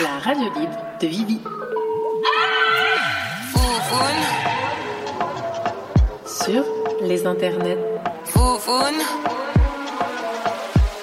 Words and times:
La 0.00 0.18
radio 0.22 0.44
libre 0.54 0.76
de 1.00 1.06
Vivi. 1.06 1.40
Sur 6.26 6.64
les 7.02 7.26
internets. 7.26 7.78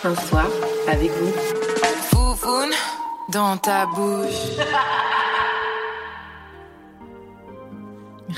Un 0.03 0.15
soir 0.15 0.47
avec 0.87 1.11
vous. 1.11 1.33
dans 3.29 3.57
ta 3.57 3.87
bouche. 3.87 4.57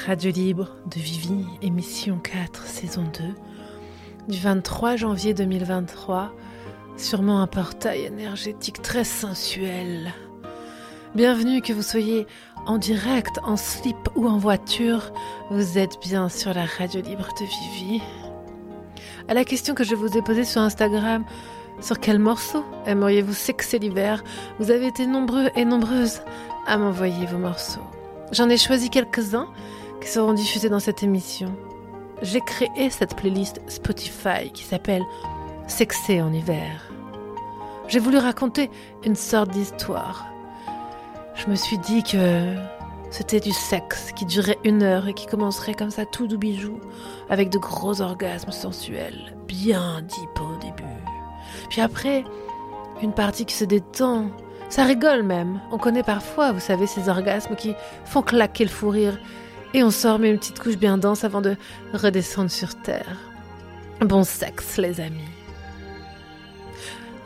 Radio 0.05 0.31
Libre 0.31 0.69
de 0.85 0.99
Vivi, 0.99 1.45
émission 1.61 2.19
4, 2.19 2.65
saison 2.65 3.03
2, 3.03 4.31
du 4.31 4.39
23 4.39 4.95
janvier 4.95 5.33
2023, 5.33 6.31
sûrement 6.97 7.41
un 7.41 7.47
portail 7.47 8.05
énergétique 8.05 8.81
très 8.81 9.03
sensuel. 9.03 10.13
Bienvenue 11.15 11.61
que 11.61 11.71
vous 11.71 11.83
soyez 11.83 12.25
en 12.65 12.77
direct, 12.77 13.39
en 13.43 13.55
slip 13.55 13.95
ou 14.15 14.27
en 14.27 14.37
voiture, 14.37 15.11
vous 15.51 15.77
êtes 15.77 15.99
bien 16.01 16.27
sur 16.27 16.53
la 16.53 16.65
Radio 16.65 17.01
Libre 17.01 17.29
de 17.39 17.45
Vivi. 17.45 18.01
À 19.27 19.33
la 19.33 19.45
question 19.45 19.75
que 19.75 19.83
je 19.83 19.95
vous 19.95 20.17
ai 20.17 20.21
posée 20.21 20.43
sur 20.43 20.61
Instagram, 20.61 21.23
sur 21.81 21.99
quel 21.99 22.17
morceau 22.17 22.65
aimeriez-vous 22.87 23.33
sexer 23.33 23.77
l'hiver 23.77 24.23
Vous 24.59 24.71
avez 24.71 24.87
été 24.87 25.05
nombreux 25.05 25.49
et 25.55 25.65
nombreuses 25.65 26.21
à 26.65 26.77
m'envoyer 26.77 27.27
vos 27.27 27.37
morceaux. 27.37 27.85
J'en 28.31 28.49
ai 28.49 28.57
choisi 28.57 28.89
quelques-uns 28.89 29.47
qui 30.01 30.09
seront 30.09 30.33
diffusés 30.33 30.69
dans 30.69 30.79
cette 30.79 31.03
émission. 31.03 31.55
J'ai 32.23 32.41
créé 32.41 32.89
cette 32.89 33.15
playlist 33.15 33.61
Spotify 33.67 34.51
qui 34.51 34.63
s'appelle 34.63 35.03
Sexer 35.67 36.21
en 36.21 36.31
hiver. 36.31 36.89
J'ai 37.87 37.99
voulu 37.99 38.17
raconter 38.17 38.71
une 39.03 39.15
sorte 39.15 39.51
d'histoire. 39.51 40.25
Je 41.35 41.47
me 41.49 41.55
suis 41.55 41.77
dit 41.77 42.03
que 42.03 42.55
c'était 43.11 43.39
du 43.39 43.51
sexe 43.51 44.11
qui 44.13 44.25
durait 44.25 44.57
une 44.63 44.81
heure 44.81 45.07
et 45.07 45.13
qui 45.13 45.27
commencerait 45.27 45.73
comme 45.73 45.91
ça 45.91 46.05
tout 46.05 46.25
doux 46.25 46.37
bijou, 46.37 46.79
avec 47.29 47.49
de 47.49 47.57
gros 47.57 48.01
orgasmes 48.01 48.51
sensuels, 48.51 49.35
bien 49.47 50.01
deep 50.01 50.41
au 50.41 50.55
début. 50.59 50.83
Puis 51.69 51.81
après, 51.81 52.23
une 53.01 53.13
partie 53.13 53.45
qui 53.45 53.55
se 53.55 53.65
détend. 53.65 54.31
Ça 54.69 54.83
rigole 54.83 55.23
même. 55.23 55.61
On 55.71 55.77
connaît 55.77 56.03
parfois, 56.03 56.51
vous 56.51 56.59
savez, 56.59 56.87
ces 56.87 57.09
orgasmes 57.09 57.55
qui 57.55 57.73
font 58.05 58.21
claquer 58.21 58.63
le 58.63 58.69
fou 58.69 58.89
rire 58.89 59.19
et 59.73 59.83
on 59.83 59.91
sort 59.91 60.19
met 60.19 60.29
une 60.29 60.39
petite 60.39 60.59
couche 60.59 60.77
bien 60.77 60.97
dense 60.97 61.23
avant 61.23 61.41
de 61.41 61.55
redescendre 61.93 62.51
sur 62.51 62.75
Terre. 62.81 63.17
Bon 64.01 64.23
sexe, 64.23 64.77
les 64.77 64.99
amis. 64.99 65.36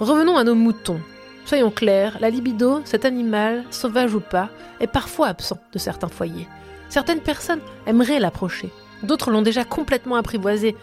Revenons 0.01 0.35
à 0.35 0.43
nos 0.43 0.55
moutons. 0.55 0.99
Soyons 1.45 1.69
clairs, 1.69 2.17
la 2.21 2.31
libido, 2.31 2.81
cet 2.85 3.05
animal, 3.05 3.63
sauvage 3.69 4.15
ou 4.15 4.19
pas, 4.19 4.49
est 4.79 4.87
parfois 4.87 5.27
absent 5.27 5.59
de 5.71 5.77
certains 5.77 6.07
foyers. 6.07 6.47
Certaines 6.89 7.19
personnes 7.19 7.59
aimeraient 7.85 8.19
l'approcher, 8.19 8.71
d'autres 9.03 9.29
l'ont 9.29 9.43
déjà 9.43 9.63
complètement 9.63 10.15
apprivoisé. 10.15 10.75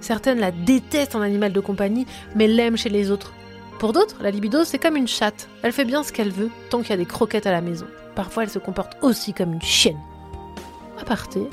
Certaines 0.00 0.40
la 0.40 0.50
détestent 0.50 1.14
en 1.14 1.20
animal 1.20 1.52
de 1.52 1.60
compagnie, 1.60 2.04
mais 2.34 2.48
l'aiment 2.48 2.76
chez 2.76 2.88
les 2.88 3.12
autres. 3.12 3.32
Pour 3.78 3.92
d'autres, 3.92 4.16
la 4.20 4.32
libido, 4.32 4.64
c'est 4.64 4.80
comme 4.80 4.96
une 4.96 5.06
chatte. 5.06 5.48
Elle 5.62 5.70
fait 5.70 5.84
bien 5.84 6.02
ce 6.02 6.12
qu'elle 6.12 6.32
veut, 6.32 6.50
tant 6.68 6.80
qu'il 6.80 6.90
y 6.90 6.94
a 6.94 6.96
des 6.96 7.06
croquettes 7.06 7.46
à 7.46 7.52
la 7.52 7.60
maison. 7.60 7.86
Parfois, 8.16 8.42
elle 8.42 8.50
se 8.50 8.58
comporte 8.58 8.96
aussi 9.02 9.32
comme 9.32 9.52
une 9.52 9.62
chienne 9.62 10.00
aparté, 11.00 11.48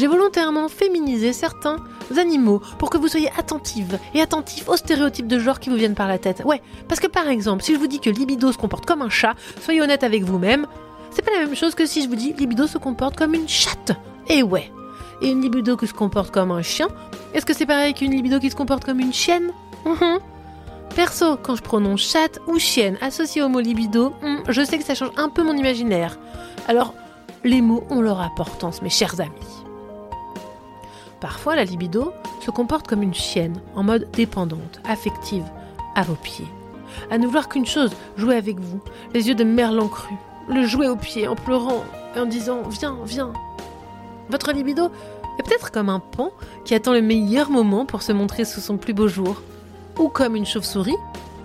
j'ai 0.00 0.06
volontairement 0.06 0.68
féminisé 0.68 1.34
certains 1.34 1.76
animaux 2.16 2.62
pour 2.78 2.88
que 2.88 2.96
vous 2.96 3.06
soyez 3.06 3.30
attentives 3.38 3.98
et 4.14 4.22
attentifs 4.22 4.66
aux 4.66 4.76
stéréotypes 4.76 5.26
de 5.26 5.38
genre 5.38 5.60
qui 5.60 5.68
vous 5.68 5.76
viennent 5.76 5.94
par 5.94 6.08
la 6.08 6.16
tête. 6.16 6.40
Ouais, 6.46 6.62
parce 6.88 7.00
que 7.00 7.06
par 7.06 7.28
exemple, 7.28 7.62
si 7.62 7.74
je 7.74 7.78
vous 7.78 7.86
dis 7.86 8.00
que 8.00 8.08
libido 8.08 8.50
se 8.50 8.56
comporte 8.56 8.86
comme 8.86 9.02
un 9.02 9.10
chat, 9.10 9.34
soyez 9.60 9.82
honnête 9.82 10.02
avec 10.02 10.22
vous-même, 10.22 10.66
c'est 11.10 11.20
pas 11.20 11.32
la 11.32 11.40
même 11.40 11.54
chose 11.54 11.74
que 11.74 11.84
si 11.84 12.02
je 12.02 12.08
vous 12.08 12.14
dis 12.14 12.32
libido 12.32 12.66
se 12.66 12.78
comporte 12.78 13.14
comme 13.14 13.34
une 13.34 13.46
chatte. 13.46 13.92
Et 14.26 14.42
ouais. 14.42 14.72
Et 15.20 15.28
une 15.28 15.42
libido 15.42 15.76
qui 15.76 15.86
se 15.86 15.92
comporte 15.92 16.30
comme 16.30 16.50
un 16.50 16.62
chien, 16.62 16.88
est-ce 17.34 17.44
que 17.44 17.52
c'est 17.52 17.66
pareil 17.66 17.92
qu'une 17.92 18.12
libido 18.12 18.40
qui 18.40 18.48
se 18.48 18.56
comporte 18.56 18.86
comme 18.86 19.00
une 19.00 19.12
chienne? 19.12 19.52
Mhm. 19.84 20.18
Perso, 20.96 21.36
quand 21.36 21.56
je 21.56 21.62
prononce 21.62 22.00
chatte 22.00 22.40
ou 22.46 22.58
chienne 22.58 22.96
associé 23.02 23.42
au 23.42 23.50
mot 23.50 23.60
libido, 23.60 24.14
hmm, 24.22 24.38
je 24.48 24.64
sais 24.64 24.78
que 24.78 24.84
ça 24.84 24.94
change 24.94 25.12
un 25.18 25.28
peu 25.28 25.42
mon 25.42 25.58
imaginaire. 25.58 26.18
Alors, 26.68 26.94
les 27.44 27.60
mots 27.60 27.84
ont 27.90 28.00
leur 28.00 28.20
importance, 28.20 28.80
mes 28.80 28.88
chers 28.88 29.20
amis. 29.20 29.59
Parfois, 31.20 31.54
la 31.54 31.64
libido 31.64 32.12
se 32.40 32.50
comporte 32.50 32.88
comme 32.88 33.02
une 33.02 33.14
chienne, 33.14 33.60
en 33.74 33.82
mode 33.82 34.08
dépendante, 34.12 34.80
affective, 34.88 35.44
à 35.94 36.02
vos 36.02 36.14
pieds. 36.14 36.48
À 37.10 37.18
ne 37.18 37.26
vouloir 37.26 37.48
qu'une 37.48 37.66
chose, 37.66 37.92
jouer 38.16 38.36
avec 38.36 38.58
vous, 38.58 38.80
les 39.12 39.28
yeux 39.28 39.34
de 39.34 39.44
merlan 39.44 39.88
cru, 39.88 40.14
le 40.48 40.64
jouer 40.64 40.88
aux 40.88 40.96
pieds 40.96 41.28
en 41.28 41.36
pleurant 41.36 41.84
et 42.16 42.20
en 42.20 42.26
disant 42.26 42.62
Viens, 42.68 42.96
viens. 43.04 43.32
Votre 44.30 44.52
libido 44.52 44.90
est 45.38 45.42
peut-être 45.42 45.70
comme 45.70 45.88
un 45.88 46.00
pan 46.00 46.30
qui 46.64 46.74
attend 46.74 46.92
le 46.92 47.02
meilleur 47.02 47.50
moment 47.50 47.84
pour 47.84 48.02
se 48.02 48.12
montrer 48.12 48.44
sous 48.44 48.60
son 48.60 48.78
plus 48.78 48.94
beau 48.94 49.08
jour, 49.08 49.42
ou 49.98 50.08
comme 50.08 50.36
une 50.36 50.46
chauve-souris, 50.46 50.96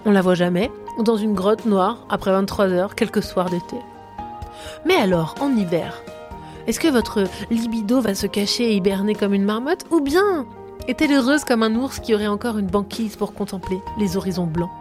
on 0.06 0.12
la 0.12 0.22
voit 0.22 0.36
jamais, 0.36 0.72
ou 0.98 1.04
dans 1.04 1.18
une 1.18 1.34
grotte 1.34 1.66
noire 1.66 2.06
après 2.10 2.32
23 2.32 2.68
heures 2.70 2.96
quelques 2.96 3.24
soirs 3.24 3.50
d'été. 3.50 3.76
Mais 4.86 4.96
alors, 4.96 5.36
en 5.42 5.56
hiver, 5.56 6.02
est-ce 6.68 6.80
que 6.80 6.88
votre 6.88 7.24
libido 7.52 8.02
va 8.02 8.16
se 8.16 8.26
cacher 8.26 8.72
et 8.72 8.76
hiberner 8.76 9.14
comme 9.14 9.34
une 9.34 9.46
marmotte 9.46 9.86
Ou 9.92 10.02
bien 10.02 10.48
est-elle 10.88 11.14
heureuse 11.14 11.44
comme 11.44 11.64
un 11.64 11.76
ours 11.76 12.00
qui 12.00 12.14
aurait 12.16 12.28
encore 12.28 12.58
une 12.58 12.68
banquise 12.68 13.16
pour 13.16 13.34
contempler 13.34 13.80
les 14.00 14.18
horizons 14.18 14.48
blancs? 14.48 14.72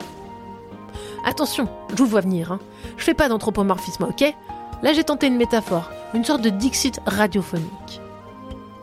Attention, 1.27 1.69
je 1.91 1.97
vous 1.97 2.07
vois 2.07 2.21
venir. 2.21 2.53
Hein. 2.53 2.61
Je 2.97 3.05
fais 3.05 3.15
pas 3.15 3.29
d'anthropomorphisme, 3.29 4.05
ok? 4.05 4.35
Là, 4.83 4.93
j'ai 4.93 5.05
tenté 5.05 5.27
une 5.27 5.37
métaphore, 5.37 5.91
une 6.15 6.25
sorte 6.25 6.43
de 6.43 6.51
Dixit 6.51 7.01
radiophonique. 7.07 8.01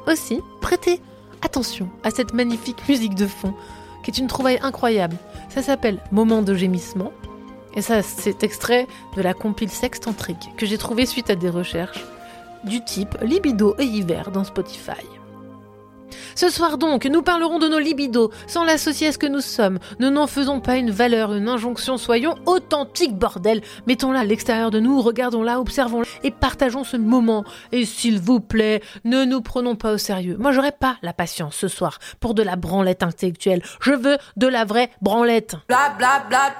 Aussi, 0.08 0.42
prêtez 0.62 1.00
attention 1.44 1.90
à 2.04 2.12
cette 2.12 2.34
magnifique 2.34 2.88
musique 2.88 3.16
de 3.16 3.28
fond, 3.28 3.54
qui 4.04 4.12
est 4.12 4.18
une 4.18 4.28
trouvaille 4.28 4.60
incroyable. 4.62 5.18
Ça 5.50 5.62
s'appelle 5.62 6.00
Moment 6.12 6.42
de 6.42 6.56
gémissement, 6.56 7.12
et 7.76 7.82
ça, 7.82 8.02
c'est 8.02 8.44
extrait 8.44 8.88
de 9.16 9.22
la 9.22 9.34
compile 9.34 9.70
sextantrique 9.70 10.52
que 10.58 10.66
j'ai 10.66 10.78
trouvé 10.78 11.06
suite 11.06 11.30
à 11.30 11.36
des 11.36 11.50
recherches 11.50 12.04
du 12.64 12.84
type 12.84 13.18
libido 13.22 13.76
et 13.80 13.86
hiver 13.86 14.32
dans 14.32 14.44
Spotify. 14.44 15.02
Ce 16.36 16.50
soir 16.50 16.78
donc, 16.78 17.06
nous 17.06 17.22
parlerons 17.22 17.60
de 17.60 17.68
nos 17.68 17.80
libidos, 17.80 18.32
sans 18.48 18.64
l'associer 18.64 19.08
à 19.08 19.12
ce 19.12 19.18
que 19.18 19.28
nous 19.28 19.42
sommes. 19.42 19.80
Ne 20.00 20.10
n'en 20.10 20.28
faisons 20.28 20.60
pas 20.60 20.78
une 20.78 20.92
valeur, 20.92 21.34
une 21.34 21.48
injonction, 21.48 21.98
soyons 21.98 22.36
authentiques, 22.46 23.18
bordel. 23.18 23.62
Mettons-la 23.88 24.22
à 24.22 24.24
l'extérieur 24.24 24.72
de 24.72 24.80
nous, 24.80 25.02
regardons-la, 25.02 25.60
observons-la 25.60 26.08
et 26.24 26.32
partageons 26.32 26.84
ce 26.84 26.98
moment. 26.98 27.44
Et 27.72 27.86
s'il 27.86 28.20
vous 28.20 28.40
plaît, 28.40 28.82
ne 29.04 29.26
nous 29.26 29.42
prenons 29.42 29.76
pas 29.76 29.94
au 29.94 29.98
sérieux. 29.98 30.38
Moi, 30.40 30.52
j'aurais 30.52 30.72
pas 30.72 30.98
la 31.02 31.14
patience 31.14 31.56
ce 31.56 31.68
soir 31.68 32.00
pour 32.20 32.34
de 32.34 32.44
la 32.44 32.56
branlette 32.56 33.04
intellectuelle. 33.04 33.62
Je 33.82 33.94
veux 33.94 34.18
de 34.38 34.48
la 34.48 34.66
vraie 34.66 34.90
branlette. 35.02 35.56
Bla 35.68 35.94
bla 35.98 36.24
bla 36.30 36.52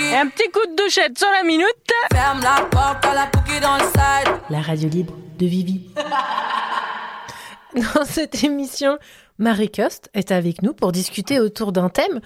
Et 0.00 0.16
un 0.16 0.28
petit 0.28 0.50
coup 0.50 0.66
de 0.70 0.82
douchette 0.82 1.18
sur 1.18 1.28
la 1.30 1.42
minute. 1.44 1.66
Ferme 2.12 2.40
la 2.42 2.64
porte 2.70 3.04
à 3.04 3.14
la 3.14 3.30
dans 3.60 3.76
le 3.76 3.82
side. 3.82 4.40
La 4.48 4.60
radio 4.60 4.88
libre 4.88 5.14
de 5.40 5.46
Vivi. 5.46 5.90
Dans 7.74 8.04
cette 8.04 8.44
émission, 8.44 8.98
Marie 9.38 9.70
Coste 9.70 10.10
est 10.12 10.32
avec 10.32 10.62
nous 10.62 10.74
pour 10.74 10.92
discuter 10.92 11.40
autour 11.40 11.72
d'un 11.72 11.88
thème. 11.88 12.20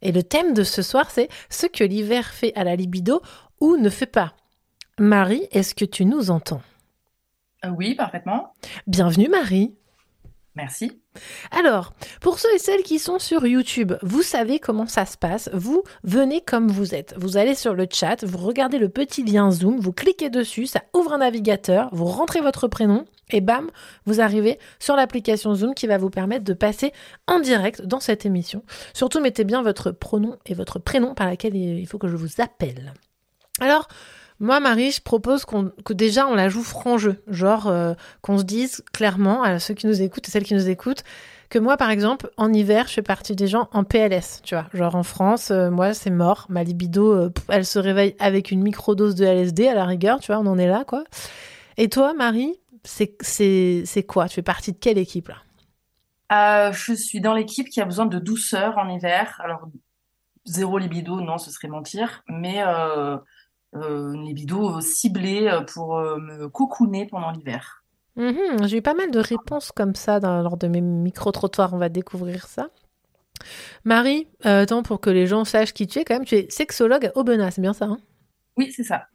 Et 0.00 0.12
le 0.12 0.22
thème 0.22 0.54
de 0.54 0.62
ce 0.62 0.80
soir, 0.82 1.10
c'est 1.10 1.28
ce 1.50 1.66
que 1.66 1.82
l'hiver 1.82 2.26
fait 2.28 2.52
à 2.54 2.62
la 2.64 2.76
libido 2.76 3.20
ou 3.60 3.76
ne 3.76 3.90
fait 3.90 4.06
pas. 4.06 4.34
Marie, 4.98 5.48
est-ce 5.50 5.74
que 5.74 5.84
tu 5.84 6.04
nous 6.04 6.30
entends? 6.30 6.62
Euh, 7.64 7.70
Oui, 7.70 7.94
parfaitement. 7.94 8.52
Bienvenue 8.86 9.28
Marie. 9.28 9.74
Merci. 10.54 11.00
Alors, 11.50 11.94
pour 12.20 12.38
ceux 12.38 12.54
et 12.54 12.58
celles 12.58 12.82
qui 12.82 12.98
sont 12.98 13.18
sur 13.18 13.46
YouTube, 13.46 13.94
vous 14.02 14.22
savez 14.22 14.58
comment 14.58 14.86
ça 14.86 15.06
se 15.06 15.16
passe. 15.16 15.48
Vous 15.54 15.82
venez 16.04 16.42
comme 16.42 16.68
vous 16.70 16.94
êtes. 16.94 17.14
Vous 17.16 17.38
allez 17.38 17.54
sur 17.54 17.74
le 17.74 17.86
chat, 17.90 18.22
vous 18.24 18.38
regardez 18.38 18.78
le 18.78 18.90
petit 18.90 19.22
lien 19.22 19.50
Zoom, 19.50 19.80
vous 19.80 19.92
cliquez 19.92 20.28
dessus, 20.28 20.66
ça 20.66 20.82
ouvre 20.94 21.14
un 21.14 21.18
navigateur, 21.18 21.88
vous 21.92 22.04
rentrez 22.04 22.40
votre 22.40 22.68
prénom 22.68 23.06
et 23.30 23.40
bam, 23.40 23.70
vous 24.04 24.20
arrivez 24.20 24.58
sur 24.78 24.94
l'application 24.94 25.54
Zoom 25.54 25.74
qui 25.74 25.86
va 25.86 25.96
vous 25.96 26.10
permettre 26.10 26.44
de 26.44 26.52
passer 26.52 26.92
en 27.26 27.40
direct 27.40 27.82
dans 27.82 28.00
cette 28.00 28.26
émission. 28.26 28.62
Surtout, 28.92 29.20
mettez 29.20 29.44
bien 29.44 29.62
votre 29.62 29.90
pronom 29.90 30.36
et 30.44 30.54
votre 30.54 30.78
prénom 30.78 31.14
par 31.14 31.28
laquelle 31.28 31.56
il 31.56 31.86
faut 31.86 31.98
que 31.98 32.08
je 32.08 32.16
vous 32.16 32.42
appelle. 32.42 32.92
Alors, 33.60 33.88
moi, 34.42 34.58
Marie, 34.58 34.90
je 34.90 35.00
propose 35.00 35.44
que 35.44 35.92
déjà 35.92 36.26
on 36.26 36.34
la 36.34 36.48
joue 36.48 36.64
franc 36.64 36.98
jeu. 36.98 37.22
Genre, 37.28 37.68
euh, 37.68 37.94
qu'on 38.22 38.38
se 38.38 38.42
dise 38.42 38.82
clairement 38.92 39.44
à 39.44 39.60
ceux 39.60 39.72
qui 39.72 39.86
nous 39.86 40.02
écoutent 40.02 40.26
et 40.26 40.32
celles 40.32 40.42
qui 40.42 40.54
nous 40.54 40.68
écoutent 40.68 41.04
que 41.48 41.60
moi, 41.60 41.76
par 41.76 41.90
exemple, 41.90 42.28
en 42.36 42.52
hiver, 42.52 42.88
je 42.88 42.94
fais 42.94 43.02
partie 43.02 43.36
des 43.36 43.46
gens 43.46 43.68
en 43.72 43.84
PLS, 43.84 44.40
tu 44.42 44.56
vois. 44.56 44.66
Genre 44.74 44.96
en 44.96 45.04
France, 45.04 45.52
euh, 45.52 45.70
moi, 45.70 45.94
c'est 45.94 46.10
mort. 46.10 46.46
Ma 46.48 46.64
libido, 46.64 47.12
euh, 47.12 47.30
elle 47.48 47.64
se 47.64 47.78
réveille 47.78 48.16
avec 48.18 48.50
une 48.50 48.64
microdose 48.64 49.14
de 49.14 49.24
LSD 49.24 49.68
à 49.68 49.74
la 49.74 49.84
rigueur, 49.84 50.18
tu 50.18 50.32
vois, 50.32 50.40
on 50.40 50.46
en 50.46 50.58
est 50.58 50.66
là, 50.66 50.82
quoi. 50.84 51.04
Et 51.76 51.88
toi, 51.88 52.12
Marie, 52.12 52.58
c'est 52.82 53.14
quoi? 54.08 54.26
Tu 54.26 54.34
fais 54.34 54.42
partie 54.42 54.72
de 54.72 54.78
quelle 54.78 54.98
équipe, 54.98 55.28
là? 55.28 56.72
Je 56.72 56.94
suis 56.94 57.20
dans 57.20 57.34
l'équipe 57.34 57.68
qui 57.68 57.80
a 57.80 57.84
besoin 57.84 58.06
de 58.06 58.18
douceur 58.18 58.76
en 58.78 58.88
hiver. 58.88 59.40
Alors, 59.44 59.68
zéro 60.46 60.78
libido, 60.78 61.20
non, 61.20 61.38
ce 61.38 61.52
serait 61.52 61.68
mentir, 61.68 62.24
mais 62.26 62.60
euh, 63.74 63.80
euh, 63.80 64.12
une 64.12 64.24
libido 64.24 64.80
ciblée 64.80 65.46
euh, 65.48 65.60
pour 65.62 65.96
euh, 65.98 66.18
me 66.18 66.48
cocooner 66.48 67.06
pendant 67.06 67.30
l'hiver. 67.30 67.82
Mhm, 68.16 68.66
J'ai 68.66 68.78
eu 68.78 68.82
pas 68.82 68.94
mal 68.94 69.10
de 69.10 69.18
réponses 69.18 69.72
comme 69.72 69.94
ça 69.94 70.20
dans- 70.20 70.42
lors 70.42 70.56
de 70.58 70.68
mes 70.68 70.80
micro-trottoirs. 70.82 71.72
On 71.72 71.78
va 71.78 71.88
découvrir 71.88 72.46
ça. 72.46 72.68
Marie, 73.84 74.28
euh, 74.46 74.62
attends, 74.62 74.82
pour 74.82 75.00
que 75.00 75.10
les 75.10 75.26
gens 75.26 75.44
sachent 75.44 75.72
qui 75.72 75.86
tu 75.86 75.98
es, 75.98 76.04
quand 76.04 76.14
même, 76.14 76.24
tu 76.24 76.36
es 76.36 76.46
sexologue 76.50 77.06
à 77.06 77.12
Aubenas, 77.16 77.52
c'est 77.52 77.60
bien 77.62 77.72
ça, 77.72 77.86
hein? 77.86 77.98
Oui, 78.56 78.70
c'est 78.74 78.84
ça. 78.84 79.06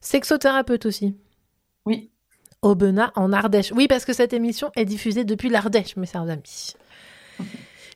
Sexothérapeute 0.00 0.86
aussi? 0.86 1.16
Oui. 1.84 2.10
Aubenas 2.62 3.10
en 3.14 3.32
Ardèche. 3.32 3.70
Oui, 3.72 3.86
parce 3.86 4.04
que 4.04 4.12
cette 4.12 4.32
émission 4.32 4.70
est 4.74 4.84
diffusée 4.84 5.24
depuis 5.24 5.48
l'Ardèche, 5.48 5.96
mes 5.96 6.06
chers 6.06 6.22
amis. 6.22 6.74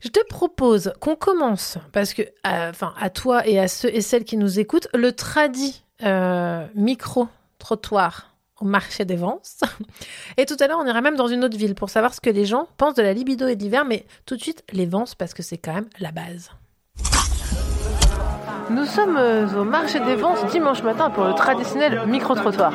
Je 0.03 0.09
te 0.09 0.25
propose 0.27 0.93
qu'on 1.01 1.17
commence, 1.17 1.79
parce 1.93 2.13
que, 2.15 2.23
euh, 2.23 2.71
enfin, 2.71 2.93
à 3.01 3.09
toi 3.11 3.47
et 3.49 3.59
à 3.59 3.67
ceux 3.69 3.89
et 3.93 4.01
celles 4.03 4.25
qui 4.25 4.37
nous 4.37 4.61
écoutent, 4.61 4.89
le 4.95 5.13
tradit 5.13 5.82
euh, 6.05 6.67
micro-trottoir 6.75 8.29
au 8.61 8.65
marché 8.65 9.05
des 9.05 9.17
Vences. 9.17 9.61
Et 10.37 10.47
tout 10.47 10.57
à 10.61 10.67
l'heure, 10.69 10.79
on 10.81 10.87
ira 10.87 11.01
même 11.01 11.17
dans 11.17 11.27
une 11.29 11.43
autre 11.45 11.57
ville 11.57 11.75
pour 11.75 11.91
savoir 11.91 12.15
ce 12.15 12.21
que 12.21 12.31
les 12.31 12.45
gens 12.45 12.67
pensent 12.77 12.95
de 12.95 13.03
la 13.03 13.13
libido 13.13 13.47
et 13.49 13.57
de 13.57 13.63
l'hiver, 13.63 13.85
mais 13.85 14.07
tout 14.27 14.37
de 14.37 14.41
suite, 14.41 14.63
les 14.73 14.87
Vences, 14.87 15.15
parce 15.15 15.35
que 15.35 15.43
c'est 15.43 15.59
quand 15.59 15.75
même 15.75 15.89
la 15.99 16.13
base. 16.13 16.51
Nous 18.71 18.87
sommes 18.87 19.17
euh, 19.19 19.47
au 19.61 19.65
marché 19.65 19.99
des 20.01 20.15
Vences 20.15 20.45
dimanche 20.47 20.83
matin 20.83 21.11
pour 21.11 21.25
le 21.25 21.35
traditionnel 21.35 22.03
micro-trottoir. 22.07 22.73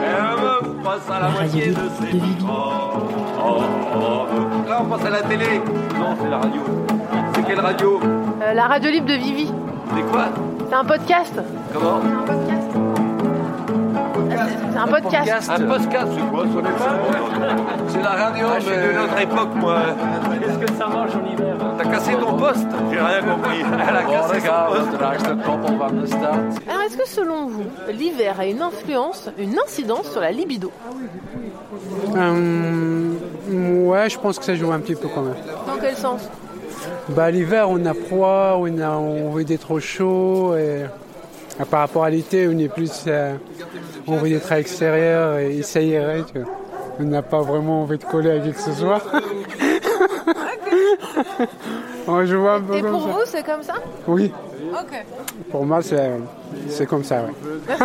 La 0.00 1.28
radio 1.28 1.60
de- 1.60 1.72
de 1.72 2.18
Vivi. 2.18 2.44
Là, 4.68 4.80
on 4.82 4.84
passe 4.86 5.04
à 5.06 5.10
la 5.10 5.22
télé. 5.22 5.58
Non, 5.98 6.16
c'est 6.20 6.28
la 6.28 6.38
radio. 6.38 6.62
C'est 7.34 7.42
quelle 7.46 7.60
radio 7.60 8.00
Euh, 8.42 8.52
la 8.54 8.66
radio 8.66 8.90
libre 8.90 9.06
de 9.06 9.14
Vivi, 9.14 9.52
C'est 9.94 10.02
quoi? 10.10 10.28
C'est 10.70 10.76
un 10.76 10.84
podcast. 10.84 11.32
Comment 11.72 12.00
C'est 14.72 14.78
un 14.78 14.86
podcast. 14.86 15.50
Un 15.50 15.66
podcast, 15.66 16.12
c'est 16.16 16.30
quoi 16.30 16.44
Ça 16.44 16.62
n'est 16.62 16.70
pas 16.70 17.88
C'est 17.88 18.02
la 18.02 18.10
radio. 18.10 18.46
je 18.58 18.64
suis 18.64 18.76
de 18.76 18.92
notre 18.92 19.20
époque, 19.20 19.54
moi. 19.56 19.78
Qu'est-ce 20.40 20.58
que 20.58 20.78
ça 20.78 20.86
mange 20.86 21.10
en 21.16 21.32
hiver 21.32 21.56
T'as 21.76 21.84
cassé 21.84 22.12
ton 22.14 22.34
poste 22.34 22.66
J'ai 22.92 23.00
rien 23.00 23.22
compris. 23.22 23.58
Elle 23.88 23.96
a 23.96 24.02
cassé 24.04 24.40
son 24.40 25.36
poste. 25.36 26.62
Alors, 26.68 26.82
est-ce 26.82 26.96
que 26.96 27.08
selon 27.08 27.46
vous, 27.46 27.64
l'hiver 27.92 28.36
a 28.38 28.46
une 28.46 28.62
influence, 28.62 29.28
une 29.38 29.58
incidence 29.58 30.10
sur 30.10 30.20
la 30.20 30.30
libido? 30.30 30.70
Euh, 32.16 33.12
ouais, 33.50 34.08
je 34.08 34.18
pense 34.18 34.38
que 34.38 34.44
ça 34.44 34.54
joue 34.54 34.70
un 34.70 34.78
petit 34.78 34.94
peu 34.94 35.08
quand 35.12 35.22
même. 35.22 35.34
Dans 35.66 35.80
quel 35.80 35.96
sens? 35.96 36.28
Bah, 37.08 37.30
l'hiver, 37.30 37.68
on 37.68 37.84
a 37.86 37.94
froid, 37.94 38.56
on, 38.60 38.78
a, 38.78 38.90
on 38.90 39.30
veut 39.30 39.44
d'être 39.44 39.62
trop 39.62 39.80
chaud. 39.80 40.54
Et, 40.56 40.84
par 41.70 41.80
rapport 41.80 42.04
à 42.04 42.10
l'été, 42.10 42.46
on 42.48 42.56
est 42.58 42.68
plus. 42.68 43.04
euh, 43.06 43.34
on 44.06 44.16
veut 44.16 44.28
d'être 44.30 44.50
à 44.52 44.56
l'extérieur 44.56 45.38
et 45.38 45.62
ça 45.62 45.80
irait. 45.80 46.22
Tu 46.32 46.38
vois. 46.40 46.50
On 47.00 47.04
n'a 47.04 47.22
pas 47.22 47.40
vraiment 47.40 47.82
envie 47.82 47.98
de 47.98 48.04
coller 48.04 48.30
avec 48.30 48.44
qui 48.44 48.52
que 48.52 48.60
ce 48.60 48.72
soit. 48.72 49.02
Ouais, 52.06 52.26
je 52.26 52.34
vois 52.34 52.54
un 52.54 52.60
peu 52.62 52.76
Et 52.76 52.82
comme 52.82 52.92
pour 52.92 53.02
ça. 53.02 53.08
vous, 53.08 53.20
c'est 53.26 53.44
comme 53.44 53.62
ça? 53.62 53.74
Oui, 54.08 54.32
Ok. 54.72 55.04
pour 55.50 55.64
moi, 55.66 55.80
c'est 55.82 56.10
c'est 56.68 56.86
comme 56.86 57.04
ça. 57.04 57.22
Ouais. 57.22 57.76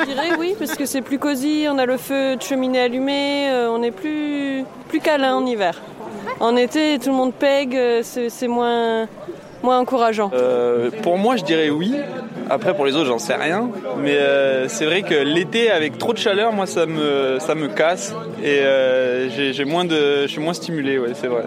Je 0.00 0.04
dirais 0.06 0.30
oui, 0.38 0.54
parce 0.58 0.74
que 0.74 0.86
c'est 0.86 1.02
plus 1.02 1.18
cosy, 1.18 1.66
on 1.70 1.78
a 1.78 1.84
le 1.86 1.96
feu 1.96 2.36
de 2.36 2.42
cheminée 2.42 2.80
allumé, 2.80 3.50
euh, 3.50 3.70
on 3.70 3.82
est 3.82 3.90
plus, 3.90 4.64
plus 4.88 5.00
câlin 5.00 5.34
en 5.36 5.44
hiver. 5.46 5.80
En 6.40 6.56
été, 6.56 6.98
tout 6.98 7.10
le 7.10 7.16
monde 7.16 7.34
pègue, 7.34 7.74
euh, 7.76 8.02
c'est 8.02 8.48
moins, 8.48 9.06
moins 9.62 9.78
encourageant. 9.78 10.30
Euh, 10.34 10.90
pour 11.02 11.18
moi, 11.18 11.36
je 11.36 11.44
dirais 11.44 11.70
oui. 11.70 11.94
Après, 12.50 12.74
pour 12.74 12.86
les 12.86 12.94
autres, 12.96 13.06
j'en 13.06 13.18
sais 13.18 13.34
rien. 13.34 13.70
Mais 13.98 14.16
euh, 14.16 14.68
c'est 14.68 14.86
vrai 14.86 15.02
que 15.02 15.14
l'été, 15.14 15.70
avec 15.70 15.98
trop 15.98 16.12
de 16.12 16.18
chaleur, 16.18 16.52
moi, 16.52 16.66
ça 16.66 16.86
me, 16.86 17.38
ça 17.40 17.54
me 17.54 17.68
casse. 17.68 18.14
Et 18.42 18.60
euh, 18.60 19.28
j'ai 19.30 19.52
j'ai 19.52 19.64
moins 19.64 19.84
de, 19.84 20.22
je 20.22 20.28
suis 20.28 20.40
moins 20.40 20.54
stimulé, 20.54 20.98
ouais, 20.98 21.12
c'est 21.14 21.26
vrai. 21.26 21.44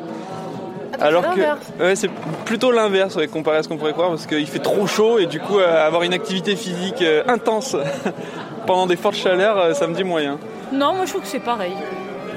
Alors 1.01 1.23
que, 1.33 1.83
ouais, 1.83 1.95
c'est 1.95 2.11
plutôt 2.45 2.71
l'inverse, 2.71 3.15
ouais, 3.15 3.27
comparé 3.27 3.57
à 3.57 3.63
ce 3.63 3.67
qu'on 3.67 3.77
pourrait 3.77 3.93
croire, 3.93 4.09
parce 4.09 4.27
qu'il 4.27 4.45
fait 4.45 4.59
trop 4.59 4.85
chaud 4.85 5.17
et 5.17 5.25
du 5.25 5.39
coup, 5.39 5.57
euh, 5.57 5.87
avoir 5.87 6.03
une 6.03 6.13
activité 6.13 6.55
physique 6.55 7.01
euh, 7.01 7.23
intense 7.27 7.75
pendant 8.67 8.85
des 8.85 8.95
fortes 8.95 9.15
chaleurs, 9.15 9.57
euh, 9.57 9.73
ça 9.73 9.87
me 9.87 9.95
dit 9.95 10.03
moyen. 10.03 10.37
Non, 10.71 10.93
moi 10.93 11.05
je 11.05 11.11
trouve 11.11 11.23
que 11.23 11.27
c'est 11.27 11.39
pareil. 11.39 11.73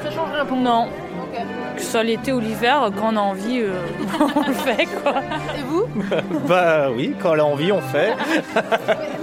Ça 0.03 0.11
change 0.11 0.31
rien 0.33 0.47
pour 0.47 0.57
Non. 0.57 0.87
Que 1.77 1.81
ce 1.81 1.91
soit 1.91 2.03
l'été 2.05 2.33
ou 2.33 2.39
l'hiver, 2.41 2.91
quand 2.97 3.13
on 3.13 3.17
a 3.17 3.21
envie, 3.21 3.61
euh, 3.61 3.73
on 4.37 4.47
le 4.47 4.55
fait 4.55 4.87
quoi. 5.03 5.15
Et 5.59 5.63
vous? 5.67 5.87
Bah 6.49 6.89
oui, 6.95 7.15
quand 7.21 7.31
on 7.31 7.39
a 7.39 7.43
envie, 7.43 7.73
on 7.73 7.81
fait. 7.81 8.15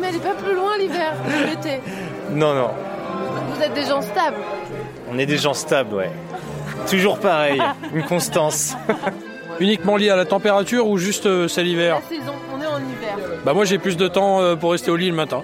Mais 0.01 0.07
elle 0.09 0.15
est 0.15 0.19
pas 0.19 0.33
plus 0.35 0.53
loin 0.53 0.77
l'hiver, 0.77 1.13
que 1.25 1.49
l'été. 1.49 1.79
Non, 2.31 2.53
non, 2.53 2.71
Vous 3.53 3.61
êtes 3.61 3.73
des 3.73 3.83
gens 3.85 4.01
stables. 4.01 4.37
on 5.11 5.17
est 5.17 5.25
des 5.25 5.37
gens 5.37 5.53
stables, 5.53 5.93
ouais. 5.95 6.11
Toujours 6.89 7.19
pareil, 7.19 7.61
une 7.93 8.03
constance. 8.03 8.75
Uniquement 9.59 9.95
lié 9.97 10.09
à 10.09 10.15
la 10.15 10.25
température 10.25 10.87
ou 10.87 10.97
juste 10.97 11.27
euh, 11.27 11.47
c'est 11.47 11.63
l'hiver? 11.63 11.99
La 12.01 12.17
saison, 12.17 12.33
on 12.53 12.61
est 12.61 12.65
en 12.65 12.77
hiver. 12.79 13.17
Bah 13.45 13.53
moi 13.53 13.63
j'ai 13.65 13.77
plus 13.77 13.95
de 13.97 14.07
temps 14.07 14.41
euh, 14.41 14.55
pour 14.55 14.71
rester 14.71 14.89
au 14.89 14.95
lit 14.95 15.09
le 15.09 15.15
matin. 15.15 15.43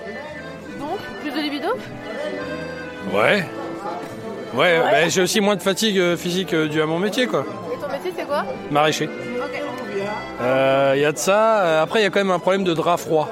Donc, 0.80 0.98
plus 1.22 1.32
de 1.32 1.40
libido? 1.40 1.68
Ouais. 3.14 3.46
Ouais, 4.58 4.80
bah, 4.80 5.08
j'ai 5.08 5.22
aussi 5.22 5.40
moins 5.42 5.56
de 5.56 5.62
fatigue 5.62 6.00
euh, 6.00 6.18
physique 6.18 6.54
euh, 6.54 6.68
due 6.68 6.82
à 6.82 6.86
mon 6.86 7.00
métier 7.00 7.28
quoi. 7.28 7.46
Et 7.72 7.78
ton 7.80 7.92
métier, 7.92 8.12
c'est 8.18 8.26
quoi? 8.26 8.44
Maraîcher. 8.72 9.06
Ok. 9.06 9.62
Euh, 10.42 10.94
Il 10.96 11.02
y 11.02 11.06
a 11.06 11.12
de 11.12 11.18
ça. 11.18 11.60
Euh, 11.62 11.84
Après 11.84 12.00
il 12.00 12.04
y 12.04 12.06
a 12.06 12.10
quand 12.10 12.20
même 12.20 12.32
un 12.32 12.40
problème 12.40 12.64
de 12.64 12.74
drap 12.74 12.98
froid. 12.98 13.30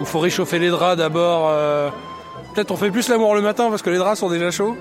Il 0.00 0.06
faut 0.06 0.18
réchauffer 0.20 0.58
les 0.58 0.70
draps 0.70 0.96
d'abord. 0.96 1.48
euh, 1.50 1.88
Peut-être 2.54 2.70
on 2.70 2.76
fait 2.76 2.90
plus 2.90 3.08
l'amour 3.08 3.34
le 3.34 3.40
matin 3.40 3.70
parce 3.70 3.82
que 3.82 3.90
les 3.90 3.98
draps 3.98 4.18
sont 4.18 4.28
déjà 4.28 4.50
chauds. 4.50 4.76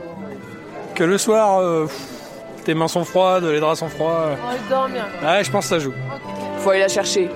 Que 0.95 1.04
le 1.04 1.18
soir, 1.18 1.60
euh, 1.62 1.86
pff, 1.86 2.63
tes 2.66 2.74
mains 2.74 2.88
sont 2.89 3.06
froides, 3.06 3.44
les 3.45 3.60
draps 3.60 3.80
sont 3.80 3.88
froids. 3.89 4.31
On 4.44 4.48
va 4.51 4.57
dormir. 4.69 5.04
Ouais, 5.24 5.44
je 5.44 5.50
pense 5.51 5.66
que 5.66 5.69
ça 5.69 5.80
joue. 5.80 5.94
Faut 6.60 6.69
aller 6.72 6.81
la 6.81 6.88
chercher. 6.89 7.30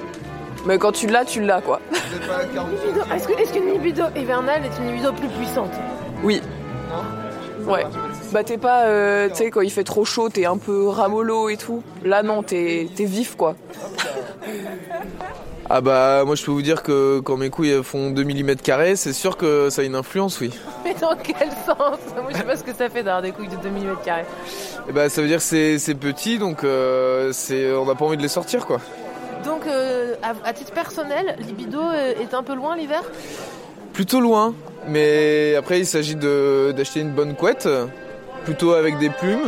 Mais 0.65 0.77
quand 0.77 0.91
tu 0.91 1.07
l'as, 1.07 1.23
tu 1.25 1.41
l'as 1.41 1.61
quoi. 1.61 1.79
Est-ce 3.15 3.27
que- 3.27 3.39
est-ce 3.41 3.53
qu'une 3.53 3.71
libido 3.71 4.03
hivernale 4.15 4.61
est 4.65 4.81
une 4.81 4.87
libido 4.91 5.11
plus 5.13 5.27
puissante? 5.29 5.71
Oui. 6.23 6.41
Ouais. 7.65 7.83
Bah 8.35 8.43
t'es 8.43 8.57
pas, 8.57 8.87
euh, 8.87 9.29
tu 9.29 9.35
sais, 9.35 9.49
quand 9.49 9.61
il 9.61 9.71
fait 9.71 9.85
trop 9.85 10.03
chaud, 10.03 10.27
t'es 10.27 10.43
un 10.43 10.57
peu 10.57 10.89
ramollo 10.89 11.47
et 11.47 11.55
tout. 11.55 11.81
Là 12.03 12.21
non, 12.21 12.43
t'es 12.43 12.89
t'es 12.93 13.05
vif 13.05 13.37
quoi. 13.37 13.55
Ah 15.67 15.81
bah 15.81 16.23
moi 16.25 16.35
je 16.35 16.45
peux 16.45 16.51
vous 16.51 16.61
dire 16.61 16.83
que 16.83 17.21
quand 17.21 17.37
mes 17.37 17.49
couilles 17.49 17.81
font 17.81 18.11
2 18.11 18.23
mm 18.23 18.57
carrés, 18.57 18.95
c'est 18.95 19.13
sûr 19.13 19.35
que 19.35 19.71
ça 19.71 19.81
a 19.81 19.85
une 19.85 19.95
influence, 19.95 20.39
oui. 20.39 20.51
Mais 20.85 20.93
dans 20.93 21.15
quel 21.15 21.49
sens? 21.65 21.97
Moi, 22.15 22.27
je 22.29 22.37
sais 22.37 22.43
pas 22.43 22.55
ce 22.55 22.63
que 22.63 22.73
ça 22.73 22.87
fait 22.87 23.01
d'avoir 23.01 23.23
des 23.23 23.31
couilles 23.31 23.47
de 23.47 23.55
2 23.55 23.69
mm 23.69 23.95
carrés. 24.03 24.25
Et 24.89 24.91
bah 24.91 25.07
ça 25.07 25.21
veut 25.21 25.27
dire 25.27 25.37
que 25.37 25.43
c'est 25.43 25.79
c'est 25.79 25.95
petit, 25.95 26.37
donc 26.37 26.63
euh, 26.65 27.31
c'est 27.31 27.71
on 27.71 27.85
n'a 27.85 27.95
pas 27.95 28.03
envie 28.05 28.17
de 28.17 28.21
les 28.21 28.27
sortir 28.27 28.65
quoi. 28.65 28.79
Donc, 29.45 29.61
euh, 29.65 30.13
à, 30.21 30.33
à 30.47 30.53
titre 30.53 30.73
personnel, 30.73 31.37
libido 31.39 31.79
est 31.91 32.33
un 32.33 32.43
peu 32.43 32.53
loin 32.53 32.75
l'hiver? 32.75 33.01
Plutôt 33.93 34.19
loin, 34.19 34.53
mais 34.89 35.55
après 35.55 35.79
il 35.79 35.85
s'agit 35.85 36.15
de 36.15 36.73
d'acheter 36.75 36.99
une 36.99 37.11
bonne 37.11 37.33
couette, 37.33 37.67
plutôt 38.45 38.73
avec 38.73 38.97
des 38.99 39.09
plumes, 39.09 39.41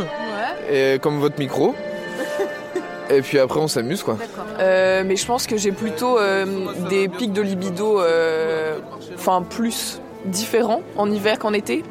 Ouais. 0.68 0.94
et 0.94 0.98
comme 0.98 1.18
votre 1.20 1.38
micro. 1.38 1.74
Et 3.10 3.22
puis 3.22 3.38
après 3.38 3.58
on 3.58 3.68
s'amuse 3.68 4.02
quoi. 4.02 4.18
Euh, 4.60 5.02
mais 5.06 5.16
je 5.16 5.24
pense 5.24 5.46
que 5.46 5.56
j'ai 5.56 5.72
plutôt 5.72 6.18
euh, 6.18 6.44
des 6.90 7.08
pics 7.08 7.32
de 7.32 7.40
libido, 7.40 8.00
euh, 8.02 8.78
enfin 9.14 9.40
plus 9.48 10.00
différents 10.26 10.82
en 10.96 11.10
hiver 11.10 11.38
qu'en 11.38 11.54
été. 11.54 11.84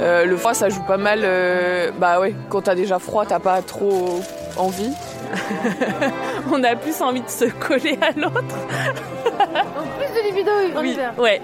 Euh, 0.00 0.24
le 0.24 0.36
froid, 0.38 0.54
ça 0.54 0.68
joue 0.70 0.82
pas 0.86 0.96
mal. 0.96 1.20
euh, 1.24 1.90
bah 1.98 2.18
ouais, 2.20 2.34
quand 2.48 2.62
t'as 2.62 2.74
déjà 2.76 2.98
froid, 2.98 3.26
t'as 3.26 3.40
pas 3.40 3.60
trop 3.62 4.20
envie. 4.56 4.92
On 6.52 6.62
a 6.64 6.76
plus 6.76 7.02
envie 7.02 7.20
de 7.20 7.28
se 7.28 7.44
coller 7.46 7.98
à 8.00 8.18
l'autre. 8.18 8.32
Donc, 8.40 9.88
plus 9.98 10.14
de 10.22 10.26
libido 10.28 10.50
en 10.76 10.80
Oui, 10.80 10.92
hiver. 10.92 11.12
ouais, 11.18 11.42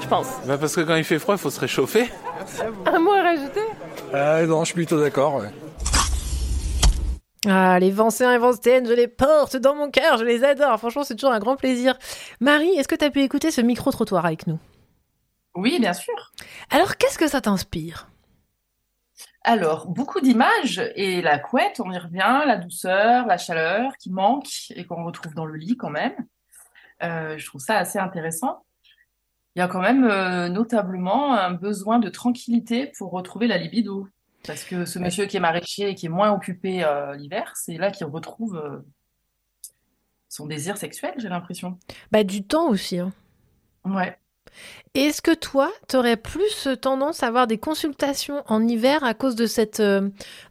je 0.00 0.06
pense. 0.06 0.26
Bah 0.46 0.56
parce 0.58 0.74
que 0.74 0.80
quand 0.82 0.94
il 0.96 1.04
fait 1.04 1.18
froid, 1.18 1.34
il 1.34 1.38
faut 1.38 1.50
se 1.50 1.60
réchauffer. 1.60 2.10
Un 2.86 2.98
mot 2.98 3.12
à 3.12 3.22
rajouter 3.22 3.60
Euh, 4.14 4.46
non, 4.46 4.60
je 4.60 4.66
suis 4.66 4.74
plutôt 4.74 5.00
d'accord. 5.00 5.36
ouais. 5.36 5.48
Ah, 7.48 7.78
les 7.78 7.90
Vancéens 7.92 8.32
et 8.32 8.38
Vancéennes, 8.38 8.86
je 8.88 8.92
les 8.92 9.08
porte 9.08 9.56
dans 9.56 9.74
mon 9.74 9.90
cœur, 9.90 10.18
je 10.18 10.24
les 10.24 10.42
adore. 10.42 10.78
Franchement, 10.78 11.04
c'est 11.04 11.14
toujours 11.14 11.32
un 11.32 11.38
grand 11.38 11.56
plaisir. 11.56 11.96
Marie, 12.40 12.70
est-ce 12.70 12.88
que 12.88 12.96
tu 12.96 13.04
as 13.04 13.10
pu 13.10 13.22
écouter 13.22 13.50
ce 13.50 13.60
micro-trottoir 13.60 14.26
avec 14.26 14.46
nous? 14.46 14.58
Oui, 15.54 15.78
bien 15.78 15.92
sûr. 15.92 16.32
Alors, 16.70 16.96
qu'est-ce 16.96 17.18
que 17.18 17.28
ça 17.28 17.40
t'inspire? 17.40 18.08
Alors, 19.44 19.86
beaucoup 19.86 20.20
d'images 20.20 20.82
et 20.96 21.22
la 21.22 21.38
couette, 21.38 21.80
on 21.84 21.92
y 21.92 21.98
revient, 21.98 22.42
la 22.46 22.56
douceur, 22.56 23.26
la 23.26 23.38
chaleur 23.38 23.92
qui 23.96 24.10
manque 24.10 24.48
et 24.70 24.84
qu'on 24.84 25.04
retrouve 25.04 25.34
dans 25.34 25.46
le 25.46 25.54
lit 25.56 25.76
quand 25.76 25.90
même. 25.90 26.14
Euh, 27.04 27.38
je 27.38 27.46
trouve 27.46 27.60
ça 27.60 27.78
assez 27.78 27.98
intéressant. 28.00 28.64
Il 29.56 29.60
y 29.60 29.62
a 29.62 29.68
quand 29.68 29.80
même 29.80 30.04
euh, 30.04 30.50
notablement 30.50 31.32
un 31.32 31.50
besoin 31.52 31.98
de 31.98 32.10
tranquillité 32.10 32.92
pour 32.98 33.10
retrouver 33.10 33.46
la 33.46 33.56
libido. 33.56 34.06
Parce 34.46 34.62
que 34.64 34.84
ce 34.84 34.98
monsieur 34.98 35.24
qui 35.24 35.38
est 35.38 35.40
maraîcher 35.40 35.88
et 35.88 35.94
qui 35.94 36.06
est 36.06 36.10
moins 36.10 36.30
occupé 36.30 36.84
euh, 36.84 37.16
l'hiver, 37.16 37.54
c'est 37.56 37.78
là 37.78 37.90
qu'il 37.90 38.06
retrouve 38.06 38.56
euh, 38.56 38.84
son 40.28 40.46
désir 40.46 40.76
sexuel, 40.76 41.14
j'ai 41.16 41.30
l'impression. 41.30 41.78
Bah, 42.12 42.22
du 42.22 42.44
temps 42.44 42.68
aussi. 42.68 42.98
Hein. 42.98 43.14
Ouais. 43.86 44.18
Est-ce 44.92 45.22
que 45.22 45.34
toi, 45.34 45.72
tu 45.88 45.96
aurais 45.96 46.18
plus 46.18 46.68
tendance 46.82 47.22
à 47.22 47.28
avoir 47.28 47.46
des 47.46 47.58
consultations 47.58 48.42
en 48.48 48.62
hiver 48.68 49.04
à 49.04 49.14
cause 49.14 49.36
de 49.36 49.46
cette, 49.46 49.82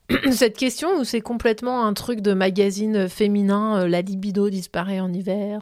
cette 0.31 0.57
question 0.57 0.97
ou 0.97 1.03
c'est 1.03 1.21
complètement 1.21 1.85
un 1.85 1.93
truc 1.93 2.21
de 2.21 2.33
magazine 2.33 3.07
féminin, 3.07 3.87
la 3.87 4.01
libido 4.01 4.49
disparaît 4.49 4.99
en 4.99 5.13
hiver 5.13 5.61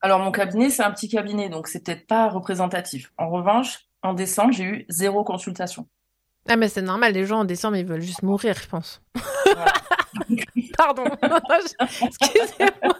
Alors, 0.00 0.20
mon 0.20 0.30
cabinet, 0.30 0.70
c'est 0.70 0.82
un 0.82 0.90
petit 0.90 1.08
cabinet, 1.08 1.48
donc 1.48 1.68
c'est 1.68 1.84
peut-être 1.84 2.06
pas 2.06 2.28
représentatif. 2.28 3.12
En 3.18 3.30
revanche, 3.30 3.88
en 4.02 4.14
décembre, 4.14 4.52
j'ai 4.52 4.64
eu 4.64 4.86
zéro 4.88 5.24
consultation. 5.24 5.88
Ah, 6.48 6.56
mais 6.56 6.68
c'est 6.68 6.82
normal, 6.82 7.12
les 7.12 7.26
gens 7.26 7.40
en 7.40 7.44
décembre, 7.44 7.76
ils 7.76 7.86
veulent 7.86 8.00
juste 8.00 8.22
mourir, 8.22 8.54
je 8.54 8.68
pense. 8.68 9.02
Pardon. 10.78 11.04
Excusez-moi. 12.02 12.96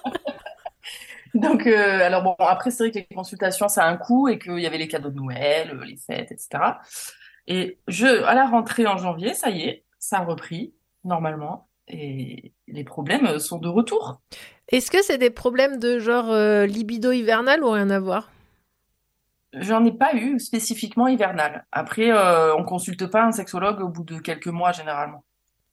Donc, 1.34 1.66
euh, 1.66 2.00
alors 2.04 2.22
bon, 2.22 2.34
après, 2.38 2.70
c'est 2.70 2.84
vrai 2.84 2.90
que 2.90 2.98
les 2.98 3.14
consultations, 3.14 3.68
ça 3.68 3.84
a 3.84 3.88
un 3.88 3.96
coût 3.96 4.28
et 4.28 4.38
qu'il 4.38 4.58
y 4.58 4.66
avait 4.66 4.78
les 4.78 4.88
cadeaux 4.88 5.10
de 5.10 5.16
Noël, 5.16 5.70
euh, 5.70 5.84
les 5.84 5.96
fêtes, 5.96 6.32
etc. 6.32 6.48
Et 7.46 7.80
je, 7.86 8.24
à 8.24 8.34
la 8.34 8.46
rentrée 8.46 8.86
en 8.86 8.96
janvier, 8.96 9.34
ça 9.34 9.50
y 9.50 9.62
est, 9.62 9.84
ça 9.98 10.18
a 10.18 10.24
repris, 10.24 10.74
normalement. 11.04 11.68
Et 11.86 12.54
les 12.72 12.84
problèmes 12.84 13.26
euh, 13.26 13.38
sont 13.38 13.58
de 13.58 13.68
retour. 13.68 14.20
Est-ce 14.68 14.90
que 14.90 15.02
c'est 15.02 15.18
des 15.18 15.30
problèmes 15.30 15.78
de 15.78 15.98
genre 15.98 16.30
euh, 16.30 16.66
libido 16.66 17.12
hivernal 17.12 17.62
ou 17.64 17.70
rien 17.70 17.90
à 17.90 17.98
voir? 17.98 18.30
J'en 19.54 19.84
ai 19.84 19.92
pas 19.92 20.14
eu 20.14 20.38
spécifiquement 20.38 21.08
hivernal. 21.08 21.66
Après, 21.72 22.10
euh, 22.10 22.54
on 22.54 22.64
consulte 22.64 23.06
pas 23.06 23.24
un 23.24 23.32
sexologue 23.32 23.80
au 23.80 23.88
bout 23.88 24.04
de 24.04 24.18
quelques 24.18 24.48
mois, 24.48 24.72
généralement. 24.72 25.24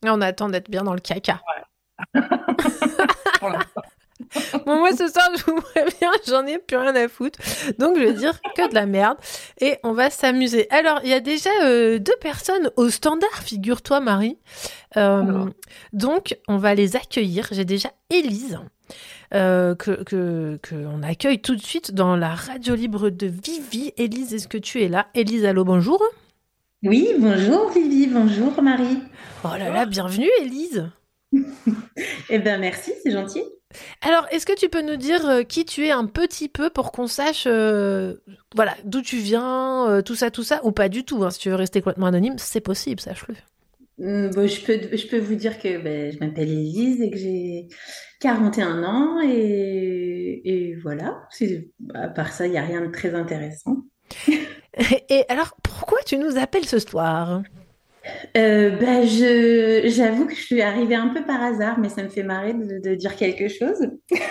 On 0.06 0.22
attend 0.22 0.48
d'être 0.50 0.70
bien 0.70 0.84
dans 0.84 0.94
le 0.94 1.02
caca. 1.02 1.42
Pour 2.14 3.50
l'instant. 3.50 3.82
Bon, 4.66 4.80
moi, 4.80 4.92
ce 4.94 5.10
soir, 5.10 5.30
je 5.36 5.44
vous 5.44 5.62
préviens, 5.62 6.12
j'en 6.28 6.46
ai 6.46 6.58
plus 6.58 6.78
rien 6.78 6.96
à 6.96 7.08
foutre. 7.10 7.40
Donc, 7.78 7.98
je 7.98 8.04
vais 8.04 8.14
dire 8.14 8.40
que 8.56 8.70
de 8.70 8.74
la 8.74 8.86
merde. 8.86 9.18
Et 9.62 9.78
on 9.84 9.94
va 9.94 10.10
s'amuser. 10.10 10.68
Alors, 10.70 11.00
il 11.04 11.10
y 11.10 11.14
a 11.14 11.20
déjà 11.22 11.50
euh, 11.64 11.98
deux 12.00 12.16
personnes 12.20 12.70
au 12.76 12.90
standard, 12.90 13.42
figure-toi, 13.44 14.02
Marie. 14.02 14.38
Euh, 14.98 15.46
donc, 15.94 16.38
on 16.48 16.58
va 16.58 16.76
les 16.76 16.96
accueillir. 16.96 17.48
J'ai 17.52 17.66
déjà 17.66 17.92
Élise. 18.10 18.60
euh, 19.34 19.74
que, 19.76 20.04
que, 20.04 20.60
que 20.62 20.76
on 20.76 21.02
accueille 21.04 21.42
tout 21.42 21.56
de 21.56 21.62
suite 21.62 21.94
dans 21.94 22.16
la 22.16 22.36
radio 22.36 22.76
libre 22.76 23.10
de 23.10 23.28
Vivi. 23.28 23.92
Élise, 23.98 24.34
est-ce 24.34 24.48
que 24.48 24.58
tu 24.58 24.82
es 24.84 24.88
là? 24.90 25.08
Élise, 25.16 25.46
allô, 25.46 25.64
bonjour. 25.64 26.02
Oui, 26.84 27.10
bonjour 27.18 27.72
Vivi, 27.72 28.08
bonjour 28.08 28.62
Marie. 28.62 29.00
Oh 29.44 29.48
là 29.58 29.70
là, 29.70 29.86
bienvenue 29.86 30.30
Élise. 30.42 30.88
Eh 32.30 32.40
bien 32.40 32.58
merci, 32.58 32.92
c'est 33.04 33.12
gentil. 33.12 33.44
Alors, 34.02 34.28
est-ce 34.32 34.46
que 34.46 34.56
tu 34.58 34.70
peux 34.70 34.82
nous 34.82 34.96
dire 34.96 35.28
euh, 35.28 35.44
qui 35.44 35.66
tu 35.66 35.86
es 35.86 35.92
un 35.92 36.06
petit 36.06 36.50
peu 36.50 36.70
pour 36.70 36.92
qu'on 36.92 37.08
sache, 37.08 37.46
euh, 37.48 38.16
voilà, 38.56 38.76
d'où 38.84 39.02
tu 39.02 39.18
viens, 39.18 39.90
euh, 39.90 40.02
tout 40.02 40.16
ça, 40.16 40.32
tout 40.32 40.44
ça, 40.44 40.62
ou 40.64 40.72
pas 40.72 40.90
du 40.90 41.04
tout. 41.04 41.24
hein, 41.24 41.32
si 41.32 41.40
tu 41.40 41.50
veux 41.50 41.56
rester 41.56 41.82
complètement 41.82 42.08
anonyme, 42.08 42.36
c'est 42.38 42.62
possible, 42.62 43.00
sache-le. 43.00 43.36
Hum, 43.98 44.30
bon, 44.32 44.46
je 44.48 44.62
peux, 44.62 44.96
je 44.98 45.08
peux 45.08 45.20
vous 45.20 45.36
dire 45.36 45.58
que 45.58 45.78
ben, 45.82 46.12
je 46.12 46.20
m'appelle 46.20 46.50
Élise 46.50 47.02
et 47.02 47.10
que 47.10 47.18
j'ai 47.18 47.68
41 48.20 48.84
ans 48.84 49.22
et, 49.22 50.42
et 50.44 50.76
voilà. 50.76 51.24
À 51.94 52.10
part 52.10 52.34
ça, 52.34 52.46
il 52.46 52.52
n'y 52.52 52.58
a 52.58 52.62
rien 52.64 52.82
de 52.82 52.92
très 52.92 53.14
intéressant. 53.16 53.78
Et 55.10 55.24
alors, 55.30 55.56
pourquoi 55.64 56.00
tu 56.06 56.18
nous 56.18 56.38
appelles 56.38 56.66
ce 56.66 56.80
soir? 56.80 57.42
Euh, 58.38 58.72
je, 59.04 59.90
j'avoue 59.90 60.26
que 60.26 60.36
je 60.36 60.42
suis 60.42 60.62
arrivée 60.62 60.96
un 60.96 61.10
peu 61.10 61.24
par 61.24 61.42
hasard, 61.42 61.80
mais 61.80 61.90
ça 61.90 62.04
me 62.04 62.10
fait 62.10 62.24
marrer 62.24 62.54
de, 62.54 62.80
de 62.80 62.96
dire 62.96 63.16
quelque 63.16 63.48
chose. 63.48 63.78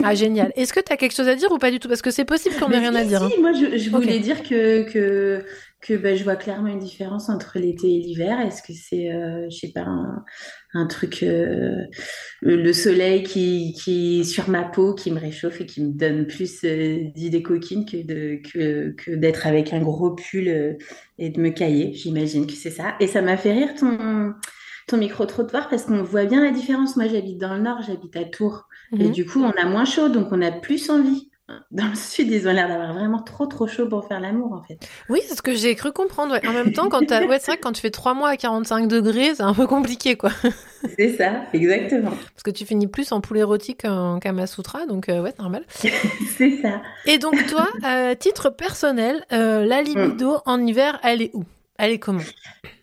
Ah, 0.02 0.14
génial. 0.14 0.52
Est-ce 0.56 0.72
que 0.72 0.80
tu 0.80 0.92
as 0.92 0.96
quelque 0.96 1.14
chose 1.14 1.28
à 1.28 1.34
dire 1.34 1.50
ou 1.52 1.58
pas 1.58 1.70
du 1.70 1.78
tout? 1.80 1.88
Parce 1.88 2.02
que 2.02 2.10
c'est 2.10 2.24
possible 2.24 2.54
qu'on 2.56 2.68
n'ait 2.68 2.78
rien 2.78 2.94
à 2.94 3.02
si, 3.02 3.08
dire. 3.08 3.22
hein. 3.22 3.30
si, 3.32 3.40
moi 3.40 3.52
je, 3.52 3.90
voulais 3.90 4.18
dire 4.18 4.42
que, 4.42 4.82
que, 4.90 5.44
que 5.86 5.94
ben, 5.94 6.16
je 6.16 6.24
vois 6.24 6.36
clairement 6.36 6.68
une 6.68 6.78
différence 6.78 7.28
entre 7.28 7.58
l'été 7.58 7.88
et 7.94 8.00
l'hiver. 8.00 8.40
Est-ce 8.40 8.62
que 8.62 8.72
c'est, 8.72 9.12
euh, 9.12 9.46
je 9.50 9.56
sais 9.56 9.72
pas, 9.72 9.82
un, 9.82 10.24
un 10.72 10.86
truc, 10.86 11.22
euh, 11.22 11.84
le 12.40 12.72
soleil 12.72 13.22
qui, 13.22 13.74
qui 13.74 14.20
est 14.20 14.24
sur 14.24 14.48
ma 14.48 14.64
peau, 14.64 14.94
qui 14.94 15.10
me 15.10 15.20
réchauffe 15.20 15.60
et 15.60 15.66
qui 15.66 15.82
me 15.84 15.92
donne 15.92 16.26
plus 16.26 16.64
euh, 16.64 17.04
d'idées 17.14 17.42
coquines 17.42 17.84
que, 17.84 17.98
de, 17.98 18.40
que, 18.50 18.90
que 18.96 19.10
d'être 19.12 19.46
avec 19.46 19.72
un 19.72 19.80
gros 19.82 20.12
pull 20.14 20.48
et 21.18 21.30
de 21.30 21.40
me 21.40 21.50
cailler? 21.50 21.92
J'imagine 21.92 22.46
que 22.46 22.54
c'est 22.54 22.70
ça. 22.70 22.94
Et 23.00 23.06
ça 23.06 23.22
m'a 23.22 23.36
fait 23.36 23.52
rire 23.52 23.74
ton, 23.78 24.34
ton 24.86 24.96
micro-trottoir 24.98 25.68
parce 25.68 25.84
qu'on 25.84 26.02
voit 26.02 26.24
bien 26.24 26.42
la 26.44 26.50
différence. 26.50 26.96
Moi, 26.96 27.08
j'habite 27.08 27.38
dans 27.38 27.54
le 27.54 27.62
nord, 27.62 27.82
j'habite 27.86 28.16
à 28.16 28.24
Tours. 28.24 28.68
Et 28.98 29.08
Mhm. 29.08 29.12
du 29.12 29.26
coup, 29.26 29.42
on 29.42 29.50
a 29.50 29.66
moins 29.66 29.84
chaud, 29.84 30.08
donc 30.08 30.28
on 30.32 30.40
a 30.42 30.52
plus 30.52 30.88
envie. 30.90 31.30
Dans 31.70 31.88
le 31.88 31.94
sud, 31.94 32.30
ils 32.30 32.48
ont 32.48 32.52
l'air 32.52 32.68
d'avoir 32.68 32.94
vraiment 32.94 33.20
trop 33.22 33.44
trop 33.44 33.66
chaud 33.66 33.86
pour 33.86 34.08
faire 34.08 34.18
l'amour, 34.18 34.54
en 34.54 34.62
fait. 34.62 34.78
Oui, 35.10 35.20
c'est 35.26 35.34
ce 35.34 35.42
que 35.42 35.54
j'ai 35.54 35.74
cru 35.74 35.92
comprendre. 35.92 36.32
ouais. 36.32 36.46
En 36.46 36.52
même 36.52 36.72
temps, 36.72 36.88
quand. 36.88 37.02
Ouais, 37.10 37.38
c'est 37.38 37.50
vrai 37.50 37.56
que 37.58 37.62
quand 37.62 37.72
tu 37.72 37.82
fais 37.82 37.90
trois 37.90 38.14
mois 38.14 38.30
à 38.30 38.36
45 38.38 38.88
degrés, 38.88 39.34
c'est 39.34 39.42
un 39.42 39.52
peu 39.52 39.66
compliqué, 39.66 40.16
quoi. 40.16 40.30
C'est 40.98 41.16
ça, 41.16 41.42
exactement. 41.52 42.10
Parce 42.10 42.42
que 42.44 42.50
tu 42.50 42.64
finis 42.64 42.86
plus 42.86 43.12
en 43.12 43.20
poulet 43.20 43.40
érotique 43.40 43.82
qu'en 43.82 44.20
Kama 44.20 44.46
Sutra, 44.46 44.86
donc 44.86 45.08
euh, 45.10 45.20
ouais, 45.22 45.32
c'est 45.36 45.42
normal. 45.42 45.64
C'est 46.36 46.62
ça. 46.62 46.80
Et 47.06 47.18
donc 47.18 47.34
toi, 47.46 47.68
à 47.82 48.14
titre 48.16 48.48
personnel, 48.50 49.24
euh, 49.32 49.64
la 49.66 49.82
libido 49.82 50.38
en 50.46 50.64
hiver, 50.64 50.98
elle 51.02 51.22
est 51.22 51.30
où? 51.34 51.44
Elle 51.78 51.90
est 51.92 51.98
comment? 51.98 52.20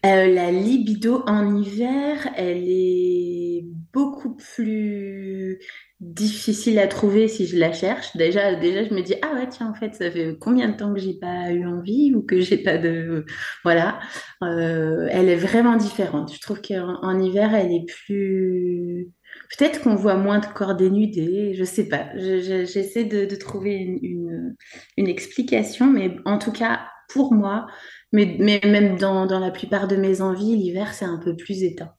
Euh, 0.05 0.27
la 0.27 0.51
libido 0.51 1.23
en 1.27 1.55
hiver, 1.57 2.27
elle 2.35 2.65
est 2.67 3.63
beaucoup 3.93 4.35
plus 4.35 5.59
difficile 6.01 6.79
à 6.79 6.87
trouver 6.87 7.27
si 7.29 7.47
je 7.47 7.57
la 7.57 7.71
cherche. 7.73 8.17
Déjà, 8.17 8.55
déjà, 8.55 8.83
je 8.85 8.93
me 8.93 9.01
dis, 9.03 9.15
ah 9.21 9.35
ouais, 9.35 9.47
tiens, 9.49 9.69
en 9.69 9.75
fait, 9.75 9.93
ça 9.95 10.11
fait 10.11 10.35
combien 10.39 10.69
de 10.69 10.77
temps 10.77 10.93
que 10.93 10.99
j'ai 10.99 11.13
pas 11.13 11.51
eu 11.53 11.65
envie 11.67 12.13
ou 12.15 12.23
que 12.23 12.41
j'ai 12.41 12.57
pas 12.57 12.77
de... 12.79 13.25
Voilà. 13.63 13.99
Euh, 14.43 15.07
elle 15.11 15.29
est 15.29 15.35
vraiment 15.37 15.77
différente. 15.77 16.33
Je 16.33 16.41
trouve 16.41 16.61
qu'en 16.61 16.95
en 17.03 17.19
hiver, 17.19 17.53
elle 17.55 17.71
est 17.71 17.85
plus... 18.05 19.09
Peut-être 19.57 19.81
qu'on 19.81 19.95
voit 19.95 20.15
moins 20.17 20.39
de 20.39 20.47
corps 20.47 20.75
dénudés, 20.75 21.53
je 21.55 21.63
sais 21.63 21.87
pas. 21.87 22.07
Je- 22.17 22.41
je- 22.41 22.65
J'essaie 22.65 23.05
de, 23.05 23.35
trouver 23.35 23.75
une, 23.75 23.99
une, 24.03 24.55
une 24.97 25.07
explication, 25.07 25.87
mais 25.87 26.15
en 26.25 26.37
tout 26.39 26.51
cas, 26.51 26.81
pour 27.09 27.33
moi, 27.33 27.67
mais, 28.11 28.35
mais 28.39 28.59
même 28.65 28.97
dans, 28.97 29.25
dans 29.27 29.39
la 29.39 29.51
plupart 29.51 29.87
de 29.87 29.95
mes 29.97 30.21
envies, 30.21 30.55
l'hiver, 30.57 30.93
c'est 30.93 31.05
un 31.05 31.17
peu 31.19 31.35
plus 31.35 31.63
éteint. 31.63 31.93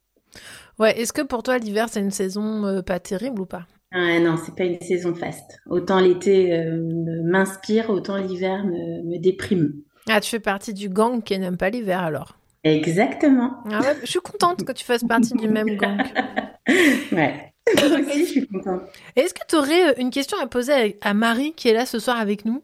Ouais, 0.78 0.98
est-ce 1.00 1.12
que 1.12 1.22
pour 1.22 1.42
toi, 1.42 1.58
l'hiver, 1.58 1.88
c'est 1.90 2.00
une 2.00 2.10
saison 2.10 2.64
euh, 2.66 2.82
pas 2.82 3.00
terrible 3.00 3.40
ou 3.40 3.46
pas? 3.46 3.66
Ouais, 3.94 4.20
non, 4.20 4.36
c'est 4.36 4.54
pas 4.54 4.64
une 4.64 4.80
saison 4.80 5.14
faste. 5.14 5.60
Autant 5.68 6.00
l'été 6.00 6.52
euh, 6.54 6.78
m'inspire, 7.24 7.90
autant 7.90 8.16
l'hiver 8.16 8.64
me, 8.64 9.02
me 9.02 9.18
déprime. 9.18 9.74
Ah, 10.08 10.20
tu 10.20 10.30
fais 10.30 10.40
partie 10.40 10.72
du 10.74 10.88
gang 10.88 11.22
qui 11.22 11.38
n'aime 11.38 11.56
pas 11.56 11.70
l'hiver 11.70 12.00
alors? 12.00 12.36
Exactement. 12.64 13.58
Ah 13.70 13.80
ouais, 13.80 13.96
je 14.02 14.06
suis 14.06 14.20
contente 14.20 14.64
que 14.64 14.72
tu 14.72 14.84
fasses 14.84 15.04
partie 15.04 15.34
du 15.34 15.48
même 15.48 15.76
gang. 15.76 15.98
Ouais. 17.12 17.52
Aussi, 17.74 18.20
je 18.20 18.30
suis 18.30 18.46
contente. 18.46 18.82
Est-ce 19.16 19.34
que 19.34 19.40
tu 19.48 19.56
aurais 19.56 20.00
une 20.00 20.10
question 20.10 20.38
à 20.40 20.46
poser 20.46 20.96
à 21.00 21.12
Marie 21.12 21.52
qui 21.54 21.68
est 21.68 21.72
là 21.72 21.86
ce 21.86 21.98
soir 21.98 22.18
avec 22.18 22.44
nous? 22.44 22.62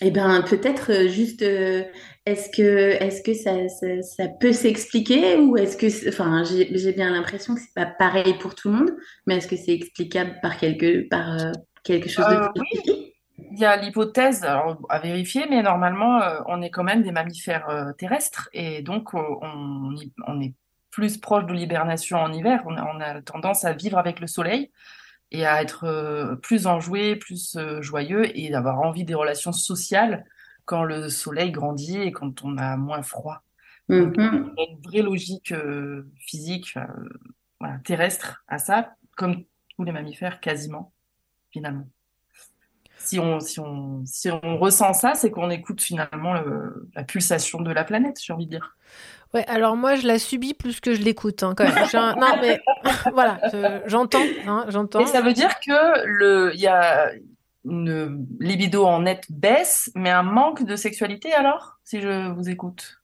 Eh 0.00 0.10
ben, 0.10 0.42
peut-être 0.42 0.92
euh, 0.92 1.08
juste, 1.08 1.42
euh, 1.42 1.84
est-ce 2.26 2.48
que, 2.50 3.02
est-ce 3.02 3.22
que 3.22 3.34
ça, 3.34 3.68
ça, 3.68 4.02
ça 4.02 4.28
peut 4.40 4.52
s'expliquer 4.52 5.36
ou 5.36 5.56
est-ce 5.56 5.76
que, 5.76 6.08
enfin, 6.08 6.42
j'ai, 6.44 6.76
j'ai 6.76 6.92
bien 6.92 7.10
l'impression 7.10 7.54
que 7.54 7.60
c'est 7.60 7.74
pas 7.74 7.86
pareil 7.86 8.34
pour 8.38 8.54
tout 8.54 8.70
le 8.70 8.76
monde, 8.76 8.96
mais 9.26 9.36
est-ce 9.36 9.48
que 9.48 9.56
c'est 9.56 9.74
explicable 9.74 10.38
par 10.40 10.56
quelque, 10.56 11.08
par 11.08 11.40
euh, 11.40 11.52
quelque 11.82 12.08
chose 12.08 12.26
de 12.26 12.34
Euh, 12.34 12.48
spécifique? 12.54 13.10
Il 13.36 13.58
y 13.58 13.64
a 13.64 13.76
l'hypothèse 13.76 14.44
à 14.44 14.98
vérifier, 15.00 15.46
mais 15.50 15.62
normalement, 15.62 16.22
euh, 16.22 16.40
on 16.46 16.62
est 16.62 16.70
quand 16.70 16.84
même 16.84 17.02
des 17.02 17.12
mammifères 17.12 17.68
euh, 17.68 17.92
terrestres 17.92 18.48
et 18.52 18.82
donc 18.82 19.14
euh, 19.14 19.18
on, 19.18 19.94
on 20.26 20.40
est 20.40 20.54
plus 20.90 21.18
proche 21.18 21.44
de 21.46 21.52
l'hibernation 21.52 22.18
en 22.18 22.32
hiver. 22.32 22.62
On 22.66 22.76
a, 22.76 22.84
on 22.84 23.00
a 23.00 23.20
tendance 23.22 23.64
à 23.64 23.72
vivre 23.72 23.98
avec 23.98 24.20
le 24.20 24.28
soleil 24.28 24.70
et 25.30 25.44
à 25.44 25.60
être 25.60 26.36
plus 26.42 26.68
enjoué, 26.68 27.16
plus 27.16 27.58
joyeux 27.80 28.24
et 28.38 28.50
d'avoir 28.50 28.80
envie 28.80 29.04
des 29.04 29.14
relations 29.14 29.52
sociales 29.52 30.24
quand 30.64 30.84
le 30.84 31.08
soleil 31.08 31.50
grandit 31.52 31.98
et 32.00 32.12
quand 32.12 32.44
on 32.44 32.56
a 32.58 32.76
moins 32.76 33.02
froid. 33.02 33.42
Donc, 33.88 34.16
Mhm. 34.16 34.52
il 34.56 34.62
y 34.62 34.66
a 34.66 34.70
une 34.70 34.80
vraie 34.82 35.02
logique 35.02 35.52
euh, 35.52 36.08
physique, 36.18 36.74
euh, 36.76 36.86
voilà, 37.60 37.78
terrestre 37.84 38.42
à 38.48 38.58
ça, 38.58 38.94
comme 39.16 39.44
tous 39.76 39.84
les 39.84 39.92
mammifères 39.92 40.40
quasiment, 40.40 40.92
finalement. 41.52 41.88
Si 42.96 43.18
on, 43.18 43.38
si 43.40 43.60
on, 43.60 44.02
si 44.06 44.30
on 44.30 44.56
ressent 44.58 44.94
ça, 44.94 45.14
c'est 45.14 45.30
qu'on 45.30 45.50
écoute 45.50 45.82
finalement 45.82 46.32
le- 46.40 46.88
la 46.94 47.04
pulsation 47.04 47.60
de 47.60 47.70
la 47.70 47.84
planète, 47.84 48.18
j'ai 48.22 48.32
envie 48.32 48.46
de 48.46 48.50
dire. 48.52 48.76
Ouais, 49.34 49.44
alors 49.46 49.76
moi 49.76 49.94
je 49.96 50.06
la 50.06 50.18
subis 50.18 50.54
plus 50.54 50.80
que 50.80 50.94
je 50.94 51.02
l'écoute 51.02 51.42
hein, 51.42 51.54
quand 51.54 51.64
même. 51.64 51.76
Je 51.84 51.88
suis 51.88 51.98
un- 51.98 52.14
Non 52.14 52.36
mais 52.40 52.60
voilà, 53.12 53.40
je- 53.52 53.82
j'entends, 53.86 54.22
hein, 54.46 54.64
j'entends. 54.68 55.00
Et 55.00 55.06
ça 55.06 55.20
veut 55.20 55.34
dire 55.34 55.60
que 55.60 56.06
le, 56.06 56.54
il 56.54 56.60
y 56.60 56.66
a 56.66 57.10
une 57.64 58.26
libido 58.40 58.84
en 58.84 59.02
nette 59.02 59.24
baisse, 59.30 59.90
mais 59.94 60.10
un 60.10 60.22
manque 60.22 60.64
de 60.64 60.76
sexualité 60.76 61.32
alors, 61.32 61.78
si 61.84 62.00
je 62.00 62.32
vous 62.32 62.48
écoute? 62.50 63.00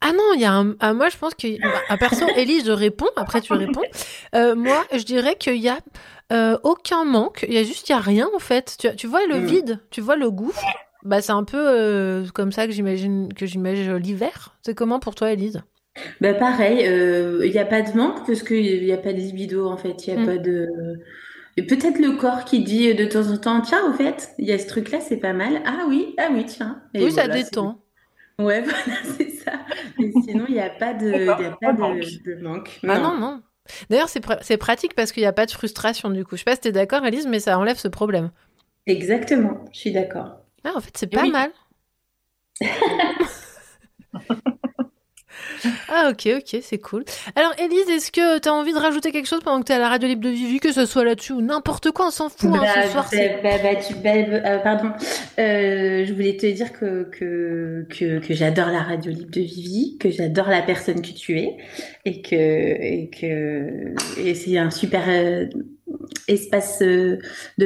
Ah 0.00 0.12
non, 0.12 0.32
il 0.34 0.40
y 0.40 0.44
a 0.44 0.52
un. 0.52 0.76
ah, 0.80 0.92
moi, 0.94 1.08
je 1.08 1.16
pense 1.16 1.34
que. 1.34 1.46
à 1.88 1.98
perso, 1.98 2.30
Elise, 2.36 2.64
je 2.66 2.72
réponds. 2.72 3.08
Après, 3.16 3.40
tu 3.40 3.52
réponds. 3.54 3.86
Euh, 4.34 4.54
moi, 4.54 4.86
je 4.92 5.02
dirais 5.02 5.34
qu'il 5.36 5.56
y 5.56 5.68
a 5.68 5.78
euh, 6.32 6.56
aucun 6.62 7.04
manque. 7.04 7.44
Il 7.48 7.54
y 7.54 7.58
a 7.58 7.64
juste, 7.64 7.88
il 7.88 7.92
y 7.92 7.94
a 7.94 7.98
rien 8.00 8.28
en 8.34 8.38
fait. 8.38 8.76
Tu, 8.78 8.94
tu 8.96 9.06
vois 9.08 9.26
le 9.26 9.38
Mm. 9.38 9.46
vide, 9.46 9.80
tu 9.90 10.00
vois 10.00 10.16
le 10.16 10.30
gouffre? 10.30 10.78
Bah, 11.02 11.20
c'est 11.20 11.32
un 11.32 11.44
peu 11.44 11.58
euh, 11.58 12.26
comme 12.34 12.52
ça 12.52 12.66
que 12.66 12.72
j'imagine 12.72 13.32
que 13.34 13.46
j'imagine 13.46 13.96
l'hiver. 13.96 14.56
C'est 14.62 14.74
comment 14.74 15.00
pour 15.00 15.14
toi, 15.16 15.32
Elise? 15.32 15.62
Bah 16.20 16.34
pareil, 16.34 16.86
euh, 16.86 17.44
il 17.44 17.50
n'y 17.52 17.58
a 17.58 17.64
pas 17.64 17.82
de 17.82 17.96
manque 17.96 18.24
parce 18.26 18.42
qu'il 18.42 18.84
n'y 18.84 18.92
a 18.92 18.98
pas 18.98 19.12
de 19.12 19.18
libido 19.18 19.66
en 19.68 19.76
fait, 19.76 20.06
il 20.06 20.14
n'y 20.14 20.20
a 20.20 20.22
Mm. 20.22 20.26
pas 20.26 20.38
de... 20.38 20.66
Et 21.58 21.66
peut-être 21.66 21.98
le 21.98 22.12
corps 22.12 22.44
qui 22.44 22.62
dit 22.62 22.94
de 22.94 23.04
temps 23.04 23.28
en 23.32 23.36
temps, 23.36 23.60
tiens, 23.60 23.90
au 23.90 23.92
fait, 23.92 24.30
il 24.38 24.46
y 24.46 24.52
a 24.52 24.58
ce 24.60 24.68
truc-là, 24.68 25.00
c'est 25.00 25.16
pas 25.16 25.32
mal. 25.32 25.60
Ah 25.66 25.86
oui, 25.88 26.14
ah 26.16 26.28
oui, 26.30 26.46
tiens. 26.46 26.80
Et 26.94 27.02
Oui, 27.02 27.10
ça 27.10 27.24
voilà, 27.26 27.42
détend. 27.42 27.82
Ouais, 28.38 28.62
voilà, 28.62 29.00
c'est 29.18 29.30
ça. 29.30 29.54
Mais 29.98 30.12
sinon, 30.22 30.44
il 30.48 30.54
n'y 30.54 30.60
a 30.60 30.70
pas 30.70 30.94
de, 30.94 31.08
il 31.12 31.26
y 31.26 31.28
a 31.28 31.56
pas 31.60 31.72
de, 31.72 32.36
de 32.36 32.40
manque. 32.40 32.78
Ah 32.88 33.00
non, 33.00 33.18
non. 33.18 33.42
D'ailleurs, 33.90 34.08
c'est 34.08 34.24
pra- 34.24 34.38
c'est 34.42 34.56
pratique 34.56 34.94
parce 34.94 35.10
qu'il 35.10 35.24
n'y 35.24 35.26
a 35.26 35.32
pas 35.32 35.46
de 35.46 35.50
frustration 35.50 36.10
du 36.10 36.24
coup. 36.24 36.36
Je 36.36 36.42
sais 36.42 36.44
pas 36.44 36.54
si 36.54 36.60
t'es 36.60 36.70
d'accord, 36.70 37.04
Elise, 37.04 37.26
mais 37.26 37.40
ça 37.40 37.58
enlève 37.58 37.78
ce 37.78 37.88
problème. 37.88 38.30
Exactement, 38.86 39.64
je 39.72 39.80
suis 39.80 39.90
d'accord. 39.90 40.36
Ah, 40.62 40.70
en 40.76 40.80
fait, 40.80 40.96
c'est 40.96 41.12
pas 41.12 41.26
mal. 41.26 41.50
Ah 45.88 46.10
ok 46.10 46.28
ok 46.38 46.60
c'est 46.62 46.78
cool. 46.78 47.04
Alors 47.36 47.52
Elise 47.58 47.88
est-ce 47.90 48.10
que 48.12 48.38
tu 48.38 48.48
as 48.48 48.52
envie 48.54 48.72
de 48.72 48.78
rajouter 48.78 49.10
quelque 49.12 49.26
chose 49.28 49.40
pendant 49.42 49.60
que 49.60 49.66
tu 49.66 49.72
es 49.72 49.76
à 49.76 49.78
la 49.78 49.88
radio 49.88 50.08
libre 50.08 50.22
de 50.22 50.30
Vivi 50.30 50.60
que 50.60 50.72
ce 50.72 50.86
soit 50.86 51.04
là-dessus 51.04 51.32
ou 51.32 51.40
n'importe 51.42 51.90
quoi 51.92 52.08
on 52.08 52.10
s'en 52.10 52.28
fout 52.28 52.50
hein, 52.52 52.60
Bah, 52.60 52.82
ce 52.84 52.90
soir 52.90 53.08
bah, 53.42 53.50
bah, 53.62 53.76
tu- 53.76 53.94
euh, 54.06 54.58
pardon, 54.58 54.90
Euh, 55.38 56.04
je 56.06 56.12
voulais 56.12 56.36
te 56.36 56.46
dire 56.46 56.72
que, 56.72 57.04
que, 57.10 57.86
que, 57.88 58.18
que 58.18 58.34
j'adore 58.34 58.68
la 58.68 58.82
radio 58.82 59.10
libre 59.12 59.30
de 59.30 59.40
Vivi, 59.40 59.96
que 59.98 60.10
j'adore 60.10 60.48
la 60.48 60.62
personne 60.62 61.00
que 61.02 61.12
tu 61.12 61.38
es, 61.38 61.56
et 62.04 62.20
que, 62.22 62.34
et 62.34 63.10
que 63.10 63.94
et 64.18 64.34
c'est 64.34 64.58
un 64.58 64.70
super 64.70 65.02
euh, 65.08 65.46
espace 66.26 66.80
de 66.80 67.18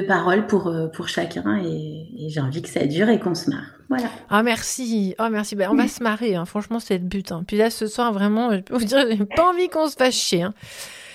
parole 0.06 0.46
pour, 0.46 0.72
pour 0.94 1.08
chacun, 1.08 1.60
et, 1.64 2.06
et 2.26 2.28
j'ai 2.28 2.40
envie 2.40 2.62
que 2.62 2.68
ça 2.68 2.84
dure 2.86 3.08
et 3.08 3.18
qu'on 3.18 3.34
se 3.34 3.50
marre. 3.50 3.66
Voilà. 3.92 4.10
Ah 4.30 4.42
merci 4.42 5.14
oh 5.18 5.28
merci 5.30 5.54
bah, 5.54 5.66
on 5.70 5.74
va 5.74 5.88
se 5.96 6.02
marrer 6.02 6.34
hein. 6.34 6.44
franchement 6.44 6.80
c'est 6.80 6.98
le 6.98 7.04
but 7.04 7.30
hein. 7.30 7.44
puis 7.46 7.56
là 7.56 7.68
ce 7.68 7.86
soir 7.86 8.12
vraiment 8.12 8.50
je 8.52 8.60
peux 8.60 8.76
vous 8.76 8.84
dire 8.84 9.04
j'ai 9.08 9.24
pas 9.24 9.48
envie 9.48 9.68
qu'on 9.68 9.88
se 9.88 9.96
fasse 9.96 10.14
chier 10.14 10.42
hein. 10.42 10.54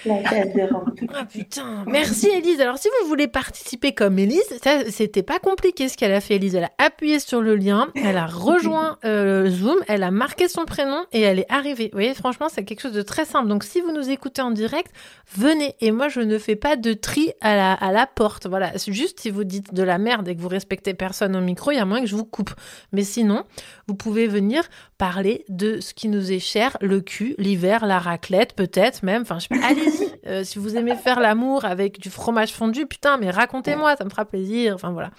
Ah 1.13 1.25
putain 1.25 1.85
Merci 1.87 2.29
Elise. 2.29 2.59
Alors 2.61 2.77
si 2.77 2.89
vous 3.01 3.07
voulez 3.07 3.27
participer 3.27 3.93
comme 3.93 4.19
Elise, 4.19 4.41
c'était 4.89 5.23
pas 5.23 5.39
compliqué 5.39 5.89
ce 5.89 5.97
qu'elle 5.97 6.13
a 6.13 6.21
fait 6.21 6.35
Elise. 6.35 6.55
Elle 6.55 6.65
a 6.65 6.71
appuyé 6.77 7.19
sur 7.19 7.41
le 7.41 7.55
lien, 7.55 7.89
elle 7.95 8.17
a 8.17 8.25
rejoint 8.25 8.97
euh, 9.05 9.49
Zoom, 9.49 9.77
elle 9.87 10.03
a 10.03 10.11
marqué 10.11 10.47
son 10.47 10.65
prénom 10.65 11.05
et 11.11 11.21
elle 11.21 11.39
est 11.39 11.51
arrivée. 11.51 11.89
Vous 11.91 11.97
voyez, 11.97 12.13
franchement 12.13 12.47
c'est 12.49 12.63
quelque 12.63 12.81
chose 12.81 12.93
de 12.93 13.01
très 13.01 13.25
simple. 13.25 13.47
Donc 13.47 13.63
si 13.63 13.81
vous 13.81 13.91
nous 13.91 14.09
écoutez 14.09 14.41
en 14.41 14.51
direct, 14.51 14.91
venez. 15.35 15.75
Et 15.81 15.91
moi 15.91 16.07
je 16.09 16.21
ne 16.21 16.37
fais 16.37 16.55
pas 16.55 16.75
de 16.75 16.93
tri 16.93 17.33
à 17.41 17.55
la, 17.55 17.73
à 17.73 17.91
la 17.91 18.07
porte. 18.07 18.47
Voilà, 18.47 18.71
juste 18.87 19.19
si 19.21 19.29
vous 19.29 19.43
dites 19.43 19.73
de 19.73 19.83
la 19.83 19.97
merde 19.97 20.27
et 20.27 20.35
que 20.35 20.41
vous 20.41 20.47
respectez 20.47 20.93
personne 20.93 21.35
au 21.35 21.41
micro, 21.41 21.71
il 21.71 21.77
y 21.77 21.79
a 21.79 21.85
moins 21.85 22.01
que 22.01 22.07
je 22.07 22.15
vous 22.15 22.25
coupe. 22.25 22.51
Mais 22.91 23.03
sinon, 23.03 23.43
vous 23.87 23.95
pouvez 23.95 24.27
venir 24.27 24.63
parler 24.97 25.45
de 25.47 25.79
ce 25.79 25.93
qui 25.93 26.09
nous 26.09 26.31
est 26.31 26.39
cher, 26.39 26.77
le 26.81 26.99
cul, 26.99 27.35
l'hiver, 27.37 27.85
la 27.85 27.99
raclette, 27.99 28.53
peut-être 28.53 29.03
même. 29.03 29.21
Enfin, 29.21 29.39
je 29.39 29.47
sais 29.47 29.59
pas. 29.59 29.65
Allez-y. 29.65 30.07
Euh, 30.27 30.43
si 30.43 30.59
vous 30.59 30.75
aimez 30.75 30.95
faire 30.95 31.21
l'amour 31.21 31.63
avec 31.63 32.01
du 32.01 32.09
fromage 32.09 32.51
fondu, 32.51 32.85
putain, 32.85 33.15
mais 33.15 33.31
racontez-moi, 33.31 33.95
ça 33.95 34.03
me 34.03 34.09
fera 34.09 34.25
plaisir. 34.25 34.75
Enfin 34.75 34.91
voilà. 34.91 35.11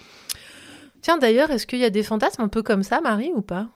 Tiens, 1.01 1.17
d'ailleurs, 1.17 1.51
est-ce 1.51 1.67
qu'il 1.67 1.79
y 1.79 1.85
a 1.85 1.91
des 1.91 2.03
fantasmes 2.03 2.43
un 2.43 2.49
peu 2.49 2.63
comme 2.63 2.83
ça, 2.83 3.01
Marie, 3.01 3.33
ou 3.35 3.41
pas? 3.41 3.69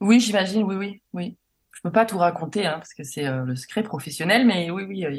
Oui, 0.00 0.20
j'imagine, 0.20 0.62
oui, 0.62 0.76
oui, 0.76 1.02
oui. 1.12 1.36
Je 1.72 1.80
peux 1.82 1.90
pas 1.90 2.06
tout 2.06 2.18
raconter, 2.18 2.66
hein, 2.66 2.74
parce 2.74 2.94
que 2.94 3.02
c'est 3.02 3.26
euh, 3.26 3.44
le 3.44 3.56
secret 3.56 3.82
professionnel, 3.82 4.46
mais 4.46 4.70
oui, 4.70 4.84
oui, 4.84 4.98
il 4.98 5.00
y 5.00 5.06
a 5.06 5.10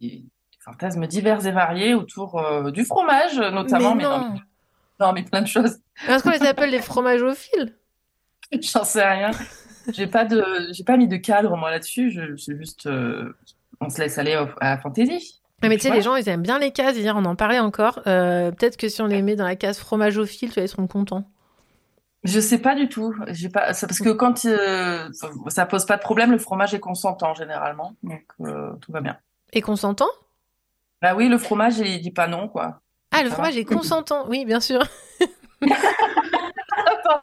des, 0.00 0.24
fantasmes 0.60 1.06
divers 1.06 1.44
et 1.46 1.52
variés 1.52 1.94
autour 1.94 2.38
euh, 2.38 2.70
du 2.70 2.84
fromage, 2.84 3.38
notamment, 3.38 3.96
Mais 3.96 4.04
mais, 4.04 4.08
non. 4.08 4.18
non, 4.18 4.40
non, 5.00 5.12
mais 5.12 5.24
plein 5.24 5.42
de 5.42 5.48
choses. 5.48 5.78
Est-ce 6.08 6.22
qu'on 6.22 6.30
les 6.30 6.46
appelle 6.46 6.70
les 6.70 6.80
fromages 6.80 7.22
au 7.22 7.34
fil 7.34 7.74
J'en 8.60 8.84
sais 8.84 9.04
rien. 9.06 9.30
J'ai 9.92 10.06
pas 10.06 10.24
de, 10.24 10.44
j'ai 10.72 10.84
pas 10.84 10.96
mis 10.96 11.08
de 11.08 11.16
cadre 11.16 11.56
moi 11.56 11.70
là-dessus. 11.70 12.10
Je, 12.10 12.36
c'est 12.36 12.56
juste, 12.56 12.86
euh, 12.86 13.36
on 13.80 13.88
se 13.88 14.00
laisse 14.00 14.18
aller 14.18 14.34
à 14.34 14.70
la 14.70 14.78
fantaisie. 14.78 15.40
Mais 15.62 15.76
tu 15.76 15.82
sais, 15.82 15.90
les 15.90 16.02
gens, 16.02 16.16
ils 16.16 16.28
aiment 16.28 16.42
bien 16.42 16.58
les 16.58 16.70
cases. 16.70 16.96
Hier, 16.96 17.16
on 17.16 17.24
en 17.24 17.34
parlait 17.36 17.58
encore. 17.58 18.00
Euh, 18.06 18.50
Peut-être 18.50 18.76
que 18.76 18.88
si 18.88 19.00
on 19.00 19.06
les 19.06 19.22
met 19.22 19.36
dans 19.36 19.44
la 19.46 19.56
case 19.56 19.78
fromage 19.78 20.18
au 20.18 20.26
fil, 20.26 20.48
tu 20.48 20.54
vois, 20.54 20.64
ils 20.64 20.68
seront 20.68 20.86
contents. 20.86 21.24
Je 22.24 22.40
sais 22.40 22.58
pas 22.58 22.74
du 22.74 22.88
tout. 22.88 23.14
J'ai 23.28 23.48
pas, 23.48 23.72
c'est 23.72 23.86
parce 23.86 24.00
que 24.00 24.10
quand 24.10 24.44
euh, 24.44 25.08
ça 25.48 25.64
pose 25.64 25.86
pas 25.86 25.96
de 25.96 26.02
problème, 26.02 26.32
le 26.32 26.38
fromage 26.38 26.74
est 26.74 26.80
consentant 26.80 27.34
généralement, 27.34 27.94
donc 28.02 28.22
euh, 28.40 28.72
tout 28.80 28.90
va 28.90 29.00
bien. 29.00 29.16
Et 29.52 29.60
consentant? 29.60 30.08
Bah 31.00 31.14
oui, 31.14 31.28
le 31.28 31.38
fromage 31.38 31.78
il 31.78 32.00
dit 32.00 32.10
pas 32.10 32.26
non 32.26 32.48
quoi. 32.48 32.80
Ah, 33.12 33.22
le 33.22 33.28
Ça 33.28 33.34
fromage 33.34 33.54
va. 33.54 33.60
est 33.60 33.64
consentant. 33.64 34.26
Oui, 34.28 34.44
bien 34.44 34.60
sûr. 34.60 34.80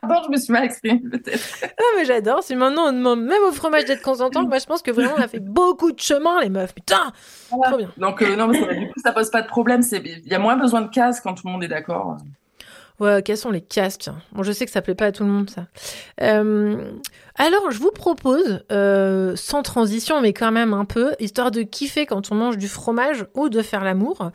Pardon, 0.01 0.21
je 0.25 0.32
me 0.32 0.38
suis 0.38 0.53
mal 0.53 0.65
exprimée 0.65 1.01
peut-être. 1.12 1.39
Ah, 1.63 1.84
mais 1.97 2.06
j'adore. 2.06 2.43
Si 2.43 2.56
maintenant 2.56 2.88
on 2.88 2.93
demande 2.93 3.21
même 3.21 3.43
au 3.47 3.51
fromage 3.51 3.86
d'être 3.86 4.01
consentant, 4.01 4.43
moi 4.43 4.58
je 4.60 4.65
pense 4.65 4.82
que 4.82 4.91
vraiment 4.91 5.13
on 5.17 5.21
a 5.21 5.27
fait 5.27 5.39
beaucoup 5.39 5.91
de 5.91 5.99
chemin, 5.99 6.41
les 6.41 6.49
meufs. 6.49 6.73
Putain 6.73 7.12
Trop 7.49 7.77
bien. 7.77 7.91
Donc 7.97 8.21
euh, 8.21 8.36
non, 8.36 8.47
mais 8.47 8.60
ça 8.60 8.73
du 8.73 8.88
coup 8.88 8.99
ça 9.03 9.12
pose 9.12 9.29
pas 9.29 9.41
de 9.41 9.47
problème. 9.47 9.82
Il 9.91 10.27
y 10.27 10.34
a 10.34 10.39
moins 10.39 10.56
besoin 10.56 10.82
de 10.82 10.89
cases 10.89 11.21
quand 11.21 11.34
tout 11.34 11.47
le 11.47 11.51
monde 11.51 11.63
est 11.63 11.69
d'accord. 11.69 12.17
Ouais, 12.99 13.23
quels 13.23 13.38
sont 13.38 13.49
les 13.49 13.62
casques? 13.62 14.10
Bon, 14.34 14.43
je 14.43 14.51
sais 14.51 14.65
que 14.65 14.71
ça 14.71 14.82
plaît 14.82 14.93
pas 14.95 15.08
à 15.08 15.12
tout 15.12 15.23
le 15.23 15.29
monde, 15.29 15.49
ça. 15.49 15.65
Euh, 16.21 16.91
alors, 17.36 17.71
je 17.71 17.79
vous 17.79 17.89
propose, 17.89 18.63
euh, 18.71 19.36
sans 19.36 19.63
transition, 19.63 20.21
mais 20.21 20.32
quand 20.32 20.51
même 20.51 20.73
un 20.73 20.86
peu, 20.86 21.15
histoire 21.19 21.49
de 21.49 21.63
kiffer 21.63 22.06
quand 22.06 22.32
on 22.32 22.36
mange 22.36 22.58
du 22.58 22.67
fromage 22.67 23.25
ou 23.34 23.49
de 23.49 23.63
faire 23.63 23.84
l'amour. 23.84 24.32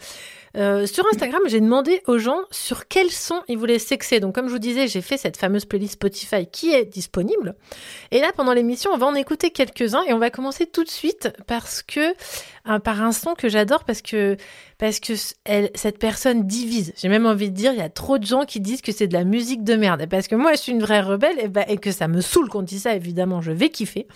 Euh, 0.59 0.87
sur 0.87 1.07
Instagram, 1.07 1.41
j'ai 1.47 1.61
demandé 1.61 2.03
aux 2.07 2.19
gens 2.19 2.41
sur 2.51 2.89
quels 2.89 3.11
sons 3.11 3.43
ils 3.49 3.57
voulaient 3.57 3.79
sexer. 3.79 4.21
Donc, 4.21 4.35
comme 4.35 4.49
je 4.49 4.53
vous 4.53 4.59
disais, 4.59 4.89
j'ai 4.89 5.01
fait 5.01 5.17
cette 5.17 5.37
fameuse 5.37 5.65
playlist 5.65 5.95
Spotify 5.95 6.47
qui 6.47 6.73
est 6.75 6.85
disponible. 6.85 7.55
Et 8.11 8.21
là, 8.21 8.33
pendant 8.37 8.53
l'émission, 8.53 8.91
on 8.93 8.99
va 8.99 9.07
en 9.07 9.15
écouter 9.15 9.51
quelques-uns 9.51 10.03
et 10.05 10.13
on 10.13 10.19
va 10.19 10.31
commencer 10.31 10.67
tout 10.67 10.85
de 10.85 10.91
suite 10.91 11.31
parce 11.47 11.83
que 11.83 12.15
euh, 12.69 12.79
par 12.79 13.01
un 13.03 13.13
son 13.13 13.35
que 13.35 13.49
j'adore 13.49 13.85
parce 13.85 14.03
que 14.03 14.37
parce 14.79 15.01
que 15.01 15.15
cette 15.75 15.99
personne 15.99 16.47
divise. 16.47 16.93
J'ai 16.97 17.09
même 17.09 17.27
envie 17.27 17.51
de 17.51 17.55
dire, 17.55 17.73
il 17.73 17.79
y 17.79 17.83
a 17.83 17.89
trop 17.89 18.17
de 18.17 18.25
gens 18.25 18.45
qui 18.45 18.61
disent 18.61 18.81
que 18.81 18.93
c'est 18.93 19.09
de 19.09 19.13
la 19.13 19.25
musique 19.25 19.65
de 19.65 19.75
merde. 19.75 20.03
Et 20.03 20.07
parce 20.07 20.29
que 20.29 20.37
moi, 20.37 20.53
je 20.53 20.59
suis 20.59 20.73
une 20.73 20.81
vraie 20.81 21.01
rebelle 21.01 21.37
et, 21.41 21.49
bah, 21.49 21.65
et 21.67 21.79
que 21.79 21.91
ça 21.91 22.07
me 22.07 22.21
saoule 22.21 22.49
qu'on 22.49 22.63
dise 22.63 22.83
ça, 22.83 22.95
évidemment, 22.95 23.41
je 23.43 23.51
vais 23.51 23.71
kiffer. 23.71 24.07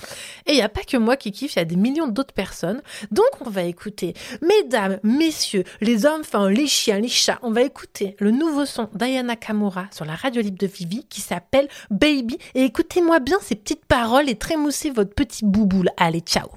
Et 0.46 0.52
il 0.52 0.54
n'y 0.54 0.62
a 0.62 0.68
pas 0.68 0.82
que 0.82 0.96
moi 0.96 1.16
qui 1.16 1.32
kiffe, 1.32 1.56
il 1.56 1.58
y 1.58 1.62
a 1.62 1.64
des 1.64 1.74
millions 1.74 2.06
d'autres 2.06 2.32
personnes. 2.32 2.80
Donc, 3.10 3.26
on 3.44 3.50
va 3.50 3.64
écouter, 3.64 4.14
mesdames, 4.40 5.00
messieurs, 5.02 5.64
les 5.80 6.06
enfants, 6.34 6.48
les 6.48 6.66
chiens, 6.66 6.98
les 6.98 7.08
chats, 7.08 7.38
on 7.42 7.50
va 7.50 7.62
écouter 7.62 8.16
le 8.18 8.30
nouveau 8.30 8.64
son 8.64 8.88
d'Ayana 8.94 9.36
Kamura 9.36 9.86
sur 9.90 10.04
la 10.04 10.14
radio 10.14 10.42
libre 10.42 10.58
de 10.58 10.66
Vivi 10.66 11.04
qui 11.08 11.20
s'appelle 11.20 11.68
Baby. 11.90 12.38
Et 12.54 12.64
écoutez-moi 12.64 13.20
bien 13.20 13.38
ces 13.40 13.54
petites 13.54 13.84
paroles 13.84 14.28
et 14.28 14.36
trémoussez 14.36 14.90
votre 14.90 15.14
petit 15.14 15.44
bouboule. 15.44 15.90
Allez, 15.96 16.20
ciao. 16.20 16.48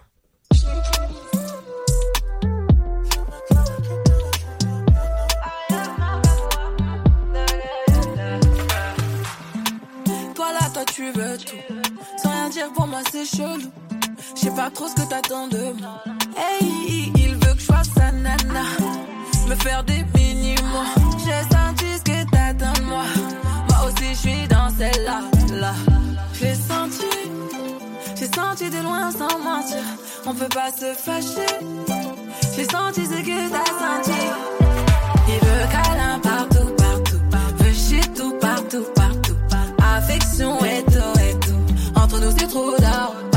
Toi 10.73 10.83
tu 10.93 11.09
veux 11.11 11.37
tout. 11.37 11.75
Sans 12.21 12.29
rien 12.29 12.49
dire 12.49 12.73
pour 12.73 12.85
moi, 12.85 12.99
c'est 13.09 13.23
chelou. 13.23 13.71
Je 14.35 14.41
sais 14.41 14.51
pas 14.51 14.69
trop 14.69 14.89
ce 14.89 14.95
que 14.95 15.07
t'attends 15.07 15.47
de. 15.47 15.73
Hey, 16.37 17.13
il 17.15 17.35
veut 17.35 17.53
que 17.53 17.61
je 17.61 18.11
nana. 18.11 19.14
Me 19.47 19.55
faire 19.55 19.83
des 19.83 20.03
mini-mois. 20.15 20.85
J'ai 21.19 21.55
senti 21.55 21.85
ce 21.97 22.03
que 22.03 22.29
t'attends 22.31 22.73
de 22.79 22.85
moi. 22.85 23.03
Moi 23.69 23.77
aussi, 23.87 24.09
je 24.09 24.15
suis 24.15 24.47
dans 24.47 24.69
celle-là. 24.75 25.21
Là. 25.53 25.73
J'ai 26.33 26.55
senti. 26.55 27.05
J'ai 28.15 28.25
senti 28.25 28.69
de 28.71 28.81
loin 28.81 29.11
sans 29.11 29.37
mentir. 29.39 29.83
On 30.25 30.33
peut 30.33 30.49
pas 30.49 30.71
se 30.71 30.93
fâcher. 30.95 31.59
J'ai 32.55 32.65
senti 32.65 33.05
ce 33.05 33.21
que 33.21 33.49
t'as 33.51 33.71
senti. 33.83 34.19
Il 35.27 35.47
veut 35.47 35.67
câlin 35.71 36.19
partout, 36.19 36.71
partout. 36.77 37.21
Veut 37.59 37.73
chier 37.73 38.01
tout, 38.15 38.33
partout, 38.41 38.85
partout. 38.95 39.37
Affection 39.95 40.57
et 40.65 40.83
tout, 40.85 41.19
et 41.19 41.39
tout. 41.39 41.99
Entre 42.01 42.19
nous, 42.19 42.31
c'est 42.37 42.47
trop 42.47 42.71
d'or. 42.77 43.34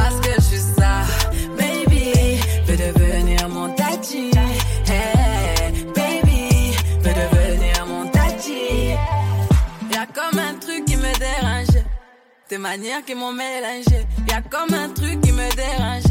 Des 12.49 12.57
manières 12.57 13.05
qui 13.05 13.15
m'ont 13.15 13.33
mélangé. 13.33 14.07
Y'a 14.27 14.41
comme 14.41 14.73
un 14.73 14.89
truc 14.89 15.21
qui 15.21 15.33
me 15.33 15.55
dérange. 15.55 16.05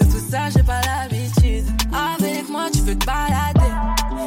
De 0.00 0.04
tout 0.04 0.30
ça, 0.30 0.50
j'ai 0.50 0.62
pas 0.64 0.80
l'habitude. 0.80 1.66
Avec 1.92 2.48
moi, 2.48 2.64
tu 2.72 2.80
veux 2.80 2.98
te 2.98 3.06
balader. 3.06 3.72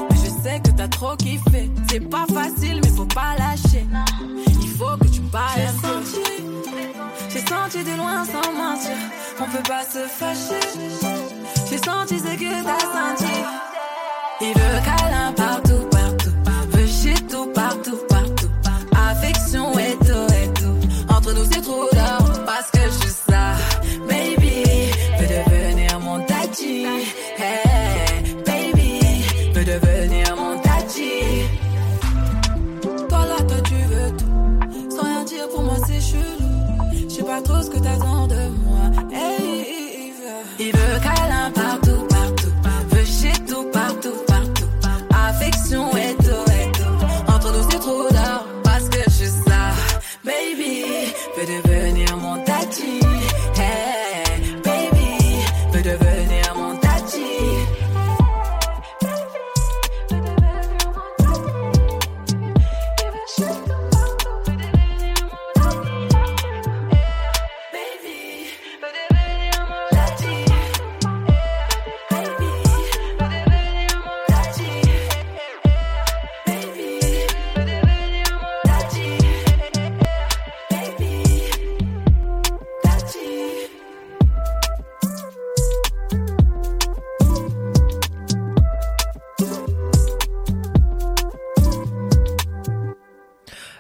Mais 0.10 0.16
je 0.16 0.30
sais 0.42 0.62
que 0.64 0.70
t'as 0.70 0.88
trop 0.88 1.18
kiffé. 1.18 1.70
C'est 1.90 2.10
pas 2.10 2.26
facile, 2.34 2.80
mais 2.82 2.90
faut 2.90 3.06
pas 3.06 3.36
lâcher. 3.38 3.86
Il 4.62 4.70
faut 4.78 4.96
que 4.98 5.08
tu 5.10 5.20
parles 5.22 5.74
peu. 5.82 6.04
J'ai 7.30 7.40
senti 7.40 7.50
senti 7.50 7.84
de 7.84 7.98
loin 7.98 8.24
sans 8.24 8.54
mentir. 8.54 8.96
On 9.42 9.46
peut 9.46 9.64
pas 9.68 9.84
se 9.84 10.08
fâcher. 10.08 10.66
J'ai 11.70 11.78
senti 11.78 12.18
ce 12.18 12.34
que 12.34 12.64
t'as 12.64 12.80
senti. 12.80 13.34
Il 14.40 14.54
veut 14.54 14.80
câlin 14.86 15.34
partout, 15.34 15.65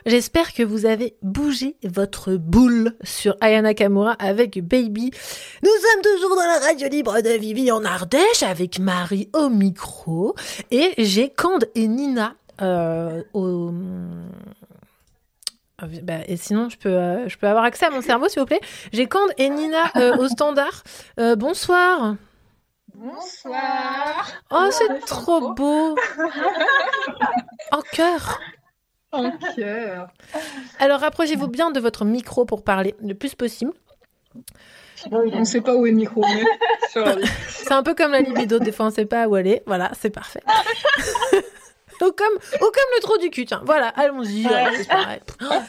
J'espère 0.05 0.53
que 0.53 0.61
vous 0.61 0.85
avez 0.85 1.17
bougé 1.23 1.77
votre 1.83 2.35
boule 2.35 2.93
sur 3.03 3.35
Ayana 3.41 3.73
Kamura 3.73 4.11
avec 4.13 4.63
Baby. 4.63 5.09
Nous 5.63 5.69
sommes 5.69 6.01
toujours 6.03 6.35
dans 6.35 6.45
la 6.45 6.59
radio 6.59 6.87
libre 6.87 7.21
de 7.21 7.31
Vivi 7.31 7.71
en 7.71 7.83
Ardèche 7.83 8.43
avec 8.43 8.77
Marie 8.77 9.29
au 9.33 9.49
micro 9.49 10.35
et 10.69 10.93
j'ai 10.99 11.31
Cande 11.31 11.65
et 11.73 11.87
Nina 11.87 12.35
euh, 12.61 13.23
au... 13.33 13.71
Ah, 15.79 15.85
bah, 16.03 16.19
et 16.27 16.37
sinon, 16.37 16.69
je 16.69 16.77
peux, 16.77 16.89
euh, 16.89 17.27
je 17.27 17.37
peux 17.37 17.47
avoir 17.47 17.63
accès 17.65 17.87
à 17.87 17.89
mon 17.89 18.01
cerveau, 18.01 18.29
s'il 18.29 18.39
vous 18.39 18.45
plaît. 18.45 18.61
J'ai 18.93 19.07
Cande 19.07 19.31
et 19.39 19.49
Nina 19.49 19.91
euh, 19.95 20.15
au 20.17 20.27
standard. 20.27 20.83
Euh, 21.19 21.35
bonsoir. 21.35 22.15
Bonsoir. 22.93 24.27
Oh, 24.51 24.67
c'est 24.69 24.99
trop 25.07 25.53
beau. 25.53 25.95
En 27.71 27.81
cœur. 27.91 28.39
En 29.15 29.31
cœur. 29.55 30.07
Alors, 30.79 30.99
rapprochez-vous 30.99 31.47
bien 31.47 31.71
de 31.71 31.79
votre 31.79 32.05
micro 32.05 32.45
pour 32.45 32.63
parler 32.63 32.95
le 33.01 33.13
plus 33.13 33.35
possible. 33.35 33.71
On 35.11 35.39
ne 35.39 35.45
sait 35.45 35.61
pas 35.61 35.75
où 35.75 35.85
est 35.85 35.91
le 35.91 35.97
micro. 35.97 36.23
C'est 37.49 37.71
un 37.71 37.83
peu 37.83 37.93
comme 37.93 38.11
la 38.11 38.21
libido, 38.21 38.59
des 38.59 38.71
fois 38.71 38.87
on 38.87 38.89
sait 38.89 39.05
pas 39.05 39.27
où 39.27 39.35
aller. 39.35 39.61
Voilà, 39.65 39.91
c'est 39.99 40.09
parfait. 40.09 40.41
ou, 42.01 42.11
comme, 42.11 42.35
ou 42.55 42.59
comme 42.59 42.91
le 42.95 43.01
trou 43.01 43.17
du 43.17 43.29
cul, 43.29 43.45
tiens. 43.45 43.61
Voilà, 43.65 43.89
allons-y. 43.89 44.43
Pareil. 44.87 45.19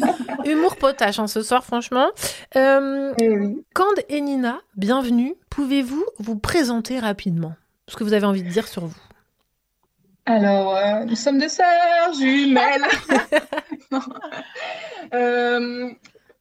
Humour 0.44 0.76
potache 0.76 1.18
hein, 1.18 1.26
ce 1.26 1.42
soir, 1.42 1.64
franchement. 1.64 2.08
Euh, 2.56 3.12
Cande 3.74 4.00
et 4.08 4.20
Nina, 4.20 4.60
bienvenue. 4.76 5.34
Pouvez-vous 5.50 6.04
vous 6.18 6.36
présenter 6.38 6.98
rapidement? 6.98 7.54
Ce 7.88 7.96
que 7.96 8.04
vous 8.04 8.12
avez 8.12 8.26
envie 8.26 8.42
de 8.42 8.48
dire 8.48 8.66
sur 8.66 8.86
vous 8.86 9.05
Alors, 10.26 10.74
euh, 10.76 11.04
nous 11.04 11.14
sommes 11.16 11.38
des 11.38 11.48
sœurs 11.48 12.12
jumelles. 12.18 12.84
Euh, 15.14 15.88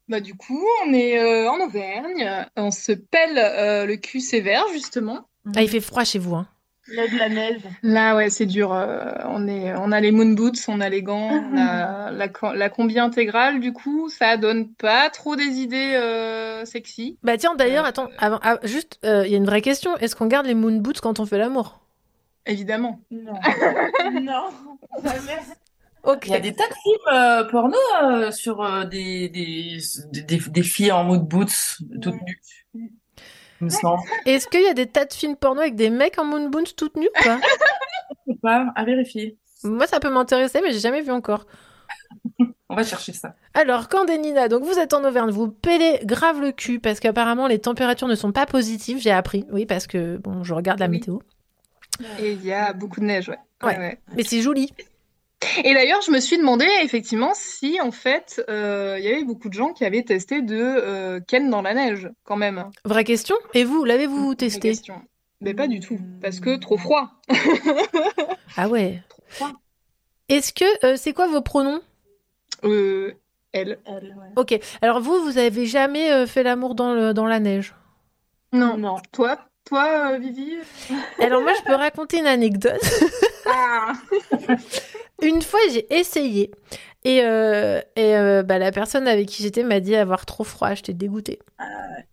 bah, 0.09 0.19
du 0.19 0.33
coup, 0.35 0.65
on 0.85 0.93
est 0.93 1.19
euh, 1.19 1.49
en 1.49 1.59
Auvergne. 1.59 2.45
On 2.55 2.71
se 2.71 2.91
pèle 2.93 3.37
euh, 3.37 3.85
le 3.85 3.95
cul 3.97 4.19
sévère, 4.21 4.63
justement. 4.73 5.27
Ah, 5.55 5.61
il 5.61 5.69
fait 5.69 5.81
froid 5.81 6.03
chez 6.03 6.17
vous, 6.17 6.33
hein 6.35 6.47
Il 6.87 6.95
y 6.95 6.99
a 6.99 7.07
de 7.07 7.15
la 7.17 7.29
neige. 7.29 7.61
Là, 7.83 8.15
ouais, 8.15 8.31
c'est 8.31 8.47
dur. 8.47 8.73
euh, 8.73 9.11
on 9.25 9.47
est, 9.47 9.73
on 9.75 9.91
a 9.91 9.99
les 10.01 10.11
moon 10.11 10.33
boots, 10.33 10.57
on 10.67 10.81
a 10.81 10.89
les 10.89 11.03
gants, 11.03 11.29
on 11.53 11.57
a 11.57 12.09
la, 12.11 12.27
co- 12.27 12.53
la 12.53 12.69
combi 12.69 12.97
intégrale. 12.97 13.59
Du 13.59 13.71
coup, 13.71 14.09
ça 14.09 14.35
donne 14.37 14.73
pas 14.73 15.11
trop 15.11 15.35
des 15.35 15.59
idées 15.59 15.93
euh, 15.95 16.65
sexy. 16.65 17.19
Bah 17.21 17.37
tiens, 17.37 17.53
d'ailleurs, 17.55 17.85
attends, 17.85 18.07
avant, 18.17 18.39
ah, 18.41 18.57
juste, 18.63 18.99
euh, 19.05 19.25
il 19.27 19.31
y 19.31 19.35
a 19.35 19.37
une 19.37 19.45
vraie 19.45 19.61
question. 19.61 19.95
Est-ce 19.97 20.15
qu'on 20.15 20.25
garde 20.27 20.47
les 20.47 20.55
moon 20.55 20.77
boots 20.77 21.01
quand 21.01 21.19
on 21.19 21.25
fait 21.27 21.37
l'amour? 21.37 21.81
Évidemment. 22.45 22.99
Non. 23.11 23.33
non. 24.21 24.49
Ok. 26.03 26.27
Il 26.27 26.31
y 26.31 26.35
a 26.35 26.39
des 26.39 26.53
tas 26.53 26.67
de 26.67 26.73
films 26.73 27.13
euh, 27.13 27.43
porno 27.45 27.77
euh, 28.03 28.31
sur 28.31 28.63
euh, 28.63 28.85
des, 28.85 29.29
des, 29.29 29.79
des, 30.11 30.37
des 30.37 30.63
filles 30.63 30.91
en 30.91 31.03
mood 31.03 31.27
boots 31.27 31.77
toutes 32.01 32.21
nues. 32.21 32.93
Me 33.61 33.69
semble. 33.69 34.03
Est-ce 34.25 34.47
qu'il 34.47 34.61
y 34.61 34.67
a 34.67 34.73
des 34.73 34.85
tas 34.87 35.05
de 35.05 35.13
films 35.13 35.35
porno 35.35 35.61
avec 35.61 35.75
des 35.75 35.89
mecs 35.89 36.19
en 36.19 36.25
moon 36.25 36.49
boots 36.49 36.75
toutes 36.75 36.97
nues 36.97 37.09
Je 37.15 37.29
sais 38.27 38.39
pas, 38.41 38.67
à 38.75 38.83
vérifier. 38.85 39.37
Moi, 39.63 39.87
ça 39.87 39.99
peut 39.99 40.11
m'intéresser, 40.11 40.61
mais 40.61 40.71
j'ai 40.71 40.79
jamais 40.79 41.01
vu 41.01 41.11
encore. 41.11 41.45
On 42.69 42.75
va 42.75 42.83
chercher 42.83 43.13
ça. 43.13 43.35
Alors, 43.53 43.89
quand 43.89 44.05
Nina, 44.05 44.47
donc 44.47 44.63
vous 44.63 44.77
êtes 44.77 44.93
en 44.93 45.03
Auvergne, 45.03 45.31
vous 45.31 45.49
pélez 45.49 45.99
grave 46.03 46.41
le 46.41 46.51
cul 46.51 46.79
parce 46.79 46.99
qu'apparemment 46.99 47.47
les 47.47 47.59
températures 47.59 48.07
ne 48.07 48.15
sont 48.15 48.31
pas 48.31 48.45
positives, 48.45 48.99
j'ai 48.99 49.11
appris. 49.11 49.45
Oui, 49.51 49.65
parce 49.65 49.87
que 49.87 50.17
bon, 50.17 50.43
je 50.43 50.53
regarde 50.53 50.79
la 50.79 50.87
météo. 50.87 51.19
Et 52.19 52.33
il 52.33 52.43
y 52.45 52.53
a 52.53 52.73
beaucoup 52.73 52.99
de 52.99 53.05
neige, 53.05 53.29
ouais. 53.29 53.39
Ouais. 53.63 53.77
ouais. 53.77 53.99
Mais 54.15 54.23
c'est 54.23 54.41
joli. 54.41 54.71
Et 55.63 55.73
d'ailleurs, 55.73 56.01
je 56.01 56.11
me 56.11 56.19
suis 56.19 56.37
demandé 56.37 56.65
effectivement 56.83 57.31
si 57.33 57.79
en 57.81 57.91
fait 57.91 58.43
euh, 58.49 58.95
il 58.97 59.05
y 59.05 59.07
avait 59.07 59.23
beaucoup 59.23 59.49
de 59.49 59.53
gens 59.53 59.73
qui 59.73 59.85
avaient 59.85 60.03
testé 60.03 60.41
de 60.41 60.55
euh, 60.57 61.19
Ken 61.25 61.49
dans 61.49 61.61
la 61.61 61.73
neige, 61.73 62.09
quand 62.23 62.35
même. 62.35 62.69
Vraie 62.83 63.03
question. 63.03 63.35
Et 63.53 63.63
vous, 63.63 63.85
l'avez-vous 63.85 64.35
testé? 64.35 64.73
Mais 65.41 65.53
pas 65.53 65.67
du 65.67 65.79
tout, 65.79 65.99
parce 66.21 66.39
que 66.39 66.55
trop 66.57 66.77
froid. 66.77 67.11
Ah 68.57 68.69
ouais. 68.69 69.03
Est-ce 70.29 70.53
que 70.53 70.85
euh, 70.85 70.95
c'est 70.95 71.11
quoi 71.11 71.27
vos 71.27 71.41
pronoms? 71.41 71.81
Euh, 72.63 73.13
elle. 73.51 73.79
Ok. 74.37 74.57
Alors 74.81 75.01
vous, 75.01 75.21
vous 75.23 75.37
avez 75.37 75.65
jamais 75.65 76.09
euh, 76.11 76.25
fait 76.25 76.41
l'amour 76.41 76.73
dans 76.73 76.93
le 76.93 77.13
dans 77.13 77.25
la 77.25 77.41
neige? 77.41 77.75
Non. 78.53 78.77
Non. 78.77 78.95
Toi, 79.11 79.39
toi, 79.65 80.11
euh, 80.13 80.17
Vivi. 80.17 80.53
Alors 81.19 81.41
moi, 81.41 81.51
je 81.57 81.63
peux 81.63 81.75
raconter 81.75 82.19
une 82.19 82.27
anecdote. 82.27 82.81
Ah. 83.47 83.93
Une 85.21 85.43
fois, 85.43 85.59
j'ai 85.71 85.85
essayé 85.95 86.49
et, 87.03 87.21
euh, 87.23 87.79
et 87.95 88.17
euh, 88.17 88.41
bah, 88.41 88.57
la 88.57 88.71
personne 88.71 89.07
avec 89.07 89.27
qui 89.27 89.43
j'étais 89.43 89.61
m'a 89.63 89.79
dit 89.79 89.95
avoir 89.95 90.25
trop 90.25 90.43
froid. 90.43 90.73
J'étais 90.73 90.93
dégoûtée. 90.93 91.37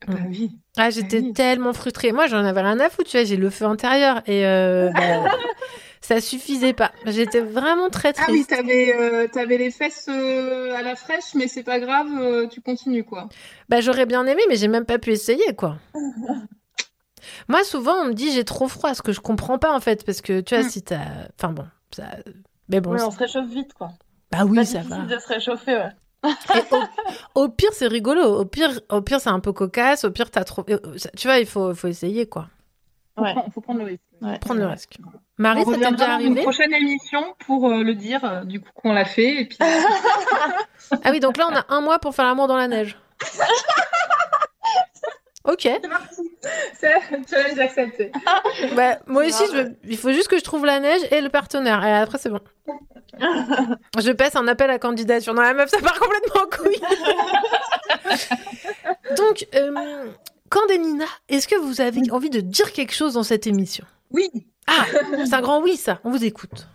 Bah 0.07 0.15
oui. 0.29 0.51
Ah, 0.77 0.91
j'étais 0.91 1.23
tellement 1.33 1.73
frustrée. 1.73 2.13
Moi, 2.13 2.27
j'en 2.27 2.45
avais 2.45 2.61
rien 2.61 2.79
à 2.81 2.91
foutre, 2.91 3.09
tu 3.09 3.17
vois, 3.17 3.25
j'ai 3.25 3.39
le 3.39 3.49
feu 3.49 3.65
intérieur 3.65 4.21
et 4.27 4.47
euh, 4.47 4.91
bah, 4.91 5.31
ça 6.03 6.21
suffisait 6.21 6.75
pas. 6.75 6.93
J'étais 7.07 7.41
vraiment 7.41 7.89
très 7.89 8.13
Ah 8.19 8.25
oui, 8.29 8.45
triste. 8.45 8.51
t'avais 8.51 8.95
euh, 8.95 9.27
t'avais 9.29 9.57
les 9.57 9.71
fesses 9.71 10.09
euh, 10.11 10.75
à 10.77 10.83
la 10.83 10.97
fraîche, 10.97 11.35
mais 11.35 11.49
c'est 11.49 11.63
pas 11.63 11.81
grave, 11.81 12.09
euh, 12.21 12.47
tu 12.47 12.61
continues 12.61 13.05
quoi. 13.05 13.31
Bah, 13.71 13.81
j'aurais 13.81 14.05
bien 14.05 14.27
aimé, 14.27 14.43
mais 14.51 14.57
j'ai 14.57 14.69
même 14.69 14.85
pas 14.85 14.99
pu 14.99 15.13
essayer, 15.13 15.55
quoi. 15.57 15.79
Moi, 17.49 17.65
souvent, 17.65 17.95
on 18.03 18.05
me 18.07 18.13
dit 18.15 18.33
j'ai 18.33 18.45
trop 18.45 18.69
froid, 18.69 18.95
ce 18.95 19.03
que 19.03 19.13
je 19.13 19.21
comprends 19.21 19.59
pas 19.59 19.75
en 19.75 19.81
fait, 19.81 20.05
parce 20.05 20.21
que 20.21 20.41
tu 20.41 20.55
vois, 20.55 20.65
Mm. 20.65 20.69
si 20.71 20.83
t'as. 20.83 20.99
Enfin 21.39 21.53
bon, 21.53 21.67
ça. 21.95 22.05
Mais 22.69 22.81
bon. 22.81 22.93
On 23.01 23.11
se 23.11 23.19
réchauffe 23.19 23.49
vite, 23.49 23.73
quoi. 23.75 23.91
Bah 24.31 24.45
oui, 24.47 24.57
Pas 24.57 24.65
ça 24.65 24.81
va. 24.81 24.99
de 24.99 25.19
se 25.19 25.27
réchauffer, 25.29 25.77
ouais. 25.77 25.93
Au 27.35 27.49
pire, 27.49 27.71
c'est 27.73 27.89
rigolo. 27.89 28.23
Au 28.23 28.45
pire, 28.45 28.81
au 28.91 29.03
pire, 29.03 29.21
c'est 29.21 29.29
un 29.31 29.41
peu 29.41 29.53
cocasse. 29.53 30.05
Au 30.05 30.11
pire, 30.11 30.31
t'as 30.31 30.45
trop. 30.45 30.65
euh, 30.71 30.79
Tu 31.17 31.27
vois, 31.27 31.39
il 31.39 31.47
faut, 31.47 31.75
faut 31.75 31.89
essayer, 31.89 32.27
quoi. 32.27 32.47
Ouais. 33.19 33.35
Faut 33.53 33.61
prendre 33.61 33.81
le 33.81 33.87
risque. 33.87 34.41
Prendre 34.41 34.61
le 34.61 34.67
risque. 34.69 34.97
Marie, 35.37 35.63
on 35.67 35.73
ça 35.73 35.79
t'est 35.79 35.79
déjà 35.79 35.91
dans 35.91 36.05
une 36.05 36.11
arrivé 36.13 36.43
prochaine 36.43 36.73
émission 36.73 37.35
pour 37.45 37.69
euh, 37.69 37.83
le 37.83 37.95
dire, 37.95 38.25
euh, 38.25 38.45
du 38.45 38.61
coup 38.61 38.71
qu'on 38.75 38.93
l'a 38.93 39.05
fait. 39.05 39.43
Et 39.43 39.45
puis... 39.47 39.59
Ah 41.05 41.11
oui, 41.11 41.21
donc 41.21 41.37
là, 41.37 41.49
on 41.51 41.55
a 41.57 41.65
un 41.75 41.81
mois 41.81 41.99
pour 41.99 42.15
faire 42.15 42.25
l'amour 42.27 42.47
dans 42.49 42.57
la 42.57 42.69
neige. 42.69 42.97
Ok. 45.45 45.69
C'est 46.79 46.91
challenge 47.29 47.59
accepté. 47.59 48.13
Bah, 48.77 48.99
moi 49.07 49.25
aussi, 49.27 49.43
je 49.53 49.57
veux- 49.57 49.77
il 49.85 49.97
faut 49.99 50.13
juste 50.13 50.29
que 50.29 50.39
je 50.39 50.45
trouve 50.45 50.65
la 50.65 50.79
neige 50.81 51.01
et 51.11 51.21
le 51.21 51.29
partenaire. 51.31 51.85
Et 51.85 51.93
après, 51.93 52.19
c'est 52.19 52.31
bon. 52.31 52.41
Je 53.99 54.13
passe 54.13 54.37
un 54.37 54.47
appel 54.49 54.71
à 54.71 54.79
candidature. 54.79 55.35
Non, 55.35 55.43
la 55.43 55.53
meuf, 55.53 55.69
ça 55.71 55.79
part 55.81 55.99
complètement 55.99 56.43
en 56.43 56.47
couille. 56.57 56.81
Donc, 59.17 59.47
euh, 59.55 60.07
est-ce 61.29 61.49
que 61.49 61.57
vous 61.57 61.81
avez 61.81 62.01
envie 62.11 62.31
de 62.31 62.41
dire 62.41 62.73
quelque 62.73 62.95
chose 62.95 63.15
dans 63.15 63.23
cette 63.23 63.47
émission? 63.47 63.85
Oui. 64.11 64.31
Ah, 64.67 64.85
c'est 65.27 65.35
un 65.35 65.41
grand 65.41 65.61
oui, 65.61 65.77
ça. 65.77 66.01
On 66.05 66.11
vous 66.11 66.25
écoute. 66.25 66.67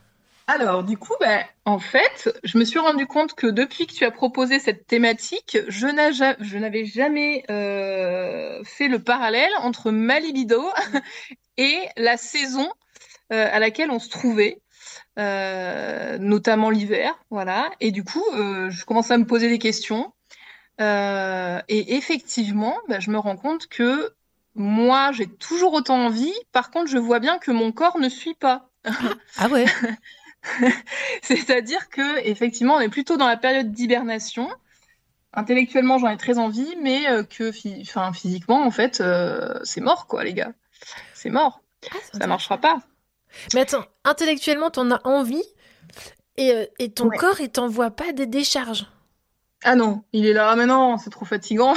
Alors, 0.49 0.83
du 0.83 0.97
coup, 0.97 1.13
ben, 1.19 1.43
en 1.65 1.77
fait, 1.77 2.33
je 2.45 2.57
me 2.57 2.63
suis 2.63 2.79
rendu 2.79 3.05
compte 3.05 3.33
que 3.33 3.47
depuis 3.47 3.85
que 3.85 3.93
tu 3.93 4.05
as 4.05 4.11
proposé 4.11 4.59
cette 4.59 4.87
thématique, 4.87 5.57
je 5.67 5.87
n'avais 6.57 6.85
jamais 6.85 7.43
euh, 7.51 8.63
fait 8.63 8.87
le 8.87 8.99
parallèle 8.99 9.51
entre 9.59 9.91
ma 9.91 10.21
libido 10.21 10.63
et 11.57 11.77
la 11.97 12.15
saison 12.15 12.69
euh, 13.33 13.49
à 13.51 13.59
laquelle 13.59 13.91
on 13.91 13.99
se 13.99 14.07
trouvait, 14.07 14.61
euh, 15.19 16.17
notamment 16.17 16.69
l'hiver, 16.69 17.13
voilà. 17.29 17.69
Et 17.81 17.91
du 17.91 18.05
coup, 18.05 18.23
je 18.33 18.85
commence 18.85 19.11
à 19.11 19.17
me 19.17 19.25
poser 19.25 19.49
des 19.49 19.59
questions. 19.59 20.13
Et 20.79 21.95
effectivement, 21.97 22.77
ben, 22.87 23.01
je 23.01 23.11
me 23.11 23.17
rends 23.17 23.35
compte 23.35 23.67
que 23.67 24.13
moi, 24.55 25.11
j'ai 25.11 25.27
toujours 25.27 25.73
autant 25.73 26.05
envie. 26.05 26.33
Par 26.53 26.71
contre, 26.71 26.89
je 26.89 26.97
vois 26.97 27.19
bien 27.19 27.37
que 27.37 27.51
mon 27.51 27.73
corps 27.73 27.99
ne 27.99 28.07
suit 28.07 28.33
pas. 28.33 28.69
Ah 29.37 29.49
ouais? 29.49 29.65
C'est-à-dire 31.21 31.89
que 31.89 32.19
effectivement, 32.25 32.75
on 32.75 32.79
est 32.79 32.89
plutôt 32.89 33.17
dans 33.17 33.27
la 33.27 33.37
période 33.37 33.71
d'hibernation. 33.71 34.49
Intellectuellement, 35.33 35.97
j'en 35.99 36.09
ai 36.09 36.17
très 36.17 36.37
envie, 36.37 36.75
mais 36.81 37.07
euh, 37.09 37.23
que 37.23 37.51
enfin, 37.81 38.11
physiquement, 38.13 38.65
en 38.65 38.71
fait, 38.71 39.01
euh, 39.01 39.59
c'est 39.63 39.81
mort, 39.81 40.07
quoi, 40.07 40.23
les 40.23 40.33
gars. 40.33 40.53
C'est 41.13 41.29
mort. 41.29 41.61
Ça 42.13 42.27
marchera 42.27 42.57
pas. 42.57 42.79
Mais 43.53 43.61
attends, 43.61 43.85
intellectuellement, 44.03 44.69
t'en 44.69 44.89
as 44.91 45.05
envie 45.05 45.43
et, 46.37 46.51
euh, 46.51 46.65
et 46.79 46.91
ton 46.91 47.09
corps, 47.09 47.39
il 47.39 47.49
t'envoie 47.49 47.91
pas 47.91 48.13
des 48.13 48.25
décharges. 48.25 48.85
Ah 49.63 49.75
non, 49.75 50.03
il 50.13 50.25
est 50.27 50.33
là. 50.33 50.51
Ah 50.51 50.55
mais 50.55 50.67
non, 50.67 50.97
c'est 50.97 51.09
trop 51.09 51.25
fatigant. 51.25 51.73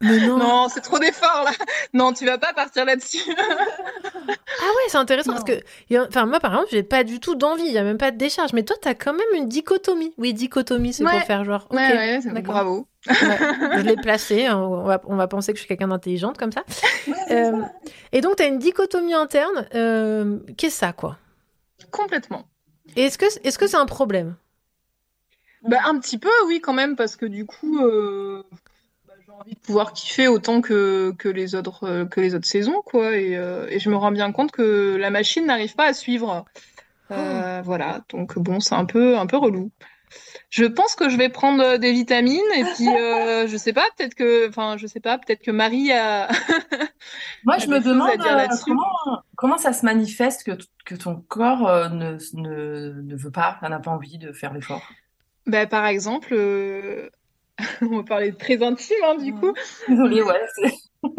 Mais 0.00 0.20
non. 0.20 0.68
c'est 0.72 0.80
trop 0.80 0.98
d'efforts 0.98 1.44
là. 1.44 1.50
Non, 1.92 2.12
tu 2.12 2.24
vas 2.24 2.38
pas 2.38 2.52
partir 2.52 2.84
là-dessus. 2.84 3.18
Ah 4.28 4.64
ouais, 4.66 4.88
c'est 4.88 4.96
intéressant 4.98 5.32
parce 5.32 5.44
que, 5.44 5.60
enfin, 6.08 6.26
moi 6.26 6.40
par 6.40 6.52
exemple, 6.52 6.68
j'ai 6.70 6.82
pas 6.82 7.04
du 7.04 7.20
tout 7.20 7.34
d'envie, 7.34 7.64
il 7.66 7.72
y 7.72 7.78
a 7.78 7.82
même 7.82 7.98
pas 7.98 8.10
de 8.10 8.16
décharge. 8.16 8.52
Mais 8.52 8.62
toi, 8.62 8.76
t'as 8.80 8.94
quand 8.94 9.12
même 9.12 9.22
une 9.34 9.48
dichotomie. 9.48 10.14
Oui, 10.18 10.34
dichotomie, 10.34 10.92
c'est 10.92 11.04
Ouais. 11.04 11.10
pour 11.10 11.22
faire 11.22 11.44
genre. 11.44 11.66
Ouais, 11.70 11.86
ok, 11.88 11.94
ouais, 11.94 12.20
c'est- 12.22 12.30
d'accord. 12.30 12.54
bravo. 12.54 12.86
Ouais, 13.08 13.38
je 13.76 13.82
l'ai 13.82 13.96
placé, 13.96 14.46
hein, 14.46 14.58
on 14.58 14.84
va, 14.84 15.00
on 15.06 15.16
va 15.16 15.26
penser 15.26 15.52
que 15.52 15.56
je 15.56 15.62
suis 15.62 15.68
quelqu'un 15.68 15.88
d'intelligente 15.88 16.38
comme 16.38 16.52
ça. 16.52 16.62
Euh, 17.30 17.62
et 18.12 18.20
donc, 18.20 18.36
tu 18.36 18.42
as 18.42 18.46
une 18.46 18.58
dichotomie 18.58 19.14
interne. 19.14 19.66
euh, 19.74 20.38
Qu'est-ce 20.56 20.74
que 20.76 20.86
ça, 20.86 20.92
quoi? 20.92 21.18
Complètement. 21.90 22.44
Et 22.96 23.02
est-ce 23.04 23.18
que 23.18 23.26
est-ce 23.44 23.58
que 23.58 23.66
c'est 23.66 23.76
un 23.76 23.86
problème? 23.86 24.36
Bah, 25.62 25.78
un 25.86 25.98
petit 25.98 26.18
peu, 26.18 26.30
oui, 26.46 26.60
quand 26.60 26.72
même, 26.72 26.96
parce 26.96 27.14
que 27.16 27.24
du 27.26 27.46
coup, 27.46 27.78
euh, 27.84 28.42
envie 29.42 29.54
de 29.54 29.60
pouvoir 29.60 29.92
kiffer 29.92 30.28
autant 30.28 30.60
que, 30.60 31.12
que 31.18 31.28
les 31.28 31.54
autres, 31.54 31.84
euh, 31.84 32.04
que 32.06 32.20
les 32.20 32.34
autres 32.34 32.46
saisons, 32.46 32.82
quoi. 32.84 33.16
Et, 33.16 33.36
euh, 33.36 33.66
et 33.68 33.78
je 33.78 33.90
me 33.90 33.96
rends 33.96 34.12
bien 34.12 34.32
compte 34.32 34.50
que 34.52 34.96
la 34.96 35.10
machine 35.10 35.46
n'arrive 35.46 35.74
pas 35.74 35.86
à 35.86 35.92
suivre. 35.92 36.44
Euh, 37.10 37.62
Voilà, 37.64 38.02
donc 38.10 38.38
bon, 38.38 38.60
c'est 38.60 38.74
un 38.74 38.84
peu, 38.86 39.18
un 39.18 39.26
peu 39.26 39.36
relou. 39.36 39.70
Je 40.50 40.64
pense 40.66 40.94
que 40.94 41.08
je 41.08 41.16
vais 41.16 41.30
prendre 41.30 41.78
des 41.78 41.92
vitamines 41.92 42.40
et 42.54 42.64
puis 42.64 42.88
euh, 42.88 43.46
je 43.48 43.56
sais 43.56 43.72
pas, 43.72 43.84
peut-être 43.96 44.14
que, 44.14 44.48
enfin, 44.48 44.76
je 44.76 44.86
sais 44.86 45.00
pas, 45.00 45.18
peut-être 45.18 45.42
que 45.42 45.50
Marie 45.50 45.92
a. 45.92 46.28
Moi, 47.44 47.54
a 47.54 47.58
je 47.58 47.68
me 47.68 47.80
demande 47.80 48.10
comment, 48.64 49.22
comment 49.36 49.58
ça 49.58 49.72
se 49.72 49.84
manifeste 49.84 50.44
que, 50.44 50.52
que 50.84 50.94
ton 50.94 51.16
corps 51.28 51.90
ne, 51.90 52.18
ne, 52.34 53.00
ne 53.02 53.16
veut 53.16 53.30
pas, 53.30 53.58
n'a 53.62 53.80
pas 53.80 53.90
envie 53.90 54.18
de 54.18 54.32
faire 54.32 54.52
l'effort? 54.52 54.82
Bah, 55.46 55.66
par 55.66 55.86
exemple, 55.86 56.34
euh, 56.34 57.10
on 57.82 57.96
va 57.98 58.02
parler 58.02 58.30
de 58.32 58.36
très 58.36 58.62
intime, 58.62 58.96
hein, 59.04 59.16
du 59.16 59.32
coup. 59.34 59.52
Désolée, 59.88 60.22
ouais. 60.22 60.40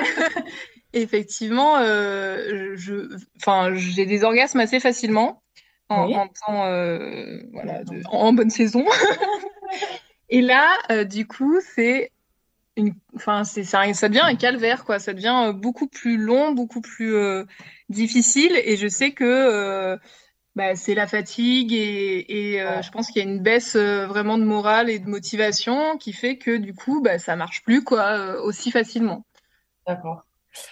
Effectivement, 0.94 1.78
euh, 1.80 2.74
je, 2.76 3.16
enfin, 3.38 3.74
j'ai 3.74 4.06
des 4.06 4.24
orgasmes 4.24 4.60
assez 4.60 4.80
facilement 4.80 5.42
en, 5.90 6.08
Oui. 6.08 6.16
en 6.16 6.28
temps, 6.28 6.66
euh, 6.66 7.40
voilà, 7.52 7.84
de- 7.84 8.02
en, 8.08 8.28
en 8.28 8.34
bonne 8.34 8.52
saison. 8.52 8.86
Et 10.30 10.42
là, 10.42 10.70
euh, 10.92 11.04
du 11.04 11.26
coup, 11.28 11.60
c'est 11.76 12.12
une, 12.78 12.94
enfin, 13.16 13.44
c'est, 13.44 13.64
ça, 13.64 13.92
ça 13.94 14.08
devient 14.10 14.22
un 14.24 14.36
calvaire, 14.36 14.86
quoi. 14.86 15.00
Ça 15.00 15.14
devient 15.14 15.52
beaucoup 15.56 15.88
plus 15.88 16.18
long, 16.18 16.52
beaucoup 16.52 16.82
plus 16.82 17.16
difficile. 17.90 18.60
Et 18.64 18.78
je 18.78 18.88
sais 18.88 19.12
que 19.12 19.98
bah, 20.56 20.76
c'est 20.76 20.94
la 20.96 21.08
fatigue 21.08 21.74
et, 21.74 22.54
et 22.54 22.62
euh, 22.62 22.82
je 22.82 22.92
pense 22.92 23.08
qu'il 23.08 23.24
y 23.24 23.26
a 23.26 23.30
une 23.30 23.42
baisse 23.42 23.76
euh, 23.76 24.06
vraiment 24.08 24.38
de 24.38 24.44
morale 24.44 24.90
et 24.90 25.00
de 25.00 25.08
motivation 25.10 25.98
qui 25.98 26.14
fait 26.14 26.38
que 26.38 26.58
du 26.58 26.74
coup, 26.74 27.02
bah, 27.02 27.18
ça 27.20 27.36
marche 27.36 27.64
plus, 27.64 27.84
quoi, 27.84 28.18
euh, 28.18 28.42
aussi 28.42 28.70
facilement. 28.72 29.26
D'accord. 29.88 30.26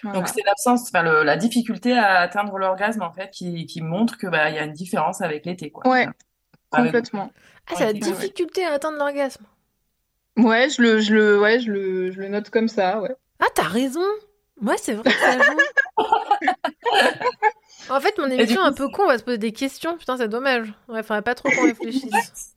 Voilà. 0.03 0.19
Donc 0.19 0.27
c'est 0.27 0.43
l'absence, 0.45 0.89
enfin 0.89 1.01
le- 1.01 1.23
la 1.23 1.37
difficulté 1.37 1.93
à 1.97 2.19
atteindre 2.19 2.55
l'orgasme 2.59 3.01
en 3.01 3.11
fait 3.11 3.31
qui, 3.31 3.65
qui 3.65 3.81
montre 3.81 4.15
que 4.17 4.27
bah 4.27 4.49
il 4.51 4.55
y 4.55 4.59
a 4.59 4.63
une 4.63 4.73
différence 4.73 5.21
avec 5.21 5.43
l'été 5.47 5.71
quoi. 5.71 5.87
Ouais, 5.87 6.07
complètement. 6.69 7.31
Ah, 7.67 7.73
c'est 7.75 7.85
la 7.85 7.93
Ouais. 7.93 7.99
difficulté 7.99 8.63
à 8.63 8.73
atteindre 8.73 8.99
l'orgasme. 8.99 9.43
Ouais, 10.37 10.69
je 10.69 10.81
le, 10.83 10.99
je 10.99 11.13
le, 11.15 11.39
ouais, 11.41 11.59
je 11.59 11.71
le, 11.71 12.11
je 12.11 12.19
le 12.21 12.27
note 12.27 12.51
comme 12.51 12.67
ça, 12.67 13.01
ouais. 13.01 13.15
Ah, 13.39 13.47
t'as 13.55 13.63
raison. 13.67 14.05
Moi, 14.61 14.75
c'est 14.77 14.93
vrai 14.93 15.11
que 15.11 15.17
ça 15.19 15.33
joue. 15.39 15.57
en 17.89 17.99
fait, 17.99 18.17
mon 18.17 18.29
émission 18.29 18.61
est 18.63 18.67
un 18.67 18.73
peu 18.73 18.87
con, 18.89 19.03
on 19.03 19.07
va 19.07 19.17
se 19.17 19.23
poser 19.23 19.37
des 19.37 19.51
questions. 19.53 19.97
Putain, 19.97 20.17
c'est 20.17 20.27
dommage. 20.27 20.71
Ouais, 20.87 21.03
faudrait 21.03 21.21
pas 21.21 21.35
trop 21.35 21.49
qu'on 21.49 21.63
réfléchisse. 21.63 22.55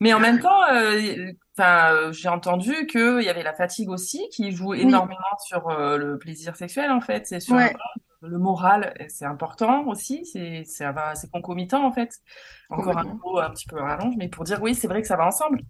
Mais 0.00 0.12
en 0.14 0.20
même 0.20 0.40
temps, 0.40 0.62
euh, 0.72 1.32
euh, 1.60 2.12
j'ai 2.12 2.28
entendu 2.28 2.86
qu'il 2.86 3.22
y 3.22 3.28
avait 3.28 3.42
la 3.42 3.52
fatigue 3.52 3.90
aussi 3.90 4.28
qui 4.30 4.52
joue 4.52 4.74
énormément 4.74 5.36
sur 5.44 5.68
euh, 5.68 5.96
le 5.98 6.18
plaisir 6.18 6.56
sexuel 6.56 6.90
en 6.90 7.00
fait. 7.00 7.26
C'est 7.26 7.40
sur 7.40 7.56
Ouais. 7.56 7.74
le 8.22 8.38
moral, 8.38 8.94
c'est 9.08 9.24
important 9.24 9.84
aussi. 9.88 10.24
C'est 10.24 10.64
concomitant 11.32 11.84
en 11.84 11.92
fait. 11.92 12.10
Encore 12.70 12.96
un 12.96 13.04
mot 13.04 13.38
un 13.40 13.50
petit 13.50 13.66
peu 13.66 13.78
rallonge, 13.80 14.14
mais 14.16 14.28
pour 14.28 14.44
dire 14.44 14.62
oui, 14.62 14.74
c'est 14.74 14.86
vrai 14.86 15.02
que 15.02 15.08
ça 15.08 15.16
va 15.16 15.26
ensemble. 15.26 15.60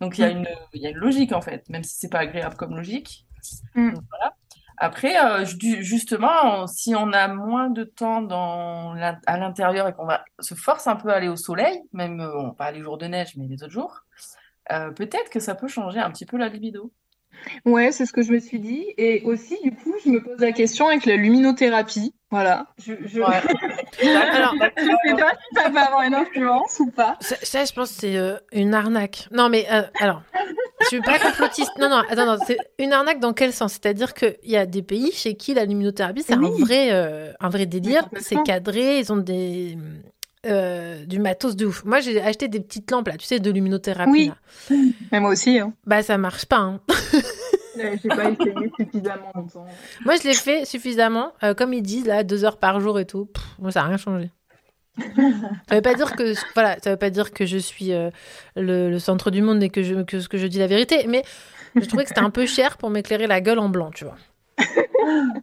Donc 0.00 0.18
il 0.18 0.20
y 0.20 0.24
a 0.24 0.34
Mm. 0.34 0.44
une 0.72 0.80
y 0.80 0.86
a 0.86 0.90
une 0.90 0.98
logique 0.98 1.32
en 1.32 1.40
fait, 1.40 1.66
même 1.70 1.82
si 1.82 1.96
c'est 1.98 2.10
pas 2.10 2.20
agréable 2.20 2.56
comme 2.56 2.76
logique. 2.76 3.26
Mm. 3.74 3.94
Donc, 3.94 4.04
voilà. 4.10 4.34
Après, 4.82 5.16
euh, 5.24 5.44
ju- 5.44 5.82
justement, 5.84 6.66
si 6.66 6.94
on 6.96 7.12
a 7.12 7.28
moins 7.28 7.70
de 7.70 7.84
temps 7.84 8.26
à 9.26 9.38
l'intérieur 9.38 9.86
et 9.86 9.92
qu'on 9.92 10.06
va 10.06 10.24
se 10.40 10.54
force 10.54 10.88
un 10.88 10.96
peu 10.96 11.10
à 11.10 11.14
aller 11.14 11.28
au 11.28 11.36
soleil, 11.36 11.80
même 11.92 12.20
euh, 12.20 12.50
pas 12.58 12.72
les 12.72 12.80
jours 12.80 12.98
de 12.98 13.06
neige, 13.06 13.36
mais 13.36 13.46
les 13.46 13.62
autres 13.62 13.72
jours, 13.72 14.02
euh, 14.72 14.90
peut-être 14.90 15.30
que 15.30 15.40
ça 15.40 15.54
peut 15.54 15.68
changer 15.68 16.00
un 16.00 16.10
petit 16.10 16.26
peu 16.26 16.36
la 16.36 16.48
libido. 16.48 16.92
Ouais, 17.64 17.92
c'est 17.92 18.06
ce 18.06 18.12
que 18.12 18.22
je 18.22 18.32
me 18.32 18.40
suis 18.40 18.58
dit. 18.60 18.84
Et 18.98 19.22
aussi, 19.24 19.56
du 19.62 19.72
coup, 19.72 19.94
je 20.04 20.10
me 20.10 20.22
pose 20.22 20.40
la 20.40 20.52
question 20.52 20.88
avec 20.88 21.06
la 21.06 21.16
luminothérapie. 21.16 22.14
Voilà. 22.32 22.66
Je, 22.82 22.94
je... 23.04 23.20
Alors, 23.22 24.54
je 24.54 24.84
sais 24.84 25.14
pas 25.14 25.32
si 25.32 25.54
ça 25.54 25.70
peut 25.70 25.78
avoir 25.78 26.02
une 26.02 26.14
influence 26.14 26.80
ou 26.80 26.90
pas. 26.90 27.18
Ça, 27.20 27.36
ça, 27.42 27.64
je 27.66 27.72
pense 27.74 27.90
que 27.92 28.00
c'est 28.00 28.16
euh, 28.16 28.38
une 28.52 28.72
arnaque. 28.72 29.28
Non, 29.30 29.50
mais 29.50 29.66
euh, 29.70 29.82
alors, 30.00 30.22
je 30.80 30.86
suis 30.86 31.02
pas 31.02 31.18
complotiste. 31.18 31.72
Non, 31.78 31.90
non, 31.90 32.02
attends, 32.08 32.24
non, 32.24 32.38
c'est 32.46 32.56
une 32.78 32.94
arnaque 32.94 33.20
dans 33.20 33.34
quel 33.34 33.52
sens? 33.52 33.72
C'est-à-dire 33.72 34.14
qu'il 34.14 34.34
y 34.44 34.56
a 34.56 34.64
des 34.64 34.82
pays 34.82 35.12
chez 35.12 35.34
qui 35.34 35.52
la 35.52 35.66
luminothérapie, 35.66 36.22
c'est 36.22 36.32
un 36.32 36.40
vrai, 36.40 36.88
euh, 36.92 37.32
un 37.38 37.50
vrai 37.50 37.66
délire. 37.66 38.08
C'est 38.18 38.42
cadré, 38.42 38.98
ils 38.98 39.12
ont 39.12 39.18
des, 39.18 39.76
euh, 40.44 41.04
du 41.04 41.20
matos 41.20 41.54
de 41.54 41.66
ouf. 41.66 41.84
Moi, 41.84 42.00
j'ai 42.00 42.20
acheté 42.20 42.48
des 42.48 42.58
petites 42.58 42.90
lampes, 42.90 43.06
là, 43.08 43.16
tu 43.16 43.26
sais, 43.26 43.38
de 43.38 43.50
luminothérapie. 43.50 44.10
Oui. 44.10 44.26
là. 44.70 44.76
Mais 45.12 45.20
moi 45.20 45.30
aussi. 45.30 45.60
Hein. 45.60 45.72
Bah, 45.86 46.02
ça 46.02 46.18
marche 46.18 46.46
pas. 46.46 46.58
Hein. 46.58 46.80
Ouais, 47.76 47.98
J'ai 48.02 48.08
pas 48.08 48.30
essayé 48.30 48.72
suffisamment 48.78 49.30
longtemps. 49.34 49.66
Moi, 50.04 50.16
je 50.16 50.28
l'ai 50.28 50.34
fait 50.34 50.64
suffisamment, 50.64 51.32
euh, 51.42 51.54
comme 51.54 51.72
ils 51.72 51.82
disent, 51.82 52.06
là, 52.06 52.22
deux 52.24 52.44
heures 52.44 52.58
par 52.58 52.80
jour 52.80 52.98
et 53.00 53.06
tout. 53.06 53.26
Pff, 53.26 53.44
moi, 53.58 53.70
ça 53.70 53.82
n'a 53.82 53.88
rien 53.88 53.96
changé. 53.96 54.30
Ça 55.68 55.76
veut 55.76 55.80
pas 55.82 55.94
dire 55.94 56.14
que 56.14 56.34
voilà, 56.52 56.76
ça 56.82 56.90
veut 56.90 56.98
pas 56.98 57.08
dire 57.08 57.32
que 57.32 57.46
je 57.46 57.56
suis 57.56 57.94
euh, 57.94 58.10
le, 58.56 58.90
le 58.90 58.98
centre 58.98 59.30
du 59.30 59.40
monde 59.40 59.62
et 59.62 59.70
que 59.70 59.82
je 59.82 60.02
que 60.02 60.20
ce 60.20 60.28
que 60.28 60.36
je 60.36 60.46
dis 60.46 60.58
la 60.58 60.66
vérité, 60.66 61.06
mais 61.08 61.22
je 61.76 61.86
trouvais 61.86 62.02
que 62.02 62.10
c'était 62.10 62.20
un 62.20 62.28
peu 62.28 62.44
cher 62.44 62.76
pour 62.76 62.90
m'éclairer 62.90 63.26
la 63.26 63.40
gueule 63.40 63.58
en 63.58 63.70
blanc, 63.70 63.90
tu 63.90 64.04
vois. 64.04 64.16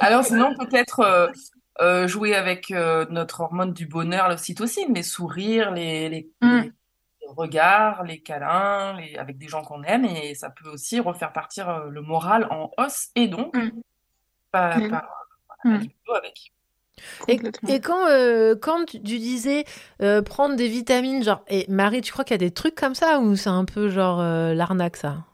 Alors 0.00 0.24
sinon, 0.24 0.54
peut-être 0.58 1.00
euh, 1.00 1.28
euh, 1.80 2.08
jouer 2.08 2.34
avec 2.34 2.70
euh, 2.70 3.06
notre 3.10 3.40
hormone 3.42 3.72
du 3.72 3.86
bonheur, 3.86 4.28
l'ocytocine, 4.28 4.94
les 4.94 5.02
sourires, 5.02 5.70
les, 5.70 6.08
les, 6.08 6.28
Mm. 6.42 6.60
les- 6.62 6.72
les 7.28 7.34
regards, 7.34 8.02
les 8.04 8.20
câlins, 8.20 8.96
les- 9.00 9.16
avec 9.16 9.38
des 9.38 9.48
gens 9.48 9.62
qu'on 9.62 9.82
aime, 9.82 10.04
et 10.04 10.34
ça 10.34 10.50
peut 10.50 10.68
aussi 10.70 11.00
refaire 11.00 11.32
partir 11.32 11.68
euh, 11.68 11.88
le 11.88 12.02
moral 12.02 12.46
en 12.50 12.70
hausse, 12.78 13.08
et 13.14 13.28
donc 13.28 13.56
pas, 14.50 14.78
Mm. 14.78 14.90
pas- 14.90 15.08
Mm. 15.64 15.70
la 15.72 15.78
libido 15.78 16.12
avec. 16.14 16.52
Et, 17.28 17.38
et 17.68 17.80
quand 17.80 18.06
euh, 18.08 18.54
quand 18.56 18.84
tu, 18.86 18.98
disais 19.00 19.64
euh, 20.00 20.22
prendre 20.22 20.56
des 20.56 20.68
vitamines, 20.68 21.22
genre 21.22 21.42
et 21.48 21.66
Marie, 21.68 22.00
tu 22.00 22.10
crois 22.12 22.24
qu'il 22.24 22.34
y 22.34 22.36
a 22.36 22.38
des 22.38 22.50
trucs 22.52 22.74
comme 22.74 22.94
ça 22.94 23.18
ou 23.18 23.36
c'est 23.36 23.50
un 23.50 23.64
peu 23.66 23.88
genre 23.90 24.20
euh, 24.20 24.54
l'arnaque 24.54 24.96
ça? 24.96 25.24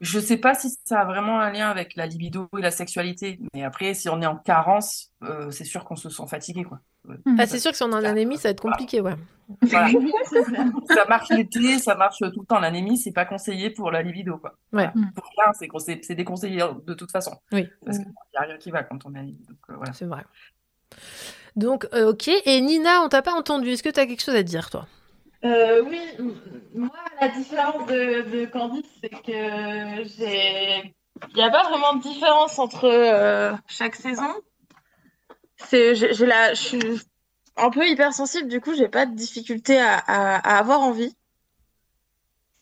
Je 0.00 0.18
sais 0.18 0.36
pas 0.38 0.54
si 0.54 0.74
ça 0.84 1.00
a 1.00 1.04
vraiment 1.04 1.38
un 1.38 1.52
lien 1.52 1.68
avec 1.70 1.94
la 1.94 2.06
libido 2.06 2.48
et 2.58 2.62
la 2.62 2.72
sexualité, 2.72 3.38
mais 3.54 3.62
après, 3.62 3.94
si 3.94 4.08
on 4.08 4.20
est 4.20 4.26
en 4.26 4.36
carence, 4.36 5.12
euh, 5.22 5.52
c'est 5.52 5.64
sûr 5.64 5.84
qu'on 5.84 5.94
se 5.94 6.08
sent 6.10 6.26
fatigué, 6.28 6.64
quoi. 6.64 6.80
Ah, 7.38 7.46
c'est 7.46 7.60
sûr 7.60 7.70
que 7.70 7.76
si 7.76 7.84
on 7.84 7.92
a 7.92 8.00
une 8.00 8.06
anémie, 8.06 8.36
ça 8.36 8.48
va 8.48 8.50
être 8.50 8.60
compliqué, 8.62 9.00
ouais. 9.00 9.14
Voilà. 9.60 9.88
ça 10.94 11.04
marche 11.06 11.28
l'été, 11.30 11.78
ça 11.78 11.94
marche 11.94 12.18
tout 12.18 12.40
le 12.40 12.46
temps. 12.46 12.58
L'anémie, 12.60 12.96
c'est 12.98 13.12
pas 13.12 13.24
conseillé 13.24 13.70
pour 13.70 13.90
la 13.90 14.02
libido, 14.02 14.38
quoi. 14.38 14.54
Ouais. 14.72 14.88
Pour 15.14 15.24
rien, 15.36 15.52
c'est 15.52 15.68
conseillé- 15.68 16.00
c'est 16.02 16.14
déconseillé 16.14 16.62
de 16.86 16.94
toute 16.94 17.10
façon. 17.10 17.32
Oui. 17.52 17.68
Parce 17.84 17.98
qu'il 17.98 18.06
n'y 18.08 18.38
a 18.38 18.42
rien 18.42 18.56
qui 18.58 18.70
va 18.70 18.82
quand 18.82 19.04
on 19.06 19.14
est 19.14 19.18
anémie. 19.18 19.44
Donc, 19.48 19.58
euh, 19.70 19.74
voilà. 19.76 19.92
C'est 19.92 20.06
vrai. 20.06 20.24
Donc, 21.56 21.86
euh, 21.92 22.10
ok. 22.10 22.28
Et 22.46 22.60
Nina, 22.60 23.02
on 23.02 23.08
t'a 23.08 23.22
pas 23.22 23.34
entendu. 23.34 23.68
Est-ce 23.70 23.82
que 23.82 23.88
tu 23.90 24.00
as 24.00 24.06
quelque 24.06 24.22
chose 24.22 24.34
à 24.36 24.42
dire, 24.42 24.70
toi? 24.70 24.86
Euh, 25.44 25.82
oui, 25.88 26.00
moi, 26.74 26.90
la 27.20 27.28
différence 27.28 27.86
de, 27.88 28.22
de 28.30 28.46
Candice, 28.46 28.86
c'est 29.02 29.10
que 29.10 30.04
j'ai. 30.16 30.94
Il 31.30 31.34
n'y 31.36 31.42
a 31.42 31.50
pas 31.50 31.64
vraiment 31.68 31.94
de 31.96 32.02
différence 32.02 32.58
entre 32.58 32.84
euh, 32.84 33.52
chaque 33.66 33.96
saison. 33.96 34.32
C'est, 35.56 35.94
j'ai, 35.94 36.12
j'ai 36.14 36.26
la, 36.26 36.54
je 36.54 36.60
suis 36.60 37.00
un 37.56 37.70
peu 37.70 37.86
hypersensible, 37.86 38.48
du 38.48 38.60
coup, 38.60 38.74
j'ai 38.74 38.88
pas 38.88 39.06
de 39.06 39.14
difficulté 39.14 39.78
à, 39.78 39.96
à, 39.96 40.36
à 40.36 40.58
avoir 40.58 40.80
envie. 40.80 41.14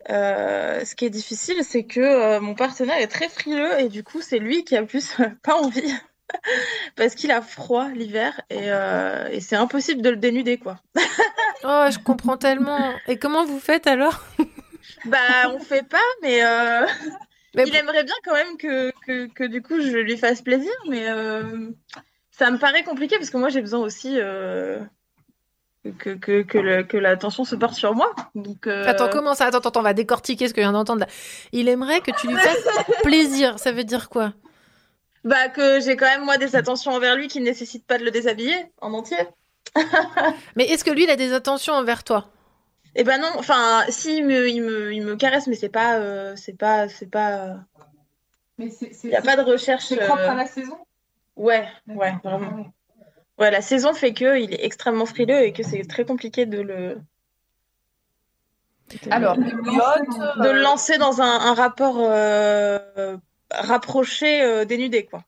Euh, 0.09 0.85
ce 0.85 0.95
qui 0.95 1.05
est 1.05 1.11
difficile, 1.11 1.63
c'est 1.63 1.85
que 1.85 2.01
euh, 2.01 2.41
mon 2.41 2.55
partenaire 2.55 2.97
est 2.99 3.07
très 3.07 3.29
frileux 3.29 3.79
et 3.81 3.89
du 3.89 4.03
coup, 4.03 4.23
c'est 4.23 4.39
lui 4.39 4.65
qui 4.65 4.77
a 4.77 4.83
plus 4.83 5.17
pas 5.43 5.57
envie. 5.57 5.95
Parce 6.97 7.15
qu'il 7.15 7.31
a 7.31 7.43
froid 7.43 7.89
l'hiver 7.89 8.41
et, 8.51 8.71
euh, 8.71 9.29
et 9.31 9.41
c'est 9.41 9.57
impossible 9.57 10.01
de 10.01 10.11
le 10.11 10.17
dénuder, 10.17 10.59
quoi. 10.59 10.81
Oh, 11.63 11.87
je 11.91 11.99
comprends 11.99 12.39
tellement. 12.39 12.95
Et 13.07 13.19
comment 13.19 13.45
vous 13.45 13.59
faites 13.61 13.87
alors? 13.87 14.25
Bah, 15.05 15.51
on 15.51 15.59
fait 15.59 15.87
pas, 15.87 15.99
mais, 16.23 16.43
euh, 16.43 16.87
il 17.55 17.77
aimerait 17.77 18.05
bien 18.05 18.15
quand 18.25 18.33
même 18.33 18.57
que, 18.57 18.93
que, 19.07 19.27
que 19.27 19.45
du 19.45 19.61
coup 19.63 19.81
je 19.81 19.97
lui 19.99 20.17
fasse 20.17 20.43
plaisir, 20.43 20.73
mais 20.89 21.09
euh, 21.09 21.71
ça 22.41 22.51
me 22.51 22.59
paraît 22.59 22.83
compliqué 22.85 23.17
parce 23.19 23.31
que 23.31 23.37
moi 23.37 23.51
j'ai 23.51 23.61
besoin 23.61 23.81
aussi 23.81 24.19
euh, 24.19 24.81
que, 25.99 26.11
que, 26.15 26.43
que, 26.43 26.59
le- 26.59 26.83
que 26.85 26.97
l'attention 26.97 27.45
se 27.45 27.55
porte 27.55 27.75
sur 27.75 27.95
moi. 27.95 28.11
Donc, 28.35 28.67
euh, 28.67 28.87
Attends, 28.87 29.09
comment 29.13 29.35
ça? 29.35 29.47
Attends, 29.47 29.59
attends, 29.59 29.81
on 29.81 29.83
va 29.83 29.93
décortiquer 29.95 30.49
ce 30.49 30.55
que 30.55 30.61
je 30.61 30.65
viens 30.65 30.73
d'entendre 30.73 31.01
là. 31.01 31.07
Il 31.53 31.69
aimerait 31.69 32.01
que 32.01 32.11
tu 32.11 32.27
lui 32.29 32.35
fasses 32.39 32.67
plaisir. 33.03 33.59
Ça 33.59 33.73
veut 33.73 33.85
dire 33.85 34.09
quoi? 34.09 34.33
Bah, 35.23 35.51
que 35.51 35.81
j'ai 35.81 35.97
quand 35.97 36.07
même 36.07 36.25
moi 36.25 36.39
des 36.39 36.57
attentions 36.57 36.93
envers 36.93 37.15
lui 37.15 37.29
qui 37.29 37.41
ne 37.41 37.45
nécessitent 37.45 37.87
pas 37.87 37.99
de 37.99 38.05
le 38.05 38.11
déshabiller 38.11 38.57
en 38.81 38.95
entier. 38.95 39.19
Mais 40.57 40.65
est-ce 40.65 40.83
que 40.85 40.91
lui, 40.91 41.05
il 41.05 41.11
a 41.11 41.17
des 41.17 41.35
attentions 41.35 41.75
envers 41.75 42.05
toi? 42.05 42.27
Eh 42.97 43.05
ben 43.05 43.21
non, 43.21 43.29
enfin, 43.37 43.85
si 43.89 44.17
il 44.17 44.27
me, 44.27 44.49
il 44.49 44.63
me, 44.63 44.93
il 44.93 45.05
me 45.05 45.15
caresse, 45.15 45.47
mais 45.47 45.55
c'est 45.55 45.69
pas, 45.69 45.99
euh, 45.99 46.35
c'est 46.37 46.57
pas, 46.59 46.89
c'est 46.89 47.07
pas. 47.09 47.31
euh, 47.51 47.55
Mais 48.59 48.69
c'est, 48.71 48.91
Il 49.05 49.11
n'y 49.11 49.17
a 49.17 49.23
pas 49.23 49.37
de 49.37 49.43
recherche. 49.43 49.85
c'est 49.85 49.97
propre 49.97 50.15
euh, 50.23 50.31
à 50.31 50.35
la 50.35 50.47
saison? 50.47 50.77
Ouais, 51.41 51.67
ouais, 51.89 52.15
vraiment. 52.23 52.67
Ouais, 53.39 53.51
la 53.51 53.63
saison 53.63 53.95
fait 53.95 54.13
que 54.13 54.39
il 54.39 54.53
est 54.53 54.63
extrêmement 54.63 55.07
frileux 55.07 55.41
et 55.41 55.55
que 55.55 55.63
c'est 55.63 55.83
très 55.85 56.05
compliqué 56.05 56.45
de 56.45 56.61
le. 56.61 57.01
de- 58.91 59.11
Alors, 59.11 59.37
de, 59.39 59.43
le 60.53 60.61
lancer 60.61 60.99
dans 60.99 61.23
un, 61.23 61.41
un 61.41 61.55
rapport 61.55 61.97
euh, 61.99 63.17
rapproché, 63.51 64.43
euh, 64.43 64.67
dénudé, 64.67 65.07
quoi. 65.07 65.25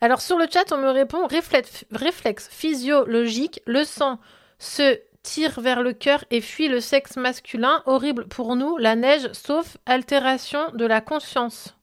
Alors 0.00 0.22
sur 0.22 0.38
le 0.38 0.46
chat, 0.50 0.72
on 0.72 0.78
me 0.78 0.88
répond 0.88 1.26
réflexe, 1.26 1.84
réflexe 1.90 2.48
physiologique, 2.50 3.60
le 3.66 3.84
sang 3.84 4.18
se 4.58 4.98
tire 5.22 5.60
vers 5.60 5.82
le 5.82 5.92
cœur 5.92 6.24
et 6.30 6.40
fuit 6.40 6.68
le 6.68 6.80
sexe 6.80 7.16
masculin. 7.16 7.82
Horrible 7.84 8.26
pour 8.28 8.56
nous, 8.56 8.78
la 8.78 8.96
neige, 8.96 9.30
sauf 9.32 9.76
altération 9.86 10.70
de 10.72 10.86
la 10.86 11.00
conscience. 11.02 11.76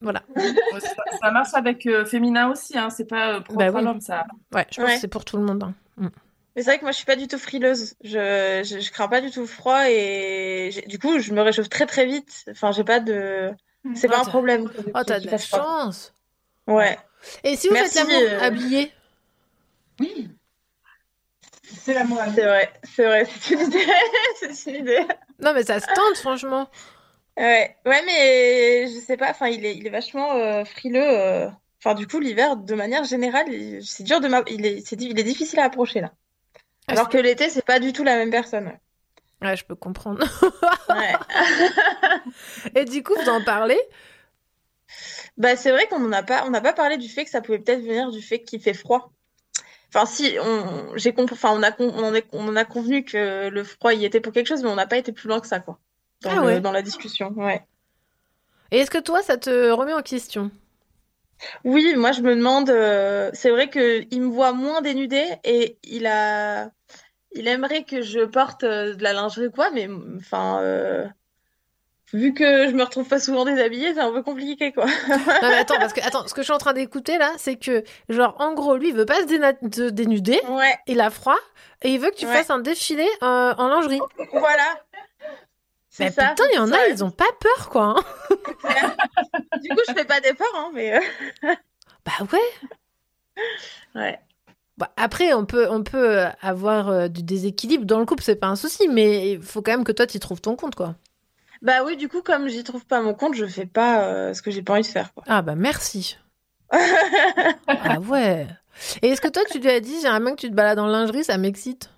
Voilà. 0.00 0.22
ça, 0.36 0.94
ça 1.20 1.30
marche 1.30 1.54
avec 1.54 1.84
euh, 1.86 2.04
féminin 2.04 2.50
aussi, 2.50 2.78
hein. 2.78 2.88
C'est 2.90 3.04
pas 3.06 3.34
euh, 3.34 3.40
propre 3.40 3.58
Bah 3.58 3.66
à 3.66 3.70
oui. 3.70 3.82
l'homme, 3.84 4.00
ça. 4.00 4.26
Ouais, 4.54 4.66
je 4.70 4.76
pense 4.76 4.86
Ouais. 4.86 4.94
que 4.94 5.00
c'est 5.00 5.08
pour 5.08 5.24
tout 5.24 5.36
le 5.36 5.42
monde. 5.44 5.62
hein. 5.64 5.74
Mm. 5.96 6.08
Mais 6.56 6.62
c'est 6.62 6.70
vrai 6.70 6.78
que 6.78 6.84
moi, 6.84 6.92
je 6.92 6.96
suis 6.96 7.06
pas 7.06 7.16
du 7.16 7.28
tout 7.28 7.38
frileuse. 7.38 7.94
Je, 8.02 8.62
je, 8.64 8.80
je 8.80 8.90
crains 8.92 9.08
pas 9.08 9.20
du 9.20 9.30
tout 9.30 9.40
le 9.40 9.46
froid 9.46 9.88
et 9.88 10.70
du 10.86 10.98
coup, 10.98 11.18
je 11.20 11.32
me 11.32 11.40
réchauffe 11.42 11.68
très 11.68 11.86
très 11.86 12.06
vite. 12.06 12.44
Enfin, 12.50 12.72
j'ai 12.72 12.84
pas 12.84 13.00
de. 13.00 13.52
C'est 13.94 14.08
Oh, 14.08 14.10
pas 14.10 14.18
un 14.20 14.24
t'as- 14.24 14.30
problème. 14.30 14.70
Oh, 14.94 15.00
t'as 15.06 15.20
de 15.20 15.30
la 15.30 15.38
chance. 15.38 16.14
Ouais. 16.66 16.98
Et 17.44 17.56
si 17.56 17.68
vous 17.68 17.74
Merci, 17.74 17.98
faites 17.98 18.08
l'amour 18.08 18.28
euh, 18.28 18.40
habillé? 18.40 18.92
Oui. 20.00 20.28
C'est 21.62 21.94
l'amour. 21.94 22.20
C'est 22.34 22.44
vrai, 22.44 22.72
c'est 22.94 23.04
vrai, 23.04 23.26
c'est 23.40 23.54
une 23.54 23.60
idée. 23.60 23.86
c'est 24.52 24.70
une 24.70 24.76
idée. 24.82 25.06
Non, 25.40 25.52
mais 25.54 25.62
ça 25.64 25.80
se 25.80 25.86
tente, 25.86 26.16
franchement. 26.16 26.68
Ouais, 27.38 27.76
ouais, 27.86 28.02
mais 28.04 28.86
je 28.88 28.98
sais 28.98 29.16
pas, 29.16 29.30
enfin, 29.30 29.46
il 29.48 29.64
est, 29.64 29.76
il 29.76 29.86
est 29.86 29.90
vachement 29.90 30.34
euh, 30.34 30.64
frileux. 30.64 31.00
euh. 31.00 31.48
Enfin, 31.80 31.94
du 31.94 32.08
coup, 32.08 32.18
l'hiver, 32.18 32.56
de 32.56 32.74
manière 32.74 33.04
générale, 33.04 33.46
c'est 33.84 34.02
dur 34.02 34.20
de 34.20 34.28
il 34.50 34.66
est, 34.66 34.84
c'est, 34.84 34.96
di- 34.96 35.08
il 35.10 35.18
est 35.18 35.22
difficile 35.24 35.60
à 35.60 35.64
approcher 35.64 36.00
là. 36.00 36.12
Alors 36.88 37.08
que 37.08 37.18
l'été, 37.18 37.48
c'est 37.50 37.64
pas 37.64 37.78
du 37.78 37.92
tout 37.92 38.02
la 38.02 38.16
même 38.16 38.30
personne. 38.30 38.72
ouais. 39.40 39.56
Je 39.56 39.64
peux 39.64 39.76
comprendre. 39.76 40.26
Et 42.74 42.84
du 42.84 43.02
coup, 43.04 43.14
vous 43.14 43.28
en 43.28 43.40
parlez? 43.44 43.78
Bah, 45.36 45.54
c'est 45.54 45.70
vrai 45.70 45.86
qu'on 45.86 46.00
n'a 46.00 46.24
pas, 46.24 46.44
on 46.46 46.50
n'a 46.50 46.60
pas 46.60 46.72
parlé 46.72 46.96
du 46.96 47.08
fait 47.08 47.24
que 47.24 47.30
ça 47.30 47.40
pouvait 47.40 47.60
peut-être 47.60 47.82
venir 47.82 48.10
du 48.10 48.20
fait 48.22 48.40
qu'il 48.40 48.60
fait 48.60 48.74
froid. 48.74 49.12
Enfin, 49.94 50.06
si, 50.06 50.36
on, 50.42 50.96
j'ai 50.96 51.12
compris, 51.14 51.34
enfin, 51.34 51.52
on 51.52 51.62
a, 51.62 51.70
on 51.78 52.02
en 52.04 52.14
est- 52.14 52.26
on 52.32 52.48
en 52.48 52.56
a 52.56 52.64
convenu 52.64 53.04
que 53.04 53.48
le 53.48 53.64
froid 53.64 53.94
y 53.94 54.04
était 54.04 54.20
pour 54.20 54.32
quelque 54.32 54.48
chose, 54.48 54.62
mais 54.62 54.70
on 54.70 54.74
n'a 54.74 54.86
pas 54.86 54.98
été 54.98 55.12
plus 55.12 55.28
loin 55.28 55.40
que 55.40 55.46
ça, 55.46 55.60
quoi. 55.60 55.78
Dans, 56.22 56.30
Ah 56.30 56.34
le- 56.36 56.40
ouais. 56.46 56.60
dans 56.60 56.72
la 56.72 56.82
discussion, 56.82 57.30
ouais. 57.36 57.64
Et 58.70 58.78
est-ce 58.80 58.90
que 58.90 58.98
toi, 58.98 59.22
ça 59.22 59.36
te 59.36 59.70
remet 59.70 59.92
en 59.94 60.02
question? 60.02 60.50
Oui, 61.64 61.94
moi 61.96 62.10
je 62.12 62.20
me 62.20 62.34
demande, 62.34 62.68
euh, 62.70 63.30
c'est 63.32 63.50
vrai 63.50 63.68
que 63.70 64.04
il 64.10 64.22
me 64.22 64.28
voit 64.28 64.52
moins 64.52 64.80
dénudée 64.80 65.24
et 65.44 65.78
il 65.84 66.06
a, 66.08 66.70
il 67.32 67.46
aimerait 67.46 67.84
que 67.84 68.02
je 68.02 68.20
porte 68.24 68.64
euh, 68.64 68.94
de 68.96 69.02
la 69.04 69.12
lingerie 69.12 69.46
ou 69.46 69.50
quoi, 69.52 69.70
mais 69.70 69.88
enfin, 70.18 70.60
euh, 70.62 71.06
vu 72.12 72.34
que 72.34 72.66
je 72.68 72.72
me 72.74 72.82
retrouve 72.82 73.06
pas 73.06 73.20
souvent 73.20 73.44
déshabillée, 73.44 73.94
c'est 73.94 74.00
un 74.00 74.10
peu 74.12 74.24
compliqué 74.24 74.72
quoi. 74.72 74.86
Non, 74.86 75.48
mais 75.48 75.54
attends, 75.58 75.76
parce 75.78 75.92
que 75.92 76.00
attends, 76.04 76.26
ce 76.26 76.34
que 76.34 76.40
je 76.42 76.46
suis 76.46 76.52
en 76.52 76.58
train 76.58 76.72
d'écouter 76.72 77.18
là, 77.18 77.30
c'est 77.38 77.54
que, 77.56 77.84
genre, 78.08 78.34
en 78.40 78.52
gros, 78.54 78.76
lui, 78.76 78.88
il 78.88 78.94
veut 78.96 79.06
pas 79.06 79.20
se, 79.20 79.26
déna- 79.26 79.54
se 79.74 79.82
dénuder. 79.90 80.40
Il 80.88 81.00
a 81.00 81.10
froid. 81.10 81.38
Et 81.82 81.90
il 81.90 82.00
veut 82.00 82.10
que 82.10 82.16
tu 82.16 82.26
Ouais. 82.26 82.32
fasses 82.34 82.50
un 82.50 82.58
défilé 82.58 83.06
euh, 83.22 83.54
en 83.56 83.68
lingerie. 83.68 84.00
Voilà. 84.32 84.64
Mais 85.98 86.10
putain, 86.10 86.44
il 86.52 86.56
y 86.56 86.58
en 86.58 86.70
a, 86.72 86.86
ils 86.88 87.02
ont 87.04 87.10
pas 87.10 87.30
peur, 87.40 87.68
quoi. 87.70 87.96
hein. 87.98 88.04
Du 89.62 89.68
coup, 89.70 89.80
je 89.88 89.92
fais 89.94 90.04
pas 90.04 90.20
d'effort, 90.20 90.46
hein, 90.56 90.70
mais 90.72 90.96
euh, 90.96 91.00
Bah 92.04 92.26
ouais. 92.32 93.42
ouais. 93.94 94.18
Bah, 94.76 94.92
après, 94.96 95.32
on 95.34 95.44
peut, 95.44 95.66
on 95.70 95.82
peut 95.82 96.24
avoir 96.40 96.88
euh, 96.88 97.08
du 97.08 97.22
déséquilibre 97.22 97.84
dans 97.84 97.98
le 97.98 98.06
couple, 98.06 98.22
c'est 98.22 98.36
pas 98.36 98.46
un 98.46 98.56
souci, 98.56 98.86
mais 98.88 99.32
il 99.32 99.42
faut 99.42 99.60
quand 99.62 99.72
même 99.72 99.84
que 99.84 99.92
toi, 99.92 100.06
tu 100.06 100.20
trouves 100.20 100.40
ton 100.40 100.54
compte, 100.56 100.76
quoi. 100.76 100.94
Bah 101.60 101.82
oui, 101.84 101.96
du 101.96 102.08
coup, 102.08 102.22
comme 102.22 102.48
j'y 102.48 102.62
trouve 102.62 102.86
pas 102.86 103.00
mon 103.00 103.14
compte, 103.14 103.34
je 103.34 103.44
fais 103.44 103.66
pas 103.66 104.04
euh, 104.04 104.32
ce 104.34 104.42
que 104.42 104.52
j'ai 104.52 104.62
pas 104.62 104.74
envie 104.74 104.82
de 104.82 104.86
faire, 104.86 105.12
quoi. 105.12 105.24
Ah 105.26 105.42
bah 105.42 105.56
merci. 105.56 106.16
ah 106.70 107.98
ouais. 108.00 108.46
Et 109.02 109.08
est-ce 109.08 109.20
que 109.20 109.26
toi, 109.28 109.42
tu 109.50 109.58
lui 109.58 109.68
as 109.68 109.80
dit, 109.80 110.00
j'aimerais 110.00 110.20
bien 110.20 110.30
que 110.36 110.40
tu 110.40 110.48
te 110.50 110.54
balades 110.54 110.78
en 110.78 110.86
lingerie, 110.86 111.24
ça 111.24 111.36
m'excite? 111.36 111.90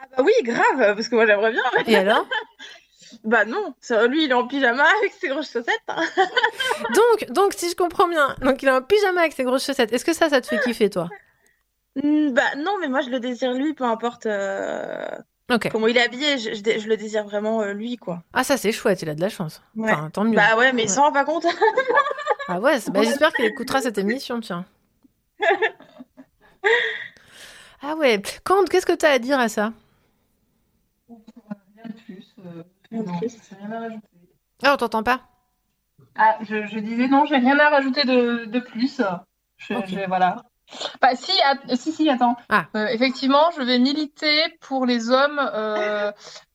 Ah 0.00 0.04
bah 0.16 0.22
oui, 0.24 0.32
grave, 0.42 0.94
parce 0.96 1.08
que 1.08 1.14
moi 1.14 1.26
j'aimerais 1.26 1.52
bien. 1.52 1.62
Et 1.86 1.96
alors? 1.96 2.26
Bah 3.24 3.44
non, 3.44 3.74
lui 4.08 4.24
il 4.24 4.30
est 4.30 4.34
en 4.34 4.46
pyjama 4.46 4.84
avec 4.98 5.12
ses 5.12 5.28
grosses 5.28 5.50
chaussettes. 5.52 5.80
hein. 5.88 6.02
donc, 6.94 7.30
donc, 7.30 7.52
si 7.54 7.70
je 7.70 7.74
comprends 7.76 8.08
bien, 8.08 8.34
donc 8.42 8.62
il 8.62 8.68
a 8.68 8.76
un 8.76 8.82
pyjama 8.82 9.20
avec 9.20 9.32
ses 9.32 9.44
grosses 9.44 9.64
chaussettes. 9.66 9.92
Est-ce 9.92 10.04
que 10.04 10.12
ça, 10.14 10.28
ça 10.28 10.40
te 10.40 10.46
fait 10.46 10.58
kiffer, 10.60 10.90
toi? 10.90 11.08
Hmm, 12.02 12.30
Bah 12.32 12.54
non, 12.56 12.76
mais 12.80 12.88
moi 12.88 13.00
je 13.02 13.10
le 13.10 13.20
désire 13.20 13.52
lui, 13.52 13.74
peu 13.74 13.84
importe 13.84 14.24
euh, 14.26 15.06
Ok. 15.50 15.68
comment 15.70 15.86
il 15.88 15.96
est 15.98 16.02
habillé, 16.02 16.38
je, 16.38 16.54
je 16.54 16.88
le 16.88 16.96
désire 16.96 17.24
vraiment 17.24 17.60
euh, 17.62 17.72
lui, 17.74 17.96
quoi. 17.98 18.22
Ah, 18.32 18.44
ça, 18.44 18.56
c'est 18.56 18.72
chouette, 18.72 19.02
il 19.02 19.10
a 19.10 19.14
de 19.14 19.20
la 19.20 19.28
chance. 19.28 19.62
Ouais. 19.76 19.92
Enfin, 19.92 20.08
tant 20.10 20.24
mieux. 20.24 20.34
Bah 20.36 20.56
ouais, 20.56 20.72
mais 20.72 20.84
il 20.84 20.88
s'en 20.90 21.02
rend 21.02 21.12
pas 21.12 21.24
compte. 21.24 21.46
Ah 22.48 22.58
ouais, 22.60 22.78
bah, 22.90 23.02
j'espère 23.04 23.32
qu'il 23.32 23.44
écoutera 23.44 23.80
cette 23.80 23.98
émission, 23.98 24.40
tiens. 24.40 24.64
Ah 27.82 27.94
ouais. 27.96 28.20
Quand, 28.44 28.68
qu'est-ce 28.68 28.84
que 28.84 28.92
tu 28.96 29.06
as 29.06 29.10
à 29.10 29.18
dire 29.20 29.38
à 29.38 29.48
ça? 29.48 29.72
Rien 31.08 31.18
de 31.86 31.92
plus. 32.04 32.34
euh, 32.44 32.62
non, 32.98 33.12
rien 33.18 33.72
à 33.72 33.80
rajouter. 33.80 34.06
Ah, 34.62 34.74
on 34.74 34.76
t'entend 34.76 35.02
pas 35.02 35.20
Ah, 36.16 36.36
je, 36.42 36.66
je 36.66 36.78
disais 36.78 37.08
non, 37.08 37.24
j'ai 37.26 37.36
rien 37.36 37.58
à 37.58 37.68
rajouter 37.70 38.04
de, 38.04 38.44
de 38.46 38.60
plus. 38.60 39.00
Je, 39.56 40.06
voilà. 40.06 40.42
Bah, 41.00 41.14
si, 41.14 41.32
si, 41.76 41.92
si, 41.92 42.08
attends. 42.08 42.36
Ah. 42.48 42.66
Euh, 42.76 42.86
effectivement, 42.88 43.50
je 43.56 43.62
vais 43.62 43.78
militer 43.78 44.40
pour 44.60 44.86
les 44.86 45.10
hommes 45.10 45.40
euh, 45.54 46.10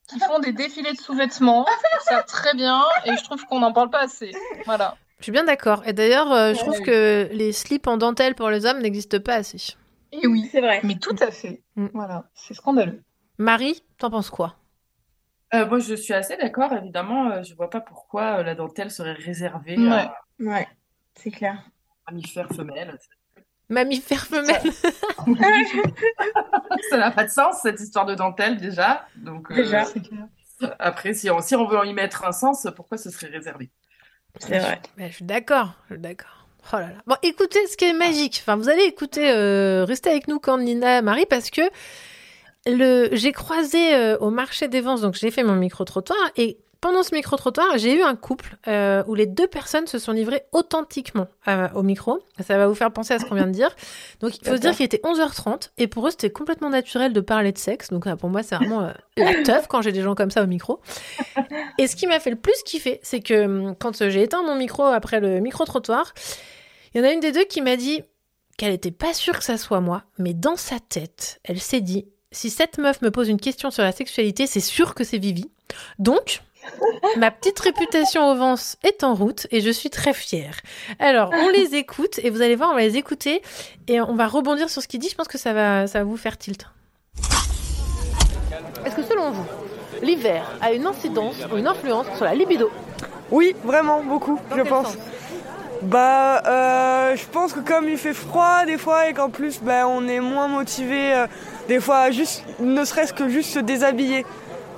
qui 0.08 0.20
font 0.20 0.40
des 0.40 0.52
défilés 0.54 0.92
de 0.94 0.98
sous-vêtements. 0.98 1.66
Ça 2.02 2.24
très 2.24 2.54
bien 2.56 2.84
et 3.06 3.16
je 3.16 3.24
trouve 3.24 3.44
qu'on 3.46 3.60
n'en 3.60 3.74
parle 3.74 3.90
pas 3.90 4.02
assez. 4.04 4.32
Voilà. 4.66 4.96
Je 5.20 5.24
suis 5.24 5.32
bien 5.32 5.44
d'accord. 5.46 5.82
Et 5.86 5.94
d'ailleurs, 5.94 6.32
euh, 6.32 6.54
je 6.54 6.60
Ouais. 6.60 6.64
trouve 6.64 6.82
que 6.82 7.28
les 7.32 7.52
slips 7.52 7.88
en 7.88 7.98
dentelle 7.98 8.36
pour 8.36 8.50
les 8.50 8.66
hommes 8.66 8.80
n'existent 8.80 9.20
pas 9.20 9.36
assez. 9.36 9.76
Et 10.12 10.28
oui, 10.28 10.48
c'est 10.52 10.62
vrai. 10.62 10.80
Mais 10.84 10.96
tout 10.98 11.16
à 11.20 11.32
fait. 11.32 11.62
Mm. 11.76 11.88
Voilà, 11.94 12.26
c'est 12.34 12.54
scandaleux. 12.54 13.02
Marie, 13.38 13.84
t'en 13.98 14.10
penses 14.10 14.30
quoi? 14.30 14.56
Euh, 15.54 15.66
moi, 15.68 15.80
je 15.80 15.95
suis 15.95 16.14
assez 16.14 16.36
d'accord. 16.38 16.74
Évidemment, 16.74 17.32
euh, 17.32 17.43
je 17.43 17.56
vois 17.56 17.70
pas 17.70 17.80
pourquoi 17.82 18.39
euh, 18.39 18.43
la 18.43 18.56
dentelle 18.56 18.91
serait 18.91 19.14
réservée 19.14 19.78
Ouais, 19.78 19.89
à 19.91 20.16
ouais, 20.39 20.68
c'est 21.16 21.32
clair. 21.32 21.64
un 22.08 22.12
mammifère 22.12 22.50
femelle. 22.50 22.98
Mammifère 23.70 24.26
femelle. 24.26 24.72
Ça 26.89 26.98
n'a 26.98 27.12
pas 27.12 27.24
de 27.26 27.30
sens, 27.30 27.62
cette 27.62 27.80
histoire 27.80 28.06
de 28.06 28.16
dentelle, 28.16 28.58
déjà. 28.58 29.06
Donc, 29.16 29.52
euh, 29.52 29.56
Déjà. 29.56 29.86
après, 30.80 31.14
si 31.14 31.30
on, 31.30 31.41
si 31.41 31.56
on 31.56 31.66
veut 31.68 31.86
y 31.86 31.93
mettre 31.93 32.26
un 32.26 32.32
sens, 32.32 32.68
pourquoi 32.76 32.98
ce 32.98 33.10
serait 33.10 33.28
réservé? 33.28 33.70
C'est 34.39 34.60
vrai. 34.60 34.82
Ouais, 34.98 35.10
je 35.10 35.16
suis 35.16 35.26
d'accord, 35.26 35.74
je 35.89 35.95
suis 35.95 36.02
d'accord. 36.02 36.48
Oh 36.74 36.76
là 36.78 36.88
là. 36.88 36.95
Bon, 37.08 37.16
écoutez, 37.24 37.66
ce 37.68 37.78
qui 37.78 37.86
est 37.86 37.93
magique, 37.93 38.39
enfin, 38.41 38.56
vous 38.58 38.68
allez 38.70 38.84
écouter, 38.84 39.32
euh, 39.32 39.86
restez 39.86 40.10
avec 40.10 40.28
nous 40.28 40.39
quand 40.39 40.58
Nina 40.58 41.02
Marie, 41.02 41.26
parce 41.26 41.50
que 41.50 41.62
le, 42.68 43.09
j'ai 43.13 43.32
croisé 43.32 43.95
euh, 43.95 44.18
au 44.18 44.30
marché 44.30 44.68
des 44.68 44.82
ventes, 44.82 45.01
donc 45.01 45.15
j'ai 45.15 45.32
fait 45.32 45.43
mon 45.43 45.55
micro-trottoir, 45.55 46.18
et 46.36 46.57
pendant 46.80 47.01
ce 47.01 47.13
micro-trottoir, 47.15 47.78
j'ai 47.78 47.97
eu 47.97 48.01
un 48.01 48.15
couple 48.15 48.55
euh, 48.68 49.03
où 49.07 49.15
les 49.15 49.26
deux 49.26 49.47
personnes 49.47 49.88
se 49.88 49.97
sont 49.97 50.11
livrées 50.11 50.43
authentiquement 50.51 51.28
euh, 51.47 51.68
au 51.74 51.82
micro. 51.82 52.20
Ça 52.45 52.57
va 52.57 52.68
vous 52.68 52.76
faire 52.76 52.91
penser 52.91 53.15
à 53.15 53.20
ce 53.20 53.26
qu'on 53.26 53.36
vient 53.36 53.47
de 53.47 53.51
dire. 53.51 53.76
Donc, 54.20 54.38
il 54.38 54.47
faut 54.47 54.55
se 54.55 54.61
dire 54.61 54.76
qu'il 54.76 54.86
était 54.86 55.01
11h30, 55.03 55.72
et 55.78 55.88
pour 55.88 56.07
eux, 56.07 56.11
c'était 56.11 56.30
complètement 56.30 56.70
naturel 56.70 57.13
de 57.13 57.22
parler 57.22 57.51
de 57.51 57.57
sexe. 57.57 57.89
Donc, 57.89 58.05
euh, 58.05 58.15
pour 58.15 58.30
moi, 58.30 58.43
c'est 58.43 58.55
vraiment 58.55 58.91
la 59.18 59.43
teuf 59.43 59.68
quand 59.68 59.82
j'ai 59.82 59.91
des 59.91 60.01
gens 60.01 60.13
comme 60.13 60.32
ça 60.32 60.43
au 60.43 60.47
micro. 60.47 60.80
Et 61.80 61.88
ce 61.88 61.95
qui 61.95 62.05
m'a 62.05 62.20
fait 62.20 62.30
le 62.30 62.36
plus 62.36 62.61
kiffer, 62.63 62.99
c'est 63.01 63.22
que 63.22 63.45
hum, 63.45 63.76
quand 63.76 64.07
j'ai 64.09 64.22
éteint 64.22 64.43
mon 64.43 64.55
micro 64.55 64.84
après 64.84 65.20
le 65.20 65.39
micro-trottoir, 65.39 66.13
il 66.93 67.01
y 67.01 67.03
en 67.03 67.07
a 67.07 67.11
une 67.11 67.20
des 67.20 67.32
deux 67.32 67.45
qui 67.45 67.61
m'a 67.61 67.76
dit 67.76 68.03
qu'elle 68.57 68.72
n'était 68.72 68.91
pas 68.91 69.13
sûre 69.13 69.38
que 69.38 69.43
ça 69.43 69.57
soit 69.57 69.82
moi, 69.82 70.03
mais 70.20 70.34
dans 70.34 70.55
sa 70.55 70.80
tête, 70.80 71.39
elle 71.43 71.59
s'est 71.59 71.82
dit 71.82 72.07
si 72.32 72.50
cette 72.50 72.78
meuf 72.78 73.02
me 73.02 73.12
pose 73.12 73.30
une 73.30 73.40
question 73.40 73.72
sur 73.72 73.84
la 73.84 73.92
sexualité, 73.92 74.48
c'est 74.48 74.60
sûr 74.60 74.96
que 74.96 75.04
c'est 75.04 75.18
Vivi. 75.18 75.50
Donc, 76.00 76.42
ma 77.18 77.32
petite 77.32 77.60
réputation 77.60 78.30
au 78.30 78.36
Vence 78.36 78.78
est 78.84 79.04
en 79.04 79.14
route 79.14 79.48
et 79.52 79.62
je 79.62 79.70
suis 79.70 79.90
très 79.90 80.14
fière. 80.14 80.60
Alors, 81.00 81.32
on 81.34 81.50
les 81.50 81.76
écoute 81.76 82.20
et 82.20 82.30
vous 82.30 82.42
allez 82.42 82.56
voir, 82.56 82.72
on 82.72 82.76
va 82.76 82.82
les 82.82 82.98
écouter 82.98 83.42
et 83.88 84.02
on 84.02 84.16
va 84.16 84.28
rebondir 84.28 84.70
sur 84.70 84.82
ce 84.82 84.88
qu'il 84.88 85.00
dit. 85.00 85.10
Je 85.10 85.16
pense 85.16 85.28
que 85.28 85.38
ça 85.38 85.54
va, 85.54 85.88
ça 85.88 86.00
va 86.00 86.06
vous 86.06 86.18
faire 86.18 86.38
tilt. 86.38 86.66
Est-ce 88.86 88.96
que 88.96 89.04
selon 89.04 89.32
vous, 89.32 89.46
l'hiver 90.02 90.50
a 90.62 90.72
une 90.72 90.86
incidence 90.86 91.36
ou 91.52 91.58
une 91.58 91.68
influence 91.68 92.08
sur 92.16 92.26
la 92.26 92.36
libido? 92.36 92.70
Oui, 93.32 93.56
vraiment, 93.64 94.04
beaucoup, 94.04 94.40
je 94.56 94.62
pense. 94.62 94.98
Bah, 95.82 96.42
euh, 96.46 97.16
je 97.16 97.26
pense 97.28 97.54
que 97.54 97.60
comme 97.60 97.88
il 97.88 97.98
fait 97.98 98.14
froid 98.14 98.66
des 98.66 98.78
fois 98.78 99.10
et 99.10 99.14
qu'en 99.14 99.30
plus, 99.30 99.60
bah, 99.62 99.88
on 99.88 100.08
est 100.08 100.20
moins 100.20 100.48
motivé, 100.48 101.14
euh, 101.14 101.28
des 101.68 101.80
fois, 101.80 102.11
juste, 102.11 102.43
ne 102.59 102.84
serait-ce 102.86 103.13
que 103.13 103.28
juste 103.30 103.51
se 103.51 103.59
déshabiller. 103.59 104.26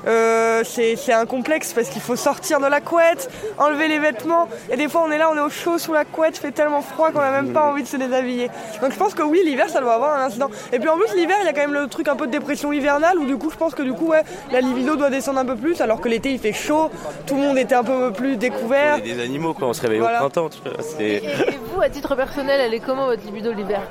Euh, 0.08 0.64
c'est 0.64 1.12
un 1.12 1.26
complexe 1.26 1.74
parce 1.74 1.90
qu'il 1.90 2.02
faut 2.02 2.16
sortir 2.16 2.62
de 2.62 2.68
la 2.68 2.80
couette, 2.80 3.30
enlever 3.58 3.90
les 3.90 4.00
vêtements 4.00 4.48
et 4.72 4.78
des 4.78 4.88
fois 4.88 5.04
on 5.06 5.12
est 5.12 5.18
là, 5.18 5.30
on 5.30 5.36
est 5.36 5.42
au 5.42 5.50
chaud 5.50 5.78
sous 5.78 5.92
la 5.92 6.06
couette, 6.06 6.38
il 6.38 6.40
fait 6.40 6.52
tellement 6.54 6.82
froid 6.82 7.12
qu'on 7.12 7.20
a 7.20 7.32
même 7.32 7.52
pas 7.52 7.66
envie 7.70 7.84
de 7.84 7.88
se 7.90 7.98
déshabiller. 7.98 8.50
Donc 8.82 8.94
je 8.94 8.98
pense 8.98 9.14
que 9.14 9.24
oui, 9.24 9.42
l'hiver 9.44 9.70
ça 9.70 9.82
doit 9.82 9.96
avoir 9.96 10.18
un 10.18 10.24
incident. 10.28 10.50
Et 10.72 10.80
puis 10.80 10.88
en 10.88 10.96
plus 10.96 11.14
l'hiver 11.16 11.36
il 11.42 11.48
y 11.48 11.50
a 11.50 11.54
quand 11.54 11.60
même 11.60 11.74
le 11.74 11.88
truc 11.88 12.08
un 12.08 12.16
peu 12.16 12.28
de 12.28 12.32
dépression 12.32 12.72
hivernale 12.72 13.20
où 13.20 13.26
du 13.26 13.36
coup 13.38 13.50
je 13.50 13.58
pense 13.58 13.76
que 13.76 13.82
du 13.84 13.92
coup 13.92 14.08
ouais, 14.08 14.24
la 14.54 14.62
libido 14.62 14.96
doit 14.96 15.10
descendre 15.10 15.40
un 15.42 15.46
peu 15.46 15.58
plus 15.58 15.82
alors 15.82 16.00
que 16.00 16.08
l'été 16.08 16.32
il 16.32 16.40
fait 16.40 16.54
chaud, 16.54 16.90
tout 17.28 17.36
le 17.36 17.42
monde 17.42 17.58
était 17.58 17.76
un 17.76 17.84
peu 17.84 18.14
plus 18.14 18.38
découvert. 18.38 19.00
On 19.02 19.06
est 19.06 19.14
des 19.16 19.22
animaux 19.22 19.54
quoi, 19.54 19.68
on 19.68 19.74
se 19.74 19.82
réveille 19.82 20.00
Voilà. 20.00 20.20
au 20.24 20.30
printemps. 20.30 20.48
Tu 20.50 20.60
vois, 20.64 20.82
c'est... 20.82 21.04
Et 21.16 21.60
vous, 21.74 21.82
à 21.82 21.90
titre 21.90 22.16
personnel, 22.16 22.62
elle 22.62 22.74
est 22.74 22.80
comment 22.80 23.08
votre 23.08 23.26
libido 23.26 23.52
l'hiver? 23.52 23.82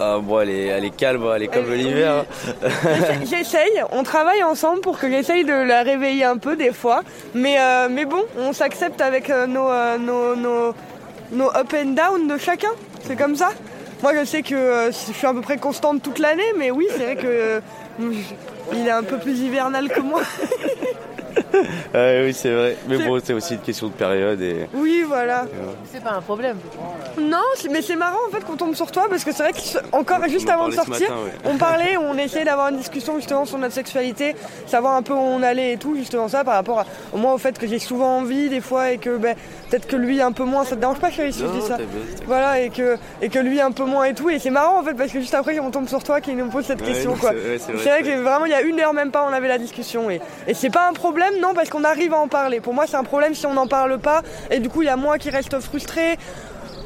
Ah, 0.00 0.18
bon, 0.20 0.40
elle 0.40 0.50
est, 0.50 0.66
elle 0.66 0.84
est 0.84 0.96
calme, 0.96 1.22
elle 1.34 1.42
est 1.44 1.48
comme 1.48 1.70
l'hiver. 1.72 2.24
J'essa- 2.82 3.24
J'essaye, 3.24 3.82
on 3.92 4.02
travaille 4.02 4.42
ensemble 4.42 4.80
pour 4.80 4.98
que 4.98 5.08
j'essaye 5.08 5.44
de 5.44 5.52
la 5.52 5.82
réveiller 5.82 6.24
un 6.24 6.38
peu 6.38 6.56
des 6.56 6.72
fois. 6.72 7.02
Mais, 7.34 7.56
euh, 7.60 7.88
mais 7.90 8.04
bon, 8.04 8.22
on 8.38 8.52
s'accepte 8.52 9.00
avec 9.00 9.30
euh, 9.30 9.46
nos, 9.46 9.68
euh, 9.70 9.98
nos, 9.98 10.34
nos, 10.34 10.74
nos 11.32 11.50
up 11.50 11.74
and 11.74 11.90
down 11.90 12.26
de 12.26 12.38
chacun. 12.38 12.70
C'est 13.06 13.16
comme 13.16 13.36
ça. 13.36 13.50
Moi 14.02 14.12
je 14.18 14.24
sais 14.24 14.42
que 14.42 14.54
euh, 14.54 14.86
je 14.90 15.12
suis 15.12 15.26
à 15.26 15.32
peu 15.32 15.42
près 15.42 15.58
constante 15.58 16.02
toute 16.02 16.18
l'année, 16.18 16.52
mais 16.58 16.72
oui, 16.72 16.88
c'est 16.90 17.04
vrai 17.04 17.14
que 17.16 17.26
euh, 17.26 17.60
il 18.00 18.86
est 18.86 18.90
un 18.90 19.02
peu 19.02 19.18
plus 19.18 19.38
hivernal 19.40 19.88
que 19.88 20.00
moi. 20.00 20.22
Ouais, 21.94 22.22
oui, 22.26 22.34
c'est 22.34 22.50
vrai. 22.52 22.76
Mais 22.88 22.98
bon, 22.98 23.18
c'est 23.22 23.32
aussi 23.32 23.54
une 23.54 23.60
question 23.60 23.86
de 23.88 23.92
période. 23.92 24.40
Et... 24.40 24.66
Oui, 24.74 25.04
voilà. 25.06 25.46
C'est 25.90 26.02
pas 26.02 26.12
un 26.12 26.20
problème. 26.20 26.56
Non, 27.18 27.38
mais 27.70 27.82
c'est 27.82 27.96
marrant 27.96 28.18
en 28.28 28.30
fait 28.30 28.42
qu'on 28.44 28.56
tombe 28.56 28.74
sur 28.74 28.90
toi 28.90 29.06
parce 29.08 29.24
que 29.24 29.32
c'est 29.32 29.42
vrai 29.42 29.52
que 29.52 29.60
ce- 29.60 29.78
encore 29.92 30.18
juste 30.28 30.48
avant 30.48 30.68
de 30.68 30.72
sortir, 30.74 31.10
matin, 31.10 31.22
ouais. 31.24 31.50
on 31.52 31.56
parlait, 31.56 31.96
on 31.96 32.16
essayait 32.16 32.44
d'avoir 32.44 32.68
une 32.68 32.76
discussion 32.78 33.16
justement 33.16 33.44
sur 33.44 33.58
notre 33.58 33.74
sexualité, 33.74 34.34
savoir 34.66 34.94
un 34.94 35.02
peu 35.02 35.12
où 35.12 35.16
on 35.18 35.42
allait 35.42 35.72
et 35.74 35.76
tout, 35.76 35.94
justement 35.94 36.28
ça 36.28 36.42
par 36.44 36.54
rapport 36.54 36.80
à, 36.80 36.86
au 37.12 37.18
moins 37.18 37.32
au 37.34 37.38
fait 37.38 37.58
que 37.58 37.66
j'ai 37.66 37.78
souvent 37.78 38.18
envie 38.18 38.48
des 38.48 38.60
fois 38.62 38.90
et 38.92 38.98
que 38.98 39.16
ben, 39.18 39.34
peut-être 39.70 39.86
que 39.86 39.96
lui 39.96 40.20
un 40.22 40.32
peu 40.32 40.44
moins, 40.44 40.64
ça 40.64 40.74
te 40.76 40.80
dérange 40.80 40.98
pas 41.00 41.10
chérie 41.10 41.32
si 41.32 41.40
je 41.40 41.46
Non, 41.46 41.52
dis 41.52 41.60
ça 41.66 41.76
bien, 41.76 41.86
Voilà, 42.26 42.60
et 42.60 42.70
que, 42.70 42.96
et 43.20 43.28
que 43.28 43.38
lui 43.38 43.60
un 43.60 43.72
peu 43.72 43.84
moins 43.84 44.04
et 44.04 44.14
tout, 44.14 44.30
et 44.30 44.38
c'est 44.38 44.50
marrant 44.50 44.80
en 44.80 44.82
fait 44.82 44.94
parce 44.94 45.12
que 45.12 45.20
juste 45.20 45.34
après 45.34 45.58
on 45.60 45.70
tombe 45.70 45.88
sur 45.88 46.02
toi 46.02 46.20
qui 46.22 46.32
nous 46.34 46.46
pose 46.48 46.64
cette 46.64 46.80
Ouais, 46.80 46.86
question 46.88 47.14
quoi. 47.14 47.30
c'est 47.58 47.72
vrai, 47.72 47.81
c'est 47.82 47.90
vrai, 47.90 48.02
que 48.02 48.20
vraiment 48.20 48.46
il 48.46 48.50
y 48.52 48.54
a 48.54 48.62
une 48.62 48.80
heure 48.80 48.94
même 48.94 49.10
pas 49.10 49.24
on 49.28 49.32
avait 49.32 49.48
la 49.48 49.58
discussion 49.58 50.10
et, 50.10 50.20
et 50.46 50.54
c'est 50.54 50.70
pas 50.70 50.88
un 50.88 50.92
problème 50.92 51.34
non 51.40 51.54
parce 51.54 51.70
qu'on 51.70 51.84
arrive 51.84 52.12
à 52.14 52.18
en 52.18 52.28
parler. 52.28 52.60
Pour 52.60 52.74
moi 52.74 52.86
c'est 52.86 52.96
un 52.96 53.04
problème 53.04 53.34
si 53.34 53.46
on 53.46 53.54
n'en 53.54 53.66
parle 53.66 53.98
pas 53.98 54.22
et 54.50 54.58
du 54.58 54.68
coup 54.68 54.82
il 54.82 54.86
y 54.86 54.88
a 54.88 54.96
moi 54.96 55.18
qui 55.18 55.30
reste 55.30 55.58
frustré. 55.60 56.18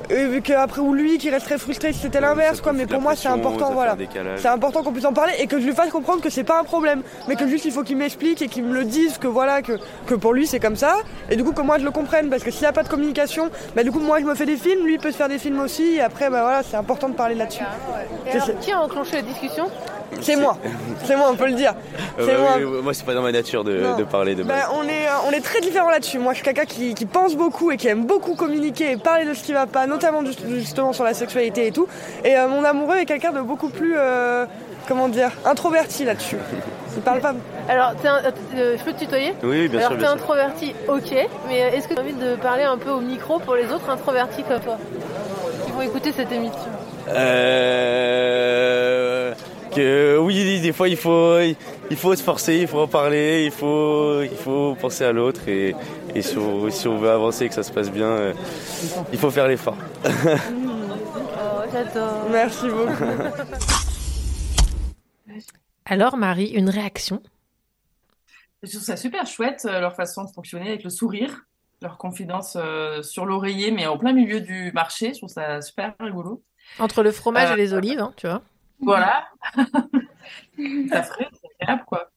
Et 0.08 0.40
qu'après 0.40 0.80
ou 0.80 0.94
lui 0.94 1.18
qui 1.18 1.30
resterait 1.30 1.58
frustré 1.58 1.92
si 1.92 1.98
c'était 1.98 2.20
l'inverse 2.20 2.60
quoi. 2.60 2.72
mais 2.72 2.86
pour 2.86 3.00
moi 3.00 3.16
c'est 3.16 3.26
important 3.26 3.72
voilà. 3.72 3.96
c'est 4.36 4.46
important 4.46 4.84
qu'on 4.84 4.92
puisse 4.92 5.04
en 5.04 5.12
parler 5.12 5.32
et 5.40 5.48
que 5.48 5.58
je 5.58 5.66
lui 5.66 5.72
fasse 5.72 5.90
comprendre 5.90 6.22
que 6.22 6.30
c'est 6.30 6.44
pas 6.44 6.60
un 6.60 6.62
problème 6.62 7.02
mais 7.26 7.34
que 7.34 7.48
juste 7.48 7.64
il 7.64 7.72
faut 7.72 7.82
qu'il 7.82 7.96
m'explique 7.96 8.40
et 8.40 8.46
qu'il 8.46 8.62
me 8.62 8.72
le 8.72 8.84
dise 8.84 9.18
que 9.18 9.26
voilà 9.26 9.62
que, 9.62 9.72
que 10.06 10.14
pour 10.14 10.32
lui 10.32 10.46
c'est 10.46 10.60
comme 10.60 10.76
ça 10.76 10.94
et 11.28 11.34
du 11.34 11.42
coup 11.42 11.50
que 11.50 11.62
moi 11.62 11.78
je 11.78 11.84
le 11.84 11.90
comprenne. 11.90 12.30
Parce 12.30 12.44
que 12.44 12.52
s'il 12.52 12.60
n'y 12.60 12.68
a 12.68 12.72
pas 12.72 12.84
de 12.84 12.88
communication 12.88 13.50
bah 13.74 13.82
du 13.82 13.90
coup 13.90 13.98
moi 13.98 14.20
je 14.20 14.24
me 14.26 14.36
fais 14.36 14.46
des 14.46 14.56
films 14.56 14.84
lui 14.84 14.94
il 14.94 15.00
peut 15.00 15.10
se 15.10 15.16
faire 15.16 15.28
des 15.28 15.38
films 15.38 15.58
aussi 15.58 15.96
et 15.96 16.00
après 16.00 16.30
bah 16.30 16.42
voilà 16.42 16.62
c'est 16.62 16.76
important 16.76 17.08
de 17.08 17.14
parler 17.14 17.34
là-dessus. 17.34 17.64
Qui 18.60 18.70
a 18.70 18.80
enclenché 18.80 19.16
la 19.16 19.22
discussion? 19.22 19.68
C'est 20.20 20.36
moi 20.36 20.56
c'est 21.04 21.16
moi 21.16 21.28
on 21.30 21.36
peut 21.36 21.46
le 21.46 21.52
dire 21.54 21.74
Euh, 22.18 22.26
bah 22.26 22.32
moi 22.38 22.50
oui, 22.56 22.82
moi, 22.82 22.94
c'est 22.94 23.04
pas 23.04 23.12
dans 23.14 23.22
ma 23.22 23.32
nature 23.32 23.62
de, 23.64 24.02
parler 24.10 24.34
de 24.34 24.42
Ben, 24.42 24.48
base. 24.54 24.68
on, 24.72 24.84
est, 24.84 25.06
euh, 25.06 25.28
on 25.28 25.32
est 25.32 25.40
très 25.42 25.60
différents 25.60 25.90
là-dessus. 25.90 26.18
Moi, 26.18 26.32
je 26.32 26.36
suis 26.38 26.44
quelqu'un 26.44 26.64
qui, 26.64 26.94
qui 26.94 27.04
pense 27.04 27.34
beaucoup 27.36 27.70
et 27.70 27.76
qui 27.76 27.88
aime 27.88 28.06
beaucoup 28.06 28.34
communiquer 28.34 28.92
et 28.92 28.96
parler 28.96 29.26
de 29.26 29.34
ce 29.34 29.42
qui 29.44 29.52
va 29.52 29.66
pas, 29.66 29.86
notamment 29.86 30.24
juste- 30.24 30.40
justement 30.48 30.94
sur 30.94 31.04
la 31.04 31.12
sexualité 31.12 31.66
et 31.66 31.72
tout. 31.72 31.86
Et 32.24 32.34
euh, 32.36 32.48
mon 32.48 32.64
amoureux 32.64 32.96
est 32.96 33.04
quelqu'un 33.04 33.32
de 33.32 33.40
beaucoup 33.42 33.68
plus, 33.68 33.94
euh, 33.98 34.46
comment 34.88 35.08
dire, 35.08 35.30
introverti 35.44 36.04
là-dessus. 36.06 36.38
Il 36.96 37.02
parle 37.02 37.20
pas. 37.20 37.34
Alors, 37.68 37.94
t'es 38.00 38.08
un- 38.08 38.22
euh, 38.56 38.76
je 38.78 38.82
peux 38.82 38.92
te 38.94 39.00
tutoyer 39.00 39.34
Oui, 39.42 39.68
bien 39.68 39.80
Alors, 39.80 39.90
sûr, 39.90 39.98
t'es 39.98 40.04
bien 40.04 40.12
sûr. 40.12 40.22
introverti, 40.22 40.74
ok, 40.88 41.28
mais 41.48 41.58
est-ce 41.58 41.86
que 41.88 41.92
tu 41.94 42.00
as 42.00 42.02
envie 42.02 42.14
de 42.14 42.36
parler 42.36 42.62
un 42.64 42.78
peu 42.78 42.90
au 42.90 43.00
micro 43.00 43.38
pour 43.40 43.54
les 43.56 43.66
autres 43.70 43.90
introvertis 43.90 44.42
comme 44.44 44.60
toi 44.60 44.78
qui 45.66 45.72
vont 45.72 45.82
écouter 45.82 46.12
cette 46.16 46.32
émission? 46.32 46.56
Euh, 48.36 49.34
que 49.76 50.18
oui, 50.18 50.60
des 50.60 50.72
fois 50.72 50.88
il 50.88 50.96
faut, 50.96 51.38
il 51.38 51.96
faut 51.96 52.14
se 52.16 52.22
forcer, 52.22 52.58
il 52.58 52.66
faut 52.66 52.80
en 52.80 52.88
parler, 52.88 53.44
il 53.44 53.50
faut, 53.50 54.22
il 54.22 54.36
faut 54.36 54.74
penser 54.74 55.04
à 55.04 55.12
l'autre 55.12 55.48
et, 55.48 55.74
et 56.14 56.22
si, 56.22 56.36
on, 56.36 56.70
si 56.70 56.88
on 56.88 56.98
veut 56.98 57.10
avancer 57.10 57.44
et 57.44 57.48
que 57.48 57.54
ça 57.54 57.62
se 57.62 57.72
passe 57.72 57.90
bien, 57.90 58.06
euh, 58.08 58.32
il 59.12 59.18
faut 59.18 59.30
faire 59.30 59.46
l'effort. 59.46 59.76
Oh, 60.04 61.62
j'adore. 61.72 62.28
Merci 62.30 62.68
beaucoup. 62.68 63.04
Alors, 65.84 66.16
Marie, 66.16 66.48
une 66.48 66.70
réaction? 66.70 67.22
Je 68.62 68.70
trouve 68.70 68.82
ça 68.82 68.96
super 68.96 69.26
chouette, 69.26 69.66
euh, 69.70 69.80
leur 69.80 69.94
façon 69.94 70.24
de 70.24 70.30
fonctionner 70.30 70.68
avec 70.68 70.82
le 70.82 70.90
sourire, 70.90 71.42
leur 71.82 71.98
confidence 71.98 72.56
euh, 72.56 73.02
sur 73.02 73.26
l'oreiller, 73.26 73.70
mais 73.70 73.86
en 73.86 73.96
plein 73.96 74.12
milieu 74.12 74.40
du 74.40 74.72
marché. 74.72 75.12
Je 75.12 75.18
trouve 75.18 75.28
ça 75.30 75.60
super 75.60 75.94
rigolo. 76.00 76.42
Entre 76.80 77.04
le 77.04 77.12
fromage 77.12 77.50
Euh, 77.50 77.54
et 77.54 77.56
les 77.56 77.74
olives, 77.74 78.00
hein, 78.00 78.12
tu 78.16 78.26
vois. 78.26 78.42
Voilà. 78.80 79.28
ça 80.90 81.02
ferait, 81.02 81.28
c'est 81.32 81.62
agréable, 81.62 81.84
quoi. 81.86 82.10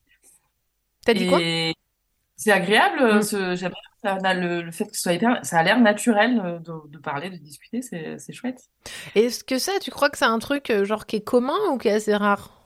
T'as 1.05 1.13
dit 1.13 1.27
quoi? 1.27 1.39
C'est 2.35 2.51
agréable, 2.51 3.01
euh, 3.01 3.21
ce, 3.21 3.55
j'aime 3.55 3.73
bien 4.01 4.17
ça, 4.21 4.33
le, 4.33 4.61
le 4.61 4.71
fait 4.71 4.85
que 4.85 4.95
ce 4.95 5.01
soit 5.01 5.13
hyper, 5.13 5.43
ça 5.43 5.59
a 5.59 5.63
l'air 5.63 5.79
naturel 5.81 6.39
euh, 6.39 6.59
de, 6.59 6.87
de 6.87 6.97
parler, 6.97 7.29
de 7.29 7.35
discuter, 7.35 7.81
c'est, 7.81 8.17
c'est 8.17 8.31
chouette. 8.31 8.61
Est-ce 9.13 9.43
que 9.43 9.59
ça, 9.59 9.73
tu 9.81 9.91
crois 9.91 10.09
que 10.09 10.17
c'est 10.17 10.25
un 10.25 10.39
truc 10.39 10.69
euh, 10.69 10.85
genre 10.85 11.05
qui 11.05 11.17
est 11.17 11.21
commun 11.21 11.57
ou 11.71 11.77
qui 11.77 11.89
est 11.89 11.93
assez 11.93 12.15
rare? 12.15 12.58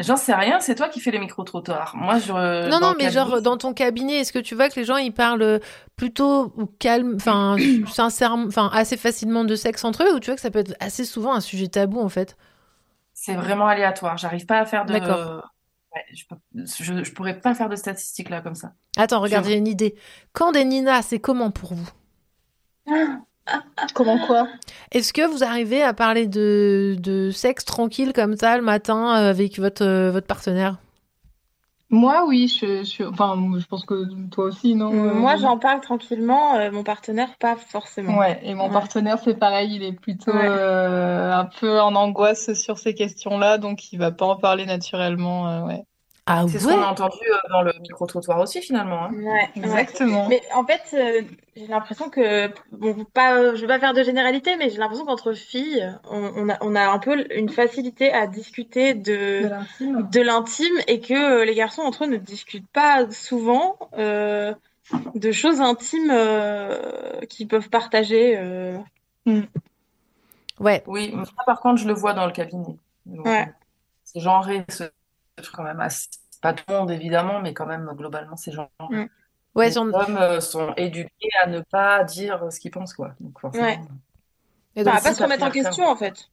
J'en 0.00 0.16
sais 0.16 0.34
rien, 0.34 0.60
c'est 0.60 0.76
toi 0.76 0.88
qui 0.88 1.00
fais 1.00 1.10
les 1.10 1.18
micro-trottoirs. 1.18 1.96
Moi, 1.96 2.18
je. 2.18 2.32
Non, 2.70 2.78
non, 2.80 2.92
mais 2.96 3.04
cabinet- 3.04 3.12
genre 3.14 3.42
dans 3.42 3.56
ton 3.56 3.74
cabinet, 3.74 4.20
est-ce 4.20 4.32
que 4.32 4.38
tu 4.38 4.54
vois 4.54 4.68
que 4.68 4.76
les 4.78 4.84
gens 4.84 4.96
ils 4.96 5.12
parlent 5.12 5.60
plutôt 5.96 6.50
calme, 6.78 7.14
enfin 7.16 7.56
sincèrement, 7.92 8.46
enfin 8.46 8.70
assez 8.72 8.96
facilement 8.96 9.44
de 9.44 9.56
sexe 9.56 9.84
entre 9.84 10.04
eux, 10.04 10.14
ou 10.14 10.20
tu 10.20 10.26
vois 10.26 10.36
que 10.36 10.40
ça 10.40 10.50
peut 10.50 10.60
être 10.60 10.74
assez 10.80 11.04
souvent 11.04 11.34
un 11.34 11.40
sujet 11.40 11.68
tabou 11.68 12.00
en 12.00 12.08
fait? 12.08 12.36
C'est 13.12 13.34
vraiment 13.34 13.66
aléatoire. 13.66 14.16
J'arrive 14.16 14.46
pas 14.46 14.60
à 14.60 14.66
faire 14.66 14.84
de. 14.86 14.92
D'accord. 14.92 15.50
Ouais, 15.94 16.04
je, 16.12 16.24
peux- 16.28 16.36
je, 16.54 17.02
je 17.04 17.12
pourrais 17.12 17.40
pas 17.40 17.54
faire 17.54 17.68
de 17.68 17.76
statistiques 17.76 18.28
là 18.30 18.40
comme 18.40 18.54
ça. 18.54 18.72
Attends, 18.96 19.20
regarde, 19.20 19.46
j'ai 19.46 19.56
une 19.56 19.66
idée. 19.66 19.96
Quand 20.32 20.52
des 20.52 20.64
Nina, 20.64 21.02
c'est 21.02 21.18
comment 21.18 21.50
pour 21.50 21.74
vous? 21.74 21.88
Comment 23.94 24.18
quoi? 24.18 24.48
Est-ce 24.92 25.12
que 25.12 25.26
vous 25.26 25.44
arrivez 25.44 25.82
à 25.82 25.94
parler 25.94 26.26
de, 26.26 26.96
de 26.98 27.30
sexe 27.30 27.64
tranquille 27.64 28.12
comme 28.12 28.36
ça 28.36 28.56
le 28.56 28.62
matin 28.62 29.16
euh, 29.16 29.30
avec 29.30 29.58
votre, 29.58 29.84
euh, 29.84 30.10
votre 30.10 30.26
partenaire? 30.26 30.76
Moi, 31.90 32.26
oui, 32.26 32.48
je, 32.48 32.84
je, 32.84 33.02
enfin, 33.04 33.34
je 33.58 33.64
pense 33.66 33.86
que 33.86 34.04
toi 34.28 34.44
aussi, 34.44 34.74
non? 34.74 34.92
euh, 34.92 35.14
Moi, 35.14 35.36
j'en 35.36 35.58
parle 35.58 35.80
tranquillement, 35.80 36.54
euh, 36.56 36.70
mon 36.70 36.84
partenaire, 36.84 37.34
pas 37.38 37.56
forcément. 37.56 38.18
Ouais, 38.18 38.38
et 38.42 38.54
mon 38.54 38.66
Ouais. 38.66 38.72
partenaire, 38.74 39.18
c'est 39.18 39.34
pareil, 39.38 39.74
il 39.76 39.82
est 39.82 39.94
plutôt 39.94 40.32
Ouais. 40.32 40.48
euh, 40.50 41.32
un 41.32 41.46
peu 41.46 41.80
en 41.80 41.94
angoisse 41.94 42.52
sur 42.52 42.78
ces 42.78 42.92
questions-là, 42.94 43.56
donc 43.56 43.90
il 43.92 43.98
va 43.98 44.12
pas 44.12 44.26
en 44.26 44.36
parler 44.36 44.66
naturellement, 44.66 45.48
euh, 45.48 45.62
ouais. 45.66 45.82
Ah 46.30 46.44
C'est 46.46 46.58
ce 46.58 46.66
qu'on 46.68 46.82
a 46.82 46.86
entendu 46.88 47.16
euh, 47.32 47.36
dans 47.50 47.62
le 47.62 47.72
micro-trottoir 47.80 48.38
aussi, 48.40 48.60
finalement. 48.60 49.04
hein. 49.04 49.10
Ouais, 49.14 49.48
Exactement. 49.56 50.28
ouais. 50.28 50.40
Mais 50.42 50.42
en 50.54 50.64
fait, 50.64 50.82
euh, 50.92 51.22
j'ai 51.56 51.66
l'impression 51.66 52.10
que, 52.10 52.48
bon, 52.72 53.06
pas, 53.14 53.54
je 53.54 53.60
vais 53.62 53.66
pas 53.66 53.78
faire 53.80 53.94
de 53.94 54.02
généralité, 54.02 54.56
mais 54.56 54.68
j'ai 54.68 54.76
l'impression 54.76 55.06
qu'entre 55.06 55.32
filles, 55.32 55.90
on, 56.10 56.30
on 56.36 56.48
a, 56.50 56.58
on 56.60 56.74
a 56.76 56.86
un 56.86 56.98
peu 56.98 57.26
une 57.34 57.48
facilité 57.48 58.12
à 58.12 58.26
discuter 58.26 58.92
de, 58.92 59.48
De 59.80 60.20
l'intime. 60.20 60.76
et 60.86 61.00
que 61.00 61.14
euh, 61.40 61.44
les 61.46 61.54
garçons 61.54 61.80
entre 61.82 62.04
eux 62.04 62.08
ne 62.08 62.18
discutent 62.18 62.68
pas 62.72 63.10
souvent 63.10 63.78
euh, 63.96 64.52
de 65.14 65.32
choses 65.32 65.62
intimes 65.62 66.10
euh, 66.12 67.20
qu'ils 67.30 67.48
peuvent 67.48 67.70
partager. 67.70 68.36
euh. 68.36 68.76
Ouais. 70.60 70.82
Oui, 70.86 71.12
mais 71.14 71.24
ça, 71.24 71.32
par 71.46 71.60
contre, 71.60 71.80
je 71.80 71.86
le 71.88 71.94
vois 71.94 72.12
dans 72.12 72.26
le 72.26 72.32
cabinet. 72.32 72.76
Donc, 73.06 73.26
Ouais. 73.26 73.48
C'est 74.04 74.20
genré, 74.20 74.64
ce 74.68 74.84
quand 75.52 75.62
même. 75.62 75.80
assez- 75.80 76.08
Pas 76.40 76.52
tout 76.52 76.64
le 76.68 76.74
monde, 76.74 76.90
évidemment, 76.90 77.40
mais 77.40 77.52
quand 77.54 77.66
même, 77.66 77.90
globalement, 77.96 78.36
c'est 78.36 78.52
genré. 78.52 78.68
Mm. 78.90 79.06
Ouais, 79.54 79.66
Les 79.66 79.72
j'en- 79.72 79.88
hommes 79.92 80.16
euh, 80.16 80.40
sont 80.40 80.72
éduqués 80.76 81.28
à 81.42 81.48
ne 81.48 81.60
pas 81.60 82.04
dire 82.04 82.44
ce 82.52 82.60
qu'ils 82.60 82.70
pensent, 82.70 82.92
quoi. 82.94 83.14
Donc, 83.18 83.40
forcément. 83.40 83.64
Ouais. 83.66 83.80
Et 84.76 84.84
Bah, 84.84 84.92
donc, 84.92 85.00
à 85.00 85.02
pas 85.02 85.14
se 85.14 85.22
remettre 85.22 85.44
en 85.44 85.50
question, 85.50 85.84
en 85.88 85.96
fait. 85.96 86.28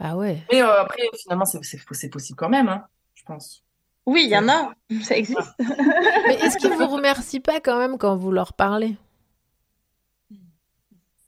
Ah 0.00 0.16
ouais. 0.16 0.42
Mais 0.50 0.62
euh, 0.62 0.80
après, 0.80 1.02
finalement, 1.22 1.44
c'est 1.44 1.84
possible 1.84 2.36
quand 2.36 2.48
même, 2.48 2.68
hein, 2.68 2.86
je 3.14 3.22
pense. 3.24 3.62
Oui, 4.06 4.22
il 4.24 4.30
y 4.30 4.38
en 4.38 4.48
a, 4.48 4.72
ça 5.02 5.16
existe. 5.16 5.38
Mais 5.58 6.34
est-ce 6.36 6.56
qu'ils 6.56 6.72
vous 6.72 6.86
remercient 6.86 7.40
pas 7.40 7.60
quand 7.60 7.78
même 7.78 7.98
quand 7.98 8.16
vous 8.16 8.32
leur 8.32 8.54
parlez? 8.54 8.96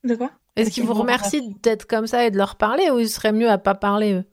De 0.05 0.15
quoi? 0.15 0.31
Est-ce 0.57 0.71
qu'ils 0.71 0.85
vous 0.85 0.95
remercient? 0.95 1.55
d'être 1.63 1.87
comme 1.87 2.07
ça 2.07 2.25
et 2.25 2.31
de 2.31 2.39
leur 2.39 2.57
parler 2.57 2.91
ou 2.91 2.99
il 2.99 3.09
serait 3.11 3.33
mieux 3.33 3.51
à 3.51 3.59
pas 3.59 3.75
parler 3.75 4.15
eux? 4.15 4.25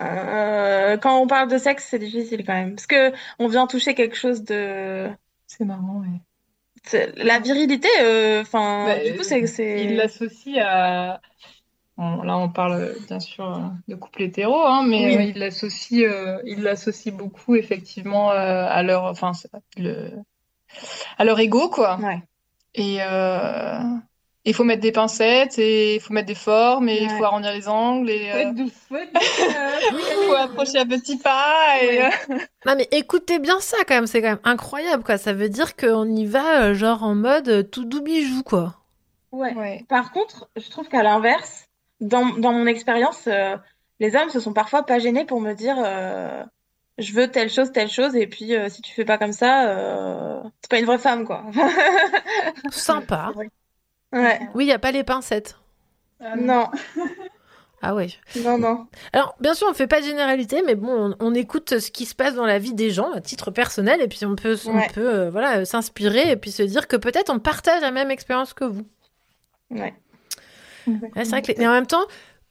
Euh, 0.00 0.96
quand 0.96 1.20
on 1.20 1.26
parle 1.26 1.48
de 1.50 1.58
sexe, 1.58 1.86
c'est 1.90 1.98
difficile 1.98 2.44
quand 2.44 2.54
même. 2.54 2.74
Parce 2.74 2.86
que 2.86 3.12
on 3.38 3.48
vient 3.48 3.66
toucher 3.66 3.94
quelque 3.94 4.16
chose 4.16 4.42
de. 4.44 5.10
C'est 5.46 5.64
marrant, 5.64 6.00
ouais. 6.00 6.20
La 7.16 7.38
virilité, 7.38 7.88
euh, 8.00 8.42
enfin, 8.42 8.86
Bah, 8.86 9.04
du 9.04 9.16
coup, 9.16 9.22
c'est. 9.22 9.84
Il 9.84 9.96
l'associe 9.96 10.58
à. 10.60 11.20
Bon, 11.98 12.22
là, 12.22 12.38
on 12.38 12.48
parle 12.48 12.94
bien 13.06 13.20
sûr 13.20 13.44
euh, 13.44 13.60
de 13.86 13.94
couple 13.94 14.22
hétéro, 14.22 14.56
hein, 14.56 14.84
mais 14.88 15.16
Oui. 15.16 15.28
il 15.34 15.38
l'associe, 15.38 16.02
euh, 16.10 16.40
il 16.46 16.62
l'associe 16.62 17.14
beaucoup 17.14 17.54
effectivement 17.54 18.30
à 18.30 18.82
leur, 18.82 19.04
enfin, 19.04 19.32
le, 19.76 20.10
à 21.18 21.24
leur 21.24 21.38
ego, 21.38 21.68
quoi. 21.68 21.98
Ouais. 21.98 22.22
Et 22.74 22.98
il 24.44 24.54
faut 24.54 24.64
mettre 24.64 24.82
des 24.82 24.92
pincettes 24.92 25.58
et 25.58 25.96
il 25.96 26.00
faut 26.00 26.12
mettre 26.12 26.26
des 26.26 26.34
formes 26.34 26.88
et 26.88 26.98
il 27.02 27.08
Ouais. 27.08 27.18
faut 27.18 27.24
arrondir 27.24 27.52
les 27.52 27.68
angles 27.68 28.10
et 28.10 28.28
Faut 28.30 28.38
être 28.38 28.58
euh, 28.60 28.66
faut 28.88 28.96
euh, 28.96 29.90
il 29.92 30.26
faut 30.26 30.34
approcher 30.34 30.78
à 30.78 30.84
petits 30.84 31.18
pas 31.18 31.80
et 31.82 32.02
euh, 32.04 32.10
Non 32.66 32.74
mais 32.76 32.88
écoutez 32.90 33.38
bien 33.38 33.60
ça 33.60 33.76
quand 33.86 33.94
même, 33.94 34.06
c'est 34.06 34.20
quand 34.20 34.30
même 34.30 34.40
incroyable 34.44 35.04
quoi. 35.04 35.18
Ça 35.18 35.32
veut 35.32 35.48
dire 35.48 35.76
qu'on 35.76 36.08
y 36.14 36.26
va 36.26 36.62
euh, 36.62 36.74
genre 36.74 37.02
en 37.04 37.14
mode 37.14 37.70
tout 37.70 37.84
doux 37.84 38.02
bijou 38.02 38.42
quoi. 38.42 38.74
Ouais. 39.30 39.84
Par 39.88 40.12
contre, 40.12 40.48
je 40.56 40.68
trouve 40.70 40.88
qu'à 40.88 41.02
l'inverse, 41.02 41.66
dans, 42.00 42.26
dans 42.38 42.52
mon 42.52 42.66
expérience, 42.66 43.26
euh, 43.28 43.56
les 44.00 44.14
hommes 44.16 44.28
se 44.30 44.40
sont 44.40 44.52
parfois 44.52 44.84
pas 44.84 44.98
gênés 44.98 45.24
pour 45.24 45.40
me 45.40 45.54
dire 45.54 45.76
euh, 45.78 46.42
je 46.98 47.12
veux 47.14 47.28
telle 47.30 47.48
chose, 47.50 47.72
telle 47.72 47.88
chose, 47.88 48.14
et 48.16 48.26
puis 48.26 48.54
euh, 48.54 48.68
si 48.68 48.82
tu 48.82 48.92
fais 48.92 49.04
pas 49.06 49.16
comme 49.18 49.32
ça, 49.32 49.68
euh, 49.70 50.42
c'est 50.60 50.70
pas 50.70 50.78
une 50.78 50.84
vraie 50.84 50.98
femme, 50.98 51.24
quoi. 51.24 51.44
Sympa. 52.70 53.32
Ouais. 54.12 54.40
Oui, 54.54 54.64
il 54.64 54.68
y 54.68 54.72
a 54.72 54.78
pas 54.78 54.90
les 54.92 55.04
pincettes. 55.04 55.56
Non, 56.38 56.68
Ah 57.80 57.94
ouais. 57.96 58.08
non, 58.44 58.58
non. 58.58 58.86
Alors, 59.12 59.34
bien 59.40 59.54
sûr, 59.54 59.66
on 59.68 59.74
fait 59.74 59.88
pas 59.88 60.00
de 60.00 60.06
généralité, 60.06 60.62
mais 60.64 60.76
bon, 60.76 61.16
on, 61.18 61.26
on 61.28 61.34
écoute 61.34 61.80
ce 61.80 61.90
qui 61.90 62.04
se 62.06 62.14
passe 62.14 62.34
dans 62.36 62.46
la 62.46 62.60
vie 62.60 62.74
des 62.74 62.90
gens 62.90 63.10
à 63.12 63.20
titre 63.20 63.50
personnel, 63.50 64.00
et 64.00 64.06
puis 64.06 64.24
on 64.24 64.36
peut, 64.36 64.56
on 64.66 64.76
Ouais. 64.76 64.86
peut 64.94 65.08
euh, 65.12 65.30
voilà, 65.30 65.58
euh, 65.58 65.64
s'inspirer 65.64 66.30
et 66.30 66.36
puis 66.36 66.52
se 66.52 66.62
dire 66.62 66.86
que 66.86 66.96
peut-être 66.96 67.30
on 67.30 67.40
partage 67.40 67.80
la 67.80 67.90
même 67.90 68.10
expérience 68.12 68.54
que 68.54 68.64
vous. 68.64 68.86
Ouais. 69.70 69.94
Ouais, 70.86 70.98
c'est 71.16 71.28
vrai 71.30 71.42
que, 71.42 71.48
les- 71.48 71.54
mais 71.58 71.66
en 71.66 71.72
même 71.72 71.86
temps, 71.88 72.04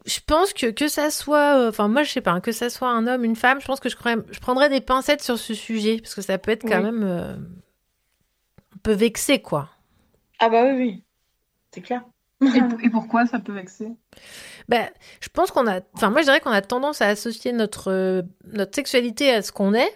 je 0.06 0.20
pense 0.26 0.52
que 0.54 0.68
que 0.72 0.88
ça 0.90 1.10
soit, 1.12 1.58
euh, 1.60 1.70
enfin 1.70 1.88
moi 1.88 2.04
je 2.04 2.12
sais 2.12 2.22
pas, 2.22 2.32
hein, 2.32 2.42
que 2.42 2.52
ça 2.52 2.70
soit 2.70 2.90
un 2.90 3.06
homme, 3.08 3.24
une 3.24 3.36
femme, 3.36 3.62
je 3.62 3.66
pense 3.68 3.80
que 3.80 3.88
je, 3.90 3.96
crois- 3.96 4.16
je 4.32 4.40
prendrais 4.40 4.68
des 4.70 4.82
pincettes 4.82 5.22
sur 5.22 5.38
ce 5.38 5.54
sujet 5.54 6.00
parce 6.02 6.16
que 6.16 6.22
ça 6.22 6.38
peut 6.38 6.52
être 6.52 6.64
quand 6.64 6.78
Oui. 6.80 6.84
même 6.84 7.04
euh, 7.04 7.34
un 7.36 8.78
peu 8.84 8.94
vexé 8.94 9.42
quoi. 9.42 9.70
Ah 10.40 10.50
bah 10.50 10.64
oui, 10.66 10.72
oui. 10.78 11.04
C'est 11.74 11.82
clair. 11.82 12.04
et, 12.42 12.48
et 12.86 12.90
pourquoi 12.90 13.26
ça 13.26 13.40
peut 13.40 13.54
vexer? 13.54 13.90
Ben, 14.70 14.90
je 15.22 15.30
pense 15.30 15.52
qu'on 15.52 15.68
a, 15.68 15.82
enfin 15.94 16.10
moi 16.10 16.22
je 16.22 16.26
dirais 16.26 16.40
qu'on 16.40 16.52
a 16.52 16.62
tendance 16.62 17.02
à 17.02 17.08
associer 17.08 17.52
notre 17.54 17.92
euh, 17.92 18.22
notre 18.46 18.76
sexualité 18.76 19.32
à 19.34 19.42
ce 19.42 19.52
qu'on 19.52 19.74
est. 19.74 19.92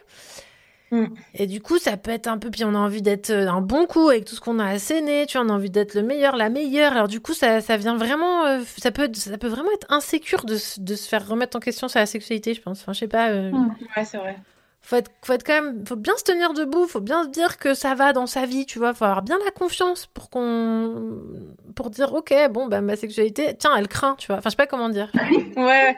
Mm. 0.92 1.06
Et 1.34 1.48
du 1.48 1.62
coup, 1.62 1.80
ça 1.80 1.98
peut 1.98 2.12
être 2.12 2.28
un 2.28 2.38
peu, 2.38 2.52
puis 2.52 2.64
on 2.64 2.76
a 2.76 2.78
envie 2.78 3.02
d'être 3.02 3.32
euh, 3.32 3.50
un 3.50 3.60
bon 3.62 3.88
coup 3.88 4.10
avec 4.10 4.26
tout 4.26 4.36
ce 4.36 4.40
qu'on 4.40 4.60
a 4.60 4.68
asséné, 4.68 5.26
tu 5.26 5.38
vois, 5.38 5.46
on 5.46 5.50
a 5.50 5.54
envie 5.54 5.72
d'être 5.72 5.96
le 5.96 6.04
meilleur, 6.04 6.36
la 6.36 6.50
meilleure. 6.50 6.92
Alors 6.94 7.08
du 7.08 7.20
coup, 7.22 7.34
ça, 7.34 7.60
ça 7.60 7.76
vient 7.78 7.98
vraiment, 7.98 8.46
euh, 8.46 8.62
ça 8.78 8.92
peut, 8.92 9.10
ça 9.14 9.36
peut 9.40 9.48
vraiment 9.48 9.72
être 9.74 9.88
insécure 9.92 10.46
de, 10.46 10.56
se- 10.58 10.80
de 10.80 10.96
se 10.96 11.10
faire 11.10 11.28
remettre 11.28 11.58
en 11.58 11.60
question 11.60 11.88
sur 11.88 12.00
la 12.00 12.06
sexualité, 12.06 12.54
je 12.54 12.62
pense. 12.62 12.82
Enfin, 12.82 12.94
je 12.94 13.00
sais 13.00 13.08
pas. 13.08 13.30
euh, 13.32 13.52
Ouais, 13.98 14.06
c'est 14.06 14.18
vrai. 14.18 14.38
Faut 14.86 14.96
être, 14.98 15.12
faut 15.24 15.34
être 15.34 15.44
quand 15.46 15.62
même, 15.62 15.86
faut 15.88 15.96
bien 15.96 16.16
se 16.18 16.24
tenir 16.24 16.54
debout, 16.54 16.88
faut 16.88 17.02
bien 17.02 17.24
se 17.24 17.30
dire 17.30 17.58
que 17.58 17.74
ça 17.74 17.96
va 17.96 18.14
dans 18.14 18.28
sa 18.28 18.46
vie, 18.46 18.66
tu 18.66 18.78
vois, 18.80 18.94
faut 18.94 19.06
avoir 19.06 19.22
bien 19.24 19.38
la 19.44 19.52
confiance 19.52 20.06
pour 20.08 20.30
qu'on, 20.30 21.22
pour 21.76 21.90
dire, 21.90 22.14
ok, 22.14 22.34
bon, 22.52 22.68
bah, 22.68 22.82
ma 22.82 22.96
sexualité, 22.96 23.56
tiens, 23.58 23.76
elle 23.76 23.88
craint, 23.88 24.16
tu 24.18 24.28
vois. 24.28 24.38
Enfin, 24.38 24.50
je 24.50 24.52
sais 24.52 24.58
pas 24.58 24.68
comment 24.68 24.90
dire. 24.90 25.12
Ouais. 25.58 25.96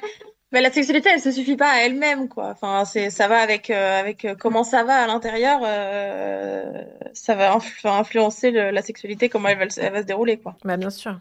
Mais 0.54 0.62
la 0.62 0.72
sexualité, 0.72 1.10
elle 1.14 1.20
se 1.20 1.32
suffit 1.34 1.58
pas 1.58 1.70
à 1.70 1.78
elle-même, 1.82 2.30
quoi. 2.30 2.46
Enfin, 2.52 2.86
c'est, 2.86 3.10
ça 3.10 3.28
va 3.28 3.40
avec, 3.42 3.70
euh, 3.70 4.00
avec 4.00 4.24
euh, 4.24 4.34
comment 4.40 4.64
ça 4.64 4.86
va 4.86 4.96
à 5.04 5.06
l'intérieur. 5.08 5.60
euh, 5.66 6.84
ça 7.12 7.36
va 7.36 7.58
influ- 7.58 7.86
influencer 7.90 8.52
le- 8.52 8.72
la 8.72 8.82
sexualité, 8.82 9.28
comment 9.28 9.50
elle 9.50 9.58
va, 9.58 9.66
le- 9.66 9.72
elle 9.78 9.92
va 9.92 10.02
se 10.02 10.06
dérouler, 10.08 10.38
quoi. 10.38 10.56
Bah, 10.64 10.78
bien 10.78 10.90
sûr. 10.90 11.20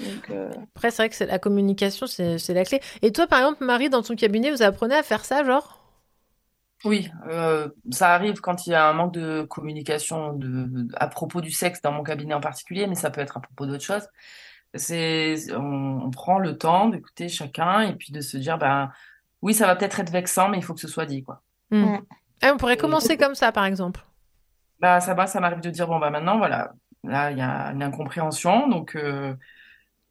Donc, 0.00 0.30
euh, 0.30 0.50
Après, 0.74 0.90
c'est 0.90 1.02
vrai 1.06 1.08
que 1.08 1.22
la 1.22 1.38
communication, 1.38 2.08
c'est 2.08 2.36
la 2.48 2.64
clé. 2.64 2.80
Et 3.02 3.12
toi, 3.12 3.28
par 3.28 3.38
exemple, 3.38 3.64
Marie, 3.64 3.90
dans 3.90 4.02
ton 4.02 4.16
cabinet, 4.16 4.50
vous 4.50 4.62
apprenez 4.64 4.96
à 4.96 5.04
faire 5.04 5.24
ça, 5.24 5.44
genre? 5.44 5.83
Oui, 6.84 7.10
euh, 7.28 7.68
ça 7.90 8.14
arrive 8.14 8.40
quand 8.40 8.66
il 8.66 8.70
y 8.70 8.74
a 8.74 8.88
un 8.88 8.92
manque 8.92 9.14
de 9.14 9.42
communication 9.42 10.34
de, 10.34 10.86
à 10.96 11.08
propos 11.08 11.40
du 11.40 11.50
sexe 11.50 11.80
dans 11.80 11.92
mon 11.92 12.02
cabinet 12.02 12.34
en 12.34 12.40
particulier, 12.40 12.86
mais 12.86 12.94
ça 12.94 13.10
peut 13.10 13.22
être 13.22 13.38
à 13.38 13.40
propos 13.40 13.66
d'autres 13.66 13.84
choses. 13.84 14.06
C'est, 14.74 15.36
on, 15.54 16.02
on 16.04 16.10
prend 16.10 16.38
le 16.38 16.58
temps 16.58 16.88
d'écouter 16.88 17.28
chacun 17.28 17.80
et 17.80 17.94
puis 17.94 18.12
de 18.12 18.20
se 18.20 18.36
dire, 18.36 18.58
ben, 18.58 18.90
oui, 19.40 19.54
ça 19.54 19.66
va 19.66 19.76
peut-être 19.76 20.00
être 20.00 20.10
vexant, 20.10 20.48
mais 20.48 20.58
il 20.58 20.64
faut 20.64 20.74
que 20.74 20.80
ce 20.80 20.88
soit 20.88 21.06
dit, 21.06 21.22
quoi. 21.22 21.42
Hmm. 21.70 21.98
Ah, 22.42 22.52
on 22.52 22.56
pourrait 22.56 22.76
commencer 22.76 23.16
comme 23.16 23.34
ça, 23.34 23.52
par 23.52 23.64
exemple. 23.64 24.04
Bah, 24.80 25.00
ça 25.00 25.14
va, 25.14 25.26
ça 25.26 25.40
m'arrive 25.40 25.60
de 25.60 25.70
dire, 25.70 25.86
bon, 25.86 25.98
bah, 25.98 26.10
maintenant, 26.10 26.38
voilà, 26.38 26.72
là, 27.04 27.30
il 27.30 27.38
y 27.38 27.42
a 27.42 27.70
une 27.72 27.82
incompréhension, 27.82 28.68
donc 28.68 28.96
euh, 28.96 29.34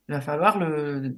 il 0.08 0.16
va 0.16 0.22
falloir 0.22 0.58
le, 0.58 1.16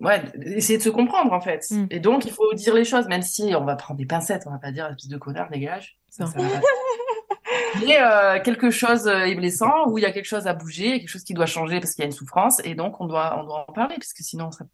ouais, 0.00 0.22
essayer 0.44 0.78
de 0.78 0.82
se 0.82 0.88
comprendre, 0.90 1.32
en 1.32 1.40
fait. 1.40 1.64
Mm. 1.70 1.86
Et 1.90 2.00
donc, 2.00 2.24
il 2.24 2.32
faut 2.32 2.52
dire 2.54 2.74
les 2.74 2.84
choses, 2.84 3.06
même 3.08 3.22
si 3.22 3.54
on 3.56 3.64
va 3.64 3.76
prendre 3.76 3.98
des 3.98 4.06
pincettes, 4.06 4.42
on 4.46 4.50
va 4.50 4.58
pas 4.58 4.72
dire, 4.72 4.86
espèce 4.86 5.08
de 5.08 5.18
connard, 5.18 5.48
dégage. 5.50 5.98
Ça, 6.10 6.26
ça. 6.26 6.38
Mais 7.86 7.98
euh, 8.00 8.40
quelque 8.40 8.70
chose 8.70 9.06
est 9.06 9.34
blessant, 9.34 9.88
ou 9.88 9.98
il 9.98 10.02
y 10.02 10.06
a 10.06 10.12
quelque 10.12 10.24
chose 10.26 10.46
à 10.46 10.54
bouger, 10.54 10.98
quelque 11.00 11.08
chose 11.08 11.24
qui 11.24 11.34
doit 11.34 11.46
changer 11.46 11.78
parce 11.80 11.92
qu'il 11.94 12.02
y 12.02 12.04
a 12.04 12.06
une 12.06 12.12
souffrance, 12.12 12.60
et 12.64 12.74
donc 12.74 13.00
on 13.00 13.06
doit, 13.06 13.38
on 13.38 13.44
doit 13.44 13.66
en 13.68 13.72
parler, 13.72 13.96
parce 13.96 14.12
que 14.12 14.22
sinon, 14.22 14.50
ça- 14.50 14.64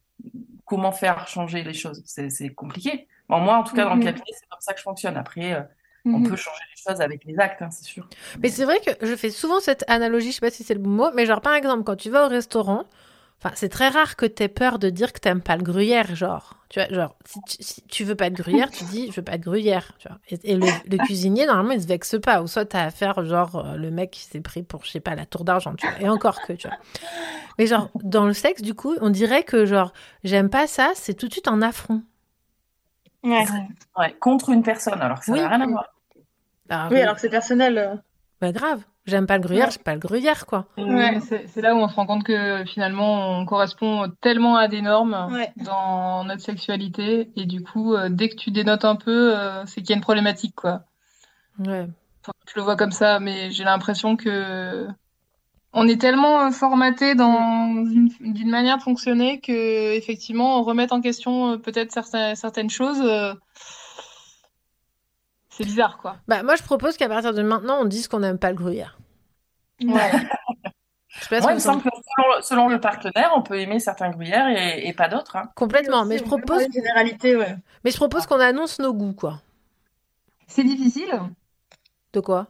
comment 0.64 0.92
faire 0.92 1.26
changer 1.28 1.62
les 1.64 1.74
choses? 1.74 2.02
C'est, 2.06 2.48
compliqué. 2.54 3.08
Bon, 3.28 3.38
moi, 3.40 3.56
en 3.56 3.62
tout 3.64 3.74
cas, 3.74 3.84
dans 3.84 3.90
le 3.94 3.96
Mhm. 3.96 4.04
cabinet, 4.04 4.24
c'est 4.30 4.48
comme 4.48 4.60
ça 4.60 4.72
que 4.72 4.78
je 4.78 4.84
fonctionne. 4.84 5.16
Après, 5.16 5.52
euh, 5.54 5.60
on 6.06 6.18
Mhm. 6.18 6.28
peut 6.28 6.36
changer 6.36 6.62
les 6.74 6.92
choses 6.92 7.00
avec 7.00 7.24
les 7.24 7.38
actes, 7.38 7.62
hein, 7.62 7.70
c'est 7.70 7.84
sûr. 7.84 8.08
Mais 8.40 8.48
c'est 8.48 8.64
vrai 8.64 8.78
que 8.84 9.06
je 9.06 9.16
fais 9.16 9.30
souvent 9.30 9.60
cette 9.60 9.84
analogie, 9.88 10.28
je 10.30 10.36
sais 10.36 10.40
pas 10.40 10.50
si 10.50 10.64
c'est 10.64 10.74
le 10.74 10.80
bon 10.80 10.90
mot, 10.90 11.10
mais 11.14 11.26
genre, 11.26 11.40
par 11.40 11.54
exemple, 11.54 11.84
quand 11.84 11.96
tu 11.96 12.10
vas 12.10 12.26
au 12.26 12.28
restaurant, 12.28 12.84
enfin, 13.42 13.52
c'est 13.56 13.68
très 13.68 13.88
rare 13.88 14.16
que 14.16 14.26
t'aies 14.26 14.48
peur 14.48 14.78
de 14.78 14.90
dire 14.90 15.12
que 15.12 15.18
t'aimes 15.20 15.42
pas 15.42 15.56
le 15.56 15.62
gruyère, 15.62 16.14
genre. 16.14 16.56
Tu 16.68 16.80
vois, 16.80 16.88
genre, 16.88 17.16
si 17.26 17.42
tu, 17.42 17.56
si 17.60 17.82
tu 17.82 18.04
veux 18.04 18.14
pas 18.14 18.30
de 18.30 18.36
gruyère, 18.36 18.70
tu 18.70 18.84
dis, 18.84 19.10
je 19.10 19.16
veux 19.16 19.22
pas 19.24 19.36
de 19.38 19.42
gruyère, 19.44 19.92
tu 19.98 20.08
vois. 20.08 20.18
Et, 20.28 20.52
et 20.52 20.56
le, 20.56 20.72
le 20.84 20.98
cuisinier, 21.00 21.44
normalement, 21.46 21.72
il 21.72 21.82
se 21.82 21.86
vexe 21.86 22.16
pas. 22.22 22.42
Ou 22.42 22.46
soit 22.46 22.64
t'as 22.64 22.84
affaire, 22.84 23.24
genre, 23.24 23.56
euh, 23.56 23.76
le 23.76 23.90
mec 23.90 24.12
qui 24.12 24.20
s'est 24.22 24.40
pris 24.40 24.62
pour, 24.62 24.84
je 24.84 24.90
sais 24.90 25.00
pas, 25.00 25.14
la 25.14 25.26
tour 25.26 25.44
d'argent, 25.44 25.74
tu 25.74 25.86
vois. 25.88 26.00
Et 26.00 26.08
encore 26.08 26.40
que, 26.40 26.52
tu 26.54 26.66
vois. 26.68 26.76
Mais 27.58 27.66
genre, 27.66 27.90
dans 28.02 28.26
le 28.26 28.32
sexe, 28.34 28.62
du 28.62 28.74
coup, 28.74 28.96
on 29.00 29.10
dirait 29.10 29.44
que, 29.44 29.66
genre, 29.66 29.92
j'aime 30.24 30.50
pas 30.50 30.66
ça, 30.66 30.92
c'est 30.94 31.14
tout 31.14 31.28
de 31.28 31.32
suite 31.32 31.48
un 31.48 31.62
affront. 31.62 32.02
ouais. 33.24 33.44
Ouais, 33.96 34.14
contre 34.20 34.50
une 34.50 34.62
personne, 34.62 35.00
alors 35.00 35.18
que 35.20 35.26
ça 35.26 35.32
Oui. 35.32 35.40
n'a 35.40 35.48
rien 35.48 35.60
à 35.60 35.66
voir. 35.66 35.86
Alors, 36.68 36.92
Oui, 36.92 37.00
alors 37.00 37.14
que 37.16 37.20
c'est 37.20 37.28
personnel. 37.30 37.78
euh. 37.78 37.96
Bah 38.40 38.52
grave. 38.52 38.84
J'aime 39.04 39.26
pas 39.26 39.36
le 39.36 39.42
gruyère, 39.42 39.70
j'ai 39.72 39.80
pas 39.82 39.94
le 39.94 39.98
gruyère, 40.00 40.46
quoi. 40.46 40.66
Ouais, 40.78 41.18
c'est 41.48 41.60
là 41.60 41.74
où 41.74 41.78
on 41.78 41.88
se 41.88 41.94
rend 41.96 42.06
compte 42.06 42.22
que 42.22 42.64
finalement 42.66 43.36
on 43.40 43.44
correspond 43.46 44.08
tellement 44.20 44.56
à 44.56 44.68
des 44.68 44.80
normes 44.80 45.28
Ouais. 45.32 45.52
dans 45.56 46.22
notre 46.24 46.42
sexualité 46.42 47.30
et 47.34 47.46
du 47.46 47.64
coup 47.64 47.94
euh, 47.94 48.08
dès 48.10 48.28
que 48.28 48.36
tu 48.36 48.52
dénotes 48.52 48.84
un 48.84 48.94
peu 48.94 49.36
euh, 49.36 49.66
c'est 49.66 49.80
qu'il 49.80 49.90
y 49.90 49.92
a 49.94 49.96
une 49.96 50.02
problématique 50.02 50.54
quoi. 50.54 50.82
Ouais. 51.58 51.88
Enfin, 52.22 52.32
je 52.48 52.52
le 52.54 52.62
vois 52.62 52.76
comme 52.76 52.92
ça 52.92 53.18
mais 53.18 53.50
j'ai 53.50 53.64
l'impression 53.64 54.16
que 54.16 54.86
on 55.72 55.88
est 55.88 56.00
tellement 56.00 56.52
formaté 56.52 57.14
dans 57.16 57.84
une, 57.86 58.08
d'une 58.20 58.50
manière 58.50 58.76
de 58.76 58.82
fonctionner 58.82 59.40
que 59.40 59.96
effectivement 59.96 60.62
remettre 60.62 60.94
en 60.94 61.00
question 61.00 61.52
euh, 61.52 61.56
peut-être 61.56 61.90
certaines 61.90 62.36
certaines 62.36 62.70
choses 62.70 63.00
euh, 63.02 63.34
c'est 65.54 65.64
bizarre 65.64 65.98
quoi. 65.98 66.16
Bah, 66.28 66.42
moi, 66.42 66.56
je 66.56 66.62
propose 66.62 66.96
qu'à 66.96 67.08
partir 67.08 67.32
de 67.34 67.42
maintenant, 67.42 67.80
on 67.80 67.84
dise 67.84 68.08
qu'on 68.08 68.20
n'aime 68.20 68.38
pas 68.38 68.50
le 68.50 68.56
gruyère. 68.56 68.98
Ouais. 69.82 70.10
Je 71.08 71.24
sais 71.24 71.40
pas 71.40 71.50
il 71.50 71.54
me 71.54 71.60
semble 71.60 71.82
que 71.82 71.88
selon, 71.92 72.42
selon 72.42 72.68
le 72.68 72.80
partenaire, 72.80 73.32
on 73.36 73.42
peut 73.42 73.58
aimer 73.60 73.78
certains 73.80 74.10
gruyères 74.10 74.48
et, 74.48 74.86
et 74.88 74.92
pas 74.94 75.08
d'autres. 75.08 75.36
hein. 75.36 75.50
Complètement, 75.56 76.04
mais 76.06 76.18
je 76.18 76.24
propose. 76.24 76.62
Une 76.64 76.72
généralité, 76.72 77.36
ouais. 77.36 77.54
Mais 77.84 77.90
je 77.90 77.96
propose 77.96 78.26
qu'on 78.26 78.40
annonce 78.40 78.78
nos 78.78 78.94
goûts, 78.94 79.12
quoi. 79.12 79.40
C'est 80.46 80.64
difficile. 80.64 81.12
De 82.14 82.20
quoi? 82.20 82.46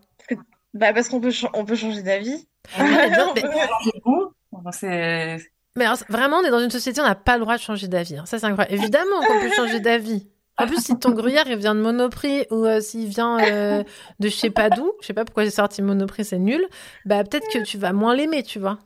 Bah 0.74 0.92
parce 0.94 1.08
qu'on 1.08 1.20
peut, 1.20 1.30
cha- 1.30 1.50
on 1.54 1.64
peut 1.64 1.74
changer 1.74 2.02
d'avis. 2.02 2.46
mais 2.78 3.10
On 3.20 3.34
peut- 3.34 4.72
c'est 4.72 5.38
Mais 5.76 5.84
alors, 5.84 5.98
vraiment, 6.08 6.38
on 6.38 6.44
est 6.44 6.50
dans 6.50 6.60
une 6.60 6.70
société, 6.70 7.00
on 7.00 7.04
n'a 7.04 7.14
pas 7.14 7.34
le 7.36 7.40
droit 7.42 7.56
de 7.56 7.62
changer 7.62 7.88
d'avis. 7.88 8.16
hein. 8.16 8.26
Ça, 8.26 8.38
c'est 8.38 8.46
incroyable. 8.46 8.74
Évidemment 8.74 9.20
qu'on 9.26 9.40
peut 9.40 9.52
changer 9.52 9.80
d'avis. 9.80 10.28
En 10.58 10.66
plus, 10.66 10.84
si 10.84 10.98
ton 10.98 11.10
gruyère, 11.10 11.44
il 11.48 11.56
vient 11.56 11.74
de 11.74 11.80
Monoprix 11.80 12.46
ou 12.50 12.64
euh, 12.66 12.80
s'il 12.80 13.08
vient 13.08 13.38
euh, 13.40 13.82
de 14.20 14.28
je 14.28 14.34
sais 14.34 14.50
pas 14.50 14.68
d'où, 14.70 14.92
je 15.00 15.06
sais 15.06 15.14
pas 15.14 15.24
pourquoi 15.24 15.44
j'ai 15.44 15.50
sorti 15.50 15.82
Monoprix, 15.82 16.24
c'est 16.26 16.38
nul, 16.38 16.64
bah 17.04 17.24
peut-être 17.24 17.48
que 17.52 17.62
tu 17.64 17.78
vas 17.78 17.92
moins 17.92 18.14
l'aimer, 18.14 18.42
tu 18.42 18.58
vois. 18.58 18.78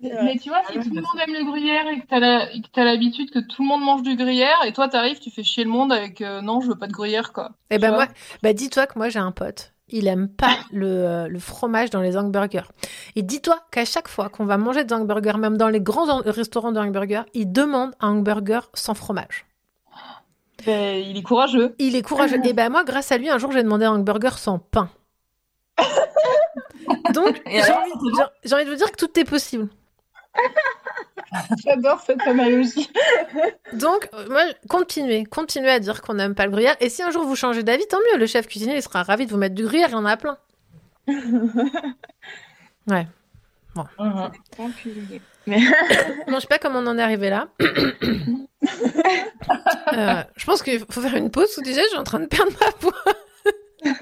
Mais 0.00 0.36
tu 0.38 0.50
vois, 0.50 0.60
si 0.66 0.74
tout 0.74 0.94
le 0.94 1.00
monde 1.00 1.20
aime 1.26 1.34
le 1.34 1.44
gruyère 1.44 1.86
et 1.88 2.00
que 2.00 2.06
t'as 2.72 2.84
l'habitude 2.84 3.30
que 3.30 3.38
tout 3.38 3.62
le 3.62 3.68
monde 3.68 3.82
mange 3.82 4.02
du 4.02 4.16
gruyère 4.16 4.56
et 4.66 4.72
toi 4.72 4.88
t'arrives, 4.88 5.18
tu 5.18 5.30
fais 5.30 5.42
chier 5.42 5.64
le 5.64 5.70
monde 5.70 5.92
avec 5.92 6.20
euh, 6.20 6.40
non, 6.42 6.60
je 6.60 6.68
veux 6.68 6.78
pas 6.78 6.88
de 6.88 6.92
gruyère 6.92 7.32
quoi. 7.32 7.52
Et 7.70 7.76
Tu 7.76 7.80
ben 7.80 7.88
vois 7.88 8.06
moi, 8.06 8.14
bah 8.42 8.52
dis-toi 8.52 8.86
que 8.86 8.98
moi 8.98 9.08
j'ai 9.08 9.20
un 9.20 9.32
pote, 9.32 9.72
il 9.88 10.06
aime 10.06 10.28
pas 10.28 10.58
le, 10.72 10.86
euh, 10.86 11.28
le 11.28 11.38
fromage 11.38 11.90
dans 11.90 12.00
les 12.00 12.16
hamburgers. 12.16 12.70
Et 13.16 13.22
dis-toi 13.22 13.58
qu'à 13.70 13.84
chaque 13.84 14.08
fois 14.08 14.28
qu'on 14.28 14.44
va 14.44 14.58
manger 14.58 14.84
des 14.84 14.94
hamburgers, 14.94 15.38
même 15.38 15.56
dans 15.56 15.68
les 15.68 15.80
grands 15.80 16.20
restaurants 16.22 16.72
de 16.72 16.80
hamburgers, 16.80 17.24
il 17.32 17.50
demande 17.50 17.92
un 18.00 18.10
hamburger 18.10 18.68
sans 18.74 18.94
fromage. 18.94 19.46
Ben, 20.66 21.04
il 21.04 21.16
est 21.16 21.22
courageux. 21.22 21.74
Il 21.78 21.96
est 21.96 22.02
courageux. 22.02 22.38
Et 22.44 22.52
ben 22.52 22.70
moi, 22.70 22.84
grâce 22.84 23.12
à 23.12 23.18
lui, 23.18 23.28
un 23.28 23.38
jour 23.38 23.52
j'ai 23.52 23.62
demandé 23.62 23.84
un 23.84 23.92
hamburger 23.92 24.38
sans 24.38 24.58
pain. 24.58 24.88
Donc 27.12 27.40
j'ai 27.46 27.60
envie, 27.60 28.64
de 28.64 28.70
vous 28.70 28.76
dire 28.76 28.92
que 28.92 28.96
tout 28.96 29.18
est 29.18 29.24
possible. 29.24 29.68
J'adore 31.64 32.00
cette 32.00 32.22
analogie. 32.22 32.90
Donc, 33.72 34.08
euh, 34.14 34.28
moi, 34.28 34.42
continuez, 34.68 35.24
continuez 35.24 35.70
à 35.70 35.80
dire 35.80 36.02
qu'on 36.02 36.14
n'aime 36.14 36.34
pas 36.34 36.46
le 36.46 36.52
gruyère. 36.52 36.76
Et 36.80 36.88
si 36.88 37.02
un 37.02 37.10
jour 37.10 37.24
vous 37.24 37.36
changez 37.36 37.62
d'avis, 37.62 37.86
tant 37.86 37.98
mieux. 37.98 38.18
Le 38.18 38.26
chef 38.26 38.46
cuisinier, 38.46 38.76
il 38.76 38.82
sera 38.82 39.02
ravi 39.02 39.26
de 39.26 39.30
vous 39.30 39.36
mettre 39.36 39.54
du 39.54 39.64
gruyère. 39.64 39.88
Il 39.88 39.92
y 39.92 39.96
en 39.96 40.04
a 40.04 40.16
plein. 40.16 40.38
Ouais. 42.86 43.06
Bon. 43.74 43.86
Mais... 45.46 45.60
Bon, 46.26 46.34
je 46.36 46.40
sais 46.40 46.46
pas 46.46 46.58
comment 46.58 46.78
on 46.80 46.86
en 46.86 46.98
est 46.98 47.02
arrivé 47.02 47.30
là. 47.30 47.48
Euh, 49.92 50.22
je 50.36 50.46
pense 50.46 50.62
qu'il 50.62 50.80
faut 50.90 51.00
faire 51.02 51.14
une 51.16 51.30
pause. 51.30 51.56
Ou 51.58 51.62
déjà, 51.62 51.82
je 51.82 51.88
suis 51.88 51.98
en 51.98 52.02
train 52.02 52.18
de 52.18 52.26
perdre 52.26 52.50
ma 52.60 52.70
voix. 52.80 53.94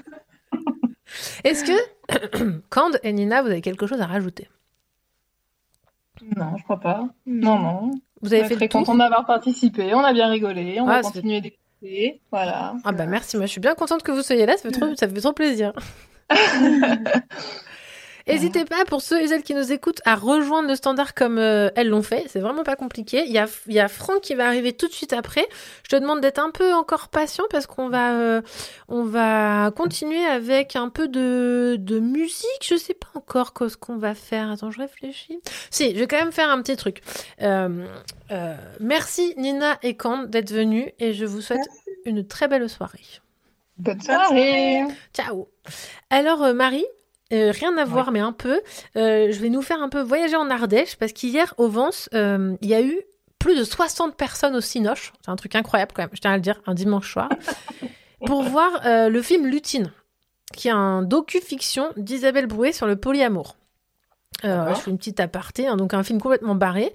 Est-ce 1.43 1.63
que, 1.65 2.59
Cande 2.69 2.97
et 3.03 3.11
Nina, 3.13 3.41
vous 3.41 3.49
avez 3.49 3.61
quelque 3.61 3.85
chose 3.85 4.01
à 4.01 4.07
rajouter? 4.07 4.49
Non, 6.35 6.55
je 6.57 6.63
crois 6.63 6.79
pas. 6.79 7.07
Non, 7.25 7.59
non. 7.59 7.91
Vous 8.21 8.33
avez 8.33 8.43
On 8.43 8.45
est 8.45 8.49
fait 8.49 8.55
très 8.55 8.69
content 8.69 8.95
d'avoir 8.95 9.25
participé, 9.25 9.93
on 9.93 9.99
a 9.99 10.13
bien 10.13 10.29
rigolé, 10.29 10.79
on 10.79 10.87
Ah, 10.87 11.01
va 11.01 11.01
continuer 11.01 11.41
d'écouter. 11.41 12.21
Voilà. 12.31 12.73
Ah 12.85 12.93
bah 12.93 13.05
merci, 13.05 13.35
moi 13.35 13.45
je 13.45 13.51
suis 13.51 13.61
bien 13.61 13.75
contente 13.75 14.01
que 14.03 14.11
vous 14.11 14.23
soyez 14.23 14.45
là, 14.45 14.55
ça 14.55 14.63
fait 14.69 14.71
trop, 14.71 14.95
ça 14.95 15.07
fait 15.09 15.19
trop 15.21 15.33
plaisir. 15.33 15.73
N'hésitez 18.27 18.63
pas, 18.65 18.85
pour 18.85 19.01
ceux 19.01 19.21
et 19.21 19.27
celles 19.27 19.43
qui 19.43 19.53
nous 19.53 19.71
écoutent, 19.73 19.99
à 20.05 20.15
rejoindre 20.15 20.69
le 20.69 20.75
standard 20.75 21.13
comme 21.13 21.37
euh, 21.37 21.69
elles 21.75 21.89
l'ont 21.89 22.03
fait. 22.03 22.23
C'est 22.27 22.39
vraiment 22.39 22.63
pas 22.63 22.75
compliqué. 22.77 23.23
Il 23.25 23.31
y 23.33 23.37
a, 23.37 23.47
il 23.67 23.73
y 23.73 23.79
a 23.79 23.87
Franck 23.89 24.21
qui 24.21 24.33
va 24.33 24.47
arriver 24.47 24.71
tout 24.73 24.87
de 24.87 24.93
suite 24.93 25.11
après. 25.13 25.45
Je 25.83 25.89
te 25.95 26.01
demande 26.01 26.21
d'être 26.21 26.39
un 26.39 26.49
peu 26.51 26.73
encore 26.73 27.09
patient 27.09 27.43
parce 27.49 27.67
qu'on 27.67 27.89
va, 27.89 28.13
euh, 28.13 28.41
on 28.87 29.03
va 29.03 29.71
continuer 29.75 30.23
avec 30.23 30.75
un 30.77 30.87
peu 30.89 31.07
de, 31.09 31.75
de 31.79 31.99
musique. 31.99 32.65
Je 32.65 32.75
sais 32.75 32.93
pas 32.93 33.09
encore 33.15 33.53
quoi- 33.53 33.69
ce 33.69 33.75
qu'on 33.77 33.97
va 33.97 34.15
faire. 34.15 34.49
Attends, 34.51 34.71
je 34.71 34.79
réfléchis. 34.79 35.39
Si, 35.69 35.93
je 35.93 35.99
vais 35.99 36.07
quand 36.07 36.19
même 36.19 36.31
faire 36.31 36.49
un 36.49 36.61
petit 36.61 36.77
truc. 36.77 37.01
Euh, 37.41 37.85
euh, 38.31 38.55
merci 38.79 39.33
Nina 39.37 39.77
et 39.83 39.97
Cande 39.97 40.29
d'être 40.29 40.51
venus 40.51 40.87
et 40.99 41.13
je 41.13 41.25
vous 41.25 41.41
souhaite 41.41 41.67
une 42.05 42.25
très 42.25 42.47
belle 42.47 42.69
soirée. 42.69 43.01
Bonne 43.77 44.01
soirée. 44.01 44.83
Ciao. 45.13 45.49
Alors 46.09 46.43
euh, 46.43 46.53
Marie, 46.53 46.85
euh, 47.31 47.51
rien 47.51 47.77
à 47.77 47.85
voir 47.85 48.11
mais 48.11 48.19
un 48.19 48.33
peu, 48.33 48.61
euh, 48.95 49.31
je 49.31 49.39
vais 49.39 49.49
nous 49.49 49.61
faire 49.61 49.81
un 49.81 49.89
peu 49.89 50.01
voyager 50.01 50.35
en 50.35 50.49
Ardèche 50.49 50.97
parce 50.97 51.13
qu'hier 51.13 51.53
au 51.57 51.67
Vence, 51.67 52.09
euh, 52.13 52.55
il 52.61 52.69
y 52.69 52.73
a 52.73 52.81
eu 52.81 53.01
plus 53.39 53.57
de 53.57 53.63
60 53.63 54.15
personnes 54.15 54.55
au 54.55 54.61
Cinoche. 54.61 55.13
C'est 55.23 55.31
un 55.31 55.35
truc 55.35 55.55
incroyable 55.55 55.91
quand 55.95 56.03
même, 56.03 56.11
je 56.13 56.19
tiens 56.19 56.31
à 56.31 56.35
le 56.35 56.41
dire, 56.41 56.61
un 56.65 56.73
dimanche 56.73 57.11
soir, 57.11 57.29
pour 58.25 58.43
voir 58.43 58.81
le 58.85 59.21
film 59.21 59.47
Lutine, 59.47 59.91
qui 60.53 60.67
est 60.67 60.71
un 60.71 61.01
docu-fiction 61.01 61.89
d'Isabelle 61.97 62.47
Brouet 62.47 62.71
sur 62.71 62.87
le 62.87 62.95
polyamour. 62.95 63.57
Je 64.43 64.73
fais 64.75 64.91
une 64.91 64.97
petite 64.97 65.19
aparté, 65.19 65.67
hein, 65.67 65.77
donc 65.77 65.93
un 65.93 66.03
film 66.03 66.21
complètement 66.21 66.55
barré. 66.55 66.91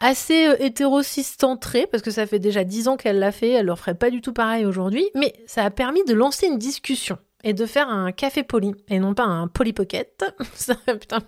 Assez 0.00 0.46
euh, 0.46 1.86
parce 1.90 2.02
que 2.02 2.10
ça 2.12 2.26
fait 2.26 2.38
déjà 2.38 2.62
dix 2.62 2.86
ans 2.86 2.96
qu'elle 2.96 3.18
l'a 3.18 3.32
fait, 3.32 3.50
elle 3.50 3.66
ne 3.66 3.74
ferait 3.74 3.96
pas 3.96 4.10
du 4.10 4.20
tout 4.20 4.32
pareil 4.32 4.64
aujourd'hui, 4.64 5.08
mais 5.16 5.32
ça 5.46 5.64
a 5.64 5.70
permis 5.70 6.04
de 6.04 6.14
lancer 6.14 6.46
une 6.46 6.58
discussion 6.58 7.18
et 7.44 7.52
de 7.54 7.66
faire 7.66 7.88
un 7.88 8.12
café 8.12 8.42
poli, 8.42 8.74
et 8.88 8.98
non 8.98 9.14
pas 9.14 9.24
un 9.24 9.48
polypocket. 9.48 10.24
Ça, 10.54 10.74
Putain, 10.86 11.20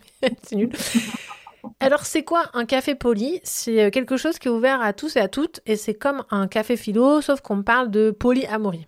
c'est 0.43 0.57
nul. 0.57 0.71
Alors, 1.81 2.07
c'est 2.07 2.25
quoi 2.25 2.45
un 2.55 2.65
café 2.65 2.95
poli 2.95 3.41
C'est 3.45 3.85
euh, 3.85 3.91
quelque 3.91 4.17
chose 4.17 4.39
qui 4.39 4.49
est 4.49 4.51
ouvert 4.51 4.81
à 4.81 4.93
tous 4.93 5.17
et 5.17 5.21
à 5.21 5.29
toutes, 5.29 5.61
et 5.67 5.77
c'est 5.77 5.95
comme 5.95 6.25
un 6.31 6.49
café 6.49 6.77
philo, 6.77 7.21
sauf 7.21 7.43
qu'on 7.43 7.63
parle 7.63 7.91
de 7.91 8.11
polyamorie. 8.11 8.87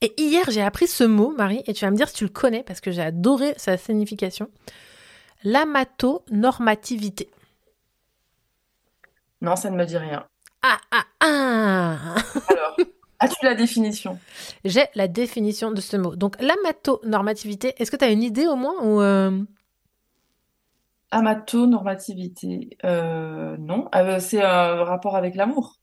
Et 0.00 0.14
hier, 0.16 0.50
j'ai 0.50 0.62
appris 0.62 0.86
ce 0.86 1.04
mot, 1.04 1.34
Marie, 1.36 1.62
et 1.66 1.74
tu 1.74 1.84
vas 1.84 1.90
me 1.90 1.96
dire 1.96 2.08
si 2.08 2.14
tu 2.14 2.24
le 2.24 2.30
connais, 2.30 2.62
parce 2.62 2.80
que 2.80 2.90
j'ai 2.90 3.02
adoré 3.02 3.52
sa 3.58 3.76
signification. 3.76 4.48
L'amatonormativité. 5.44 7.30
Non, 9.42 9.56
ça 9.56 9.68
ne 9.70 9.76
me 9.76 9.84
dit 9.84 9.98
rien. 9.98 10.26
Ah, 10.62 10.78
ah, 10.90 11.04
ah 11.20 12.09
as-tu 13.20 13.44
la 13.44 13.54
définition? 13.54 14.18
J'ai 14.64 14.86
la 14.94 15.06
définition 15.08 15.70
de 15.70 15.80
ce 15.80 15.96
mot. 15.96 16.16
Donc, 16.16 16.36
l'amatonormativité, 16.40 17.74
est-ce 17.78 17.90
que 17.90 17.96
tu 17.96 18.04
as 18.04 18.10
une 18.10 18.22
idée 18.22 18.46
au 18.46 18.56
moins 18.56 18.74
ou 18.82 19.00
euh, 19.00 19.42
Amatonormativité, 21.12 22.76
euh, 22.84 23.56
non. 23.58 23.88
Euh, 23.94 24.20
c'est 24.20 24.42
un 24.42 24.84
rapport 24.84 25.16
avec 25.16 25.34
l'amour. 25.34 25.76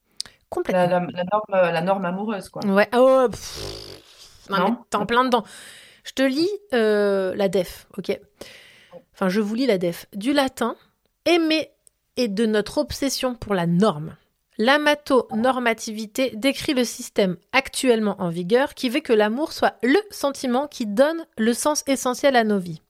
Complètement. 0.50 0.82
La, 0.82 0.88
la- 0.88 1.08
la 1.12 1.24
norme, 1.32 1.72
la 1.74 1.82
norme 1.82 2.06
amoureuse, 2.06 2.48
quoi. 2.50 2.66
Ouais, 2.66 2.88
oh, 2.96 3.28
pff. 3.30 4.48
Non, 4.50 4.78
t'es 4.90 4.96
en 4.96 5.06
plein 5.06 5.26
dedans. 5.26 5.44
Je 6.06 6.14
te 6.14 6.22
lis 6.22 6.50
euh, 6.74 7.36
la 7.36 7.50
def, 7.50 7.88
ok? 7.98 8.18
Enfin, 9.14 9.28
je 9.28 9.42
vous 9.42 9.56
lis 9.56 9.66
la 9.66 9.78
def. 9.78 10.06
Du 10.14 10.32
latin, 10.32 10.78
aimer 11.26 11.72
et 12.16 12.30
de 12.30 12.46
notre 12.46 12.78
obsession 12.78 13.36
pour 13.36 13.54
la 13.54 13.68
norme. 13.68 14.16
L'amatonormativité 14.58 16.32
décrit 16.36 16.74
le 16.74 16.84
système 16.84 17.38
actuellement 17.52 18.16
en 18.20 18.30
vigueur 18.30 18.74
qui 18.74 18.90
veut 18.90 19.02
que 19.02 19.14
l'amour 19.14 19.54
soit 19.54 19.76
le 19.84 20.00
sentiment 20.10 20.68
qui 20.68 20.86
donne 20.88 21.26
le 21.38 21.54
sens 21.54 21.84
essentiel 21.88 22.36
à 22.36 22.44
nos 22.44 22.58
vies. 22.58 22.82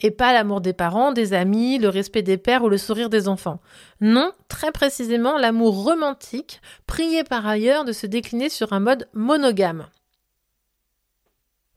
Et 0.00 0.10
pas 0.10 0.32
l'amour 0.32 0.60
des 0.60 0.74
parents, 0.74 1.12
des 1.12 1.32
amis, 1.32 1.78
le 1.78 1.88
respect 1.88 2.22
des 2.22 2.38
pères 2.38 2.62
ou 2.62 2.68
le 2.68 2.78
sourire 2.78 3.10
des 3.10 3.26
enfants. 3.26 3.60
Non, 4.00 4.32
très 4.48 4.70
précisément 4.70 5.38
l'amour 5.38 5.82
romantique, 5.82 6.60
prié 6.86 7.24
par 7.24 7.46
ailleurs 7.46 7.84
de 7.84 7.92
se 7.92 8.06
décliner 8.06 8.48
sur 8.48 8.72
un 8.72 8.80
mode 8.80 9.08
monogame. 9.12 9.88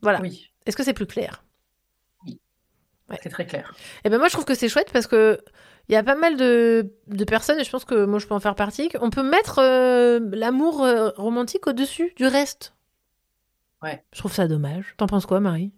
Voilà. 0.01 0.21
Est-ce 0.65 0.77
que 0.77 0.83
c'est 0.83 0.93
plus 0.93 1.07
clair? 1.07 1.43
C'est 3.21 3.29
très 3.29 3.45
clair. 3.45 3.73
Eh 4.05 4.09
ben 4.09 4.19
moi 4.19 4.27
je 4.27 4.33
trouve 4.33 4.45
que 4.45 4.55
c'est 4.55 4.69
chouette 4.69 4.91
parce 4.93 5.07
que 5.07 5.43
il 5.91 5.95
y 5.95 5.97
a 5.97 6.03
pas 6.03 6.15
mal 6.15 6.37
de, 6.37 6.89
de 7.07 7.23
personnes 7.25 7.59
et 7.59 7.65
je 7.65 7.69
pense 7.69 7.85
que 7.85 8.05
moi 8.05 8.17
je 8.19 8.25
peux 8.27 8.33
en 8.33 8.39
faire 8.39 8.55
partie. 8.55 8.89
On 9.01 9.09
peut 9.09 9.23
mettre 9.29 9.59
euh, 9.59 10.19
l'amour 10.31 10.83
euh, 10.83 11.09
romantique 11.17 11.67
au-dessus 11.67 12.13
du 12.15 12.25
reste. 12.25 12.73
Ouais. 13.83 14.03
Je 14.13 14.19
trouve 14.19 14.31
ça 14.33 14.47
dommage. 14.47 14.93
T'en 14.97 15.07
penses 15.07 15.25
quoi, 15.25 15.39
Marie? 15.39 15.73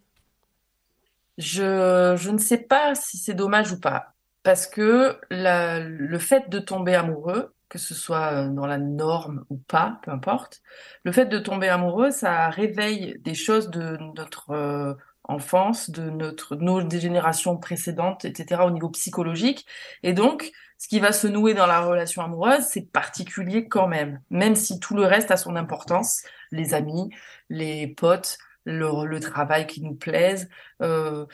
Je, 1.37 2.15
je 2.17 2.29
ne 2.29 2.37
sais 2.37 2.59
pas 2.59 2.95
si 2.95 3.17
c'est 3.17 3.33
dommage 3.33 3.71
ou 3.71 3.79
pas. 3.79 4.13
Parce 4.43 4.67
que 4.67 5.17
la- 5.31 5.79
le 5.79 6.19
fait 6.19 6.49
de 6.49 6.59
tomber 6.59 6.95
amoureux, 6.95 7.53
que 7.69 7.79
ce 7.79 7.95
soit 7.95 8.33
euh, 8.33 8.49
dans 8.49 8.67
la 8.67 8.77
norme 8.77 9.45
ou 9.49 9.57
pas, 9.57 9.99
peu 10.03 10.11
importe, 10.11 10.61
le 11.03 11.11
fait 11.11 11.25
de 11.25 11.39
tomber 11.39 11.69
amoureux, 11.69 12.11
ça 12.11 12.49
réveille 12.49 13.17
des 13.21 13.33
choses 13.33 13.69
de 13.69 13.97
notre, 14.15 14.51
enfance, 15.25 15.89
de 15.89 16.09
notre, 16.09 16.55
nos 16.55 16.87
générations 16.89 17.57
précédentes, 17.57 18.25
etc., 18.25 18.61
au 18.65 18.71
niveau 18.71 18.89
psychologique. 18.89 19.65
Et 20.03 20.13
donc, 20.13 20.51
ce 20.77 20.87
qui 20.87 20.99
va 20.99 21.11
se 21.11 21.27
nouer 21.27 21.53
dans 21.53 21.65
la 21.65 21.81
relation 21.81 22.21
amoureuse, 22.21 22.65
c'est 22.69 22.91
particulier 22.91 23.67
quand 23.67 23.87
même, 23.87 24.19
même 24.29 24.55
si 24.55 24.79
tout 24.79 24.95
le 24.95 25.05
reste 25.05 25.31
a 25.31 25.37
son 25.37 25.55
importance, 25.55 26.23
les 26.51 26.73
amis, 26.73 27.09
les 27.49 27.87
potes, 27.87 28.37
le, 28.65 29.05
le 29.05 29.19
travail 29.19 29.67
qui 29.67 29.81
nous 29.81 29.95
plaise, 29.95 30.49
euh, 30.81 31.25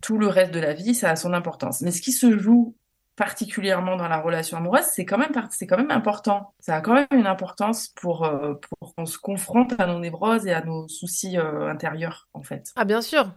tout 0.00 0.18
le 0.18 0.26
reste 0.26 0.52
de 0.52 0.60
la 0.60 0.72
vie, 0.72 0.94
ça 0.94 1.10
a 1.10 1.16
son 1.16 1.32
importance. 1.32 1.80
Mais 1.82 1.90
ce 1.90 2.02
qui 2.02 2.12
se 2.12 2.38
joue 2.38 2.76
particulièrement 3.20 3.96
dans 3.96 4.08
la 4.08 4.18
relation 4.18 4.56
amoureuse, 4.56 4.86
c'est 4.94 5.04
quand 5.04 5.18
même, 5.18 5.32
c'est 5.50 5.66
quand 5.66 5.76
même 5.76 5.90
important. 5.90 6.54
Ça 6.58 6.76
a 6.76 6.80
quand 6.80 6.94
même 6.94 7.06
une 7.10 7.26
importance 7.26 7.88
pour, 7.88 8.24
euh, 8.24 8.54
pour 8.54 8.94
qu'on 8.94 9.04
se 9.04 9.18
confronte 9.18 9.78
à 9.78 9.86
nos 9.86 9.98
névroses 9.98 10.46
et 10.46 10.54
à 10.54 10.64
nos 10.64 10.88
soucis 10.88 11.36
euh, 11.36 11.68
intérieurs, 11.68 12.28
en 12.32 12.42
fait. 12.42 12.72
Ah, 12.76 12.86
bien 12.86 13.02
sûr. 13.02 13.30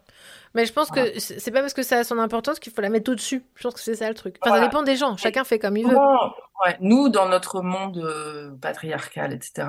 Mais 0.55 0.65
je 0.65 0.71
pense 0.71 0.89
que 0.89 1.19
c'est 1.19 1.51
pas 1.51 1.59
parce 1.59 1.73
que 1.73 1.83
ça 1.83 1.97
a 1.97 2.03
son 2.05 2.17
importance 2.17 2.59
qu'il 2.59 2.71
faut 2.71 2.79
la 2.79 2.89
mettre 2.89 3.11
au-dessus. 3.11 3.43
Je 3.55 3.63
pense 3.63 3.73
que 3.73 3.81
c'est 3.81 3.95
ça 3.95 4.07
le 4.07 4.15
truc. 4.15 4.37
Enfin, 4.39 4.51
ça 4.51 4.57
Voilà. 4.57 4.67
dépend 4.67 4.83
des 4.83 4.95
gens. 4.95 5.17
Chacun 5.17 5.43
fait 5.43 5.59
comme 5.59 5.75
il 5.75 5.85
veut. 5.85 5.97
Ouais, 5.97 6.77
nous, 6.79 7.09
dans 7.09 7.27
notre 7.27 7.61
monde 7.61 7.97
euh, 7.97 8.51
patriarcal, 8.61 9.33
etc., 9.33 9.67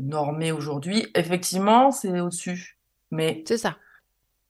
normé 0.00 0.50
aujourd'hui, 0.50 1.08
effectivement, 1.14 1.90
c'est 1.90 2.20
au-dessus. 2.20 2.78
Mais 3.10 3.44
c'est 3.46 3.58
ça. 3.58 3.76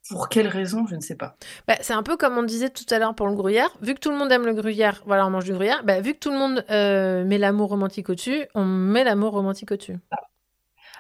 Pour 0.09 0.29
quelle 0.29 0.49
raison, 0.49 0.87
je 0.87 0.97
ne 0.97 1.01
sais 1.01 1.15
pas. 1.15 1.37
Bah, 1.69 1.77
c'est 1.81 1.93
un 1.93 2.03
peu 2.03 2.17
comme 2.17 2.37
on 2.37 2.43
disait 2.43 2.71
tout 2.71 2.85
à 2.91 2.99
l'heure 2.99 3.15
pour 3.15 3.29
le 3.29 3.35
gruyère. 3.35 3.71
Vu 3.83 3.95
que 3.95 4.01
tout 4.01 4.11
le 4.11 4.17
monde 4.17 4.33
aime 4.33 4.45
le 4.45 4.53
gruyère, 4.53 5.03
voilà, 5.07 5.27
on 5.27 5.31
mange 5.31 5.45
du 5.45 5.53
gruyère. 5.53 5.85
Bah, 5.85 6.01
vu 6.01 6.15
que 6.15 6.19
tout 6.19 6.31
le 6.31 6.39
monde 6.39 6.65
euh, 6.71 7.25
met 7.25 7.39
l'amour 7.39 7.69
romantique 7.69 8.11
au-dessus, 8.11 8.47
on 8.55 8.65
met 8.65 9.05
l'amour 9.05 9.33
romantique 9.33 9.71
au-dessus. 9.71 9.99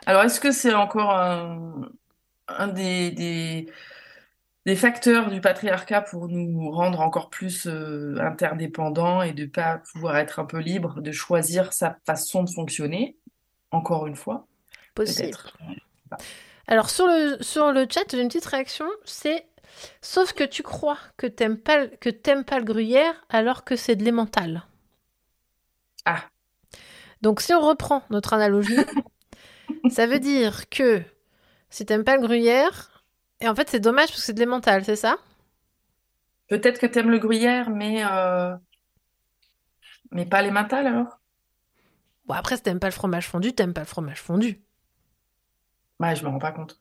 Alors, 0.06 0.22
est-ce 0.22 0.40
que 0.40 0.52
c'est 0.52 0.74
encore 0.74 1.10
un, 1.10 1.90
un 2.48 2.68
des, 2.68 3.10
des, 3.10 3.66
des 4.66 4.76
facteurs 4.76 5.30
du 5.30 5.40
patriarcat 5.40 6.02
pour 6.02 6.28
nous 6.28 6.70
rendre 6.70 7.00
encore 7.00 7.28
plus 7.28 7.66
euh, 7.66 8.16
interdépendants 8.20 9.22
et 9.22 9.32
de 9.32 9.46
pas 9.46 9.78
pouvoir 9.92 10.16
être 10.16 10.38
un 10.38 10.44
peu 10.44 10.58
libre, 10.58 11.00
de 11.00 11.12
choisir 11.12 11.72
sa 11.72 11.96
façon 12.06 12.44
de 12.44 12.50
fonctionner, 12.50 13.16
encore 13.72 14.06
une 14.06 14.16
fois? 14.16 14.46
Possible. 14.94 15.38
Alors 16.66 16.90
sur 16.90 17.06
le, 17.06 17.36
sur 17.40 17.70
le 17.72 17.86
chat, 17.88 18.02
j'ai 18.10 18.20
une 18.20 18.26
petite 18.28 18.46
réaction, 18.46 18.86
c'est 19.04 19.46
sauf 20.02 20.32
que 20.32 20.44
tu 20.44 20.62
crois 20.64 20.98
que 21.16 21.26
t'aimes 21.26 21.56
pas, 21.58 21.78
le- 21.84 21.88
que 21.88 22.10
t'aimes 22.10 22.44
pas 22.44 22.58
le 22.58 22.64
gruyère 22.64 23.14
alors 23.30 23.64
que 23.64 23.76
c'est 23.76 23.96
de 23.96 24.04
l'emmental. 24.04 24.64
Ah. 26.04 26.30
Donc 27.22 27.40
si 27.40 27.54
on 27.54 27.60
reprend 27.60 28.02
notre 28.10 28.32
analogie, 28.34 28.90
ça 29.88 30.06
veut 30.06 30.20
dire 30.20 30.68
que 30.70 31.02
si 31.70 31.86
t'aimes 31.86 32.04
pas 32.04 32.16
le 32.16 32.22
gruyère, 32.22 33.04
et 33.40 33.48
en 33.48 33.54
fait 33.54 33.70
c'est 33.70 33.80
dommage 33.80 34.08
parce 34.08 34.20
que 34.20 34.26
c'est 34.26 34.34
de 34.34 34.40
l'emmental, 34.44 34.84
c'est 34.84 34.96
ça? 34.96 35.18
Peut-être 36.48 36.78
que 36.78 36.86
t'aimes 36.86 37.10
le 37.10 37.18
gruyère, 37.18 37.68
mais, 37.70 38.04
euh, 38.04 38.54
mais 40.12 40.26
pas 40.26 40.42
les 40.42 40.50
mentales 40.52 40.86
alors? 40.86 41.18
Bon 42.26 42.34
après 42.34 42.56
si 42.56 42.62
t'aimes 42.64 42.80
pas 42.80 42.88
le 42.88 42.92
fromage 42.92 43.28
fondu, 43.28 43.52
t'aimes 43.54 43.74
pas 43.74 43.82
le 43.82 43.86
fromage 43.86 44.20
fondu. 44.20 44.60
Je 46.14 46.24
me 46.24 46.28
rends 46.28 46.38
pas 46.38 46.52
compte. 46.52 46.78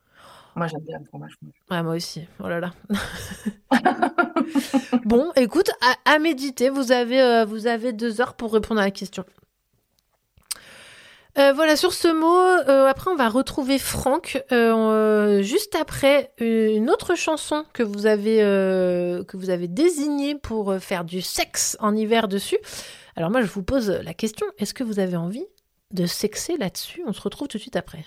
Moi, 0.55 0.67
j'aime 0.67 0.81
bien 0.81 0.99
le 0.99 1.05
fromage 1.05 1.37
moi 1.69 1.95
aussi. 1.95 2.27
Oh 2.43 2.47
bon, 5.05 5.31
écoute, 5.37 5.71
à, 6.05 6.19
méditer. 6.19 6.69
Vous 6.69 6.91
avez, 6.91 7.21
euh, 7.21 7.45
vous 7.45 7.67
avez 7.67 7.93
deux 7.93 8.19
heures 8.19 8.33
pour 8.33 8.53
répondre 8.53 8.81
à 8.81 8.85
la 8.85 8.91
question. 8.91 9.23
Euh, 11.37 11.53
voilà, 11.53 11.77
sur 11.77 11.93
ce 11.93 12.09
mot, 12.09 12.67
euh, 12.69 12.87
après 12.87 13.09
on 13.09 13.15
va 13.15 13.29
retrouver 13.29 13.79
Franck 13.79 14.43
juste 15.41 15.77
après 15.79 16.33
une 16.39 16.89
autre 16.89 17.15
chanson 17.15 17.63
que 17.71 17.83
vous 17.83 18.05
avez 18.05 18.39
que 18.39 19.37
vous 19.37 19.49
avez 19.49 19.69
désignée 19.69 20.35
pour 20.35 20.75
faire 20.79 21.05
du 21.05 21.21
sexe 21.21 21.77
en 21.79 21.95
hiver 21.95 22.27
dessus. 22.27 22.57
Alors 23.15 23.29
moi 23.29 23.41
je 23.41 23.47
vous 23.47 23.63
pose 23.63 23.89
la 23.89 24.13
question 24.13 24.45
est-ce 24.57 24.73
que 24.73 24.83
vous 24.83 24.99
avez 24.99 25.15
envie 25.15 25.45
de 25.91 26.05
sexer 26.05 26.57
là-dessus? 26.57 27.01
On 27.07 27.13
se 27.13 27.21
retrouve 27.21 27.47
tout 27.47 27.57
de 27.57 27.61
suite 27.61 27.77
après. 27.77 28.03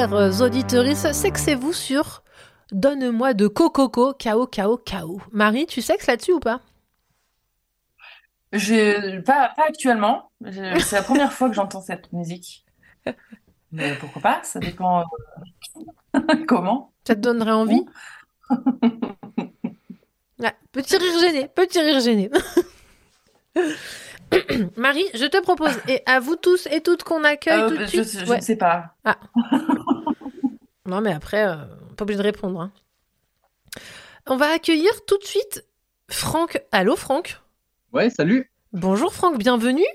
Alors, 0.00 0.32
chers 0.32 0.40
auditeurs, 0.42 0.96
c'est 0.96 1.30
que 1.30 1.38
c'est 1.38 1.54
vous 1.54 1.72
sur 1.72 2.22
Donne-moi 2.72 3.34
de 3.34 3.48
Cococo, 3.48 4.12
KO, 4.14 4.46
KO, 4.46 4.76
KO. 4.78 5.20
Marie, 5.32 5.66
tu 5.66 5.82
sexes 5.82 6.06
là-dessus 6.06 6.32
ou 6.32 6.40
pas? 6.40 6.60
Je... 8.52 9.20
Pas, 9.20 9.50
pas 9.56 9.64
actuellement. 9.68 10.30
Je- 10.44 10.78
C'est 10.80 10.96
la 10.96 11.02
première 11.02 11.32
fois 11.32 11.48
que 11.48 11.54
j'entends 11.54 11.80
cette 11.82 12.12
musique. 12.12 12.64
Mais 13.72 13.94
pourquoi 13.96 14.22
pas? 14.22 14.40
Ça 14.42 14.58
dépend 14.58 15.04
euh, 16.16 16.20
comment. 16.48 16.92
Ça 17.06 17.14
te 17.14 17.20
donnerait 17.20 17.52
envie? 17.52 17.84
Petit 20.72 20.96
rire 20.96 21.18
gêné, 21.20 21.48
petit 21.48 21.80
rire 21.80 21.98
gêné. 22.00 22.30
Marie, 24.76 25.04
je 25.14 25.26
te 25.26 25.42
propose, 25.42 25.76
et 25.88 26.00
à 26.06 26.20
vous 26.20 26.36
tous 26.36 26.68
et 26.70 26.80
toutes 26.80 27.02
qu'on 27.02 27.24
accueille 27.24 27.60
Euh, 27.60 27.68
tout 27.70 27.76
de 27.76 27.84
je, 27.86 28.02
suite. 28.04 28.20
je 28.24 28.30
Ouais. 28.30 28.36
ne 28.36 28.40
sais 28.42 28.54
pas. 28.54 28.94
Ah. 29.04 29.16
Non, 30.90 31.00
mais 31.00 31.12
après, 31.12 31.46
euh, 31.46 31.56
pas 31.96 32.02
obligé 32.02 32.18
de 32.18 32.22
répondre. 32.24 32.60
hein. 32.60 32.72
On 34.26 34.36
va 34.36 34.46
accueillir 34.52 34.90
tout 35.06 35.18
de 35.18 35.24
suite 35.24 35.66
Franck. 36.10 36.62
Allô, 36.72 36.96
Franck? 36.96 37.40
Ouais, 37.92 38.10
salut. 38.10 38.50
Bonjour, 38.72 39.12
Franck, 39.14 39.38
bienvenue. 39.38 39.86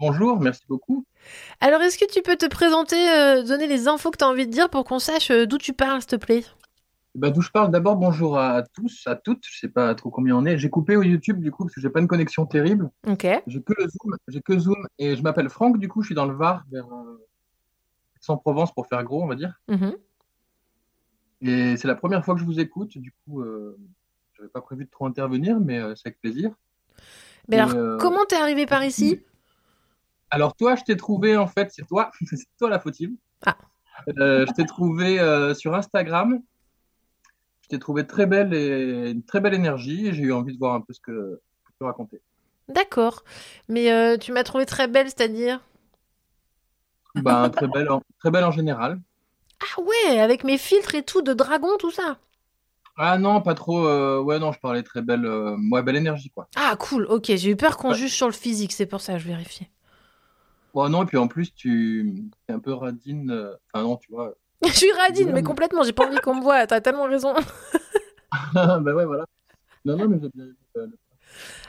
Bonjour, 0.00 0.40
merci 0.40 0.62
beaucoup. 0.68 1.04
Alors, 1.60 1.80
est-ce 1.82 1.98
que 1.98 2.10
tu 2.10 2.22
peux 2.22 2.36
te 2.36 2.46
présenter, 2.46 2.96
euh, 3.10 3.42
donner 3.44 3.66
les 3.66 3.86
infos 3.88 4.10
que 4.10 4.16
tu 4.18 4.24
as 4.24 4.28
envie 4.28 4.46
de 4.46 4.52
dire 4.52 4.70
pour 4.70 4.84
qu'on 4.84 4.98
sache 4.98 5.30
euh, 5.30 5.46
d'où 5.46 5.58
tu 5.58 5.72
parles, 5.74 6.00
s'il 6.00 6.10
te 6.10 6.16
plaît? 6.16 6.44
Bah, 7.14 7.30
D'où 7.30 7.42
je 7.42 7.50
parle? 7.50 7.70
D'abord, 7.70 7.96
bonjour 7.96 8.38
à 8.38 8.62
tous, 8.62 9.02
à 9.06 9.16
toutes. 9.16 9.44
Je 9.46 9.58
sais 9.58 9.68
pas 9.68 9.94
trop 9.96 10.10
combien 10.10 10.36
on 10.36 10.46
est. 10.46 10.56
J'ai 10.58 10.70
coupé 10.70 10.96
au 10.96 11.02
YouTube 11.02 11.40
du 11.40 11.50
coup 11.50 11.64
parce 11.64 11.74
que 11.74 11.80
j'ai 11.80 11.90
pas 11.90 11.98
une 12.00 12.06
connexion 12.08 12.46
terrible. 12.46 12.88
Ok. 13.06 13.26
J'ai 13.48 13.62
que 13.62 13.72
le 13.76 13.88
Zoom, 13.88 14.16
j'ai 14.28 14.40
que 14.40 14.56
Zoom 14.58 14.86
et 14.98 15.16
je 15.16 15.22
m'appelle 15.22 15.48
Franck. 15.50 15.78
Du 15.78 15.88
coup, 15.88 16.02
je 16.02 16.06
suis 16.06 16.14
dans 16.14 16.24
le 16.26 16.34
Var, 16.36 16.62
vers 16.70 16.86
euh, 16.86 17.26
Aix-en-Provence 18.16 18.72
pour 18.72 18.86
faire 18.86 19.02
gros, 19.02 19.22
on 19.22 19.26
va 19.26 19.34
dire. 19.34 19.60
Mhm. 19.68 19.94
Et 21.42 21.76
c'est 21.76 21.88
la 21.88 21.94
première 21.94 22.24
fois 22.24 22.34
que 22.34 22.40
je 22.40 22.44
vous 22.44 22.60
écoute. 22.60 22.98
Du 22.98 23.12
coup, 23.24 23.40
euh, 23.40 23.78
j'avais 24.40 24.50
pas 24.50 24.62
prévu 24.62 24.86
de 24.86 24.90
trop 24.90 25.06
intervenir, 25.06 25.60
mais 25.60 25.78
euh, 25.78 25.94
c'est 25.94 26.08
avec 26.08 26.20
plaisir. 26.20 26.50
Mais 27.48 27.56
Et, 27.56 27.60
alors, 27.60 27.74
euh, 27.74 27.98
comment 27.98 28.24
t'es 28.24 28.36
arrivé 28.36 28.64
par 28.64 28.82
ici? 28.84 29.20
Alors 30.30 30.54
toi, 30.54 30.76
je 30.76 30.84
t'ai 30.84 30.96
trouvé 30.96 31.36
en 31.36 31.46
fait, 31.46 31.70
c'est 31.72 31.86
toi, 31.86 32.10
c'est 32.26 32.46
toi 32.58 32.70
la 32.70 32.80
fautive. 32.80 33.10
Ah. 33.44 33.56
Euh, 34.18 34.46
je 34.46 34.52
t'ai 34.52 34.64
trouvé 34.64 35.18
sur 35.54 35.74
Instagram. 35.74 36.40
Je 37.62 37.68
t'ai 37.68 37.78
trouvé 37.78 38.06
très 38.06 38.26
belle 38.26 38.54
et 38.54 39.10
une 39.10 39.22
très 39.22 39.40
belle 39.40 39.54
énergie 39.54 40.06
et 40.08 40.12
j'ai 40.14 40.22
eu 40.22 40.32
envie 40.32 40.54
de 40.54 40.58
voir 40.58 40.74
un 40.74 40.80
peu 40.80 40.92
ce 40.92 41.00
que, 41.00 41.40
tu 41.78 41.84
racontais. 41.84 42.20
D'accord. 42.68 43.24
Mais 43.68 44.18
tu 44.18 44.32
m'as 44.32 44.42
trouvé 44.42 44.64
très 44.64 44.88
belle, 44.88 45.08
c'est-à-dire? 45.08 45.60
Ben, 47.14 47.50
très 47.50 47.68
belle, 47.68 47.90
en, 47.90 48.02
très 48.18 48.30
belle 48.30 48.44
en 48.44 48.50
général. 48.52 49.00
Ah 49.62 49.80
ouais, 49.80 50.18
avec 50.20 50.44
mes 50.44 50.58
filtres 50.58 50.94
et 50.94 51.02
tout, 51.02 51.22
de 51.22 51.32
dragon, 51.32 51.76
tout 51.78 51.90
ça. 51.90 52.18
Ah 52.96 53.18
non, 53.18 53.40
pas 53.42 53.54
trop. 53.54 53.86
euh, 53.86 54.20
ouais, 54.20 54.38
non, 54.38 54.52
je 54.52 54.60
parlais 54.60 54.82
très 54.82 55.02
belle, 55.02 55.24
euh, 55.24 55.56
ouais, 55.72 55.82
belle 55.82 55.96
énergie 55.96 56.30
quoi. 56.30 56.48
Ah 56.54 56.76
cool, 56.78 57.06
ok, 57.06 57.24
j'ai 57.34 57.50
eu 57.50 57.56
peur 57.56 57.76
qu'on 57.76 57.90
Ouais. 57.90 57.96
juge 57.96 58.14
sur 58.14 58.26
le 58.28 58.32
physique, 58.32 58.72
c'est 58.72 58.86
pour 58.86 59.00
ça 59.00 59.14
que 59.14 59.18
je 59.18 59.26
vérifie. 59.26 59.68
Bon, 60.74 60.88
non, 60.88 61.02
et 61.02 61.06
puis 61.06 61.16
en 61.16 61.26
plus, 61.28 61.52
tu 61.54 62.30
es 62.48 62.52
un 62.52 62.60
peu 62.60 62.72
radine. 62.72 63.30
euh, 63.30 63.54
Enfin, 63.72 63.84
non, 63.84 63.96
tu 63.96 64.12
vois. 64.12 64.34
je 64.66 64.70
suis 64.72 64.92
radine, 64.92 65.32
mais 65.32 65.42
complètement, 65.42 65.82
j'ai 65.82 65.92
pas 65.92 66.04
envie 66.04 66.20
qu'on 66.20 66.34
me 66.34 66.42
voit, 66.42 66.66
t'as 66.66 66.80
tellement 66.80 67.04
raison. 67.04 67.34
ben 68.54 68.94
ouais, 68.94 69.04
voilà. 69.06 69.24
Non, 69.84 69.98
non, 69.98 70.08
mais 70.08 70.18
j'ai 70.20 70.30
bien. 70.34 70.46
euh, 70.76 70.86
le- 70.86 70.98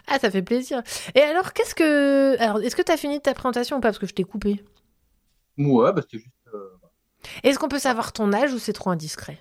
Ah, 0.08 0.20
ça 0.20 0.32
fait 0.32 0.42
plaisir. 0.42 0.82
Et 1.16 1.22
alors, 1.22 1.54
qu'est-ce 1.54 1.76
que... 1.76 2.38
Alors, 2.40 2.60
est-ce 2.62 2.76
que 2.76 2.82
t'as 2.82 2.98
fini 2.98 3.22
ta 3.22 3.34
présentation 3.34 3.78
ou 3.78 3.80
pas? 3.82 3.90
Parce 3.90 4.00
que 4.00 4.08
je 4.08 4.14
t'ai 4.14 4.24
coupé. 4.24 4.64
Ouais, 5.58 5.94
bah, 5.94 6.02
c'était 6.02 6.20
juste. 6.20 6.36
euh, 6.54 6.78
Est-ce 7.44 7.60
qu'on 7.60 7.68
peut 7.68 7.80
savoir 7.80 8.14
ton 8.14 8.34
âge 8.34 8.54
ou 8.54 8.60
c'est 8.60 8.74
trop 8.74 8.90
indiscret? 8.90 9.40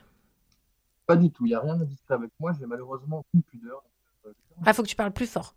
Pas 1.06 1.16
du 1.16 1.30
tout. 1.30 1.46
Il 1.46 1.50
n'y 1.50 1.54
a 1.54 1.60
rien 1.60 1.76
de 1.76 1.84
discret 1.84 2.14
avec 2.14 2.30
moi. 2.38 2.52
J'ai 2.58 2.66
malheureusement 2.66 3.18
aucune 3.18 3.42
pudeur. 3.42 3.82
Ah, 4.64 4.72
faut 4.72 4.82
que 4.82 4.88
tu 4.88 4.96
parles 4.96 5.12
plus 5.12 5.26
fort. 5.26 5.54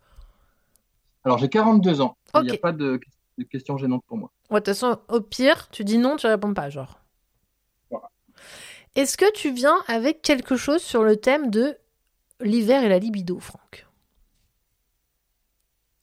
Alors, 1.26 1.38
j'ai 1.38 1.50
42 1.50 2.02
ans. 2.02 2.18
Il 2.36 2.42
n'y 2.42 2.52
a 2.52 2.58
pas 2.58 2.72
de, 2.72 3.00
de 3.38 3.44
questions 3.44 3.78
gênantes 3.78 4.04
pour 4.08 4.18
moi. 4.18 4.32
Ouais, 4.50 4.60
de 4.60 4.66
toute 4.66 4.74
façon, 4.74 5.00
au 5.10 5.22
pire, 5.22 5.70
tu 5.70 5.84
dis 5.84 5.98
non, 5.98 6.16
tu 6.16 6.28
réponds 6.28 6.54
pas, 6.54 6.70
genre. 6.70 7.02
Voilà. 7.90 8.10
Est-ce 8.96 9.18
que 9.18 9.32
tu 9.34 9.52
viens 9.52 9.78
avec 9.88 10.22
quelque 10.22 10.56
chose 10.56 10.82
sur 10.82 11.04
le 11.04 11.18
thème 11.18 11.50
de 11.50 11.78
l'hiver 12.40 12.84
et 12.84 12.90
la 12.90 13.00
libido, 13.00 13.40
Franck? 13.40 13.88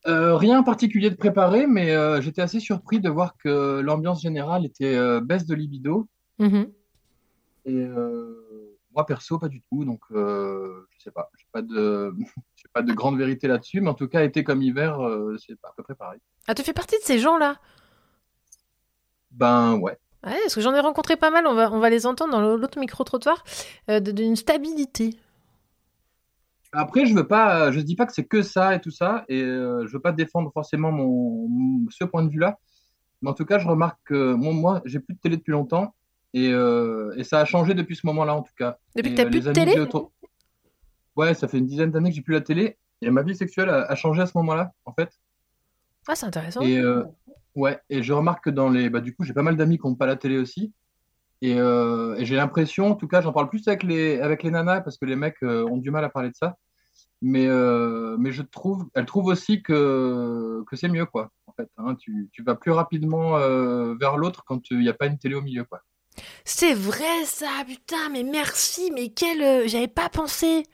Euh, 0.07 0.37
rien 0.37 0.61
en 0.61 0.63
particulier 0.63 1.11
de 1.11 1.17
préparé, 1.17 1.67
mais 1.67 1.91
euh, 1.91 2.23
j'étais 2.23 2.41
assez 2.41 2.59
surpris 2.59 3.01
de 3.01 3.11
voir 3.11 3.37
que 3.37 3.81
l'ambiance 3.81 4.23
générale 4.23 4.65
était 4.65 4.97
euh, 4.97 5.21
baisse 5.21 5.45
de 5.47 5.55
libido. 5.55 6.09
Mhm. 6.39 6.73
Et 7.67 7.87
moi, 8.93 9.07
perso, 9.07 9.39
pas 9.39 9.49
du 9.49 9.61
tout. 9.61 9.85
Donc, 9.85 10.01
je 10.11 10.99
sais 10.99 11.11
pas. 11.11 11.31
J'ai 11.37 11.47
pas 11.53 11.63
de, 11.63 12.13
pas 12.73 12.83
de 12.83 12.93
grande 12.93 13.19
vérité 13.19 13.47
là-dessus. 13.47 13.81
Mais 13.81 13.91
en 13.91 13.95
tout 13.95 14.09
cas, 14.09 14.25
été 14.25 14.43
comme 14.43 14.63
hiver, 14.63 14.99
c'est 15.47 15.53
à 15.63 15.73
peu 15.77 15.83
près 15.83 15.95
pareil. 15.95 16.21
Ah, 16.49 16.55
tu 16.55 16.63
fais 16.63 16.73
partie 16.73 16.97
de 16.99 17.05
ces 17.05 17.19
gens-là? 17.19 17.57
Ben 19.31 19.75
ouais. 19.75 19.99
Ouais, 20.25 20.39
parce 20.43 20.55
que 20.55 20.61
j'en 20.61 20.75
ai 20.75 20.81
rencontré 20.81 21.17
pas 21.17 21.31
mal, 21.31 21.47
on 21.47 21.55
va, 21.55 21.71
on 21.71 21.79
va 21.79 21.91
les 21.91 22.07
entendre 22.07 22.33
dans 22.33 22.41
l'autre 22.41 22.79
micro-trottoir, 22.79 23.45
d'une 23.89 24.37
stabilité. 24.37 25.15
Après, 26.73 27.05
je 27.07 27.15
veux 27.15 27.27
pas, 27.27 27.73
je 27.73 27.81
dis 27.81 27.97
pas 27.97 28.07
que 28.07 28.13
c'est 28.13 28.25
que 28.27 28.43
ça 28.43 28.75
et 28.75 28.81
tout 28.81 28.91
ça, 28.93 29.25
et 29.29 29.43
euh, 29.43 29.87
je 29.87 29.93
veux 29.93 30.01
pas 30.01 30.13
défendre 30.13 30.51
forcément 30.53 30.93
mon, 30.93 31.49
mon- 31.49 31.87
ce 31.91 32.05
point 32.05 32.23
de 32.23 32.31
vue-là. 32.31 32.59
Mais 33.23 33.31
en 33.31 33.35
tout 33.35 33.45
cas, 33.45 33.59
je 33.59 33.67
remarque 33.67 33.99
que 34.05 34.35
moi, 34.35 34.53
moi 34.53 34.83
j'ai 34.85 35.01
plus 35.01 35.15
de 35.15 35.19
télé 35.21 35.37
depuis 35.37 35.51
longtemps, 35.53 35.95
et, 36.33 36.49
euh, 36.53 37.13
et 37.17 37.25
ça 37.25 37.41
a 37.41 37.45
changé 37.45 37.75
depuis 37.75 37.97
ce 37.97 38.07
moment-là 38.07 38.35
en 38.37 38.43
tout 38.43 38.53
cas. 38.57 38.79
Depuis 38.95 39.11
Et, 39.11 39.15
que 39.15 39.17
t'as 39.17 39.27
euh, 39.27 39.31
plus 39.31 39.45
de 39.45 39.53
télé 39.53 39.79
autour- 39.81 40.13
Ouais, 41.17 41.35
ça 41.35 41.49
fait 41.49 41.59
une 41.59 41.67
dizaine 41.67 41.91
d'années 41.91 42.11
que 42.11 42.17
j'ai 42.17 42.23
plus 42.23 42.35
la 42.35 42.41
télé, 42.41 42.79
et 43.03 43.11
ma 43.11 43.23
vie 43.23 43.35
sexuelle 43.35 43.69
a, 43.69 43.83
a 43.91 43.95
changé 43.97 44.23
à 44.23 44.27
ce 44.27 44.33
moment-là, 44.39 44.73
en 44.85 44.93
fait. 44.93 45.11
Ah, 46.07 46.15
c'est 46.15 46.27
intéressant. 46.27 46.63
Et 46.63 46.79
euh, 46.79 47.03
ouais, 47.57 47.79
et 47.91 48.03
je 48.03 48.13
remarque 48.13 48.45
que 48.45 48.51
dans 48.51 48.71
les, 48.71 48.89
bah 48.91 49.01
du 49.01 49.15
coup, 49.15 49.25
j'ai 49.25 49.35
pas 49.35 49.43
mal 49.43 49.57
d'amis 49.57 49.77
qui 49.79 49.87
n'ont 49.89 49.97
pas 49.97 50.07
la 50.07 50.17
télé 50.17 50.39
aussi, 50.39 50.73
et, 51.43 51.59
euh, 51.59 52.17
et 52.17 52.25
j'ai 52.25 52.37
l'impression, 52.37 52.89
en 52.91 52.95
tout 52.95 53.09
cas, 53.09 53.21
j'en 53.21 53.33
parle 53.33 53.49
plus 53.49 53.67
avec 53.69 53.83
les 53.83 54.21
avec 54.21 54.43
les 54.43 54.51
nanas 54.51 54.83
parce 54.83 54.99
que 54.99 55.07
les 55.07 55.17
mecs 55.17 55.43
euh, 55.43 55.65
ont 55.65 55.79
du 55.79 55.91
mal 55.91 56.05
à 56.05 56.11
parler 56.11 56.29
de 56.31 56.35
ça, 56.35 56.57
mais 57.23 57.47
euh, 57.47 58.17
mais 58.19 58.33
je 58.33 58.43
trouve, 58.43 58.89
elles 58.95 59.07
trouvent 59.07 59.27
aussi 59.27 59.63
que 59.63 60.63
que 60.67 60.77
c'est 60.77 60.89
mieux 60.89 61.07
quoi. 61.07 61.31
En 61.47 61.53
fait, 61.53 61.69
hein, 61.79 61.95
tu 61.95 62.29
tu 62.33 62.43
vas 62.43 62.55
plus 62.55 62.73
rapidement 62.73 63.39
vers 63.99 64.17
l'autre 64.17 64.45
quand 64.45 64.71
il 64.71 64.81
n'y 64.81 64.89
a 64.89 64.95
pas 64.95 65.07
une 65.07 65.19
télé 65.19 65.35
au 65.35 65.43
milieu 65.43 65.65
quoi. 65.65 65.81
C'est 66.45 66.75
vrai 66.75 67.25
ça, 67.25 67.65
putain, 67.67 68.09
mais 68.11 68.25
merci, 68.25 68.91
mais 68.93 69.11
quel... 69.11 69.69
J'avais 69.69 69.89
pas 69.89 70.09
pensé. 70.09 70.65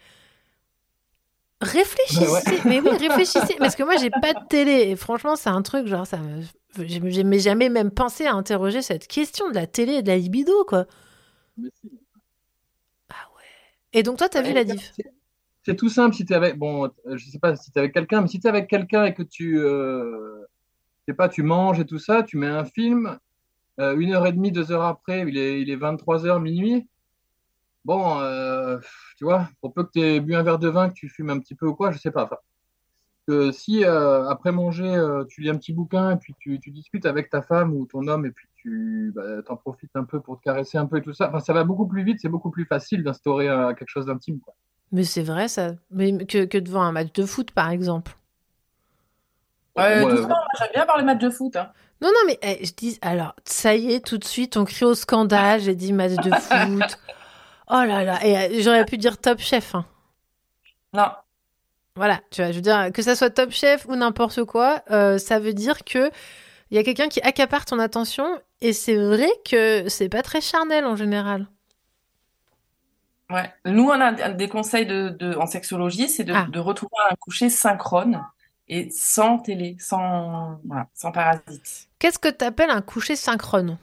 Réfléchissez, 1.60 2.26
Bah 2.26 2.32
ouais. 2.32 2.60
mais 2.64 2.80
oui, 2.80 2.90
réfléchissez, 2.96 3.56
parce 3.58 3.76
que 3.76 3.82
moi 3.82 3.96
j'ai 3.96 4.10
pas 4.10 4.34
de 4.34 4.46
télé, 4.48 4.90
et 4.90 4.96
franchement 4.96 5.36
c'est 5.36 5.48
un 5.48 5.62
truc, 5.62 5.86
genre, 5.86 6.06
ça 6.06 6.18
me... 6.18 6.42
j'ai 6.86 7.38
jamais 7.38 7.68
même 7.70 7.90
pensé 7.90 8.26
à 8.26 8.34
interroger 8.34 8.82
cette 8.82 9.06
question 9.06 9.48
de 9.48 9.54
la 9.54 9.66
télé 9.66 9.94
et 9.94 10.02
de 10.02 10.08
la 10.08 10.18
libido, 10.18 10.64
quoi. 10.64 10.86
Mais 11.56 11.70
si. 11.80 11.90
Et 13.92 14.02
donc 14.02 14.18
toi, 14.18 14.28
t'as 14.28 14.42
vu 14.42 14.52
la 14.52 14.64
diff? 14.64 14.92
C'est 15.62 15.74
tout 15.74 15.88
simple 15.88 16.14
si 16.14 16.26
tu 16.26 16.32
es 16.32 16.36
avec, 16.36 16.58
bon, 16.58 16.84
euh, 16.84 17.16
je 17.16 17.24
sais 17.30 17.38
pas 17.38 17.56
si 17.56 17.70
tu 17.72 17.78
es 17.78 17.80
avec 17.80 17.94
quelqu'un, 17.94 18.20
mais 18.20 18.28
si 18.28 18.38
tu 18.38 18.46
es 18.46 18.50
avec 18.50 18.68
quelqu'un 18.68 19.04
et 19.04 19.14
que 19.14 19.22
tu, 19.22 19.58
euh, 19.58 20.44
je 21.06 21.12
sais 21.12 21.16
pas, 21.16 21.28
tu 21.30 21.42
manges 21.42 21.80
et 21.80 21.86
tout 21.86 21.98
ça, 21.98 22.22
tu 22.22 22.36
mets 22.36 22.46
un 22.46 22.66
film, 22.66 23.18
euh, 23.80 23.96
une 23.96 24.12
heure 24.12 24.26
et 24.26 24.32
demie, 24.32 24.52
deux 24.52 24.70
heures 24.70 24.84
après, 24.84 25.24
il 25.26 25.38
est, 25.38 25.62
il 25.62 25.70
est 25.70 25.76
23 25.76 26.26
heures, 26.26 26.40
minuit. 26.40 26.86
Bon, 27.86 28.18
euh, 28.18 28.78
tu 29.16 29.22
vois, 29.22 29.48
pour 29.60 29.72
peu 29.72 29.84
que 29.84 29.92
tu 29.92 30.00
aies 30.00 30.18
bu 30.18 30.34
un 30.34 30.42
verre 30.42 30.58
de 30.58 30.68
vin, 30.68 30.88
que 30.88 30.94
tu 30.94 31.08
fumes 31.08 31.30
un 31.30 31.38
petit 31.38 31.54
peu 31.54 31.66
ou 31.66 31.74
quoi, 31.76 31.92
je 31.92 31.98
sais 31.98 32.10
pas. 32.10 32.24
Enfin, 32.24 32.38
que 33.28 33.52
si 33.52 33.84
euh, 33.84 34.28
après 34.28 34.50
manger, 34.50 34.92
euh, 34.92 35.22
tu 35.28 35.40
lis 35.40 35.50
un 35.50 35.56
petit 35.56 35.72
bouquin 35.72 36.10
et 36.10 36.16
puis 36.16 36.34
tu, 36.40 36.58
tu 36.58 36.72
discutes 36.72 37.06
avec 37.06 37.30
ta 37.30 37.42
femme 37.42 37.72
ou 37.72 37.86
ton 37.86 38.08
homme 38.08 38.26
et 38.26 38.32
puis 38.32 38.48
tu 38.56 39.12
bah, 39.14 39.40
t'en 39.46 39.54
profites 39.54 39.94
un 39.94 40.02
peu 40.02 40.18
pour 40.18 40.36
te 40.38 40.42
caresser 40.42 40.78
un 40.78 40.86
peu 40.86 40.96
et 40.96 41.02
tout 41.02 41.12
ça, 41.12 41.28
enfin, 41.28 41.38
ça 41.38 41.52
va 41.52 41.62
beaucoup 41.62 41.86
plus 41.86 42.02
vite, 42.02 42.18
c'est 42.20 42.28
beaucoup 42.28 42.50
plus 42.50 42.64
facile 42.64 43.04
d'instaurer 43.04 43.48
euh, 43.48 43.72
quelque 43.72 43.88
chose 43.88 44.06
d'intime, 44.06 44.40
quoi. 44.40 44.54
Mais 44.90 45.04
c'est 45.04 45.22
vrai 45.22 45.46
ça, 45.46 45.76
mais 45.92 46.26
que, 46.26 46.44
que 46.44 46.58
devant 46.58 46.82
un 46.82 46.90
match 46.90 47.12
de 47.12 47.24
foot 47.24 47.52
par 47.52 47.70
exemple. 47.70 48.16
Ouais, 49.76 50.00
j'aime 50.00 50.70
bien 50.74 50.84
voir 50.86 50.98
les 50.98 51.04
matchs 51.04 51.22
de 51.22 51.30
foot. 51.30 51.54
hein. 51.54 51.70
Non, 52.00 52.08
non, 52.08 52.20
mais 52.26 52.38
eh, 52.42 52.64
je 52.64 52.74
dis, 52.74 52.98
alors, 53.00 53.34
ça 53.44 53.74
y 53.76 53.92
est, 53.92 54.04
tout 54.04 54.18
de 54.18 54.24
suite, 54.24 54.56
on 54.56 54.64
crie 54.64 54.84
au 54.84 54.94
scandale, 54.94 55.60
j'ai 55.60 55.74
dit 55.74 55.92
match 55.92 56.16
de 56.16 56.32
foot. 56.32 56.98
Oh 57.68 57.82
là 57.84 58.04
là, 58.04 58.24
et 58.24 58.36
euh, 58.58 58.62
j'aurais 58.62 58.84
pu 58.84 58.96
dire 58.98 59.18
top 59.18 59.38
chef. 59.40 59.74
hein. 59.74 59.84
Non. 60.92 61.08
Voilà, 61.96 62.20
tu 62.30 62.42
vois, 62.42 62.50
je 62.52 62.56
veux 62.56 62.62
dire, 62.62 62.90
que 62.92 63.02
ça 63.02 63.16
soit 63.16 63.30
top 63.30 63.50
chef 63.50 63.86
ou 63.86 63.96
n'importe 63.96 64.44
quoi, 64.44 64.82
euh, 64.90 65.18
ça 65.18 65.38
veut 65.38 65.54
dire 65.54 65.82
que 65.84 66.10
il 66.70 66.76
y 66.76 66.78
a 66.78 66.82
quelqu'un 66.84 67.08
qui 67.08 67.20
accapare 67.22 67.64
ton 67.64 67.78
attention, 67.78 68.26
et 68.60 68.72
c'est 68.72 68.96
vrai 68.96 69.28
que 69.48 69.88
c'est 69.88 70.08
pas 70.08 70.22
très 70.22 70.40
charnel 70.40 70.84
en 70.84 70.96
général. 70.96 71.46
Ouais. 73.30 73.52
Nous, 73.64 73.84
on 73.84 74.00
a 74.00 74.30
des 74.32 74.48
conseils 74.48 74.86
de, 74.86 75.08
de- 75.08 75.34
en 75.36 75.46
sexologie, 75.46 76.08
c'est 76.08 76.22
de, 76.24 76.32
Ah. 76.34 76.46
de 76.50 76.58
retrouver 76.60 76.92
un 77.10 77.14
coucher 77.16 77.48
synchrone 77.50 78.22
et 78.68 78.88
sans 78.90 79.38
télé, 79.38 79.76
sans, 79.80 80.60
voilà, 80.64 80.86
sans 80.94 81.10
parasites. 81.10 81.88
Qu'est-ce 81.98 82.18
que 82.20 82.28
t'appelles 82.28 82.70
un 82.70 82.82
coucher 82.82 83.16
synchrone? 83.16 83.78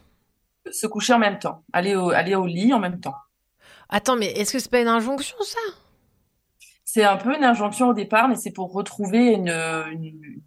Se 0.72 0.88
coucher 0.88 1.14
en 1.14 1.20
même 1.20 1.40
temps, 1.40 1.64
aller 1.74 1.96
au, 1.96 2.12
aller 2.12 2.36
au 2.36 2.46
lit 2.46 2.74
en 2.74 2.80
même 2.80 3.02
temps. 3.02 3.16
Attends, 3.90 4.16
mais 4.16 4.28
est-ce 4.32 4.54
que 4.54 4.60
c'est 4.60 4.72
pas 4.72 4.82
une 4.82 4.88
injonction, 4.88 5.36
ça? 5.42 5.60
C'est 6.86 7.04
un 7.04 7.18
peu 7.18 7.36
une 7.36 7.44
injonction 7.44 7.90
au 7.90 7.94
départ, 7.94 8.28
mais 8.28 8.36
c'est 8.36 8.52
pour 8.52 8.72
retrouver 8.72 9.34
une, 9.34 9.50
une, 9.50 10.44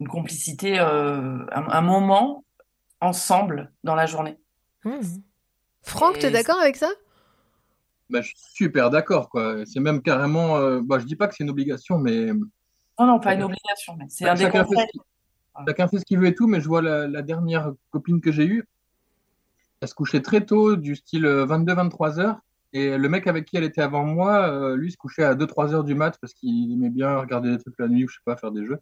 une 0.00 0.08
complicité, 0.08 0.78
euh, 0.78 1.44
un, 1.52 1.68
un 1.68 1.80
moment 1.80 2.44
ensemble 3.00 3.72
dans 3.84 3.94
la 3.94 4.06
journée. 4.06 4.38
Hmm. 4.84 5.00
Franck, 5.82 6.16
Et 6.16 6.20
t'es 6.20 6.30
d'accord 6.30 6.58
avec 6.60 6.76
ça? 6.76 6.88
Bah, 8.10 8.20
je 8.20 8.28
suis 8.28 8.36
super 8.54 8.90
d'accord, 8.90 9.28
quoi. 9.28 9.64
C'est 9.66 9.80
même 9.80 10.02
carrément. 10.02 10.56
euh, 10.56 10.80
bah, 10.82 10.98
je 10.98 11.04
dis 11.06 11.16
pas 11.16 11.26
que 11.28 11.34
c'est 11.34 11.44
une 11.44 11.50
obligation, 11.50 11.98
mais. 11.98 12.26
Non, 12.98 13.06
non, 13.06 13.20
pas 13.20 13.34
une 13.34 13.42
obligation, 13.42 13.96
mais 13.96 14.06
c'est 14.08 14.28
un 14.28 14.34
des 14.34 14.42
chacun 14.44 14.64
fait, 14.64 14.68
conseils. 14.74 14.86
ce 14.86 14.92
qu'il- 14.92 15.64
chacun 15.66 15.88
fait 15.88 15.98
ce 15.98 16.04
qu'il 16.04 16.18
veut 16.18 16.26
et 16.26 16.34
tout, 16.34 16.46
mais 16.46 16.60
je 16.60 16.68
vois 16.68 16.82
la, 16.82 17.08
la 17.08 17.22
dernière 17.22 17.72
copine 17.90 18.20
que 18.20 18.30
j'ai 18.30 18.44
eue, 18.46 18.64
elle 19.80 19.88
se 19.88 19.94
couchait 19.94 20.20
très 20.22 20.44
tôt, 20.44 20.76
du 20.76 20.94
style 20.94 21.24
22-23 21.26 22.18
heures, 22.20 22.38
et 22.72 22.96
le 22.96 23.08
mec 23.08 23.26
avec 23.26 23.44
qui 23.44 23.56
elle 23.56 23.64
était 23.64 23.82
avant 23.82 24.04
moi, 24.04 24.48
euh, 24.48 24.76
lui, 24.76 24.90
se 24.90 24.96
couchait 24.96 25.24
à 25.24 25.34
2-3 25.34 25.74
heures 25.74 25.84
du 25.84 25.94
mat 25.94 26.18
parce 26.20 26.32
qu'il 26.32 26.72
aimait 26.72 26.90
bien 26.90 27.18
regarder 27.18 27.50
des 27.50 27.58
trucs 27.58 27.78
la 27.78 27.88
nuit 27.88 28.04
ou 28.04 28.08
je 28.08 28.14
sais 28.14 28.22
pas, 28.24 28.36
faire 28.36 28.52
des 28.52 28.64
jeux. 28.64 28.78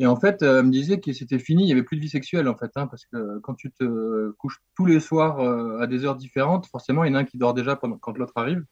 Et 0.00 0.06
en 0.06 0.16
fait, 0.16 0.42
euh, 0.42 0.60
elle 0.60 0.66
me 0.66 0.70
disait 0.70 1.00
que 1.00 1.12
c'était 1.12 1.40
fini, 1.40 1.64
il 1.64 1.66
n'y 1.66 1.72
avait 1.72 1.82
plus 1.82 1.96
de 1.96 2.02
vie 2.02 2.08
sexuelle 2.08 2.48
en 2.48 2.56
fait, 2.56 2.70
hein, 2.76 2.86
parce 2.86 3.04
que 3.06 3.38
quand 3.40 3.54
tu 3.54 3.72
te 3.72 4.30
couches 4.32 4.60
tous 4.76 4.86
les 4.86 5.00
soirs 5.00 5.40
euh, 5.40 5.80
à 5.80 5.86
des 5.88 6.04
heures 6.04 6.14
différentes, 6.14 6.66
forcément, 6.66 7.04
il 7.04 7.10
y 7.10 7.10
en 7.12 7.16
a 7.16 7.20
un 7.20 7.24
qui 7.24 7.36
dort 7.36 7.52
déjà 7.52 7.74
pendant, 7.74 7.98
quand 7.98 8.16
l'autre 8.16 8.34
arrive, 8.36 8.64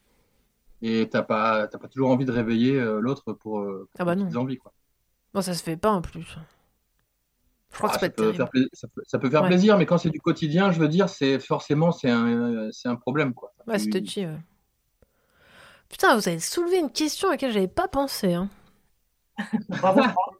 et 0.81 1.09
t'as 1.09 1.23
pas, 1.23 1.67
t'as 1.67 1.79
pas 1.79 1.89
toujours 1.89 2.11
envie 2.11 2.25
de 2.25 2.31
réveiller 2.31 2.79
euh, 2.79 2.99
l'autre 3.01 3.33
pour, 3.33 3.61
pour 3.61 3.85
Ah 3.99 4.05
bah 4.05 4.15
non. 4.15 4.25
petites 4.25 4.37
envies, 4.37 4.57
quoi. 4.57 4.71
Bon, 5.33 5.41
ça 5.41 5.53
se 5.53 5.63
fait 5.63 5.75
pas 5.75 5.91
en 5.91 6.01
plus. 6.01 6.37
Je 7.77 7.81
crois 7.83 7.89
Ah, 7.89 7.93
que 7.93 7.99
ça 7.99 7.99
ça, 8.07 8.09
peut 8.09 8.33
faire 8.33 8.47
terrible. 8.47 8.49
pla- 8.49 8.61
ça 8.73 8.87
peut- 8.87 9.03
ça 9.05 9.19
peut 9.19 9.29
faire 9.29 9.41
Ouais. 9.43 9.47
plaisir, 9.49 9.77
mais 9.77 9.85
quand 9.85 9.97
c'est 9.99 10.09
du 10.09 10.19
quotidien, 10.19 10.71
je 10.71 10.79
veux 10.79 10.87
dire, 10.87 11.09
c'est 11.09 11.39
forcément 11.39 11.91
c'est 11.91 12.09
un, 12.09 12.69
c'est 12.71 12.87
un 12.89 12.95
problème, 12.95 13.33
quoi. 13.33 13.53
Ouais, 13.67 13.77
c'est 13.79 13.89
Tu- 13.91 14.03
touchy, 14.03 14.25
ouais. 14.25 14.39
Putain, 15.89 16.15
vous 16.15 16.27
avez 16.27 16.39
soulevé 16.39 16.77
une 16.79 16.91
question 16.91 17.27
à 17.29 17.31
laquelle 17.31 17.51
j'avais 17.51 17.67
pas 17.67 17.87
pensé. 17.87 18.33
Hein. 18.33 18.49
Bravo, 19.69 20.01
Franck. 20.03 20.35